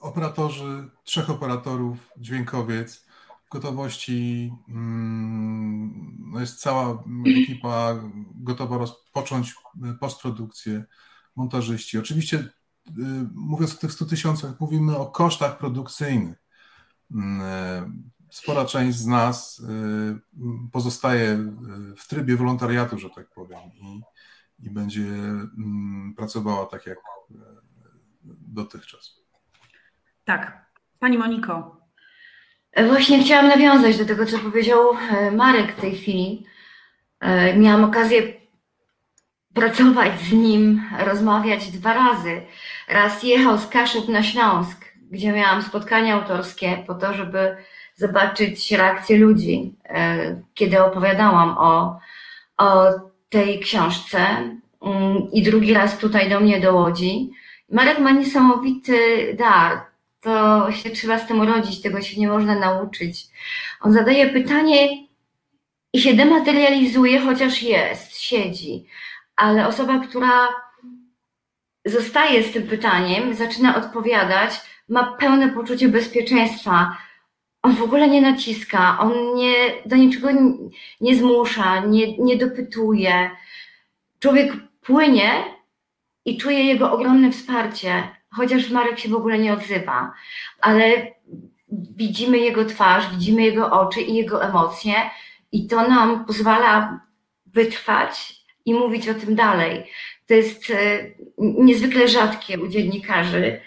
operatorzy, 0.00 0.88
trzech 1.04 1.30
operatorów, 1.30 2.12
dźwiękowiec, 2.16 3.07
gotowości. 3.50 4.52
Mm, 4.68 6.16
no 6.32 6.40
jest 6.40 6.60
cała 6.60 7.04
ekipa 7.26 7.94
gotowa 8.34 8.78
rozpocząć 8.78 9.54
postprodukcję, 10.00 10.84
montażyści. 11.36 11.98
Oczywiście 11.98 12.48
Y, 12.88 13.28
mówiąc 13.34 13.74
o 13.74 13.78
tych 13.78 13.92
100 13.92 14.06
tysiącach, 14.06 14.60
mówimy 14.60 14.96
o 14.96 15.06
kosztach 15.06 15.58
produkcyjnych. 15.58 16.44
Mm, 17.10 17.40
e, 17.42 17.92
spora 18.30 18.64
część 18.64 18.98
z 18.98 19.06
nas 19.06 19.62
pozostaje 20.72 21.38
w 21.96 22.08
trybie 22.08 22.36
wolontariatu, 22.36 22.98
że 22.98 23.10
tak 23.10 23.30
powiem, 23.30 23.58
i, 23.74 24.02
i 24.58 24.70
będzie 24.70 25.06
mm, 25.06 26.14
pracowała 26.16 26.66
tak 26.66 26.86
jak 26.86 26.98
e, 26.98 27.34
dotychczas. 28.24 29.20
Tak. 30.24 30.68
Pani 30.98 31.18
Moniko. 31.18 31.77
E, 32.78 32.84
właśnie 32.84 33.18
chciałam 33.18 33.48
nawiązać 33.48 33.98
do 33.98 34.04
tego, 34.04 34.26
co 34.26 34.38
powiedział 34.38 34.78
Marek 35.32 35.72
w 35.72 35.80
tej 35.80 35.96
chwili. 35.96 36.46
Miałam 37.56 37.84
okazję 37.84 38.22
pracować 39.54 40.20
z 40.20 40.32
nim, 40.32 40.82
rozmawiać 40.98 41.70
dwa 41.70 41.94
razy. 41.94 42.42
Raz 42.88 43.22
jechał 43.22 43.58
z 43.58 43.66
Kaszub 43.66 44.08
na 44.08 44.22
Śląsk, 44.22 44.84
gdzie 45.10 45.32
miałam 45.32 45.62
spotkania 45.62 46.14
autorskie 46.14 46.84
po 46.86 46.94
to, 46.94 47.14
żeby 47.14 47.56
zobaczyć 47.94 48.72
reakcję 48.72 49.18
ludzi, 49.18 49.74
e, 49.84 50.42
kiedy 50.54 50.84
opowiadałam 50.84 51.58
o, 51.58 51.98
o 52.58 52.84
tej 53.28 53.60
książce. 53.60 54.18
Mm, 54.82 55.30
I 55.32 55.42
drugi 55.42 55.74
raz 55.74 55.98
tutaj 55.98 56.30
do 56.30 56.40
mnie 56.40 56.60
do 56.60 56.74
Łodzi. 56.74 57.30
Marek 57.70 57.98
ma 57.98 58.10
niesamowity 58.10 58.96
dar. 59.38 59.87
To 60.20 60.66
się 60.72 60.90
trzeba 60.90 61.18
z 61.18 61.26
tym 61.26 61.40
urodzić, 61.40 61.82
tego 61.82 62.02
się 62.02 62.20
nie 62.20 62.28
można 62.28 62.58
nauczyć. 62.58 63.26
On 63.80 63.92
zadaje 63.92 64.26
pytanie 64.26 65.06
i 65.92 66.00
się 66.00 66.14
dematerializuje, 66.14 67.20
chociaż 67.20 67.62
jest, 67.62 68.20
siedzi 68.20 68.86
ale 69.38 69.68
osoba, 69.68 69.98
która 69.98 70.48
zostaje 71.84 72.42
z 72.42 72.52
tym 72.52 72.66
pytaniem, 72.66 73.34
zaczyna 73.34 73.76
odpowiadać, 73.76 74.60
ma 74.88 75.04
pełne 75.04 75.48
poczucie 75.48 75.88
bezpieczeństwa. 75.88 76.96
On 77.62 77.74
w 77.74 77.82
ogóle 77.82 78.08
nie 78.08 78.20
naciska, 78.20 78.98
on 78.98 79.34
nie, 79.34 79.54
do 79.86 79.96
niczego 79.96 80.28
nie, 81.00 81.16
zmusza, 81.16 81.80
nie, 81.80 82.18
nie 82.18 82.36
dopytuje. 82.36 83.30
Człowiek 84.20 84.52
płynie 84.80 85.44
i 86.24 86.38
czuje 86.38 86.64
jego 86.64 86.92
ogromne 86.92 87.32
wsparcie, 87.32 88.08
chociaż 88.30 88.70
Marek 88.70 88.98
się 88.98 89.08
w 89.08 89.14
ogóle 89.14 89.38
nie 89.38 89.52
odzywa, 89.52 90.12
ale 90.60 91.06
widzimy 91.70 92.38
jego 92.38 92.64
twarz, 92.64 93.10
widzimy 93.10 93.42
jego 93.42 93.70
oczy 93.70 94.00
i 94.00 94.14
jego 94.14 94.44
emocje, 94.44 94.94
i 95.52 95.66
to 95.66 95.88
nam 95.88 96.24
pozwala 96.24 97.00
wytrwać 97.46 98.34
i 98.64 98.74
mówić 98.74 99.08
o 99.08 99.14
tym 99.14 99.34
dalej. 99.34 99.90
To 100.26 100.34
jest 100.34 100.70
e, 100.70 100.74
niezwykle 101.38 102.08
rzadkie 102.08 102.60
u 102.60 102.68
dziennikarzy. 102.68 103.60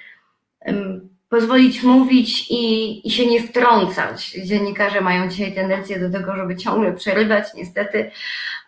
Pozwolić 1.29 1.83
mówić 1.83 2.47
i, 2.49 3.07
i 3.07 3.11
się 3.11 3.25
nie 3.25 3.43
wtrącać. 3.43 4.31
Dziennikarze 4.45 5.01
mają 5.01 5.29
dzisiaj 5.29 5.55
tendencję 5.55 5.99
do 5.99 6.09
tego, 6.09 6.35
żeby 6.35 6.55
ciągle 6.55 6.93
przerywać, 6.93 7.45
niestety, 7.55 8.11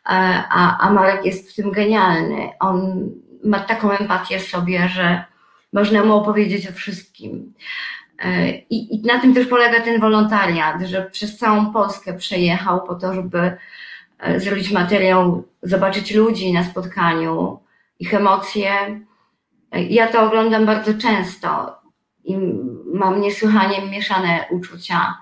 a, 0.03 0.78
a 0.78 0.94
Marek 0.94 1.26
jest 1.26 1.52
w 1.52 1.56
tym 1.56 1.72
genialny. 1.72 2.49
On 2.60 3.10
ma 3.44 3.60
taką 3.60 3.91
empatię 3.91 4.40
w 4.40 4.48
sobie, 4.48 4.88
że 4.88 5.24
można 5.73 6.05
mu 6.05 6.15
opowiedzieć 6.15 6.69
o 6.69 6.73
wszystkim. 6.73 7.53
E, 8.19 8.49
I, 8.49 8.95
I, 8.95 9.01
na 9.01 9.19
tym 9.19 9.33
też 9.33 9.47
polega 9.47 9.81
ten 9.81 10.01
wolontariat, 10.01 10.81
że 10.81 11.09
przez 11.11 11.37
całą 11.37 11.73
Polskę 11.73 12.13
przejechał 12.13 12.83
po 12.83 12.95
to, 12.95 13.13
żeby 13.13 13.57
E, 14.23 14.39
zrobić 14.39 14.71
materiał, 14.71 15.43
zobaczyć 15.63 16.15
ludzi 16.15 16.53
na 16.53 16.63
spotkaniu, 16.63 17.59
ich 17.99 18.13
emocje. 18.13 18.71
E, 19.71 19.83
ja 19.83 20.07
to 20.07 20.21
oglądam 20.21 20.65
bardzo 20.65 20.93
często 20.93 21.77
i 22.23 22.37
mam 22.93 23.21
niesłychanie 23.21 23.91
mieszane 23.91 24.45
uczucia, 24.51 25.17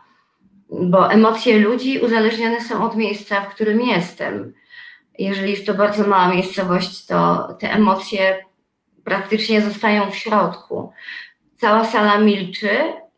bo 0.70 1.12
emocje 1.12 1.60
ludzi 1.60 2.00
uzależnione 2.00 2.62
są 2.62 2.84
od 2.86 2.96
miejsca, 2.96 3.42
w 3.42 3.50
którym 3.50 3.82
jestem. 3.82 4.54
Jeżeli 5.20 5.52
jest 5.52 5.66
to 5.66 5.74
bardzo 5.74 6.08
mała 6.08 6.28
miejscowość, 6.34 7.06
to 7.06 7.48
te 7.60 7.74
emocje 7.74 8.46
praktycznie 9.04 9.62
zostają 9.62 10.12
w 10.12 10.16
środku. 10.16 10.92
Cała 11.58 11.86
sala 11.86 12.18
milczy 12.18 12.70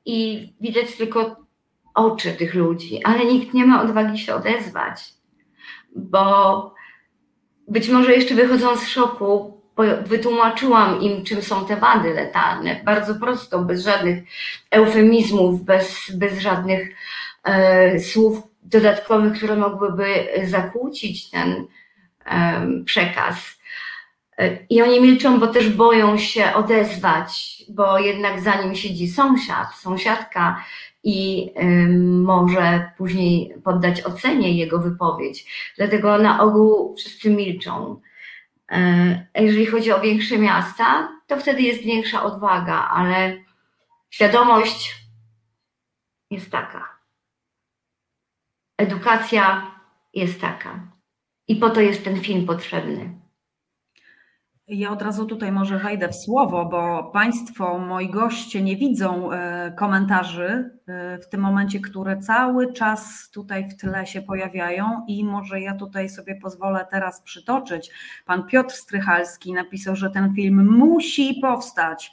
i 0.05 0.49
widać 0.61 0.95
tylko 0.95 1.35
oczy 1.93 2.33
tych 2.33 2.53
ludzi, 2.53 3.03
ale 3.03 3.25
nikt 3.25 3.53
nie 3.53 3.65
ma 3.65 3.81
odwagi 3.81 4.19
się 4.19 4.35
odezwać 4.35 5.13
bo 5.95 6.73
być 7.67 7.89
może 7.89 8.13
jeszcze 8.13 8.35
wychodząc 8.35 8.79
z 8.81 8.87
szoku, 8.87 9.61
wytłumaczyłam 10.05 11.01
im, 11.01 11.23
czym 11.23 11.41
są 11.41 11.65
te 11.65 11.77
wady 11.77 12.13
letalne. 12.13 12.81
Bardzo 12.83 13.15
prosto, 13.15 13.59
bez 13.59 13.83
żadnych 13.83 14.23
eufemizmów, 14.71 15.63
bez, 15.63 16.11
bez 16.13 16.39
żadnych 16.39 16.95
e, 17.43 17.99
słów 17.99 18.43
dodatkowych, 18.63 19.37
które 19.37 19.55
mogłyby 19.55 20.05
zakłócić 20.43 21.29
ten 21.29 21.65
e, 22.25 22.67
przekaz. 22.85 23.52
E, 24.37 24.65
I 24.69 24.81
oni 24.81 25.01
milczą, 25.01 25.39
bo 25.39 25.47
też 25.47 25.69
boją 25.69 26.17
się 26.17 26.53
odezwać, 26.53 27.63
bo 27.69 27.99
jednak 27.99 28.41
za 28.41 28.61
nim 28.61 28.75
siedzi 28.75 29.07
sąsiad, 29.07 29.75
sąsiadka 29.75 30.63
i 31.03 31.49
może 31.99 32.91
później 32.97 33.55
poddać 33.63 34.05
ocenie 34.05 34.57
jego 34.57 34.79
wypowiedź. 34.79 35.45
Dlatego 35.77 36.17
na 36.17 36.41
ogół 36.41 36.95
wszyscy 36.95 37.29
milczą. 37.29 38.01
E, 38.71 39.27
jeżeli 39.35 39.65
chodzi 39.65 39.91
o 39.91 40.01
większe 40.01 40.37
miasta, 40.37 41.09
to 41.27 41.37
wtedy 41.37 41.61
jest 41.61 41.83
większa 41.83 42.23
odwaga, 42.23 42.89
ale 42.93 43.37
świadomość 44.09 44.95
jest 46.29 46.51
taka. 46.51 46.89
Edukacja 48.77 49.71
jest 50.13 50.41
taka. 50.41 50.79
I 51.47 51.55
po 51.55 51.69
to 51.69 51.81
jest 51.81 52.03
ten 52.03 52.21
film 52.21 52.45
potrzebny. 52.45 53.22
Ja 54.73 54.91
od 54.91 55.01
razu 55.01 55.25
tutaj 55.25 55.51
może 55.51 55.77
wejdę 55.79 56.09
w 56.09 56.15
słowo, 56.15 56.65
bo 56.65 57.03
Państwo, 57.03 57.79
moi 57.79 58.09
goście, 58.09 58.61
nie 58.63 58.75
widzą 58.75 59.31
e, 59.31 59.71
komentarzy 59.71 60.79
w 61.23 61.27
tym 61.29 61.41
momencie, 61.41 61.79
które 61.79 62.17
cały 62.17 62.73
czas 62.73 63.29
tutaj 63.29 63.69
w 63.69 63.75
tle 63.75 64.07
się 64.07 64.21
pojawiają 64.21 65.05
i 65.07 65.25
może 65.25 65.61
ja 65.61 65.75
tutaj 65.75 66.09
sobie 66.09 66.35
pozwolę 66.35 66.87
teraz 66.91 67.21
przytoczyć. 67.21 67.91
Pan 68.25 68.43
Piotr 68.43 68.75
Strychalski 68.75 69.53
napisał, 69.53 69.95
że 69.95 70.09
ten 70.09 70.35
film 70.35 70.77
musi 70.77 71.39
powstać 71.41 72.11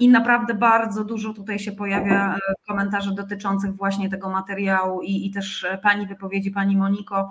i 0.00 0.08
naprawdę 0.08 0.54
bardzo 0.54 1.04
dużo 1.04 1.32
tutaj 1.32 1.58
się 1.58 1.72
pojawia 1.72 2.34
e, 2.34 2.38
komentarzy 2.66 3.14
dotyczących 3.14 3.76
właśnie 3.76 4.08
tego 4.08 4.30
materiału 4.30 5.02
i, 5.02 5.26
i 5.26 5.30
też 5.30 5.66
Pani 5.82 6.06
wypowiedzi, 6.06 6.50
Pani 6.50 6.76
Moniko, 6.76 7.30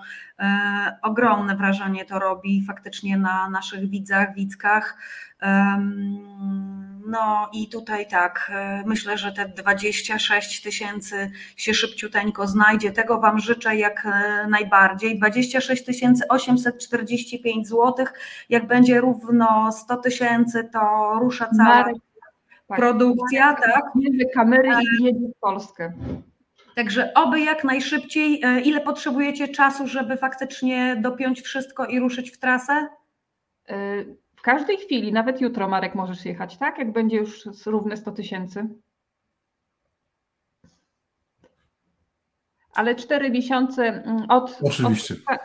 ogromne 1.02 1.56
wrażenie 1.56 2.06
to 2.06 2.20
robi 2.20 2.66
faktycznie 2.66 3.18
na 3.18 3.50
naszych 3.50 3.90
widzach, 3.90 4.34
widzkach. 4.36 4.98
No 7.08 7.50
i 7.54 7.70
tutaj 7.70 8.08
tak, 8.08 8.52
e, 8.56 8.84
myślę, 8.86 9.18
że 9.18 9.32
te 9.32 9.50
26 9.50 10.62
tysięcy 10.62 11.32
się 11.56 11.74
szybciuteńko 11.74 12.48
znajdzie. 12.48 12.92
Tego 12.92 13.20
Wam 13.20 13.40
życzę 13.40 13.76
jak 13.76 14.06
e, 14.06 14.48
najbardziej. 14.50 15.18
26 15.18 15.84
845 16.30 17.68
zł. 17.68 18.06
Jak 18.50 18.68
będzie 18.68 19.02
równo 19.02 19.72
100 19.72 19.98
tysięcy, 19.98 20.70
to 20.74 21.12
rusza 21.20 21.50
cała 21.58 21.70
Marek, 21.70 21.96
tak. 22.68 22.78
produkcja, 22.78 23.54
tak? 23.54 23.84
Bierze 23.96 24.30
kamery 24.34 24.70
i 24.70 25.04
jedzie 25.04 25.28
w 25.28 25.40
Polskę. 25.40 25.94
Także 26.76 27.14
oby 27.14 27.40
jak 27.40 27.64
najszybciej. 27.64 28.42
E, 28.44 28.62
Ile 28.62 28.82
potrzebujecie 28.82 29.48
czasu, 29.48 29.88
żeby 29.88 30.18
faktycznie 30.18 30.96
dopiąć 31.02 31.42
wszystko 31.42 31.86
i 31.86 32.00
ruszyć 32.00 32.32
w 32.32 32.38
trasę? 32.38 32.88
Y, 33.72 34.18
W 34.38 34.42
każdej 34.42 34.78
chwili, 34.78 35.14
nawet 35.14 35.42
jutro, 35.42 35.68
Marek, 35.68 35.96
możesz 35.96 36.26
jechać, 36.26 36.58
tak? 36.58 36.78
Jak 36.78 36.92
będzie 36.92 37.18
już 37.18 37.46
równe 37.66 37.98
100 37.98 38.12
tysięcy. 38.12 38.68
Ale 42.74 42.96
cztery 42.96 43.30
miesiące 43.30 43.84
mm, 43.88 44.26
od. 44.30 44.60
Oczywiście. 44.64 45.16
Od, 45.28 45.40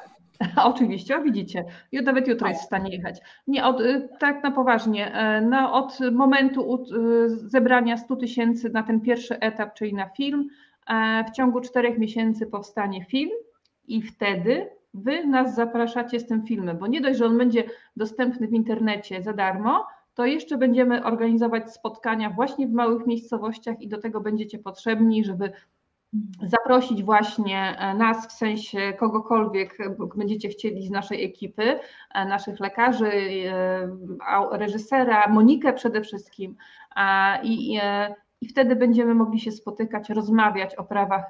oczywiście, 0.74 1.16
o, 1.16 1.22
widzicie. 1.22 1.64
Nawet 1.92 2.28
jutro 2.28 2.48
jest 2.48 2.62
w 2.62 2.66
stanie 2.66 2.96
jechać. 2.96 3.20
Nie, 3.46 3.64
od, 3.64 3.80
y, 3.80 4.08
tak 4.18 4.42
na 4.42 4.50
poważnie. 4.50 5.14
e, 5.14 5.40
No, 5.40 5.72
od 5.72 5.98
momentu 6.12 6.84
y, 6.94 7.28
zebrania 7.28 7.96
100 7.96 8.16
tysięcy 8.16 8.70
na 8.70 8.82
ten 8.82 9.00
pierwszy 9.00 9.40
etap, 9.40 9.74
czyli 9.74 9.94
na 9.94 10.08
film, 10.08 10.48
e, 10.86 11.24
w 11.24 11.30
ciągu 11.30 11.60
czterech 11.60 11.98
miesięcy 11.98 12.46
powstanie 12.46 13.04
film 13.04 13.30
i 13.88 14.02
wtedy 14.02 14.70
wy 14.94 15.26
nas 15.26 15.54
zapraszacie 15.54 16.20
z 16.20 16.26
tym 16.26 16.46
filmem, 16.46 16.78
bo 16.78 16.86
nie 16.86 17.00
dość, 17.00 17.18
że 17.18 17.26
on 17.26 17.38
będzie 17.38 17.64
dostępny 17.96 18.48
w 18.48 18.52
internecie 18.52 19.22
za 19.22 19.32
darmo, 19.32 19.86
to 20.14 20.26
jeszcze 20.26 20.58
będziemy 20.58 21.04
organizować 21.04 21.72
spotkania 21.72 22.30
właśnie 22.30 22.66
w 22.68 22.72
małych 22.72 23.06
miejscowościach 23.06 23.80
i 23.80 23.88
do 23.88 23.98
tego 23.98 24.20
będziecie 24.20 24.58
potrzebni, 24.58 25.24
żeby 25.24 25.52
zaprosić 26.42 27.02
właśnie 27.02 27.76
e, 27.78 27.94
nas, 27.94 28.26
w 28.26 28.32
sensie 28.32 28.92
kogokolwiek 28.92 29.80
e, 29.80 29.96
będziecie 30.16 30.48
chcieli 30.48 30.86
z 30.86 30.90
naszej 30.90 31.24
ekipy, 31.24 31.78
e, 32.14 32.24
naszych 32.24 32.60
lekarzy, 32.60 33.10
reżysera, 34.50 35.28
Monikę 35.28 35.72
przede 35.72 36.00
wszystkim 36.00 36.56
i, 37.42 37.78
i 38.40 38.48
wtedy 38.48 38.76
będziemy 38.76 39.14
mogli 39.14 39.40
się 39.40 39.52
spotykać, 39.52 40.10
rozmawiać 40.10 40.74
o 40.74 40.84
prawach 40.84 41.24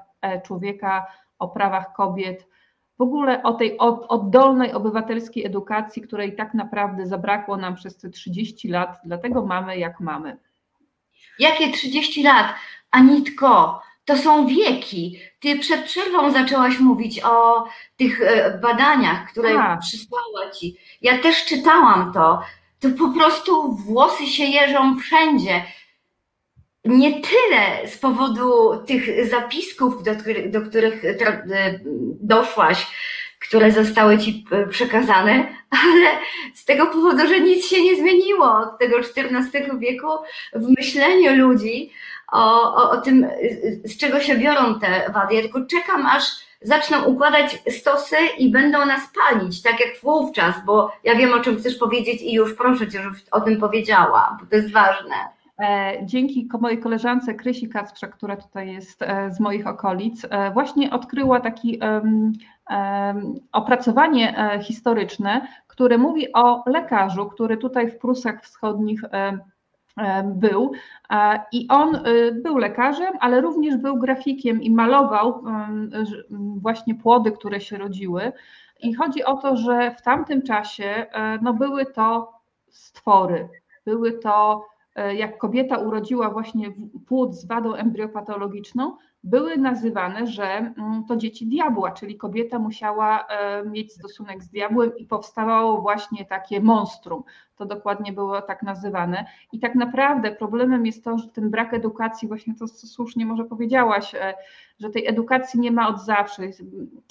człowieka, 0.44 1.06
o 1.38 1.48
prawach 1.48 1.92
kobiet, 1.92 2.46
w 2.98 3.02
ogóle 3.02 3.42
o 3.42 3.52
tej 3.52 3.78
od- 3.78 4.04
oddolnej 4.08 4.72
obywatelskiej 4.72 5.46
edukacji, 5.46 6.02
której 6.02 6.36
tak 6.36 6.54
naprawdę 6.54 7.06
zabrakło 7.06 7.56
nam 7.56 7.74
przez 7.74 7.96
te 7.96 8.10
30 8.10 8.68
lat, 8.68 9.00
dlatego 9.04 9.46
mamy 9.46 9.78
jak 9.78 10.00
mamy. 10.00 10.36
Jakie 11.38 11.72
30 11.72 12.22
lat? 12.22 12.46
Anitko, 12.90 13.82
to 14.04 14.16
są 14.16 14.46
wieki. 14.46 15.18
Ty 15.40 15.58
przed 15.58 15.84
przerwą 15.84 16.30
zaczęłaś 16.32 16.78
mówić 16.78 17.20
o 17.24 17.64
tych 17.96 18.20
e, 18.22 18.58
badaniach, 18.62 19.30
które 19.32 19.54
Tak. 19.54 19.80
przysłała 19.80 20.50
ci. 20.60 20.76
Ja 21.02 21.18
też 21.18 21.44
czytałam 21.44 22.12
to. 22.12 22.40
To 22.80 22.88
po 22.98 23.08
prostu 23.18 23.72
włosy 23.72 24.26
się 24.26 24.44
jeżą 24.44 24.98
wszędzie. 24.98 25.62
Nie 26.84 27.12
tyle 27.12 27.88
z 27.88 27.98
powodu 27.98 28.76
tych 28.86 29.30
zapisków, 29.30 30.02
do 30.02 30.12
do 30.46 30.62
których 30.62 31.04
e, 31.04 31.80
doszłaś, 32.20 32.86
które 33.48 33.72
zostały 33.72 34.18
ci 34.18 34.44
e, 34.52 34.66
przekazane, 34.66 35.46
ale 35.70 36.06
z 36.54 36.64
tego 36.64 36.86
powodu, 36.86 37.28
że 37.28 37.40
nic 37.40 37.66
się 37.66 37.82
nie 37.82 37.96
zmieniło 37.96 38.58
od 38.58 38.78
tego 38.78 38.96
XIV 38.98 39.78
wieku 39.78 40.08
w 40.52 40.68
myśleniu 40.78 41.46
ludzi 41.46 41.92
o, 42.32 42.74
o, 42.74 42.90
o 42.90 43.00
tym, 43.00 43.26
z 43.84 43.96
czego 43.96 44.20
się 44.20 44.38
biorą 44.38 44.80
te 44.80 45.12
wady. 45.12 45.34
Ja 45.34 45.42
tylko 45.42 45.66
czekam, 45.66 46.06
aż 46.06 46.22
zaczną 46.62 47.04
układać 47.04 47.58
stosy 47.70 48.16
i 48.38 48.50
będą 48.50 48.86
nas 48.86 49.02
palić, 49.14 49.62
tak 49.62 49.80
jak 49.80 50.00
wówczas, 50.02 50.54
bo 50.66 50.92
ja 51.04 51.14
wiem, 51.14 51.32
o 51.32 51.40
czym 51.40 51.58
chcesz 51.58 51.76
powiedzieć 51.76 52.22
i 52.22 52.32
już 52.32 52.54
proszę 52.54 52.88
cię, 52.88 53.02
żebyś 53.02 53.20
o 53.30 53.40
tym 53.40 53.60
powiedziała, 53.60 54.38
bo 54.40 54.46
to 54.46 54.56
jest 54.56 54.72
ważne. 54.72 55.41
E, 55.62 55.98
Dzięki 56.06 56.48
mojej 56.60 56.78
koleżance 56.78 57.34
Krysi 57.34 57.68
Kacprze, 57.68 58.08
która 58.08 58.36
tutaj 58.36 58.72
jest 58.72 59.02
e, 59.02 59.30
z 59.30 59.40
moich 59.40 59.66
okolic, 59.66 60.26
e, 60.30 60.50
właśnie 60.50 60.90
odkryła 60.90 61.40
takie 61.40 61.78
opracowanie 63.52 64.34
historyczne, 64.62 65.48
które 65.66 65.98
mówi 65.98 66.32
o 66.32 66.62
lekarzu, 66.66 67.26
który 67.26 67.56
tutaj 67.56 67.90
w 67.90 67.98
Prusach 67.98 68.42
Wschodnich 68.42 69.02
był 70.24 70.72
i 71.52 71.68
on 71.68 71.98
był 72.32 72.56
lekarzem, 72.58 73.12
ale 73.20 73.40
również 73.40 73.76
był 73.76 73.98
grafikiem 73.98 74.62
i 74.62 74.70
malował 74.70 75.44
właśnie 76.56 76.94
płody, 76.94 77.32
które 77.32 77.60
się 77.60 77.78
rodziły. 77.78 78.32
I 78.80 78.94
chodzi 78.94 79.24
o 79.24 79.36
to, 79.36 79.56
że 79.56 79.94
w 79.98 80.02
tamtym 80.02 80.42
czasie 80.42 81.06
no, 81.42 81.54
były 81.54 81.86
to 81.86 82.32
stwory, 82.70 83.48
były 83.84 84.12
to 84.12 84.64
jak 85.16 85.38
kobieta 85.38 85.78
urodziła 85.78 86.30
właśnie 86.30 86.72
płód 87.06 87.34
z 87.34 87.46
wadą 87.46 87.74
embriopatologiczną, 87.74 88.96
były 89.24 89.56
nazywane, 89.56 90.26
że 90.26 90.44
mm, 90.44 91.04
to 91.08 91.16
dzieci 91.16 91.46
diabła, 91.46 91.90
czyli 91.90 92.16
kobieta 92.16 92.58
musiała 92.58 93.26
e, 93.26 93.64
mieć 93.64 93.92
stosunek 93.92 94.42
z 94.42 94.48
diabłem 94.48 94.96
i 94.96 95.06
powstawało 95.06 95.80
właśnie 95.80 96.24
takie 96.24 96.60
monstrum. 96.60 97.22
To 97.56 97.66
dokładnie 97.66 98.12
było 98.12 98.42
tak 98.42 98.62
nazywane. 98.62 99.26
I 99.52 99.60
tak 99.60 99.74
naprawdę 99.74 100.32
problemem 100.32 100.86
jest 100.86 101.04
to, 101.04 101.18
że 101.18 101.28
ten 101.28 101.50
brak 101.50 101.74
edukacji, 101.74 102.28
właśnie 102.28 102.54
to 102.54 102.68
co 102.68 102.86
słusznie 102.86 103.26
może 103.26 103.44
powiedziałaś, 103.44 104.14
e, 104.14 104.34
że 104.80 104.90
tej 104.90 105.06
edukacji 105.06 105.60
nie 105.60 105.70
ma 105.72 105.88
od 105.88 106.04
zawsze, 106.04 106.42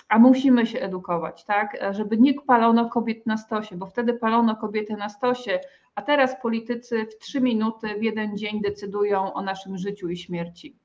a 0.10 0.20
musimy 0.20 0.66
się 0.66 0.80
edukować, 0.80 1.44
tak? 1.46 1.78
E, 1.84 1.94
Żeby 1.94 2.18
nie 2.18 2.34
palono 2.34 2.90
kobiet 2.90 3.28
na 3.28 3.38
stosie, 3.38 3.76
bo 3.76 3.86
wtedy 3.86 4.14
palono 4.14 4.56
kobiety 4.56 4.98
na 4.98 5.10
stosie, 5.10 5.60
a 5.96 6.02
teraz 6.02 6.42
politycy 6.42 7.06
w 7.06 7.18
trzy 7.18 7.42
minuty, 7.42 7.88
w 8.00 8.04
jeden 8.04 8.38
dzień 8.38 8.62
decydują 8.62 9.34
o 9.34 9.42
naszym 9.42 9.78
życiu 9.78 10.10
i 10.10 10.18
śmierci. 10.18 10.81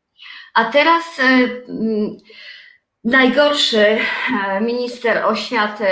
A 0.54 0.64
teraz 0.64 1.04
e, 1.18 1.48
najgorszy 3.04 3.86
e, 3.86 4.60
minister 4.60 5.24
oświaty 5.24 5.86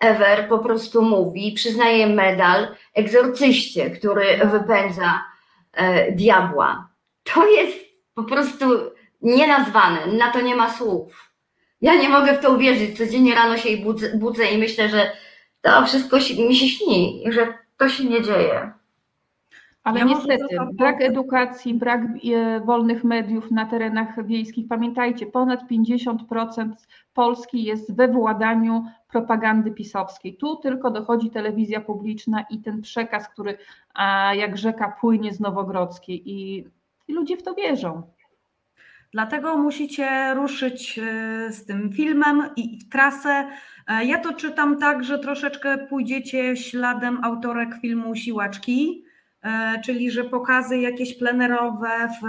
ever 0.00 0.48
po 0.48 0.58
prostu 0.58 1.02
mówi, 1.02 1.52
przyznaje 1.52 2.06
medal 2.06 2.68
egzorcyście, 2.94 3.90
który 3.90 4.40
wypędza 4.44 5.24
e, 5.72 6.12
diabła. 6.12 6.88
To 7.22 7.46
jest 7.50 7.78
po 8.14 8.24
prostu 8.24 8.66
nienazwane, 9.22 10.06
na 10.06 10.30
to 10.30 10.40
nie 10.40 10.56
ma 10.56 10.74
słów. 10.74 11.32
Ja 11.80 11.94
nie 11.94 12.08
mogę 12.08 12.38
w 12.38 12.42
to 12.42 12.50
uwierzyć. 12.50 12.98
Codziennie 12.98 13.34
rano 13.34 13.56
się 13.56 13.76
budzę, 13.76 14.10
budzę 14.14 14.46
i 14.46 14.58
myślę, 14.58 14.88
że 14.88 15.12
to 15.60 15.86
wszystko 15.86 16.16
mi 16.16 16.56
się 16.56 16.68
śni, 16.68 17.24
że 17.28 17.58
to 17.78 17.88
się 17.88 18.04
nie 18.04 18.22
dzieje. 18.22 18.72
Ale 19.86 19.98
Ja 19.98 20.04
niestety, 20.06 20.44
zapytam- 20.50 20.72
brak 20.76 21.00
edukacji, 21.02 21.74
brak 21.74 22.00
e, 22.34 22.60
wolnych 22.60 23.04
mediów 23.04 23.50
na 23.50 23.66
terenach 23.66 24.26
wiejskich. 24.26 24.68
Pamiętajcie, 24.68 25.26
ponad 25.26 25.68
50% 25.70 26.72
Polski 27.14 27.64
jest 27.64 27.96
we 27.96 28.08
władaniu 28.08 28.84
propagandy 29.08 29.70
pisowskiej. 29.70 30.36
Tu 30.36 30.56
tylko 30.56 30.90
dochodzi 30.90 31.30
telewizja 31.30 31.80
publiczna 31.80 32.44
i 32.50 32.58
ten 32.58 32.82
przekaz, 32.82 33.28
który 33.28 33.58
a, 33.94 34.34
jak 34.34 34.58
rzeka 34.58 34.96
płynie 35.00 35.32
z 35.34 35.40
Nowogrodzkiej 35.40 36.30
i, 36.30 36.66
i 37.08 37.12
ludzie 37.14 37.36
w 37.36 37.42
to 37.42 37.54
wierzą. 37.54 38.02
Dlatego 39.12 39.56
musicie 39.56 40.34
ruszyć 40.34 40.98
e, 40.98 41.52
z 41.52 41.64
tym 41.66 41.92
filmem 41.92 42.42
i 42.56 42.78
w 42.78 42.88
trasę. 42.88 43.46
E, 43.88 44.04
Ja 44.04 44.18
to 44.18 44.32
czytam 44.32 44.78
tak, 44.78 45.04
że 45.04 45.18
troszeczkę 45.18 45.78
pójdziecie 45.78 46.56
śladem 46.56 47.18
autorek 47.24 47.74
filmu 47.80 48.14
Siłaczki, 48.14 49.05
czyli 49.84 50.10
że 50.10 50.24
pokazy 50.24 50.78
jakieś 50.78 51.18
plenerowe 51.18 51.88
w, 52.08 52.26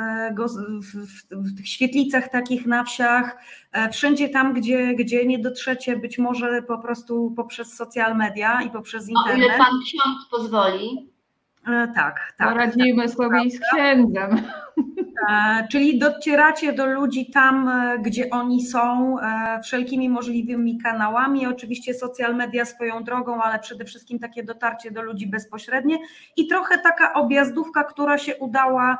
w, 0.81 1.05
w, 1.05 1.23
w 1.31 1.57
tych 1.57 1.67
świetlicach 1.67 2.29
takich 2.29 2.65
na 2.65 2.83
wsiach, 2.83 3.37
e, 3.71 3.89
wszędzie 3.89 4.29
tam, 4.29 4.53
gdzie, 4.53 4.95
gdzie 4.95 5.25
nie 5.25 5.39
dotrzecie, 5.39 5.97
być 5.97 6.17
może 6.17 6.61
po 6.61 6.77
prostu 6.77 7.33
poprzez 7.35 7.73
social 7.73 8.15
media 8.17 8.61
i 8.61 8.69
poprzez 8.69 9.05
O 9.05 9.09
ile 9.09 9.33
internet. 9.35 9.57
pan 9.57 9.79
ksiądz 9.85 10.17
pozwoli. 10.31 11.09
E, 11.67 11.87
Tak, 11.95 12.33
tak. 12.37 12.49
Poradzimy 12.49 13.09
sobie 13.09 13.43
i 13.45 13.51
z 13.51 13.59
księdzem. 13.73 14.41
E, 15.29 15.67
czyli 15.71 15.99
docieracie 15.99 16.73
do 16.73 16.85
ludzi 16.85 17.31
tam, 17.31 17.69
e, 17.69 17.99
gdzie 17.99 18.29
oni 18.29 18.65
są, 18.65 19.15
e, 19.19 19.59
wszelkimi 19.63 20.09
możliwymi 20.09 20.77
kanałami. 20.77 21.47
Oczywiście 21.47 21.93
social 21.93 22.35
media 22.35 22.65
swoją 22.65 23.03
drogą, 23.03 23.41
ale 23.41 23.59
przede 23.59 23.85
wszystkim 23.85 24.19
takie 24.19 24.43
dotarcie 24.43 24.91
do 24.91 25.01
ludzi 25.01 25.27
bezpośrednie 25.27 25.97
i 26.37 26.47
trochę 26.47 26.77
taka 26.77 27.13
objazdówka, 27.13 27.83
która 27.83 28.17
się 28.17 28.35
udała 28.35 28.97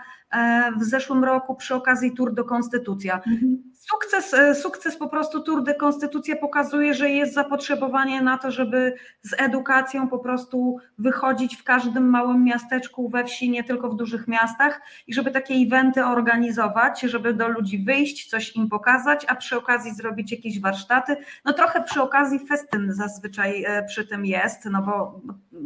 w 0.80 0.84
zeszłym 0.84 1.24
roku 1.24 1.56
przy 1.56 1.76
okazji 1.76 2.12
Tour 2.12 2.34
de 2.34 2.44
Konstytucja. 2.44 3.16
Mhm. 3.16 3.64
Sukces, 3.91 4.35
sukces 4.61 4.97
po 4.97 5.09
prostu 5.09 5.41
Tour 5.41 5.64
de 5.64 5.76
Konstytucja 5.76 6.35
pokazuje, 6.35 6.93
że 6.93 7.09
jest 7.09 7.34
zapotrzebowanie 7.34 8.22
na 8.22 8.38
to, 8.38 8.51
żeby 8.51 8.95
z 9.22 9.34
edukacją 9.41 10.07
po 10.07 10.19
prostu 10.19 10.77
wychodzić 10.97 11.55
w 11.55 11.64
każdym 11.64 12.09
małym 12.09 12.43
miasteczku, 12.43 13.09
we 13.09 13.26
wsi, 13.26 13.49
nie 13.49 13.64
tylko 13.64 13.89
w 13.89 13.95
dużych 13.95 14.27
miastach 14.27 14.81
i 15.07 15.14
żeby 15.14 15.31
takie 15.31 15.53
eventy 15.53 16.05
organizować, 16.05 17.01
żeby 17.01 17.34
do 17.34 17.47
ludzi 17.47 17.77
wyjść, 17.77 18.30
coś 18.30 18.55
im 18.55 18.69
pokazać, 18.69 19.26
a 19.27 19.35
przy 19.35 19.57
okazji 19.57 19.95
zrobić 19.95 20.31
jakieś 20.31 20.61
warsztaty. 20.61 21.18
No 21.45 21.53
trochę 21.53 21.84
przy 21.84 22.01
okazji 22.01 22.39
festyn 22.47 22.93
zazwyczaj 22.93 23.64
e, 23.64 23.84
przy 23.84 24.07
tym 24.07 24.26
jest, 24.26 24.65
no 24.65 24.81
bo, 24.81 25.22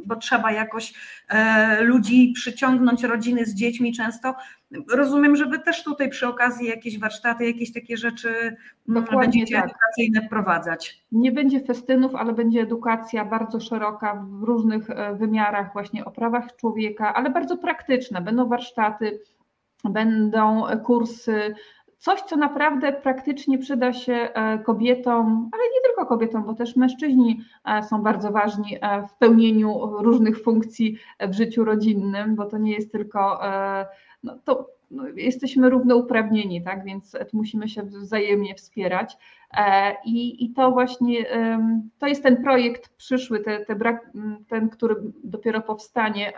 bo 0.06 0.15
trzeba 0.15 0.52
jakoś 0.52 0.93
e, 1.30 1.81
ludzi 1.81 2.31
przyciągnąć, 2.35 3.03
rodziny 3.03 3.45
z 3.45 3.53
dziećmi 3.53 3.93
często. 3.93 4.35
Rozumiem, 4.89 5.35
że 5.35 5.45
wy 5.45 5.60
też 5.60 5.84
tutaj 5.84 6.10
przy 6.10 6.27
okazji 6.27 6.68
jakieś 6.68 6.99
warsztaty, 6.99 7.45
jakieś 7.45 7.73
takie 7.73 7.98
rzeczy 7.98 8.30
mm, 8.30 8.56
Dokładnie 8.88 9.19
będziecie 9.19 9.56
tak. 9.56 9.65
edukacyjne 9.65 10.27
wprowadzać. 10.27 11.06
Nie 11.11 11.31
będzie 11.31 11.60
festynów, 11.60 12.15
ale 12.15 12.34
będzie 12.34 12.61
edukacja 12.61 13.26
bardzo 13.26 13.60
szeroka 13.60 14.26
w 14.30 14.43
różnych 14.43 14.89
e, 14.89 15.15
wymiarach, 15.15 15.73
właśnie 15.73 16.06
o 16.06 16.11
prawach 16.11 16.56
człowieka, 16.56 17.14
ale 17.14 17.30
bardzo 17.30 17.57
praktyczna. 17.57 18.22
Będą 18.22 18.48
warsztaty, 18.48 19.19
będą 19.84 20.64
kursy, 20.84 21.56
coś, 21.98 22.22
co 22.22 22.35
naprawdę 22.35 22.93
praktycznie 22.93 23.57
przyda 23.57 23.93
się 23.93 24.14
e, 24.14 24.60
kobietom, 24.60 25.49
ale 25.53 25.64
nie 25.64 25.81
tylko 25.85 26.06
kobietom, 26.06 26.43
bo 26.43 26.53
też 26.53 26.76
mężczyźni 26.76 27.41
e, 27.65 27.84
są 27.84 28.02
bardzo 28.02 28.31
ważni 28.31 28.77
w 29.10 29.18
pełnieniu 29.18 29.88
różnych 29.98 30.43
funkcji 30.43 30.98
w 31.19 31.34
życiu 31.34 31.65
rodzinnym, 31.65 32.35
bo 32.35 32.45
to 32.45 32.57
nie 32.57 32.73
jest 32.73 32.91
tylko, 32.91 33.39
no 34.23 34.38
to 34.45 34.69
no, 34.91 35.07
jesteśmy 35.07 35.69
równouprawnieni, 35.69 36.64
tak, 36.64 36.85
więc 36.85 37.18
musimy 37.34 37.69
się 37.69 37.84
wzajemnie 37.84 38.56
wspierać. 38.56 39.18
I, 40.06 40.45
I 40.45 40.53
to 40.53 40.72
właśnie, 40.72 41.26
to 41.99 42.07
jest 42.07 42.23
ten 42.23 42.43
projekt 42.43 42.89
przyszły, 42.98 43.39
te, 43.39 43.65
te 43.65 43.76
brak, 43.76 44.11
ten, 44.48 44.69
który 44.69 44.95
dopiero 45.23 45.61
powstanie 45.61 46.34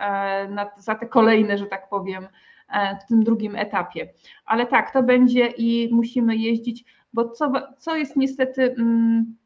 na, 0.50 0.70
za 0.78 0.94
te 0.94 1.06
kolejne, 1.06 1.58
że 1.58 1.66
tak 1.66 1.88
powiem, 1.88 2.26
E, 2.68 2.98
w 2.98 3.04
tym 3.04 3.24
drugim 3.24 3.56
etapie. 3.56 4.12
Ale 4.44 4.66
tak, 4.66 4.92
to 4.92 5.02
będzie 5.02 5.46
i 5.46 5.94
musimy 5.94 6.36
jeździć, 6.36 6.84
bo 7.12 7.28
co, 7.28 7.52
co 7.78 7.96
jest 7.96 8.16
niestety 8.16 8.74
mm, 8.78 9.36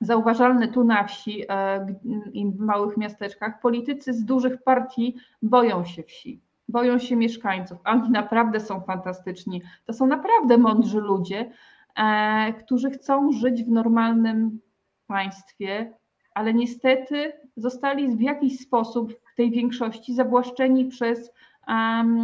zauważalne 0.00 0.68
tu 0.68 0.84
na 0.84 1.04
wsi 1.04 1.44
e, 1.48 1.86
i 2.32 2.46
w 2.46 2.58
małych 2.58 2.96
miasteczkach, 2.96 3.60
politycy 3.60 4.12
z 4.12 4.24
dużych 4.24 4.62
partii 4.62 5.16
boją 5.42 5.84
się 5.84 6.02
wsi, 6.02 6.40
boją 6.68 6.98
się 6.98 7.16
mieszkańców. 7.16 7.78
Oni 7.84 8.10
naprawdę 8.10 8.60
są 8.60 8.80
fantastyczni. 8.80 9.62
To 9.84 9.92
są 9.92 10.06
naprawdę 10.06 10.58
mądrzy 10.58 11.00
ludzie, 11.00 11.52
e, 11.96 12.52
którzy 12.52 12.90
chcą 12.90 13.32
żyć 13.32 13.64
w 13.64 13.70
normalnym 13.70 14.60
państwie, 15.06 15.92
ale 16.34 16.54
niestety 16.54 17.32
zostali 17.56 18.16
w 18.16 18.20
jakiś 18.20 18.60
sposób 18.60 19.12
w 19.32 19.36
tej 19.36 19.50
większości 19.50 20.14
zawłaszczeni 20.14 20.84
przez 20.84 21.32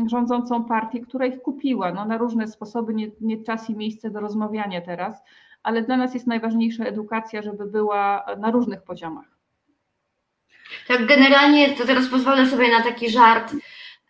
rządzącą 0.06 0.64
partię, 0.64 1.00
która 1.00 1.26
ich 1.26 1.42
kupiła 1.42 1.92
no, 1.92 2.04
na 2.04 2.18
różne 2.18 2.48
sposoby, 2.48 2.94
nie, 2.94 3.10
nie 3.20 3.42
czas 3.42 3.70
i 3.70 3.76
miejsce 3.76 4.10
do 4.10 4.20
rozmawiania 4.20 4.80
teraz, 4.80 5.22
ale 5.62 5.82
dla 5.82 5.96
nas 5.96 6.14
jest 6.14 6.26
najważniejsza 6.26 6.84
edukacja, 6.84 7.42
żeby 7.42 7.66
była 7.66 8.24
na 8.38 8.50
różnych 8.50 8.82
poziomach. 8.82 9.26
Tak, 10.88 11.06
generalnie 11.06 11.74
to 11.74 11.86
teraz 11.86 12.08
pozwolę 12.08 12.46
sobie 12.46 12.70
na 12.70 12.82
taki 12.82 13.10
żart. 13.10 13.54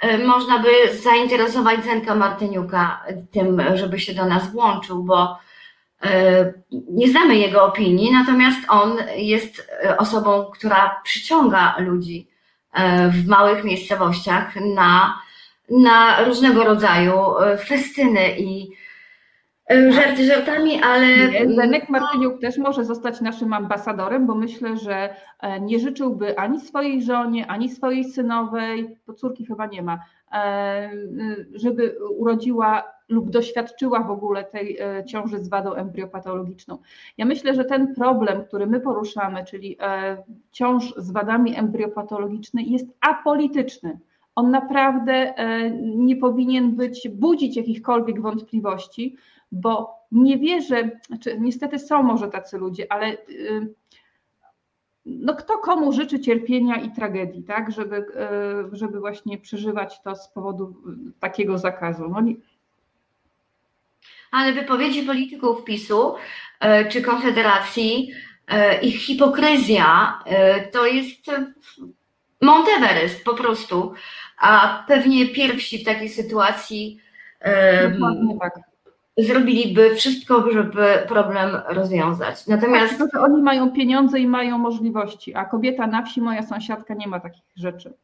E, 0.05 0.19
można 0.19 0.59
by 0.59 0.99
zainteresować 1.03 1.85
Zenka 1.85 2.15
Martyniuka 2.15 3.05
tym, 3.31 3.63
żeby 3.75 4.01
się 4.01 4.15
do 4.15 4.27
nas 4.27 4.53
włączył, 4.53 5.05
bo 5.05 5.39
e, 6.03 6.53
nie 6.71 7.09
znamy 7.09 7.37
jego 7.37 7.65
opinii, 7.65 8.13
natomiast 8.13 8.59
on 8.69 8.97
jest 9.17 9.71
e, 9.85 9.97
osobą, 9.97 10.51
która 10.55 11.01
przyciąga 11.05 11.75
ludzi 11.79 12.29
w 13.11 13.29
małych 13.29 13.65
miejscowościach 13.65 14.57
na 14.57 15.19
na 15.71 16.25
różnego 16.25 16.65
rodzaju 16.65 17.19
festyny 17.67 18.39
i 18.39 18.71
żarty 19.71 20.27
żartami, 20.27 20.83
ale... 20.83 21.07
Zenek 21.55 21.89
Martyniuk 21.89 22.41
też 22.41 22.59
może 22.59 22.85
zostać 22.85 23.21
naszym 23.21 23.53
ambasadorem, 23.53 24.27
bo 24.27 24.35
myślę, 24.35 24.77
że 24.77 25.15
e, 25.41 25.61
nie 25.61 25.79
życzyłby 25.79 26.39
ani 26.39 26.61
swojej 26.61 27.03
żonie, 27.03 27.47
ani 27.47 27.69
swojej 27.69 28.05
synowej, 28.05 28.97
bo 29.07 29.15
córki 29.15 29.47
chyba 29.47 29.67
nie 29.67 29.83
ma, 29.83 29.99
żeby 31.55 31.97
urodziła 32.17 32.83
lub 33.09 33.31
doświadczyła 33.31 34.01
w 34.01 34.11
ogóle 34.11 34.45
tej 34.45 34.79
ciąży 35.07 35.39
z 35.39 35.49
wadą 35.49 35.75
embriopatologiczną. 35.75 36.79
Ja 37.19 37.25
myślę, 37.25 37.55
że 37.55 37.65
ten 37.65 37.95
problem, 37.95 38.45
który 38.45 38.67
my 38.67 38.81
poruszamy, 38.81 39.45
czyli 39.45 39.79
ciąż 40.53 40.95
z 40.97 41.11
wadami 41.11 41.59
embriopatologicznymi, 41.59 42.73
jest 42.73 42.87
apolityczny 43.01 43.99
on 44.35 44.51
naprawdę 44.51 45.13
e, 45.13 45.71
nie 45.81 46.17
powinien 46.17 46.73
być, 46.73 47.09
budzić 47.09 47.57
jakichkolwiek 47.57 48.21
wątpliwości, 48.21 49.17
bo 49.55 49.95
nie 50.13 50.39
wierzę, 50.39 50.91
znaczy 51.07 51.37
niestety 51.41 51.79
są 51.79 52.03
może 52.03 52.29
tacy 52.29 52.59
ludzie, 52.59 52.93
ale 52.93 53.07
e, 53.07 53.17
no 55.07 55.35
kto 55.35 55.59
komu 55.59 55.93
życzy 55.93 56.21
cierpienia 56.21 56.77
i 56.77 56.91
tragedii, 56.91 57.43
tak, 57.43 57.73
żeby, 57.73 57.97
e, 57.97 58.77
żeby 58.77 59.01
właśnie 59.01 59.39
przeżywać 59.39 60.03
to 60.03 60.17
z 60.17 60.29
powodu 60.29 60.75
takiego 61.21 61.59
zakazu. 61.59 62.09
No 62.09 62.21
nie... 62.21 62.35
Ale 64.31 64.53
wypowiedzi 64.53 65.03
polityków 65.03 65.65
PiSu 65.65 66.15
czy 66.91 67.03
Konfederacji, 67.03 68.11
ich 68.83 68.97
hipokryzja 68.97 70.19
to 70.73 70.87
jest 70.87 71.31
Monteverest 72.41 73.25
po 73.25 73.35
prostu 73.35 73.95
a 74.39 74.85
pewnie 74.89 75.29
pierwsi 75.29 75.79
w 75.79 75.85
takiej 75.85 76.09
sytuacji 76.09 77.01
um, 77.45 78.39
tak. 78.41 78.74
Zrobiliby 79.19 79.95
wszystko, 79.95 80.53
żeby 80.53 81.05
problem 81.09 81.61
rozwiązać. 81.67 82.47
Natomiast 82.47 82.99
tak, 82.99 83.23
oni 83.23 83.43
mają 83.43 83.71
pieniądze 83.71 84.19
i 84.19 84.27
mają 84.27 84.59
możliwości, 84.59 85.35
a 85.35 85.45
kobieta 85.45 85.87
na 85.87 86.03
wsi, 86.03 86.21
moja 86.21 86.43
sąsiadka, 86.43 86.95
nie 86.95 87.09
ma 87.09 87.21
takich 87.21 87.45
rzeczy. 87.57 87.95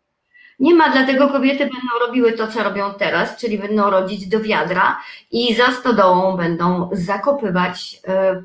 Nie 0.58 0.74
ma, 0.74 0.90
dlatego 0.90 1.28
kobiety 1.28 1.58
będą 1.58 2.06
robiły 2.06 2.32
to, 2.32 2.46
co 2.46 2.62
robią 2.62 2.94
teraz, 2.98 3.36
czyli 3.36 3.58
będą 3.58 3.90
rodzić 3.90 4.28
do 4.28 4.40
wiadra 4.40 4.98
i 5.30 5.54
za 5.54 5.72
stodołą 5.72 6.36
będą 6.36 6.88
zakopywać 6.92 8.00
y, 8.38 8.44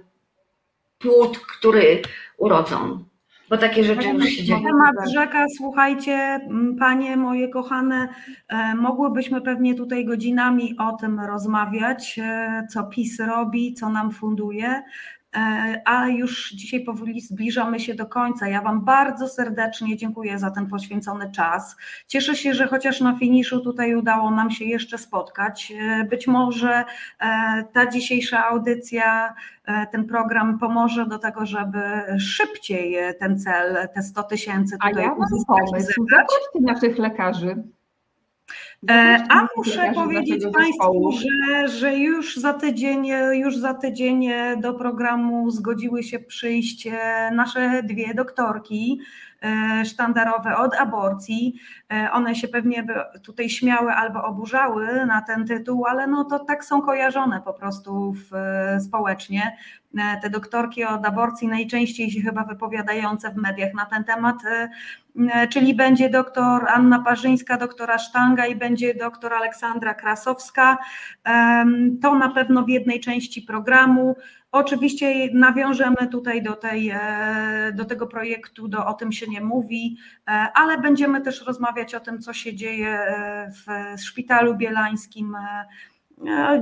płód, 1.00 1.40
który 1.40 2.02
urodzą 2.38 3.04
bo 3.50 3.58
takie 3.58 3.84
rzeczy 3.84 4.08
już 4.08 4.26
się 4.26 4.44
dzieją. 4.44 4.64
Temat 4.64 4.96
rzeka, 5.14 5.46
słuchajcie, 5.58 6.40
panie 6.80 7.18
moje 7.18 7.50
kochane, 7.50 8.08
e, 8.48 8.76
mogłybyśmy 8.76 9.42
pewnie 9.42 9.76
tutaj 9.76 10.06
godzinami 10.06 10.76
o 10.78 10.92
tym 10.98 11.20
rozmawiać, 11.20 12.20
e, 12.24 12.68
co 12.74 12.84
PiS 12.84 13.20
robi, 13.20 13.74
co 13.74 13.90
nam 13.90 14.12
funduje. 14.12 14.84
E, 15.36 15.82
a 15.86 16.07
już 16.07 16.52
dzisiaj 16.52 16.84
powoli 16.84 17.22
zbliżamy 17.22 17.80
się 17.80 17.94
do 17.94 18.06
końca. 18.06 18.48
Ja 18.48 18.62
Wam 18.62 18.86
bardzo 18.86 19.28
serdecznie 19.28 19.98
dziękuję 19.98 20.40
za 20.40 20.52
ten 20.52 20.68
poświęcony 20.68 21.32
czas. 21.32 21.76
Cieszę 22.07 22.36
się, 22.36 22.53
że 22.53 22.68
chociaż 22.68 23.02
na 23.02 23.20
finiszu 23.20 23.60
tutaj 23.60 23.95
udało 23.95 24.32
nam 24.32 24.52
się 24.52 24.66
jeszcze 24.66 24.98
spotkać. 24.98 25.74
E, 25.80 26.03
być 26.03 26.28
może 26.28 26.84
e, 27.20 27.64
ta 27.74 27.88
dzisiejsza 27.88 28.45
audycja, 28.45 29.34
ten 29.91 30.06
program 30.06 30.60
pomoże 30.60 31.06
do 31.06 31.20
tego, 31.20 31.45
żeby 31.45 31.80
szybciej 32.20 32.98
ten 33.20 33.40
cel, 33.40 33.88
te 33.94 34.02
100 34.02 34.24
tysięcy 34.24 34.78
tutaj 34.78 35.03
A 35.03 35.07
ja 35.07 35.16
mam 35.16 35.30
pomysł, 35.48 36.06
naszych 36.62 36.98
lekarzy. 36.98 37.64
E, 38.90 39.24
a 39.30 39.48
muszę 39.57 39.91
powiedzieć 39.95 40.44
Państwu, 40.53 41.12
że, 41.12 41.68
że 41.68 41.95
już 41.95 42.38
za 42.38 42.53
tydzień, 42.53 43.07
już 43.34 43.57
za 43.57 43.74
tydzień 43.74 44.28
do 44.62 44.74
programu 44.74 45.52
zgodziły 45.52 46.03
się 46.03 46.20
przyjść 46.20 46.88
e, 46.88 47.32
nasze 47.36 47.84
dwie 47.84 48.14
doktorki 48.14 48.99
sztandarowe 49.86 50.57
od 50.57 50.76
aborcji. 50.76 51.60
One 52.12 52.36
się 52.36 52.48
pewnie 52.48 52.84
by 52.84 52.94
tutaj 53.24 53.49
śmiały 53.49 53.91
albo 53.91 54.24
oburzały 54.24 55.06
na 55.06 55.22
ten 55.22 55.45
tytuł, 55.45 55.86
ale 55.86 56.07
no 56.07 56.24
to 56.24 56.40
tak 56.40 56.66
są 56.66 56.82
kojarzone 56.82 57.41
po 57.41 57.53
prostu 57.53 58.14
w, 58.14 58.32
społecznie. 58.84 59.57
te 60.22 60.30
doktorki 60.30 60.86
od 60.86 61.06
aborcji 61.06 61.48
najczęściej 61.48 62.12
się 62.12 62.22
chyba 62.22 62.44
wypowiadające 62.44 63.32
w 63.32 63.36
mediach 63.36 63.74
na 63.74 63.86
ten 63.86 64.03
temat, 64.03 64.36
czyli 65.49 65.76
będzie 65.76 66.10
doktor 66.10 66.66
Anna 66.74 66.99
Parzyńska, 66.99 67.57
doktora 67.57 67.98
Sztanga 67.98 68.45
i 68.45 68.56
będzie 68.56 68.95
doktor 68.95 69.34
Aleksandra 69.34 69.94
Krasowska. 69.94 70.78
To 72.02 72.16
na 72.16 72.30
pewno 72.30 72.64
w 72.64 72.70
jednej 72.70 72.99
części 72.99 73.41
programu. 73.41 74.16
Oczywiście 74.56 75.30
nawiążemy 75.34 76.07
tutaj 76.11 76.44
do, 76.44 76.56
tej, 76.56 76.90
e, 76.90 77.72
do 77.73 77.86
tego 77.86 78.07
projektu, 78.07 78.68
do 78.68 78.86
O 78.86 78.94
tym 78.94 79.11
się 79.11 79.27
nie 79.27 79.41
mówi, 79.41 79.98
e, 80.27 80.32
ale 80.32 80.77
będziemy 80.77 81.22
też 81.22 81.45
rozmawiać 81.45 81.95
o 81.95 81.99
tym, 81.99 82.22
co 82.22 82.34
się 82.34 82.56
dzieje 82.56 82.90
e, 82.90 83.52
w 83.52 84.02
szpitalu 84.02 84.56
bielańskim 84.56 85.38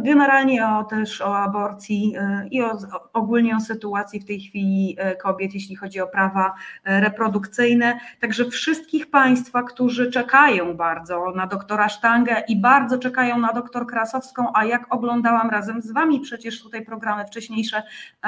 generalnie 0.03 0.67
o, 0.67 0.83
też 0.83 1.21
o 1.21 1.37
aborcji 1.37 2.13
e, 2.17 2.47
i 2.51 2.61
o, 2.61 2.77
ogólnie 3.13 3.55
o 3.55 3.59
sytuacji 3.59 4.19
w 4.19 4.25
tej 4.25 4.39
chwili 4.39 4.95
e, 4.99 5.15
kobiet, 5.15 5.53
jeśli 5.53 5.75
chodzi 5.75 6.01
o 6.01 6.07
prawa 6.07 6.53
reprodukcyjne. 6.85 7.99
Także 8.19 8.45
wszystkich 8.45 9.09
Państwa, 9.09 9.63
którzy 9.63 10.11
czekają 10.11 10.77
bardzo 10.77 11.31
na 11.35 11.47
doktora 11.47 11.89
Sztangę 11.89 12.43
i 12.47 12.61
bardzo 12.61 12.97
czekają 12.97 13.37
na 13.37 13.53
doktor 13.53 13.87
Krasowską, 13.87 14.47
a 14.53 14.65
jak 14.65 14.93
oglądałam 14.93 15.49
razem 15.49 15.81
z 15.81 15.91
Wami 15.91 16.19
przecież 16.19 16.63
tutaj 16.63 16.85
programy 16.85 17.25
wcześniejsze 17.25 17.83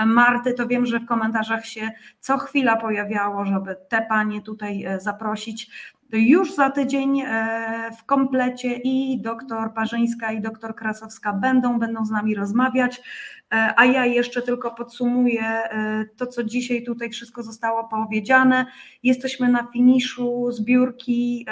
Marty, 0.06 0.54
to 0.54 0.68
wiem, 0.68 0.86
że 0.86 1.00
w 1.00 1.06
komentarzach 1.06 1.66
się 1.66 1.92
co 2.20 2.38
chwila 2.38 2.76
pojawiało, 2.76 3.46
żeby 3.46 3.76
te 3.90 4.06
panie 4.10 4.42
tutaj 4.42 4.86
zaprosić 4.98 5.70
już 6.20 6.56
za 6.56 6.70
tydzień 6.70 7.22
e, 7.22 7.92
w 8.00 8.06
komplecie 8.06 8.76
i 8.84 9.22
doktor 9.22 9.74
Parzyńska 9.74 10.32
i 10.32 10.42
doktor 10.42 10.76
Krasowska 10.76 11.34
będą, 11.34 11.80
będą 11.80 12.06
z 12.06 12.12
nami 12.12 12.36
rozmawiać, 12.36 13.02
e, 13.54 13.74
a 13.78 13.86
ja 13.86 14.06
jeszcze 14.06 14.42
tylko 14.42 14.72
podsumuję 14.72 15.44
e, 15.44 16.06
to, 16.18 16.28
co 16.28 16.44
dzisiaj 16.44 16.84
tutaj 16.84 17.10
wszystko 17.10 17.44
zostało 17.44 17.84
powiedziane. 17.84 18.66
Jesteśmy 19.04 19.50
na 19.50 19.68
finiszu 19.74 20.52
zbiórki 20.52 21.46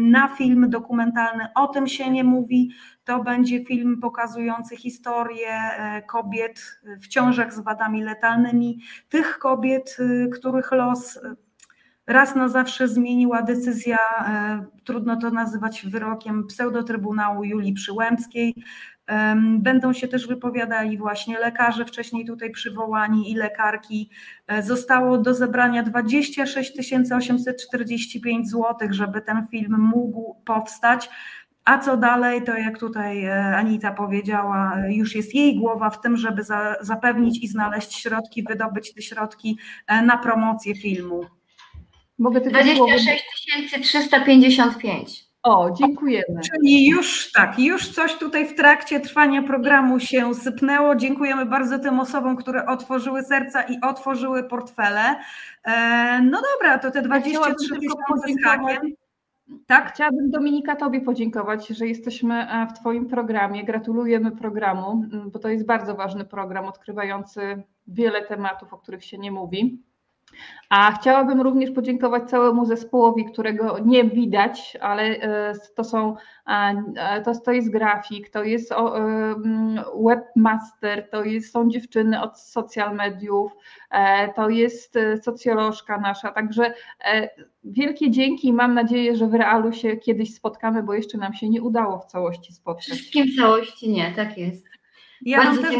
na 0.00 0.28
film 0.28 0.70
dokumentalny 0.70 1.46
O 1.54 1.68
tym 1.68 1.86
się 1.86 2.10
nie 2.10 2.24
mówi. 2.24 2.70
To 3.04 3.24
będzie 3.24 3.64
film 3.64 4.00
pokazujący 4.00 4.76
historię 4.76 5.60
kobiet 6.08 6.80
w 7.02 7.08
ciążach 7.08 7.54
z 7.54 7.60
wadami 7.60 8.02
letalnymi, 8.02 8.80
tych 9.08 9.38
kobiet, 9.38 9.96
których 10.32 10.72
los 10.72 11.18
raz 12.06 12.34
na 12.34 12.48
zawsze 12.48 12.88
zmieniła 12.88 13.42
decyzja, 13.42 13.98
e, 14.28 14.64
trudno 14.84 15.16
to 15.16 15.30
nazywać 15.30 15.86
wyrokiem 15.86 16.46
pseudotrybunału 16.46 17.44
Julii 17.44 17.72
Przyłębskiej. 17.72 18.54
Będą 19.58 19.92
się 19.92 20.08
też 20.08 20.26
wypowiadali 20.26 20.98
właśnie 20.98 21.38
lekarze 21.38 21.84
wcześniej 21.84 22.24
tutaj 22.26 22.50
przywołani 22.50 23.30
i 23.30 23.34
lekarki. 23.34 24.10
E, 24.46 24.62
zostało 24.62 25.18
do 25.18 25.34
zebrania 25.34 25.82
26 25.82 26.72
845 27.12 28.50
zł, 28.50 28.74
żeby 28.90 29.20
ten 29.20 29.46
film 29.46 29.76
mógł 29.78 30.36
powstać. 30.44 31.10
A 31.64 31.78
co 31.78 31.96
dalej, 31.96 32.42
to 32.42 32.56
jak 32.56 32.78
tutaj 32.78 33.24
e, 33.24 33.56
Anita 33.56 33.92
powiedziała, 33.92 34.76
już 34.88 35.14
jest 35.14 35.34
jej 35.34 35.58
głowa 35.58 35.90
w 35.90 36.00
tym, 36.00 36.16
żeby 36.16 36.42
za, 36.42 36.76
zapewnić 36.80 37.44
i 37.44 37.48
znaleźć 37.48 37.94
środki, 37.94 38.42
wydobyć 38.42 38.94
te 38.94 39.02
środki 39.02 39.58
na 40.06 40.18
promocję 40.18 40.74
filmu. 40.74 41.24
Mogę 42.18 42.40
26 42.40 43.24
355. 43.82 45.24
O, 45.44 45.70
dziękujemy. 45.70 46.40
Czyli 46.52 46.88
już 46.88 47.32
tak, 47.32 47.58
już 47.58 47.88
coś 47.88 48.14
tutaj 48.14 48.48
w 48.48 48.54
trakcie 48.54 49.00
trwania 49.00 49.42
programu 49.42 50.00
się 50.00 50.34
sypnęło. 50.34 50.96
Dziękujemy 50.96 51.46
bardzo 51.46 51.78
tym 51.78 52.00
osobom, 52.00 52.36
które 52.36 52.66
otworzyły 52.66 53.22
serca 53.22 53.62
i 53.62 53.80
otworzyły 53.80 54.44
portfele. 54.44 55.16
E, 55.64 56.20
no 56.22 56.42
dobra, 56.52 56.78
to 56.78 56.90
te 56.90 57.02
23 57.02 57.54
tysiące 57.56 58.32
z 58.32 58.44
hakiem. 58.44 58.92
Tak? 59.66 59.92
Chciałabym 59.94 60.30
Dominika 60.30 60.76
Tobie 60.76 61.00
podziękować, 61.00 61.68
że 61.68 61.86
jesteśmy 61.86 62.34
e, 62.34 62.66
w 62.66 62.78
Twoim 62.78 63.06
programie. 63.06 63.64
Gratulujemy 63.64 64.32
programu, 64.32 65.04
bo 65.32 65.38
to 65.38 65.48
jest 65.48 65.66
bardzo 65.66 65.94
ważny 65.94 66.24
program, 66.24 66.64
odkrywający 66.64 67.62
wiele 67.86 68.22
tematów, 68.22 68.72
o 68.72 68.78
których 68.78 69.04
się 69.04 69.18
nie 69.18 69.32
mówi. 69.32 69.82
A 70.68 70.92
chciałabym 70.92 71.40
również 71.40 71.70
podziękować 71.70 72.30
całemu 72.30 72.64
zespołowi, 72.64 73.24
którego 73.24 73.78
nie 73.78 74.04
widać, 74.04 74.76
ale 74.80 75.02
e, 75.02 75.54
to 75.76 75.84
są 75.84 76.16
to, 77.24 77.40
to 77.40 77.52
jest 77.52 77.70
grafik, 77.70 78.30
to 78.30 78.44
jest 78.44 78.74
webmaster, 80.04 81.10
to 81.10 81.24
jest, 81.24 81.52
są 81.52 81.70
dziewczyny 81.70 82.22
od 82.22 82.40
social 82.40 82.96
mediów, 82.96 83.52
e, 83.90 84.32
to 84.32 84.48
jest 84.48 84.96
e, 84.96 85.16
socjolożka 85.16 85.98
nasza, 85.98 86.32
także 86.32 86.74
wielkie 87.64 88.10
dzięki 88.10 88.48
i 88.48 88.52
mam 88.52 88.74
nadzieję, 88.74 89.16
że 89.16 89.26
w 89.26 89.34
realu 89.34 89.72
się 89.72 89.96
kiedyś 89.96 90.34
spotkamy, 90.34 90.82
bo 90.82 90.94
jeszcze 90.94 91.18
nam 91.18 91.34
się 91.34 91.48
nie 91.48 91.62
udało 91.62 91.98
w 91.98 92.06
całości 92.06 92.52
spotkać. 92.52 92.84
Wszystkim 92.84 93.26
w 93.26 93.36
całości 93.36 93.90
nie, 93.90 94.12
tak 94.16 94.38
jest. 94.38 94.73
Ja 95.24 95.44
bardzo 95.44 95.62
też, 95.62 95.74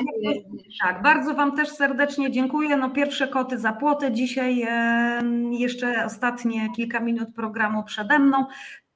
tak, 0.83 1.03
bardzo 1.03 1.35
Wam 1.35 1.57
też 1.57 1.69
serdecznie 1.69 2.31
dziękuję. 2.31 2.77
No 2.77 2.91
pierwsze 2.91 3.29
koty 3.29 3.59
za 3.59 3.73
płotę 3.73 4.13
dzisiaj, 4.13 4.67
jeszcze 5.51 6.05
ostatnie 6.05 6.69
kilka 6.77 7.01
minut 7.01 7.35
programu 7.35 7.85
przede 7.85 8.19
mną. 8.19 8.47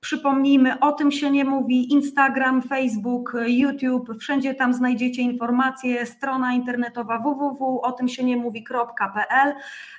Przypomnijmy, 0.00 0.80
o 0.80 0.92
tym 0.92 1.12
się 1.12 1.30
nie 1.30 1.44
mówi. 1.44 1.92
Instagram, 1.92 2.62
Facebook, 2.62 3.36
YouTube, 3.46 4.10
wszędzie 4.20 4.54
tam 4.54 4.74
znajdziecie 4.74 5.22
informacje. 5.22 6.06
Strona 6.06 6.52
internetowa 6.52 7.18
www.otymsieniemówi.pl. 7.18 9.54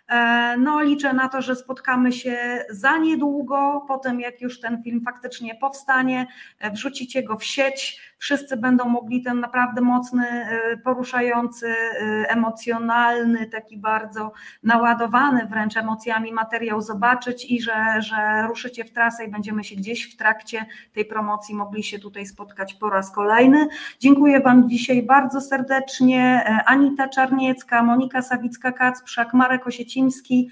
E, 0.07 0.57
no, 0.57 0.81
liczę 0.81 1.13
na 1.13 1.29
to, 1.29 1.41
że 1.41 1.55
spotkamy 1.55 2.11
się 2.11 2.65
za 2.69 2.97
niedługo, 2.97 3.85
potem 3.87 4.19
jak 4.19 4.41
już 4.41 4.59
ten 4.59 4.83
film 4.83 5.01
faktycznie 5.05 5.55
powstanie, 5.55 6.27
e, 6.59 6.71
wrzucicie 6.71 7.23
go 7.23 7.37
w 7.37 7.43
sieć 7.43 8.08
wszyscy 8.19 8.57
będą 8.57 8.85
mogli 8.85 9.21
ten 9.23 9.39
naprawdę 9.39 9.81
mocny, 9.81 10.27
e, 10.27 10.77
poruszający, 10.77 11.67
e, 11.67 12.29
emocjonalny, 12.29 13.45
taki 13.47 13.77
bardzo 13.77 14.31
naładowany 14.63 15.45
wręcz 15.45 15.77
emocjami 15.77 16.33
materiał 16.33 16.81
zobaczyć 16.81 17.45
i 17.51 17.61
że, 17.61 18.01
że 18.01 18.47
ruszycie 18.47 18.85
w 18.85 18.91
trasę 18.91 19.25
i 19.25 19.31
będziemy 19.31 19.63
się 19.63 19.75
gdzieś 19.75 20.13
w 20.13 20.17
trakcie 20.17 20.65
tej 20.93 21.05
promocji 21.05 21.55
mogli 21.55 21.83
się 21.83 21.99
tutaj 21.99 22.25
spotkać 22.25 22.73
po 22.73 22.89
raz 22.89 23.11
kolejny. 23.11 23.67
Dziękuję 23.99 24.39
Wam 24.39 24.69
dzisiaj 24.69 25.03
bardzo 25.03 25.41
serdecznie. 25.41 26.43
E, 26.45 26.63
Anita 26.65 27.07
Czarniecka, 27.07 27.83
Monika 27.83 28.19
Sawicka-Kacprzak, 28.19 29.25
Marek 29.33 29.67
Osieciński. 29.67 30.49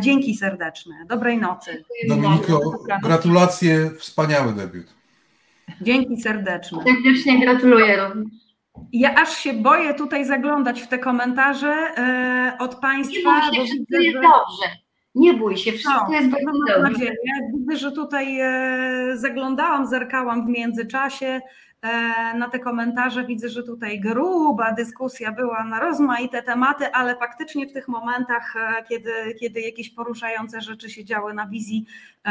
Dzięki 0.00 0.36
serdeczne. 0.36 0.94
Dobrej 1.06 1.38
nocy. 1.38 1.84
Dominiko, 2.08 2.60
gratulacje, 3.02 3.90
wspaniały 3.90 4.52
debiut. 4.52 4.97
Dzięki 5.80 6.20
serdeczne. 6.20 6.78
Serdecznie 6.84 7.40
gratuluję 7.40 8.10
Ja 8.92 9.14
aż 9.14 9.36
się 9.36 9.52
boję 9.52 9.94
tutaj 9.94 10.24
zaglądać 10.24 10.82
w 10.82 10.88
te 10.88 10.98
komentarze 10.98 11.72
e, 11.96 12.56
od 12.58 12.74
Państwa. 12.74 13.40
Nie 13.40 13.50
bój 13.50 13.56
się, 13.56 13.64
wszystko 13.64 13.98
jest 13.98 14.14
dobrze. 14.14 14.76
Nie 15.14 15.34
bój 15.34 15.56
się, 15.56 15.72
wszystko 15.72 16.06
no, 16.08 16.14
jest 16.14 16.30
bardzo 16.30 16.82
dobrze. 16.82 17.12
Widzę, 17.58 17.76
że 17.76 17.92
tutaj 17.92 18.40
e, 18.40 19.16
zaglądałam, 19.16 19.86
zerkałam 19.86 20.46
w 20.46 20.48
międzyczasie. 20.48 21.40
E, 21.82 22.38
na 22.38 22.48
te 22.48 22.58
komentarze. 22.58 23.24
Widzę, 23.24 23.48
że 23.48 23.62
tutaj 23.62 24.00
gruba 24.00 24.72
dyskusja 24.72 25.32
była 25.32 25.64
na 25.64 25.80
rozmaite 25.80 26.42
tematy, 26.42 26.92
ale 26.92 27.16
faktycznie 27.16 27.66
w 27.66 27.72
tych 27.72 27.88
momentach, 27.88 28.54
e, 28.56 28.82
kiedy, 28.82 29.10
kiedy 29.40 29.60
jakieś 29.60 29.90
poruszające 29.90 30.60
rzeczy 30.60 30.90
się 30.90 31.04
działy 31.04 31.34
na 31.34 31.46
wizji, 31.46 31.84
e, 32.24 32.30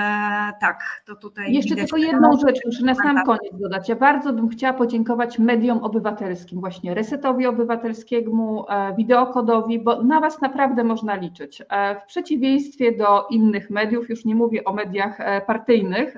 tak, 0.61 1.03
to 1.05 1.15
tutaj. 1.15 1.53
Jeszcze 1.53 1.75
tylko 1.75 1.97
jedną 1.97 2.37
rzecz, 2.47 2.59
muszę 2.65 2.85
na 2.85 2.95
sam 2.95 3.23
koniec 3.25 3.53
dodać. 3.53 3.89
Ja 3.89 3.95
bardzo 3.95 4.33
bym 4.33 4.49
chciała 4.49 4.73
podziękować 4.73 5.39
mediom 5.39 5.83
obywatelskim, 5.83 6.59
właśnie 6.59 6.93
Resetowi 6.93 7.45
Obywatelskiemu, 7.45 8.65
Wideokodowi, 8.97 9.79
bo 9.79 10.03
na 10.03 10.19
Was 10.19 10.41
naprawdę 10.41 10.83
można 10.83 11.15
liczyć. 11.15 11.63
W 12.03 12.05
przeciwieństwie 12.07 12.97
do 12.97 13.27
innych 13.29 13.69
mediów, 13.69 14.09
już 14.09 14.25
nie 14.25 14.35
mówię 14.35 14.63
o 14.63 14.73
mediach 14.73 15.17
partyjnych 15.45 16.17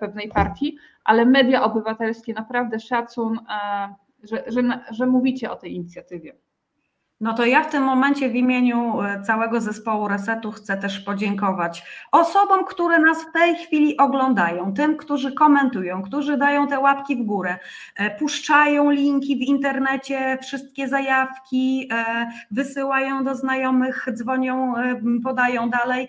pewnej 0.00 0.28
partii, 0.28 0.78
ale 1.06 1.26
media 1.26 1.62
obywatelskie 1.62 2.32
naprawdę 2.32 2.80
szacun, 2.80 3.38
e, 3.38 3.94
że, 4.22 4.44
że, 4.46 4.80
że 4.90 5.06
mówicie 5.06 5.50
o 5.50 5.56
tej 5.56 5.74
inicjatywie. 5.74 6.36
No 7.20 7.34
to 7.34 7.44
ja 7.44 7.64
w 7.64 7.70
tym 7.70 7.82
momencie 7.82 8.28
w 8.28 8.34
imieniu 8.34 9.02
e, 9.02 9.22
całego 9.22 9.60
zespołu 9.60 10.08
Resetu 10.08 10.52
chcę 10.52 10.76
też 10.76 11.00
podziękować 11.00 11.84
osobom, 12.12 12.64
które 12.64 12.98
nas 12.98 13.22
w 13.22 13.32
tej 13.32 13.56
chwili 13.56 13.96
oglądają, 13.96 14.74
tym, 14.74 14.96
którzy 14.96 15.32
komentują, 15.32 16.02
którzy 16.02 16.36
dają 16.36 16.68
te 16.68 16.80
łapki 16.80 17.16
w 17.16 17.22
górę, 17.22 17.58
e, 17.96 18.18
puszczają 18.18 18.90
linki 18.90 19.36
w 19.36 19.40
internecie, 19.40 20.38
wszystkie 20.42 20.88
zajawki, 20.88 21.90
wysyłają 22.50 23.24
do 23.24 23.34
znajomych, 23.34 24.06
dzwonią, 24.12 24.74
podają 25.24 25.70
dalej 25.70 26.08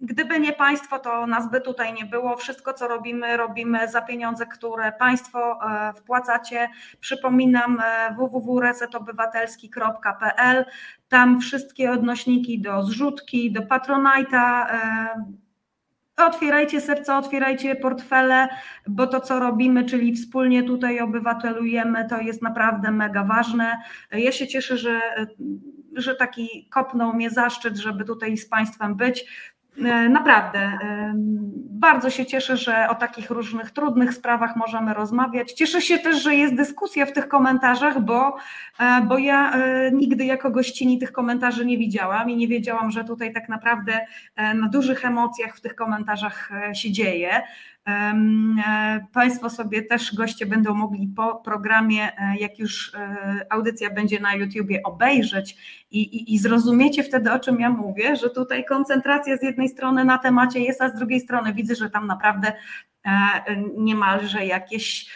Gdyby 0.00 0.40
nie 0.40 0.52
państwo, 0.52 0.98
to 0.98 1.26
nas 1.26 1.50
by 1.50 1.60
tutaj 1.60 1.94
nie 1.94 2.04
było. 2.04 2.36
Wszystko, 2.36 2.72
co 2.72 2.88
robimy, 2.88 3.36
robimy 3.36 3.88
za 3.88 4.02
pieniądze, 4.02 4.46
które 4.46 4.92
państwo 4.92 5.58
wpłacacie. 5.96 6.68
Przypominam 7.00 7.82
www.resetobywatelski.pl. 8.16 10.64
Tam 11.08 11.40
wszystkie 11.40 11.90
odnośniki 11.90 12.60
do 12.60 12.82
zrzutki, 12.82 13.52
do 13.52 13.60
Patronite'a 13.60 14.66
Otwierajcie 16.16 16.80
serca, 16.80 17.18
otwierajcie 17.18 17.76
portfele, 17.76 18.48
bo 18.86 19.06
to, 19.06 19.20
co 19.20 19.40
robimy, 19.40 19.84
czyli 19.84 20.12
wspólnie 20.12 20.62
tutaj 20.62 21.00
obywatelujemy, 21.00 22.08
to 22.08 22.20
jest 22.20 22.42
naprawdę 22.42 22.90
mega 22.90 23.24
ważne. 23.24 23.80
Ja 24.12 24.32
się 24.32 24.46
cieszę, 24.46 24.78
że, 24.78 25.00
że 25.96 26.14
taki 26.14 26.68
kopnął 26.70 27.12
mnie 27.12 27.30
zaszczyt, 27.30 27.76
żeby 27.76 28.04
tutaj 28.04 28.36
z 28.36 28.48
Państwem 28.48 28.94
być. 28.94 29.26
E, 29.84 30.08
naprawdę, 30.08 30.58
e, 30.58 31.12
bardzo 31.70 32.10
się 32.10 32.26
cieszę, 32.26 32.56
że 32.56 32.88
o 32.88 32.94
takich 32.94 33.30
różnych 33.30 33.70
trudnych 33.70 34.14
sprawach 34.14 34.56
możemy 34.56 34.94
rozmawiać. 34.94 35.52
Cieszę 35.52 35.80
się 35.82 35.98
też, 35.98 36.22
że 36.22 36.34
jest 36.34 36.54
dyskusja 36.54 37.06
w 37.06 37.12
tych 37.12 37.28
komentarzach, 37.28 38.00
bo, 38.00 38.36
e, 38.78 39.00
bo 39.02 39.18
ja 39.18 39.52
nigdy 39.92 40.24
jako 40.24 40.50
gościni 40.50 40.98
tych 40.98 41.12
komentarzy 41.12 41.66
nie 41.66 41.78
widziałam 41.78 42.30
i 42.30 42.36
nie 42.36 42.48
wiedziałam, 42.48 42.90
że 42.90 43.04
tutaj 43.04 43.32
tak 43.32 43.48
naprawdę 43.48 44.06
na 44.54 44.68
dużych 44.68 45.04
emocjach 45.04 45.56
w 45.56 45.60
tych 45.60 45.74
komentarzach 45.74 46.50
się 46.72 46.92
dzieje. 46.92 47.42
E, 47.86 49.06
państwo 49.12 49.50
sobie 49.50 49.82
też 49.82 50.14
goście 50.14 50.46
będą 50.46 50.74
mogli 50.74 51.08
po 51.16 51.36
programie, 51.36 52.02
e, 52.18 52.36
jak 52.40 52.58
już 52.58 52.94
e, 52.94 53.46
audycja 53.50 53.90
będzie 53.90 54.20
na 54.20 54.34
YouTubie, 54.34 54.82
obejrzeć 54.82 55.56
i, 55.90 56.00
i, 56.00 56.34
i 56.34 56.38
zrozumiecie 56.38 57.02
wtedy, 57.02 57.32
o 57.32 57.38
czym 57.38 57.60
ja 57.60 57.70
mówię, 57.70 58.16
że 58.16 58.30
tutaj 58.30 58.64
koncentracja 58.64 59.36
z 59.36 59.42
jednej 59.42 59.68
strony 59.68 60.04
na 60.04 60.18
temacie 60.18 60.60
jest, 60.60 60.82
a 60.82 60.88
z 60.88 60.94
drugiej 60.94 61.20
strony 61.20 61.54
widzę, 61.54 61.74
że 61.74 61.90
tam 61.90 62.06
naprawdę 62.06 62.52
niemalże 63.76 64.46
jakieś 64.46 65.10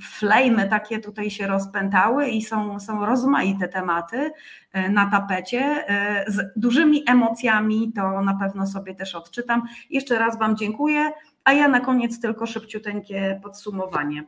flejmy 0.00 0.68
takie 0.68 0.98
tutaj 0.98 1.30
się 1.30 1.46
rozpętały 1.46 2.28
i 2.28 2.42
są, 2.42 2.80
są 2.80 3.06
rozmaite 3.06 3.68
tematy 3.68 4.30
e, 4.72 4.88
na 4.88 5.10
tapecie 5.10 5.60
e, 5.88 6.24
z 6.28 6.52
dużymi 6.56 7.02
emocjami, 7.06 7.92
to 7.92 8.22
na 8.22 8.34
pewno 8.34 8.66
sobie 8.66 8.94
też 8.94 9.14
odczytam. 9.14 9.62
Jeszcze 9.90 10.18
raz 10.18 10.38
Wam 10.38 10.56
dziękuję, 10.56 11.12
a 11.44 11.52
ja 11.52 11.68
na 11.68 11.80
koniec 11.80 12.20
tylko 12.20 12.46
szybciuteńkie 12.46 13.40
podsumowanie. 13.42 14.24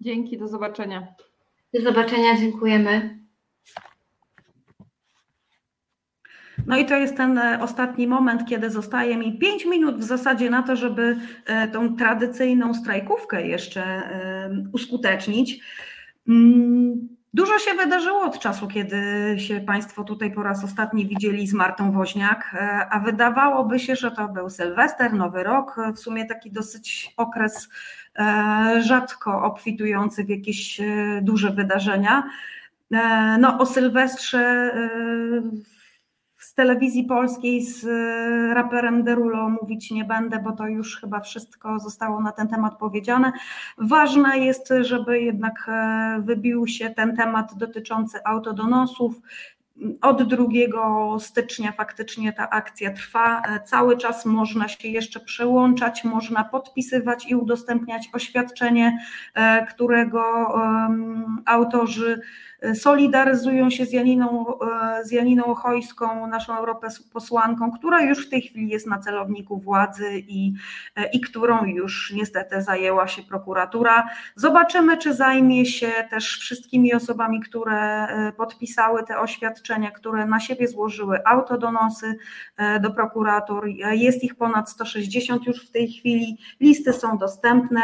Dzięki, 0.00 0.38
do 0.38 0.48
zobaczenia. 0.48 1.06
Do 1.74 1.80
zobaczenia, 1.80 2.36
dziękujemy. 2.40 3.21
No 6.66 6.76
i 6.76 6.86
to 6.86 6.96
jest 6.96 7.16
ten 7.16 7.38
e, 7.38 7.58
ostatni 7.62 8.06
moment, 8.06 8.48
kiedy 8.48 8.70
zostaje 8.70 9.16
mi 9.16 9.38
5 9.38 9.64
minut 9.64 9.96
w 9.96 10.02
zasadzie 10.02 10.50
na 10.50 10.62
to, 10.62 10.76
żeby 10.76 11.16
e, 11.46 11.68
tą 11.68 11.96
tradycyjną 11.96 12.74
strajkówkę 12.74 13.46
jeszcze 13.46 13.82
e, 13.82 14.64
uskutecznić. 14.72 15.60
Mm, 16.28 17.08
dużo 17.34 17.58
się 17.58 17.74
wydarzyło 17.74 18.20
od 18.20 18.38
czasu, 18.38 18.68
kiedy 18.68 18.96
się 19.38 19.60
Państwo 19.60 20.04
tutaj 20.04 20.32
po 20.32 20.42
raz 20.42 20.64
ostatni 20.64 21.06
widzieli 21.06 21.46
z 21.46 21.54
Martą 21.54 21.92
Woźniak, 21.92 22.56
a 22.90 23.00
wydawałoby 23.00 23.78
się, 23.78 23.96
że 23.96 24.10
to 24.10 24.28
był 24.28 24.50
Sylwester, 24.50 25.12
Nowy 25.12 25.42
Rok, 25.42 25.76
w 25.94 25.98
sumie 25.98 26.26
taki 26.26 26.50
dosyć 26.50 27.14
okres 27.16 27.68
rzadko 28.80 29.42
obfitujący 29.42 30.24
w 30.24 30.28
jakieś 30.28 30.80
duże 31.22 31.50
wydarzenia. 31.50 32.22
No, 33.38 33.58
o 33.58 33.66
Sylwestrze 33.66 34.72
z 36.52 36.54
telewizji 36.54 37.04
polskiej 37.04 37.62
z 37.62 37.84
e, 37.84 38.54
raperem 38.54 39.04
Derulo 39.04 39.48
mówić 39.48 39.90
nie 39.90 40.04
będę, 40.04 40.38
bo 40.38 40.52
to 40.52 40.66
już 40.66 41.00
chyba 41.00 41.20
wszystko 41.20 41.78
zostało 41.78 42.20
na 42.20 42.32
ten 42.32 42.48
temat 42.48 42.78
powiedziane. 42.78 43.32
Ważne 43.78 44.38
jest, 44.38 44.72
żeby 44.80 45.20
jednak 45.20 45.68
e, 45.68 46.20
wybił 46.20 46.66
się 46.66 46.90
ten 46.90 47.16
temat 47.16 47.54
dotyczący 47.54 48.18
autodonosów. 48.24 49.14
Od 50.00 50.22
2 50.22 50.44
stycznia 51.18 51.72
faktycznie 51.72 52.32
ta 52.32 52.50
akcja 52.50 52.92
trwa. 52.92 53.42
E, 53.42 53.60
cały 53.60 53.96
czas 53.96 54.26
można 54.26 54.68
się 54.68 54.88
jeszcze 54.88 55.20
przełączać, 55.20 56.04
można 56.04 56.44
podpisywać 56.44 57.30
i 57.30 57.34
udostępniać 57.34 58.08
oświadczenie, 58.12 58.98
którego 59.68 60.22
autorzy 61.46 62.20
solidaryzują 62.74 63.70
się 63.70 63.86
z 63.86 63.92
Janiną, 63.92 64.46
e, 64.60 65.04
z 65.04 65.10
Janiną 65.10 65.44
Ochojską, 65.44 66.26
naszą 66.26 66.56
europosłanką, 66.56 67.72
która 67.72 68.02
już 68.02 68.26
w 68.26 68.30
tej 68.30 68.42
chwili 68.42 68.68
jest 68.68 68.86
na 68.86 68.98
celowniku 68.98 69.58
władzy 69.58 70.08
i, 70.18 70.52
e, 70.96 71.10
i 71.10 71.20
którą 71.20 71.64
już 71.64 72.12
niestety 72.16 72.62
zajęła 72.62 73.08
się 73.08 73.22
prokuratura. 73.22 74.08
Zobaczymy, 74.36 74.98
czy 74.98 75.14
zajmie 75.14 75.66
się 75.66 75.92
też 76.10 76.38
wszystkimi 76.38 76.94
osobami, 76.94 77.40
które 77.40 78.06
e, 78.08 78.32
podpisały 78.32 79.02
te 79.04 79.18
oświadczenia, 79.18 79.90
które 79.90 80.26
na 80.26 80.40
siebie 80.40 80.68
złożyły 80.68 81.26
autodonosy 81.26 82.16
do 82.80 82.90
prokuratur. 82.90 83.68
Jest 83.92 84.24
ich 84.24 84.34
ponad 84.34 84.70
160 84.70 85.46
już 85.46 85.68
w 85.68 85.70
tej 85.70 85.88
chwili, 85.88 86.38
listy 86.60 86.92
są 86.92 87.18
dostępne. 87.18 87.82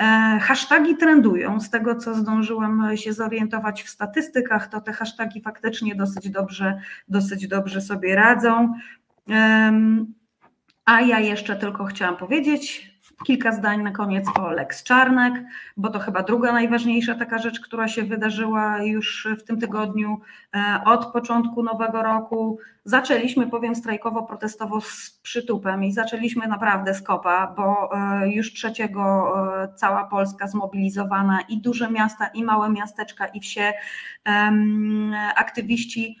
E, 0.00 0.38
hasztagi 0.42 0.96
trendują. 0.96 1.60
Z 1.60 1.70
tego, 1.70 1.96
co 1.96 2.14
zdążyłam 2.14 2.96
się 2.96 3.12
zorientować 3.12 3.82
w 3.82 3.88
statystykach, 3.88 4.68
to 4.68 4.80
te 4.80 4.92
hasztagi 4.92 5.40
faktycznie 5.40 5.94
dosyć 5.94 6.30
dobrze, 6.30 6.80
dosyć 7.08 7.48
dobrze 7.48 7.80
sobie 7.80 8.14
radzą. 8.14 8.74
A 10.84 11.00
ja 11.00 11.20
jeszcze 11.20 11.56
tylko 11.56 11.84
chciałam 11.84 12.16
powiedzieć, 12.16 12.89
Kilka 13.24 13.52
zdań 13.52 13.82
na 13.82 13.90
koniec 13.90 14.26
o 14.38 14.50
Lex 14.50 14.82
Czarnek, 14.82 15.34
bo 15.76 15.90
to 15.90 15.98
chyba 15.98 16.22
druga 16.22 16.52
najważniejsza 16.52 17.14
taka 17.14 17.38
rzecz, 17.38 17.60
która 17.60 17.88
się 17.88 18.02
wydarzyła 18.02 18.82
już 18.82 19.28
w 19.38 19.42
tym 19.42 19.60
tygodniu 19.60 20.20
e, 20.54 20.80
od 20.84 21.12
początku 21.12 21.62
nowego 21.62 22.02
roku. 22.02 22.58
Zaczęliśmy, 22.84 23.46
powiem 23.46 23.74
strajkowo, 23.74 24.22
protestowo 24.22 24.80
z 24.80 25.20
przytupem 25.22 25.84
i 25.84 25.92
zaczęliśmy 25.92 26.48
naprawdę 26.48 26.94
z 26.94 27.02
kopa, 27.02 27.54
bo 27.56 27.90
e, 27.92 28.28
już 28.28 28.52
trzeciego 28.52 29.32
e, 29.62 29.74
cała 29.74 30.04
Polska 30.04 30.48
zmobilizowana 30.48 31.40
i 31.48 31.60
duże 31.60 31.90
miasta, 31.90 32.26
i 32.26 32.44
małe 32.44 32.70
miasteczka, 32.70 33.26
i 33.26 33.40
wsie, 33.40 33.72
aktywiści 35.36 36.18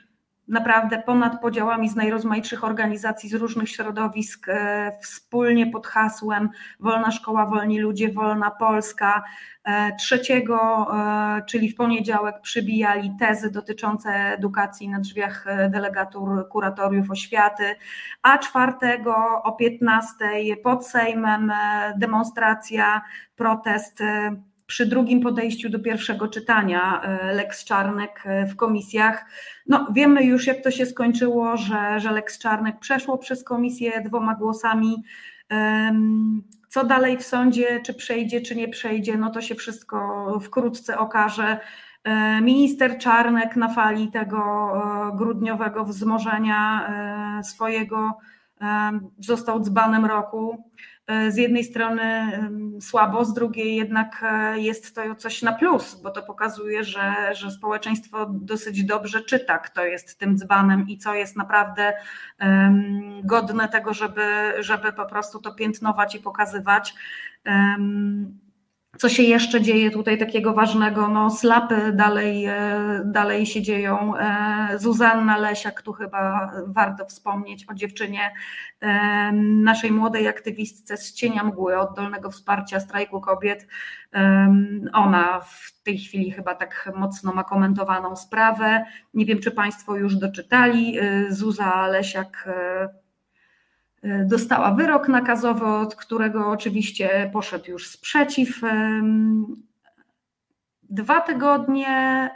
naprawdę 0.50 1.02
ponad 1.02 1.40
podziałami 1.40 1.88
z 1.88 1.96
najrozmaitszych 1.96 2.64
organizacji, 2.64 3.28
z 3.28 3.34
różnych 3.34 3.68
środowisk, 3.68 4.48
e, 4.48 4.92
wspólnie 5.02 5.66
pod 5.66 5.86
hasłem 5.86 6.48
Wolna 6.80 7.10
Szkoła, 7.10 7.46
Wolni 7.46 7.80
Ludzie, 7.80 8.12
Wolna 8.12 8.50
Polska. 8.50 9.22
E, 9.64 9.96
trzeciego, 9.96 10.86
e, 10.92 11.42
czyli 11.46 11.68
w 11.68 11.74
poniedziałek, 11.74 12.40
przybijali 12.40 13.16
tezy 13.18 13.50
dotyczące 13.50 14.10
edukacji 14.10 14.88
na 14.88 15.00
drzwiach 15.00 15.44
delegatur 15.70 16.48
kuratoriów 16.48 17.10
oświaty, 17.10 17.76
a 18.22 18.38
czwartego 18.38 19.42
o 19.42 19.52
15 19.52 20.16
pod 20.62 20.86
Sejmem 20.86 21.52
demonstracja, 21.96 23.02
protest 23.36 24.02
przy 24.70 24.86
drugim 24.86 25.20
podejściu 25.20 25.70
do 25.70 25.78
pierwszego 25.78 26.28
czytania 26.28 27.02
e, 27.02 27.32
Lex 27.34 27.64
Czarnek 27.64 28.22
e, 28.24 28.46
w 28.46 28.56
komisjach. 28.56 29.24
No, 29.66 29.86
wiemy 29.92 30.24
już, 30.24 30.46
jak 30.46 30.62
to 30.62 30.70
się 30.70 30.86
skończyło, 30.86 31.56
że, 31.56 32.00
że 32.00 32.12
Lex 32.12 32.38
Czarnek 32.38 32.78
przeszło 32.78 33.18
przez 33.18 33.44
komisję 33.44 34.02
dwoma 34.06 34.34
głosami. 34.34 35.02
Co 36.68 36.84
dalej 36.84 37.16
w 37.16 37.22
sądzie, 37.22 37.80
czy 37.86 37.94
przejdzie, 37.94 38.40
czy 38.40 38.56
nie 38.56 38.68
przejdzie, 38.68 39.16
no 39.16 39.30
to 39.30 39.40
się 39.40 39.54
wszystko 39.54 39.98
wkrótce 40.42 40.98
okaże. 40.98 41.58
E, 42.04 42.40
minister 42.40 42.98
Czarnek 42.98 43.56
na 43.56 43.68
fali 43.68 44.08
tego 44.08 44.42
grudniowego 45.16 45.84
wzmożenia 45.84 46.90
swojego 47.42 48.18
został 49.18 49.60
dzbanem 49.60 50.04
roku. 50.04 50.64
E, 51.10 51.30
z 51.30 51.36
jednej 51.36 51.64
strony 51.64 52.32
słabo, 52.80 53.24
z 53.24 53.34
drugiej 53.34 53.76
jednak 53.76 54.22
e, 54.22 54.60
jest 54.60 54.94
to 54.94 55.14
coś 55.14 55.42
na 55.42 55.52
plus, 55.52 56.00
bo 56.02 56.10
to 56.10 56.22
pokazuje, 56.22 56.84
że, 56.84 57.14
że 57.32 57.50
społeczeństwo 57.50 58.26
dosyć 58.26 58.84
dobrze 58.84 59.20
czyta, 59.20 59.58
kto 59.58 59.84
jest 59.84 60.18
tym 60.18 60.38
dzbanem 60.38 60.88
i 60.88 60.98
co 60.98 61.14
jest 61.14 61.36
naprawdę 61.36 61.92
um, 62.40 63.22
godne 63.24 63.68
tego, 63.68 63.94
żeby, 63.94 64.52
żeby 64.58 64.92
po 64.92 65.06
prostu 65.06 65.40
to 65.40 65.54
piętnować 65.54 66.14
i 66.14 66.20
pokazywać. 66.20 66.94
Um, 67.46 68.49
co 68.98 69.08
się 69.08 69.22
jeszcze 69.22 69.60
dzieje 69.60 69.90
tutaj 69.90 70.18
takiego 70.18 70.54
ważnego? 70.54 71.08
No, 71.08 71.30
slapy 71.30 71.92
dalej, 71.92 72.44
e, 72.46 73.02
dalej 73.04 73.46
się 73.46 73.62
dzieją. 73.62 74.16
E, 74.16 74.78
Zuzanna 74.78 75.38
Lesiak, 75.38 75.82
tu 75.82 75.92
chyba 75.92 76.52
warto 76.66 77.04
wspomnieć 77.04 77.66
o 77.68 77.74
dziewczynie, 77.74 78.30
e, 78.80 79.32
naszej 79.62 79.92
młodej 79.92 80.28
aktywistce 80.28 80.96
z 80.96 81.12
cienia 81.12 81.44
mgły, 81.44 81.78
oddolnego 81.78 82.30
wsparcia 82.30 82.80
strajku 82.80 83.20
kobiet. 83.20 83.66
Ona 84.92 85.40
w 85.40 85.82
tej 85.82 85.98
chwili 85.98 86.30
chyba 86.30 86.54
tak 86.54 86.92
mocno 86.96 87.32
ma 87.32 87.44
komentowaną 87.44 88.16
sprawę. 88.16 88.84
Nie 89.14 89.26
wiem, 89.26 89.38
czy 89.38 89.50
Państwo 89.50 89.96
już 89.96 90.16
doczytali. 90.16 90.98
Zuza 91.28 91.86
Lesiak 91.86 92.48
dostała 94.26 94.74
wyrok 94.74 95.08
nakazowy, 95.08 95.66
od 95.66 95.94
którego 95.94 96.48
oczywiście 96.48 97.30
poszedł 97.32 97.70
już 97.70 97.88
sprzeciw. 97.88 98.60
Dwa 100.82 101.20
tygodnie 101.20 102.30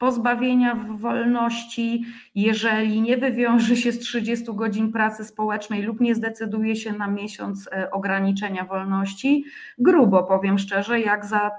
pozbawienia 0.00 0.74
wolności, 0.74 2.04
jeżeli 2.34 3.00
nie 3.00 3.16
wywiąże 3.16 3.76
się 3.76 3.92
z 3.92 3.98
30 3.98 4.44
godzin 4.54 4.92
pracy 4.92 5.24
społecznej 5.24 5.82
lub 5.82 6.00
nie 6.00 6.14
zdecyduje 6.14 6.76
się 6.76 6.92
na 6.92 7.06
miesiąc 7.06 7.68
e, 7.72 7.90
ograniczenia 7.90 8.64
wolności. 8.64 9.44
Grubo 9.78 10.22
powiem 10.22 10.58
szczerze, 10.58 11.00
jak 11.00 11.24
za 11.26 11.50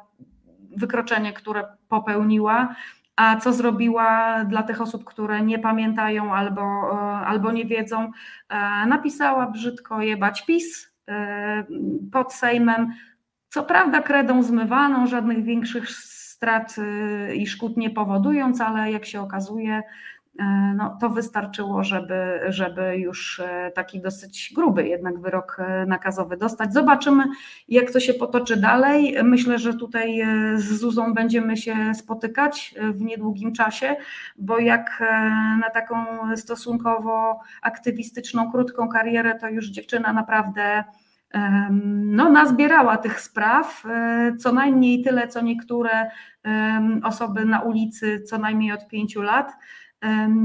wykroczenie, 0.78 1.34
które 1.34 1.64
popełniła. 1.90 2.76
A 3.16 3.36
co 3.36 3.54
zrobiła 3.54 4.44
dla 4.46 4.64
tych 4.64 4.82
osób, 4.82 5.06
które 5.06 5.42
nie 5.42 5.60
pamiętają 5.60 6.34
albo, 6.34 6.62
e, 6.62 6.96
albo 7.26 7.52
nie 7.52 7.66
wiedzą? 7.66 8.12
E, 8.50 8.86
napisała 8.86 9.48
brzydko 9.48 10.02
jebać 10.02 10.46
PiS 10.46 10.92
pod 12.12 12.34
Sejmem. 12.34 12.94
Co 13.50 13.64
prawda 13.64 14.02
kredą 14.02 14.44
zmywaną, 14.44 15.08
żadnych 15.08 15.44
większych 15.44 15.90
strat 15.90 16.76
i 17.36 17.48
szkód 17.48 17.78
nie 17.78 17.90
powodując, 17.90 18.62
ale 18.62 18.92
jak 18.92 19.06
się 19.06 19.22
okazuje, 19.22 19.74
e, 19.78 19.84
no, 20.76 20.98
to 21.02 21.10
wystarczyło, 21.10 21.84
żeby, 21.84 22.40
żeby 22.48 22.98
już 22.98 23.40
e, 23.40 23.72
taki 23.76 24.02
dosyć 24.02 24.52
gruby 24.56 24.88
jednak 24.88 25.20
wyrok 25.20 25.58
e, 25.60 25.86
nakazowy 25.86 26.38
dostać. 26.38 26.74
Zobaczymy, 26.74 27.24
jak 27.68 27.92
to 27.92 28.00
się 28.00 28.14
potoczy 28.14 28.58
dalej. 28.58 29.18
Myślę, 29.24 29.60
że 29.60 29.74
tutaj 29.74 30.22
z 30.56 30.80
Zuzą 30.80 31.14
będziemy 31.14 31.58
się 31.58 31.76
spotykać 31.96 32.76
w 32.92 33.02
niedługim 33.02 33.54
czasie, 33.54 33.96
bo 34.38 34.60
jak 34.60 35.04
na 35.62 35.70
taką 35.70 35.96
stosunkowo 36.36 37.40
aktywistyczną, 37.62 38.52
krótką 38.52 38.90
karierę, 38.90 39.40
to 39.40 39.50
już 39.50 39.68
dziewczyna 39.70 40.14
naprawdę 40.14 40.84
no, 42.06 42.30
nazbierała 42.30 42.98
tych 42.98 43.22
spraw, 43.22 43.84
e, 43.86 44.36
co 44.40 44.52
najmniej 44.52 45.04
tyle, 45.04 45.28
co 45.28 45.42
niektóre 45.42 46.12
osoby 47.04 47.46
na 47.46 47.62
ulicy, 47.62 48.22
co 48.22 48.38
najmniej 48.38 48.72
od 48.72 48.88
pięciu 48.88 49.22
lat. 49.22 49.54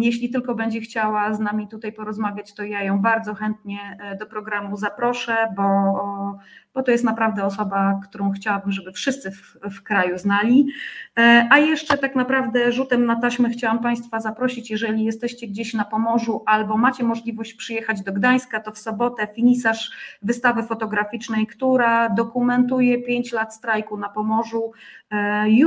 Jeśli 0.00 0.30
tylko 0.30 0.54
będzie 0.54 0.80
chciała 0.80 1.34
z 1.34 1.40
nami 1.40 1.68
tutaj 1.68 1.92
porozmawiać, 1.92 2.54
to 2.54 2.62
ja 2.62 2.82
ją 2.82 2.98
bardzo 2.98 3.34
chętnie 3.34 3.98
e, 4.00 4.16
do 4.16 4.26
programu 4.26 4.76
zaproszę, 4.76 5.36
bo, 5.56 6.38
bo 6.76 6.82
to 6.82 6.90
jest 6.90 7.04
naprawdę 7.04 7.44
osoba, 7.44 8.00
którą 8.04 8.32
chciałabym, 8.32 8.72
żeby 8.72 8.92
wszyscy 8.92 9.30
w, 9.30 9.56
w, 9.70 9.82
kraju 9.82 10.18
znali. 10.18 10.68
E, 11.18 11.48
a 11.50 11.58
jeszcze 11.58 11.98
tak 11.98 12.16
naprawdę 12.16 12.72
rzutem 12.72 13.06
na 13.06 13.20
taśmę 13.20 13.50
chciałam 13.50 13.78
Państwa 13.78 14.20
zaprosić, 14.20 14.70
jeżeli 14.70 15.04
jesteście 15.04 15.46
gdzieś 15.46 15.74
na 15.74 15.84
Pomorzu 15.84 16.42
albo 16.46 16.76
macie 16.76 17.04
możliwość 17.04 17.54
przyjechać 17.54 18.02
do 18.02 18.12
Gdańska, 18.12 18.60
to 18.60 18.72
w 18.72 18.78
sobotę 18.78 19.28
finisaż 19.34 19.90
wystawy 20.22 20.62
fotograficznej, 20.62 21.46
która 21.46 22.08
dokumentuje 22.08 23.02
5 23.02 23.32
lat 23.32 23.54
strajku 23.54 23.96
na 23.96 24.08
Pomorzu. 24.08 24.72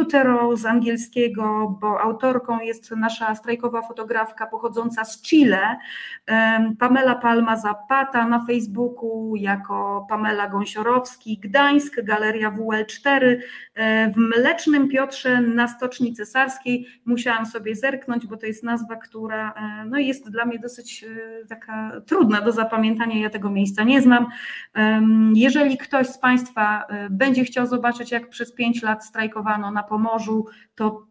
Utero 0.01 0.57
z 0.57 0.65
angielskiego, 0.65 1.77
bo 1.81 2.01
autorką 2.01 2.59
jest 2.59 2.91
nasza 2.91 3.35
strajkowa 3.35 3.81
fotografka 3.81 4.47
pochodząca 4.47 5.05
z 5.05 5.21
Chile, 5.21 5.77
Pamela 6.79 7.15
Palma 7.15 7.57
Zapata 7.57 8.27
na 8.27 8.45
Facebooku 8.45 9.35
jako 9.35 10.05
Pamela 10.09 10.47
Gąsiorowski, 10.99 11.37
Gdańsk, 11.37 12.01
Galeria 12.03 12.51
WL4, 12.51 13.37
w 14.15 14.17
Mlecznym 14.17 14.89
Piotrze 14.89 15.41
na 15.41 15.67
Stoczni 15.67 16.13
Cesarskiej. 16.13 16.87
Musiałam 17.05 17.45
sobie 17.45 17.75
zerknąć, 17.75 18.27
bo 18.27 18.37
to 18.37 18.45
jest 18.45 18.63
nazwa, 18.63 18.95
która 18.95 19.53
e, 19.53 19.85
no 19.85 19.97
jest 19.97 20.29
dla 20.29 20.45
mnie 20.45 20.59
dosyć 20.59 21.03
e, 21.03 21.45
taka 21.45 21.91
trudna 22.05 22.41
do 22.41 22.51
zapamiętania, 22.51 23.21
ja 23.21 23.29
tego 23.29 23.49
miejsca 23.49 23.83
nie 23.83 24.01
znam. 24.01 24.27
Jeżeli 25.33 25.77
ktoś 25.77 26.07
z 26.07 26.17
Państwa 26.17 26.85
e, 26.89 27.09
będzie 27.09 27.43
chciał 27.43 27.67
zobaczyć, 27.67 28.11
jak 28.11 28.29
przez 28.29 28.53
pięć 28.53 28.81
lat 28.81 29.05
strajkowano 29.05 29.71
na 29.71 29.83
Pomorzu, 29.83 30.45
to 30.75 31.08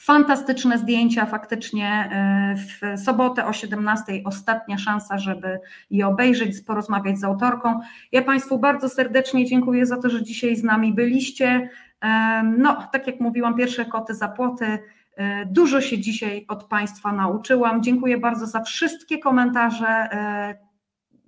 Fantastyczne 0.00 0.78
zdjęcia, 0.78 1.26
faktycznie 1.26 1.88
e, 1.88 2.54
w 2.56 3.00
sobotę 3.00 3.46
o 3.46 3.52
17 3.52 4.12
ostatnia 4.24 4.78
szansa, 4.78 5.18
żeby 5.18 5.60
je 5.90 6.06
obejrzeć, 6.06 6.60
porozmawiać 6.60 7.18
z 7.18 7.24
autorką. 7.24 7.80
Ja 8.12 8.22
Państwu 8.22 8.58
bardzo 8.58 8.88
serdecznie 8.88 9.46
dziękuję 9.46 9.86
za 9.86 9.96
to, 9.96 10.10
że 10.10 10.22
dzisiaj 10.22 10.56
z 10.56 10.62
nami 10.62 10.94
byliście. 10.94 11.70
E, 12.00 12.42
no, 12.58 12.88
tak 12.92 13.06
jak 13.06 13.20
mówiłam, 13.20 13.56
pierwsze 13.56 13.84
koty 13.84 14.14
za 14.14 14.28
płoty. 14.28 14.78
E, 15.16 15.46
dużo 15.46 15.80
się 15.80 15.98
dzisiaj 15.98 16.44
od 16.48 16.64
Państwa 16.64 17.12
nauczyłam. 17.12 17.82
Dziękuję 17.82 18.18
bardzo 18.18 18.46
za 18.46 18.62
wszystkie 18.62 19.18
komentarze. 19.18 20.08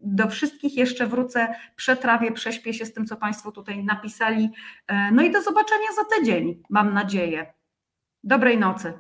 Do 0.02 0.28
wszystkich 0.28 0.76
jeszcze 0.76 1.06
wrócę, 1.06 1.54
przetrawię, 1.76 2.32
prześpię 2.32 2.74
się 2.74 2.86
z 2.86 2.92
tym, 2.92 3.06
co 3.06 3.16
Państwo 3.16 3.52
tutaj 3.52 3.84
napisali. 3.84 4.50
No 5.12 5.22
i 5.22 5.30
do 5.30 5.42
zobaczenia 5.42 5.86
za 5.96 6.16
tydzień, 6.16 6.62
mam 6.70 6.94
nadzieję. 6.94 7.61
Dobrej 8.22 8.56
nocy. 8.56 8.94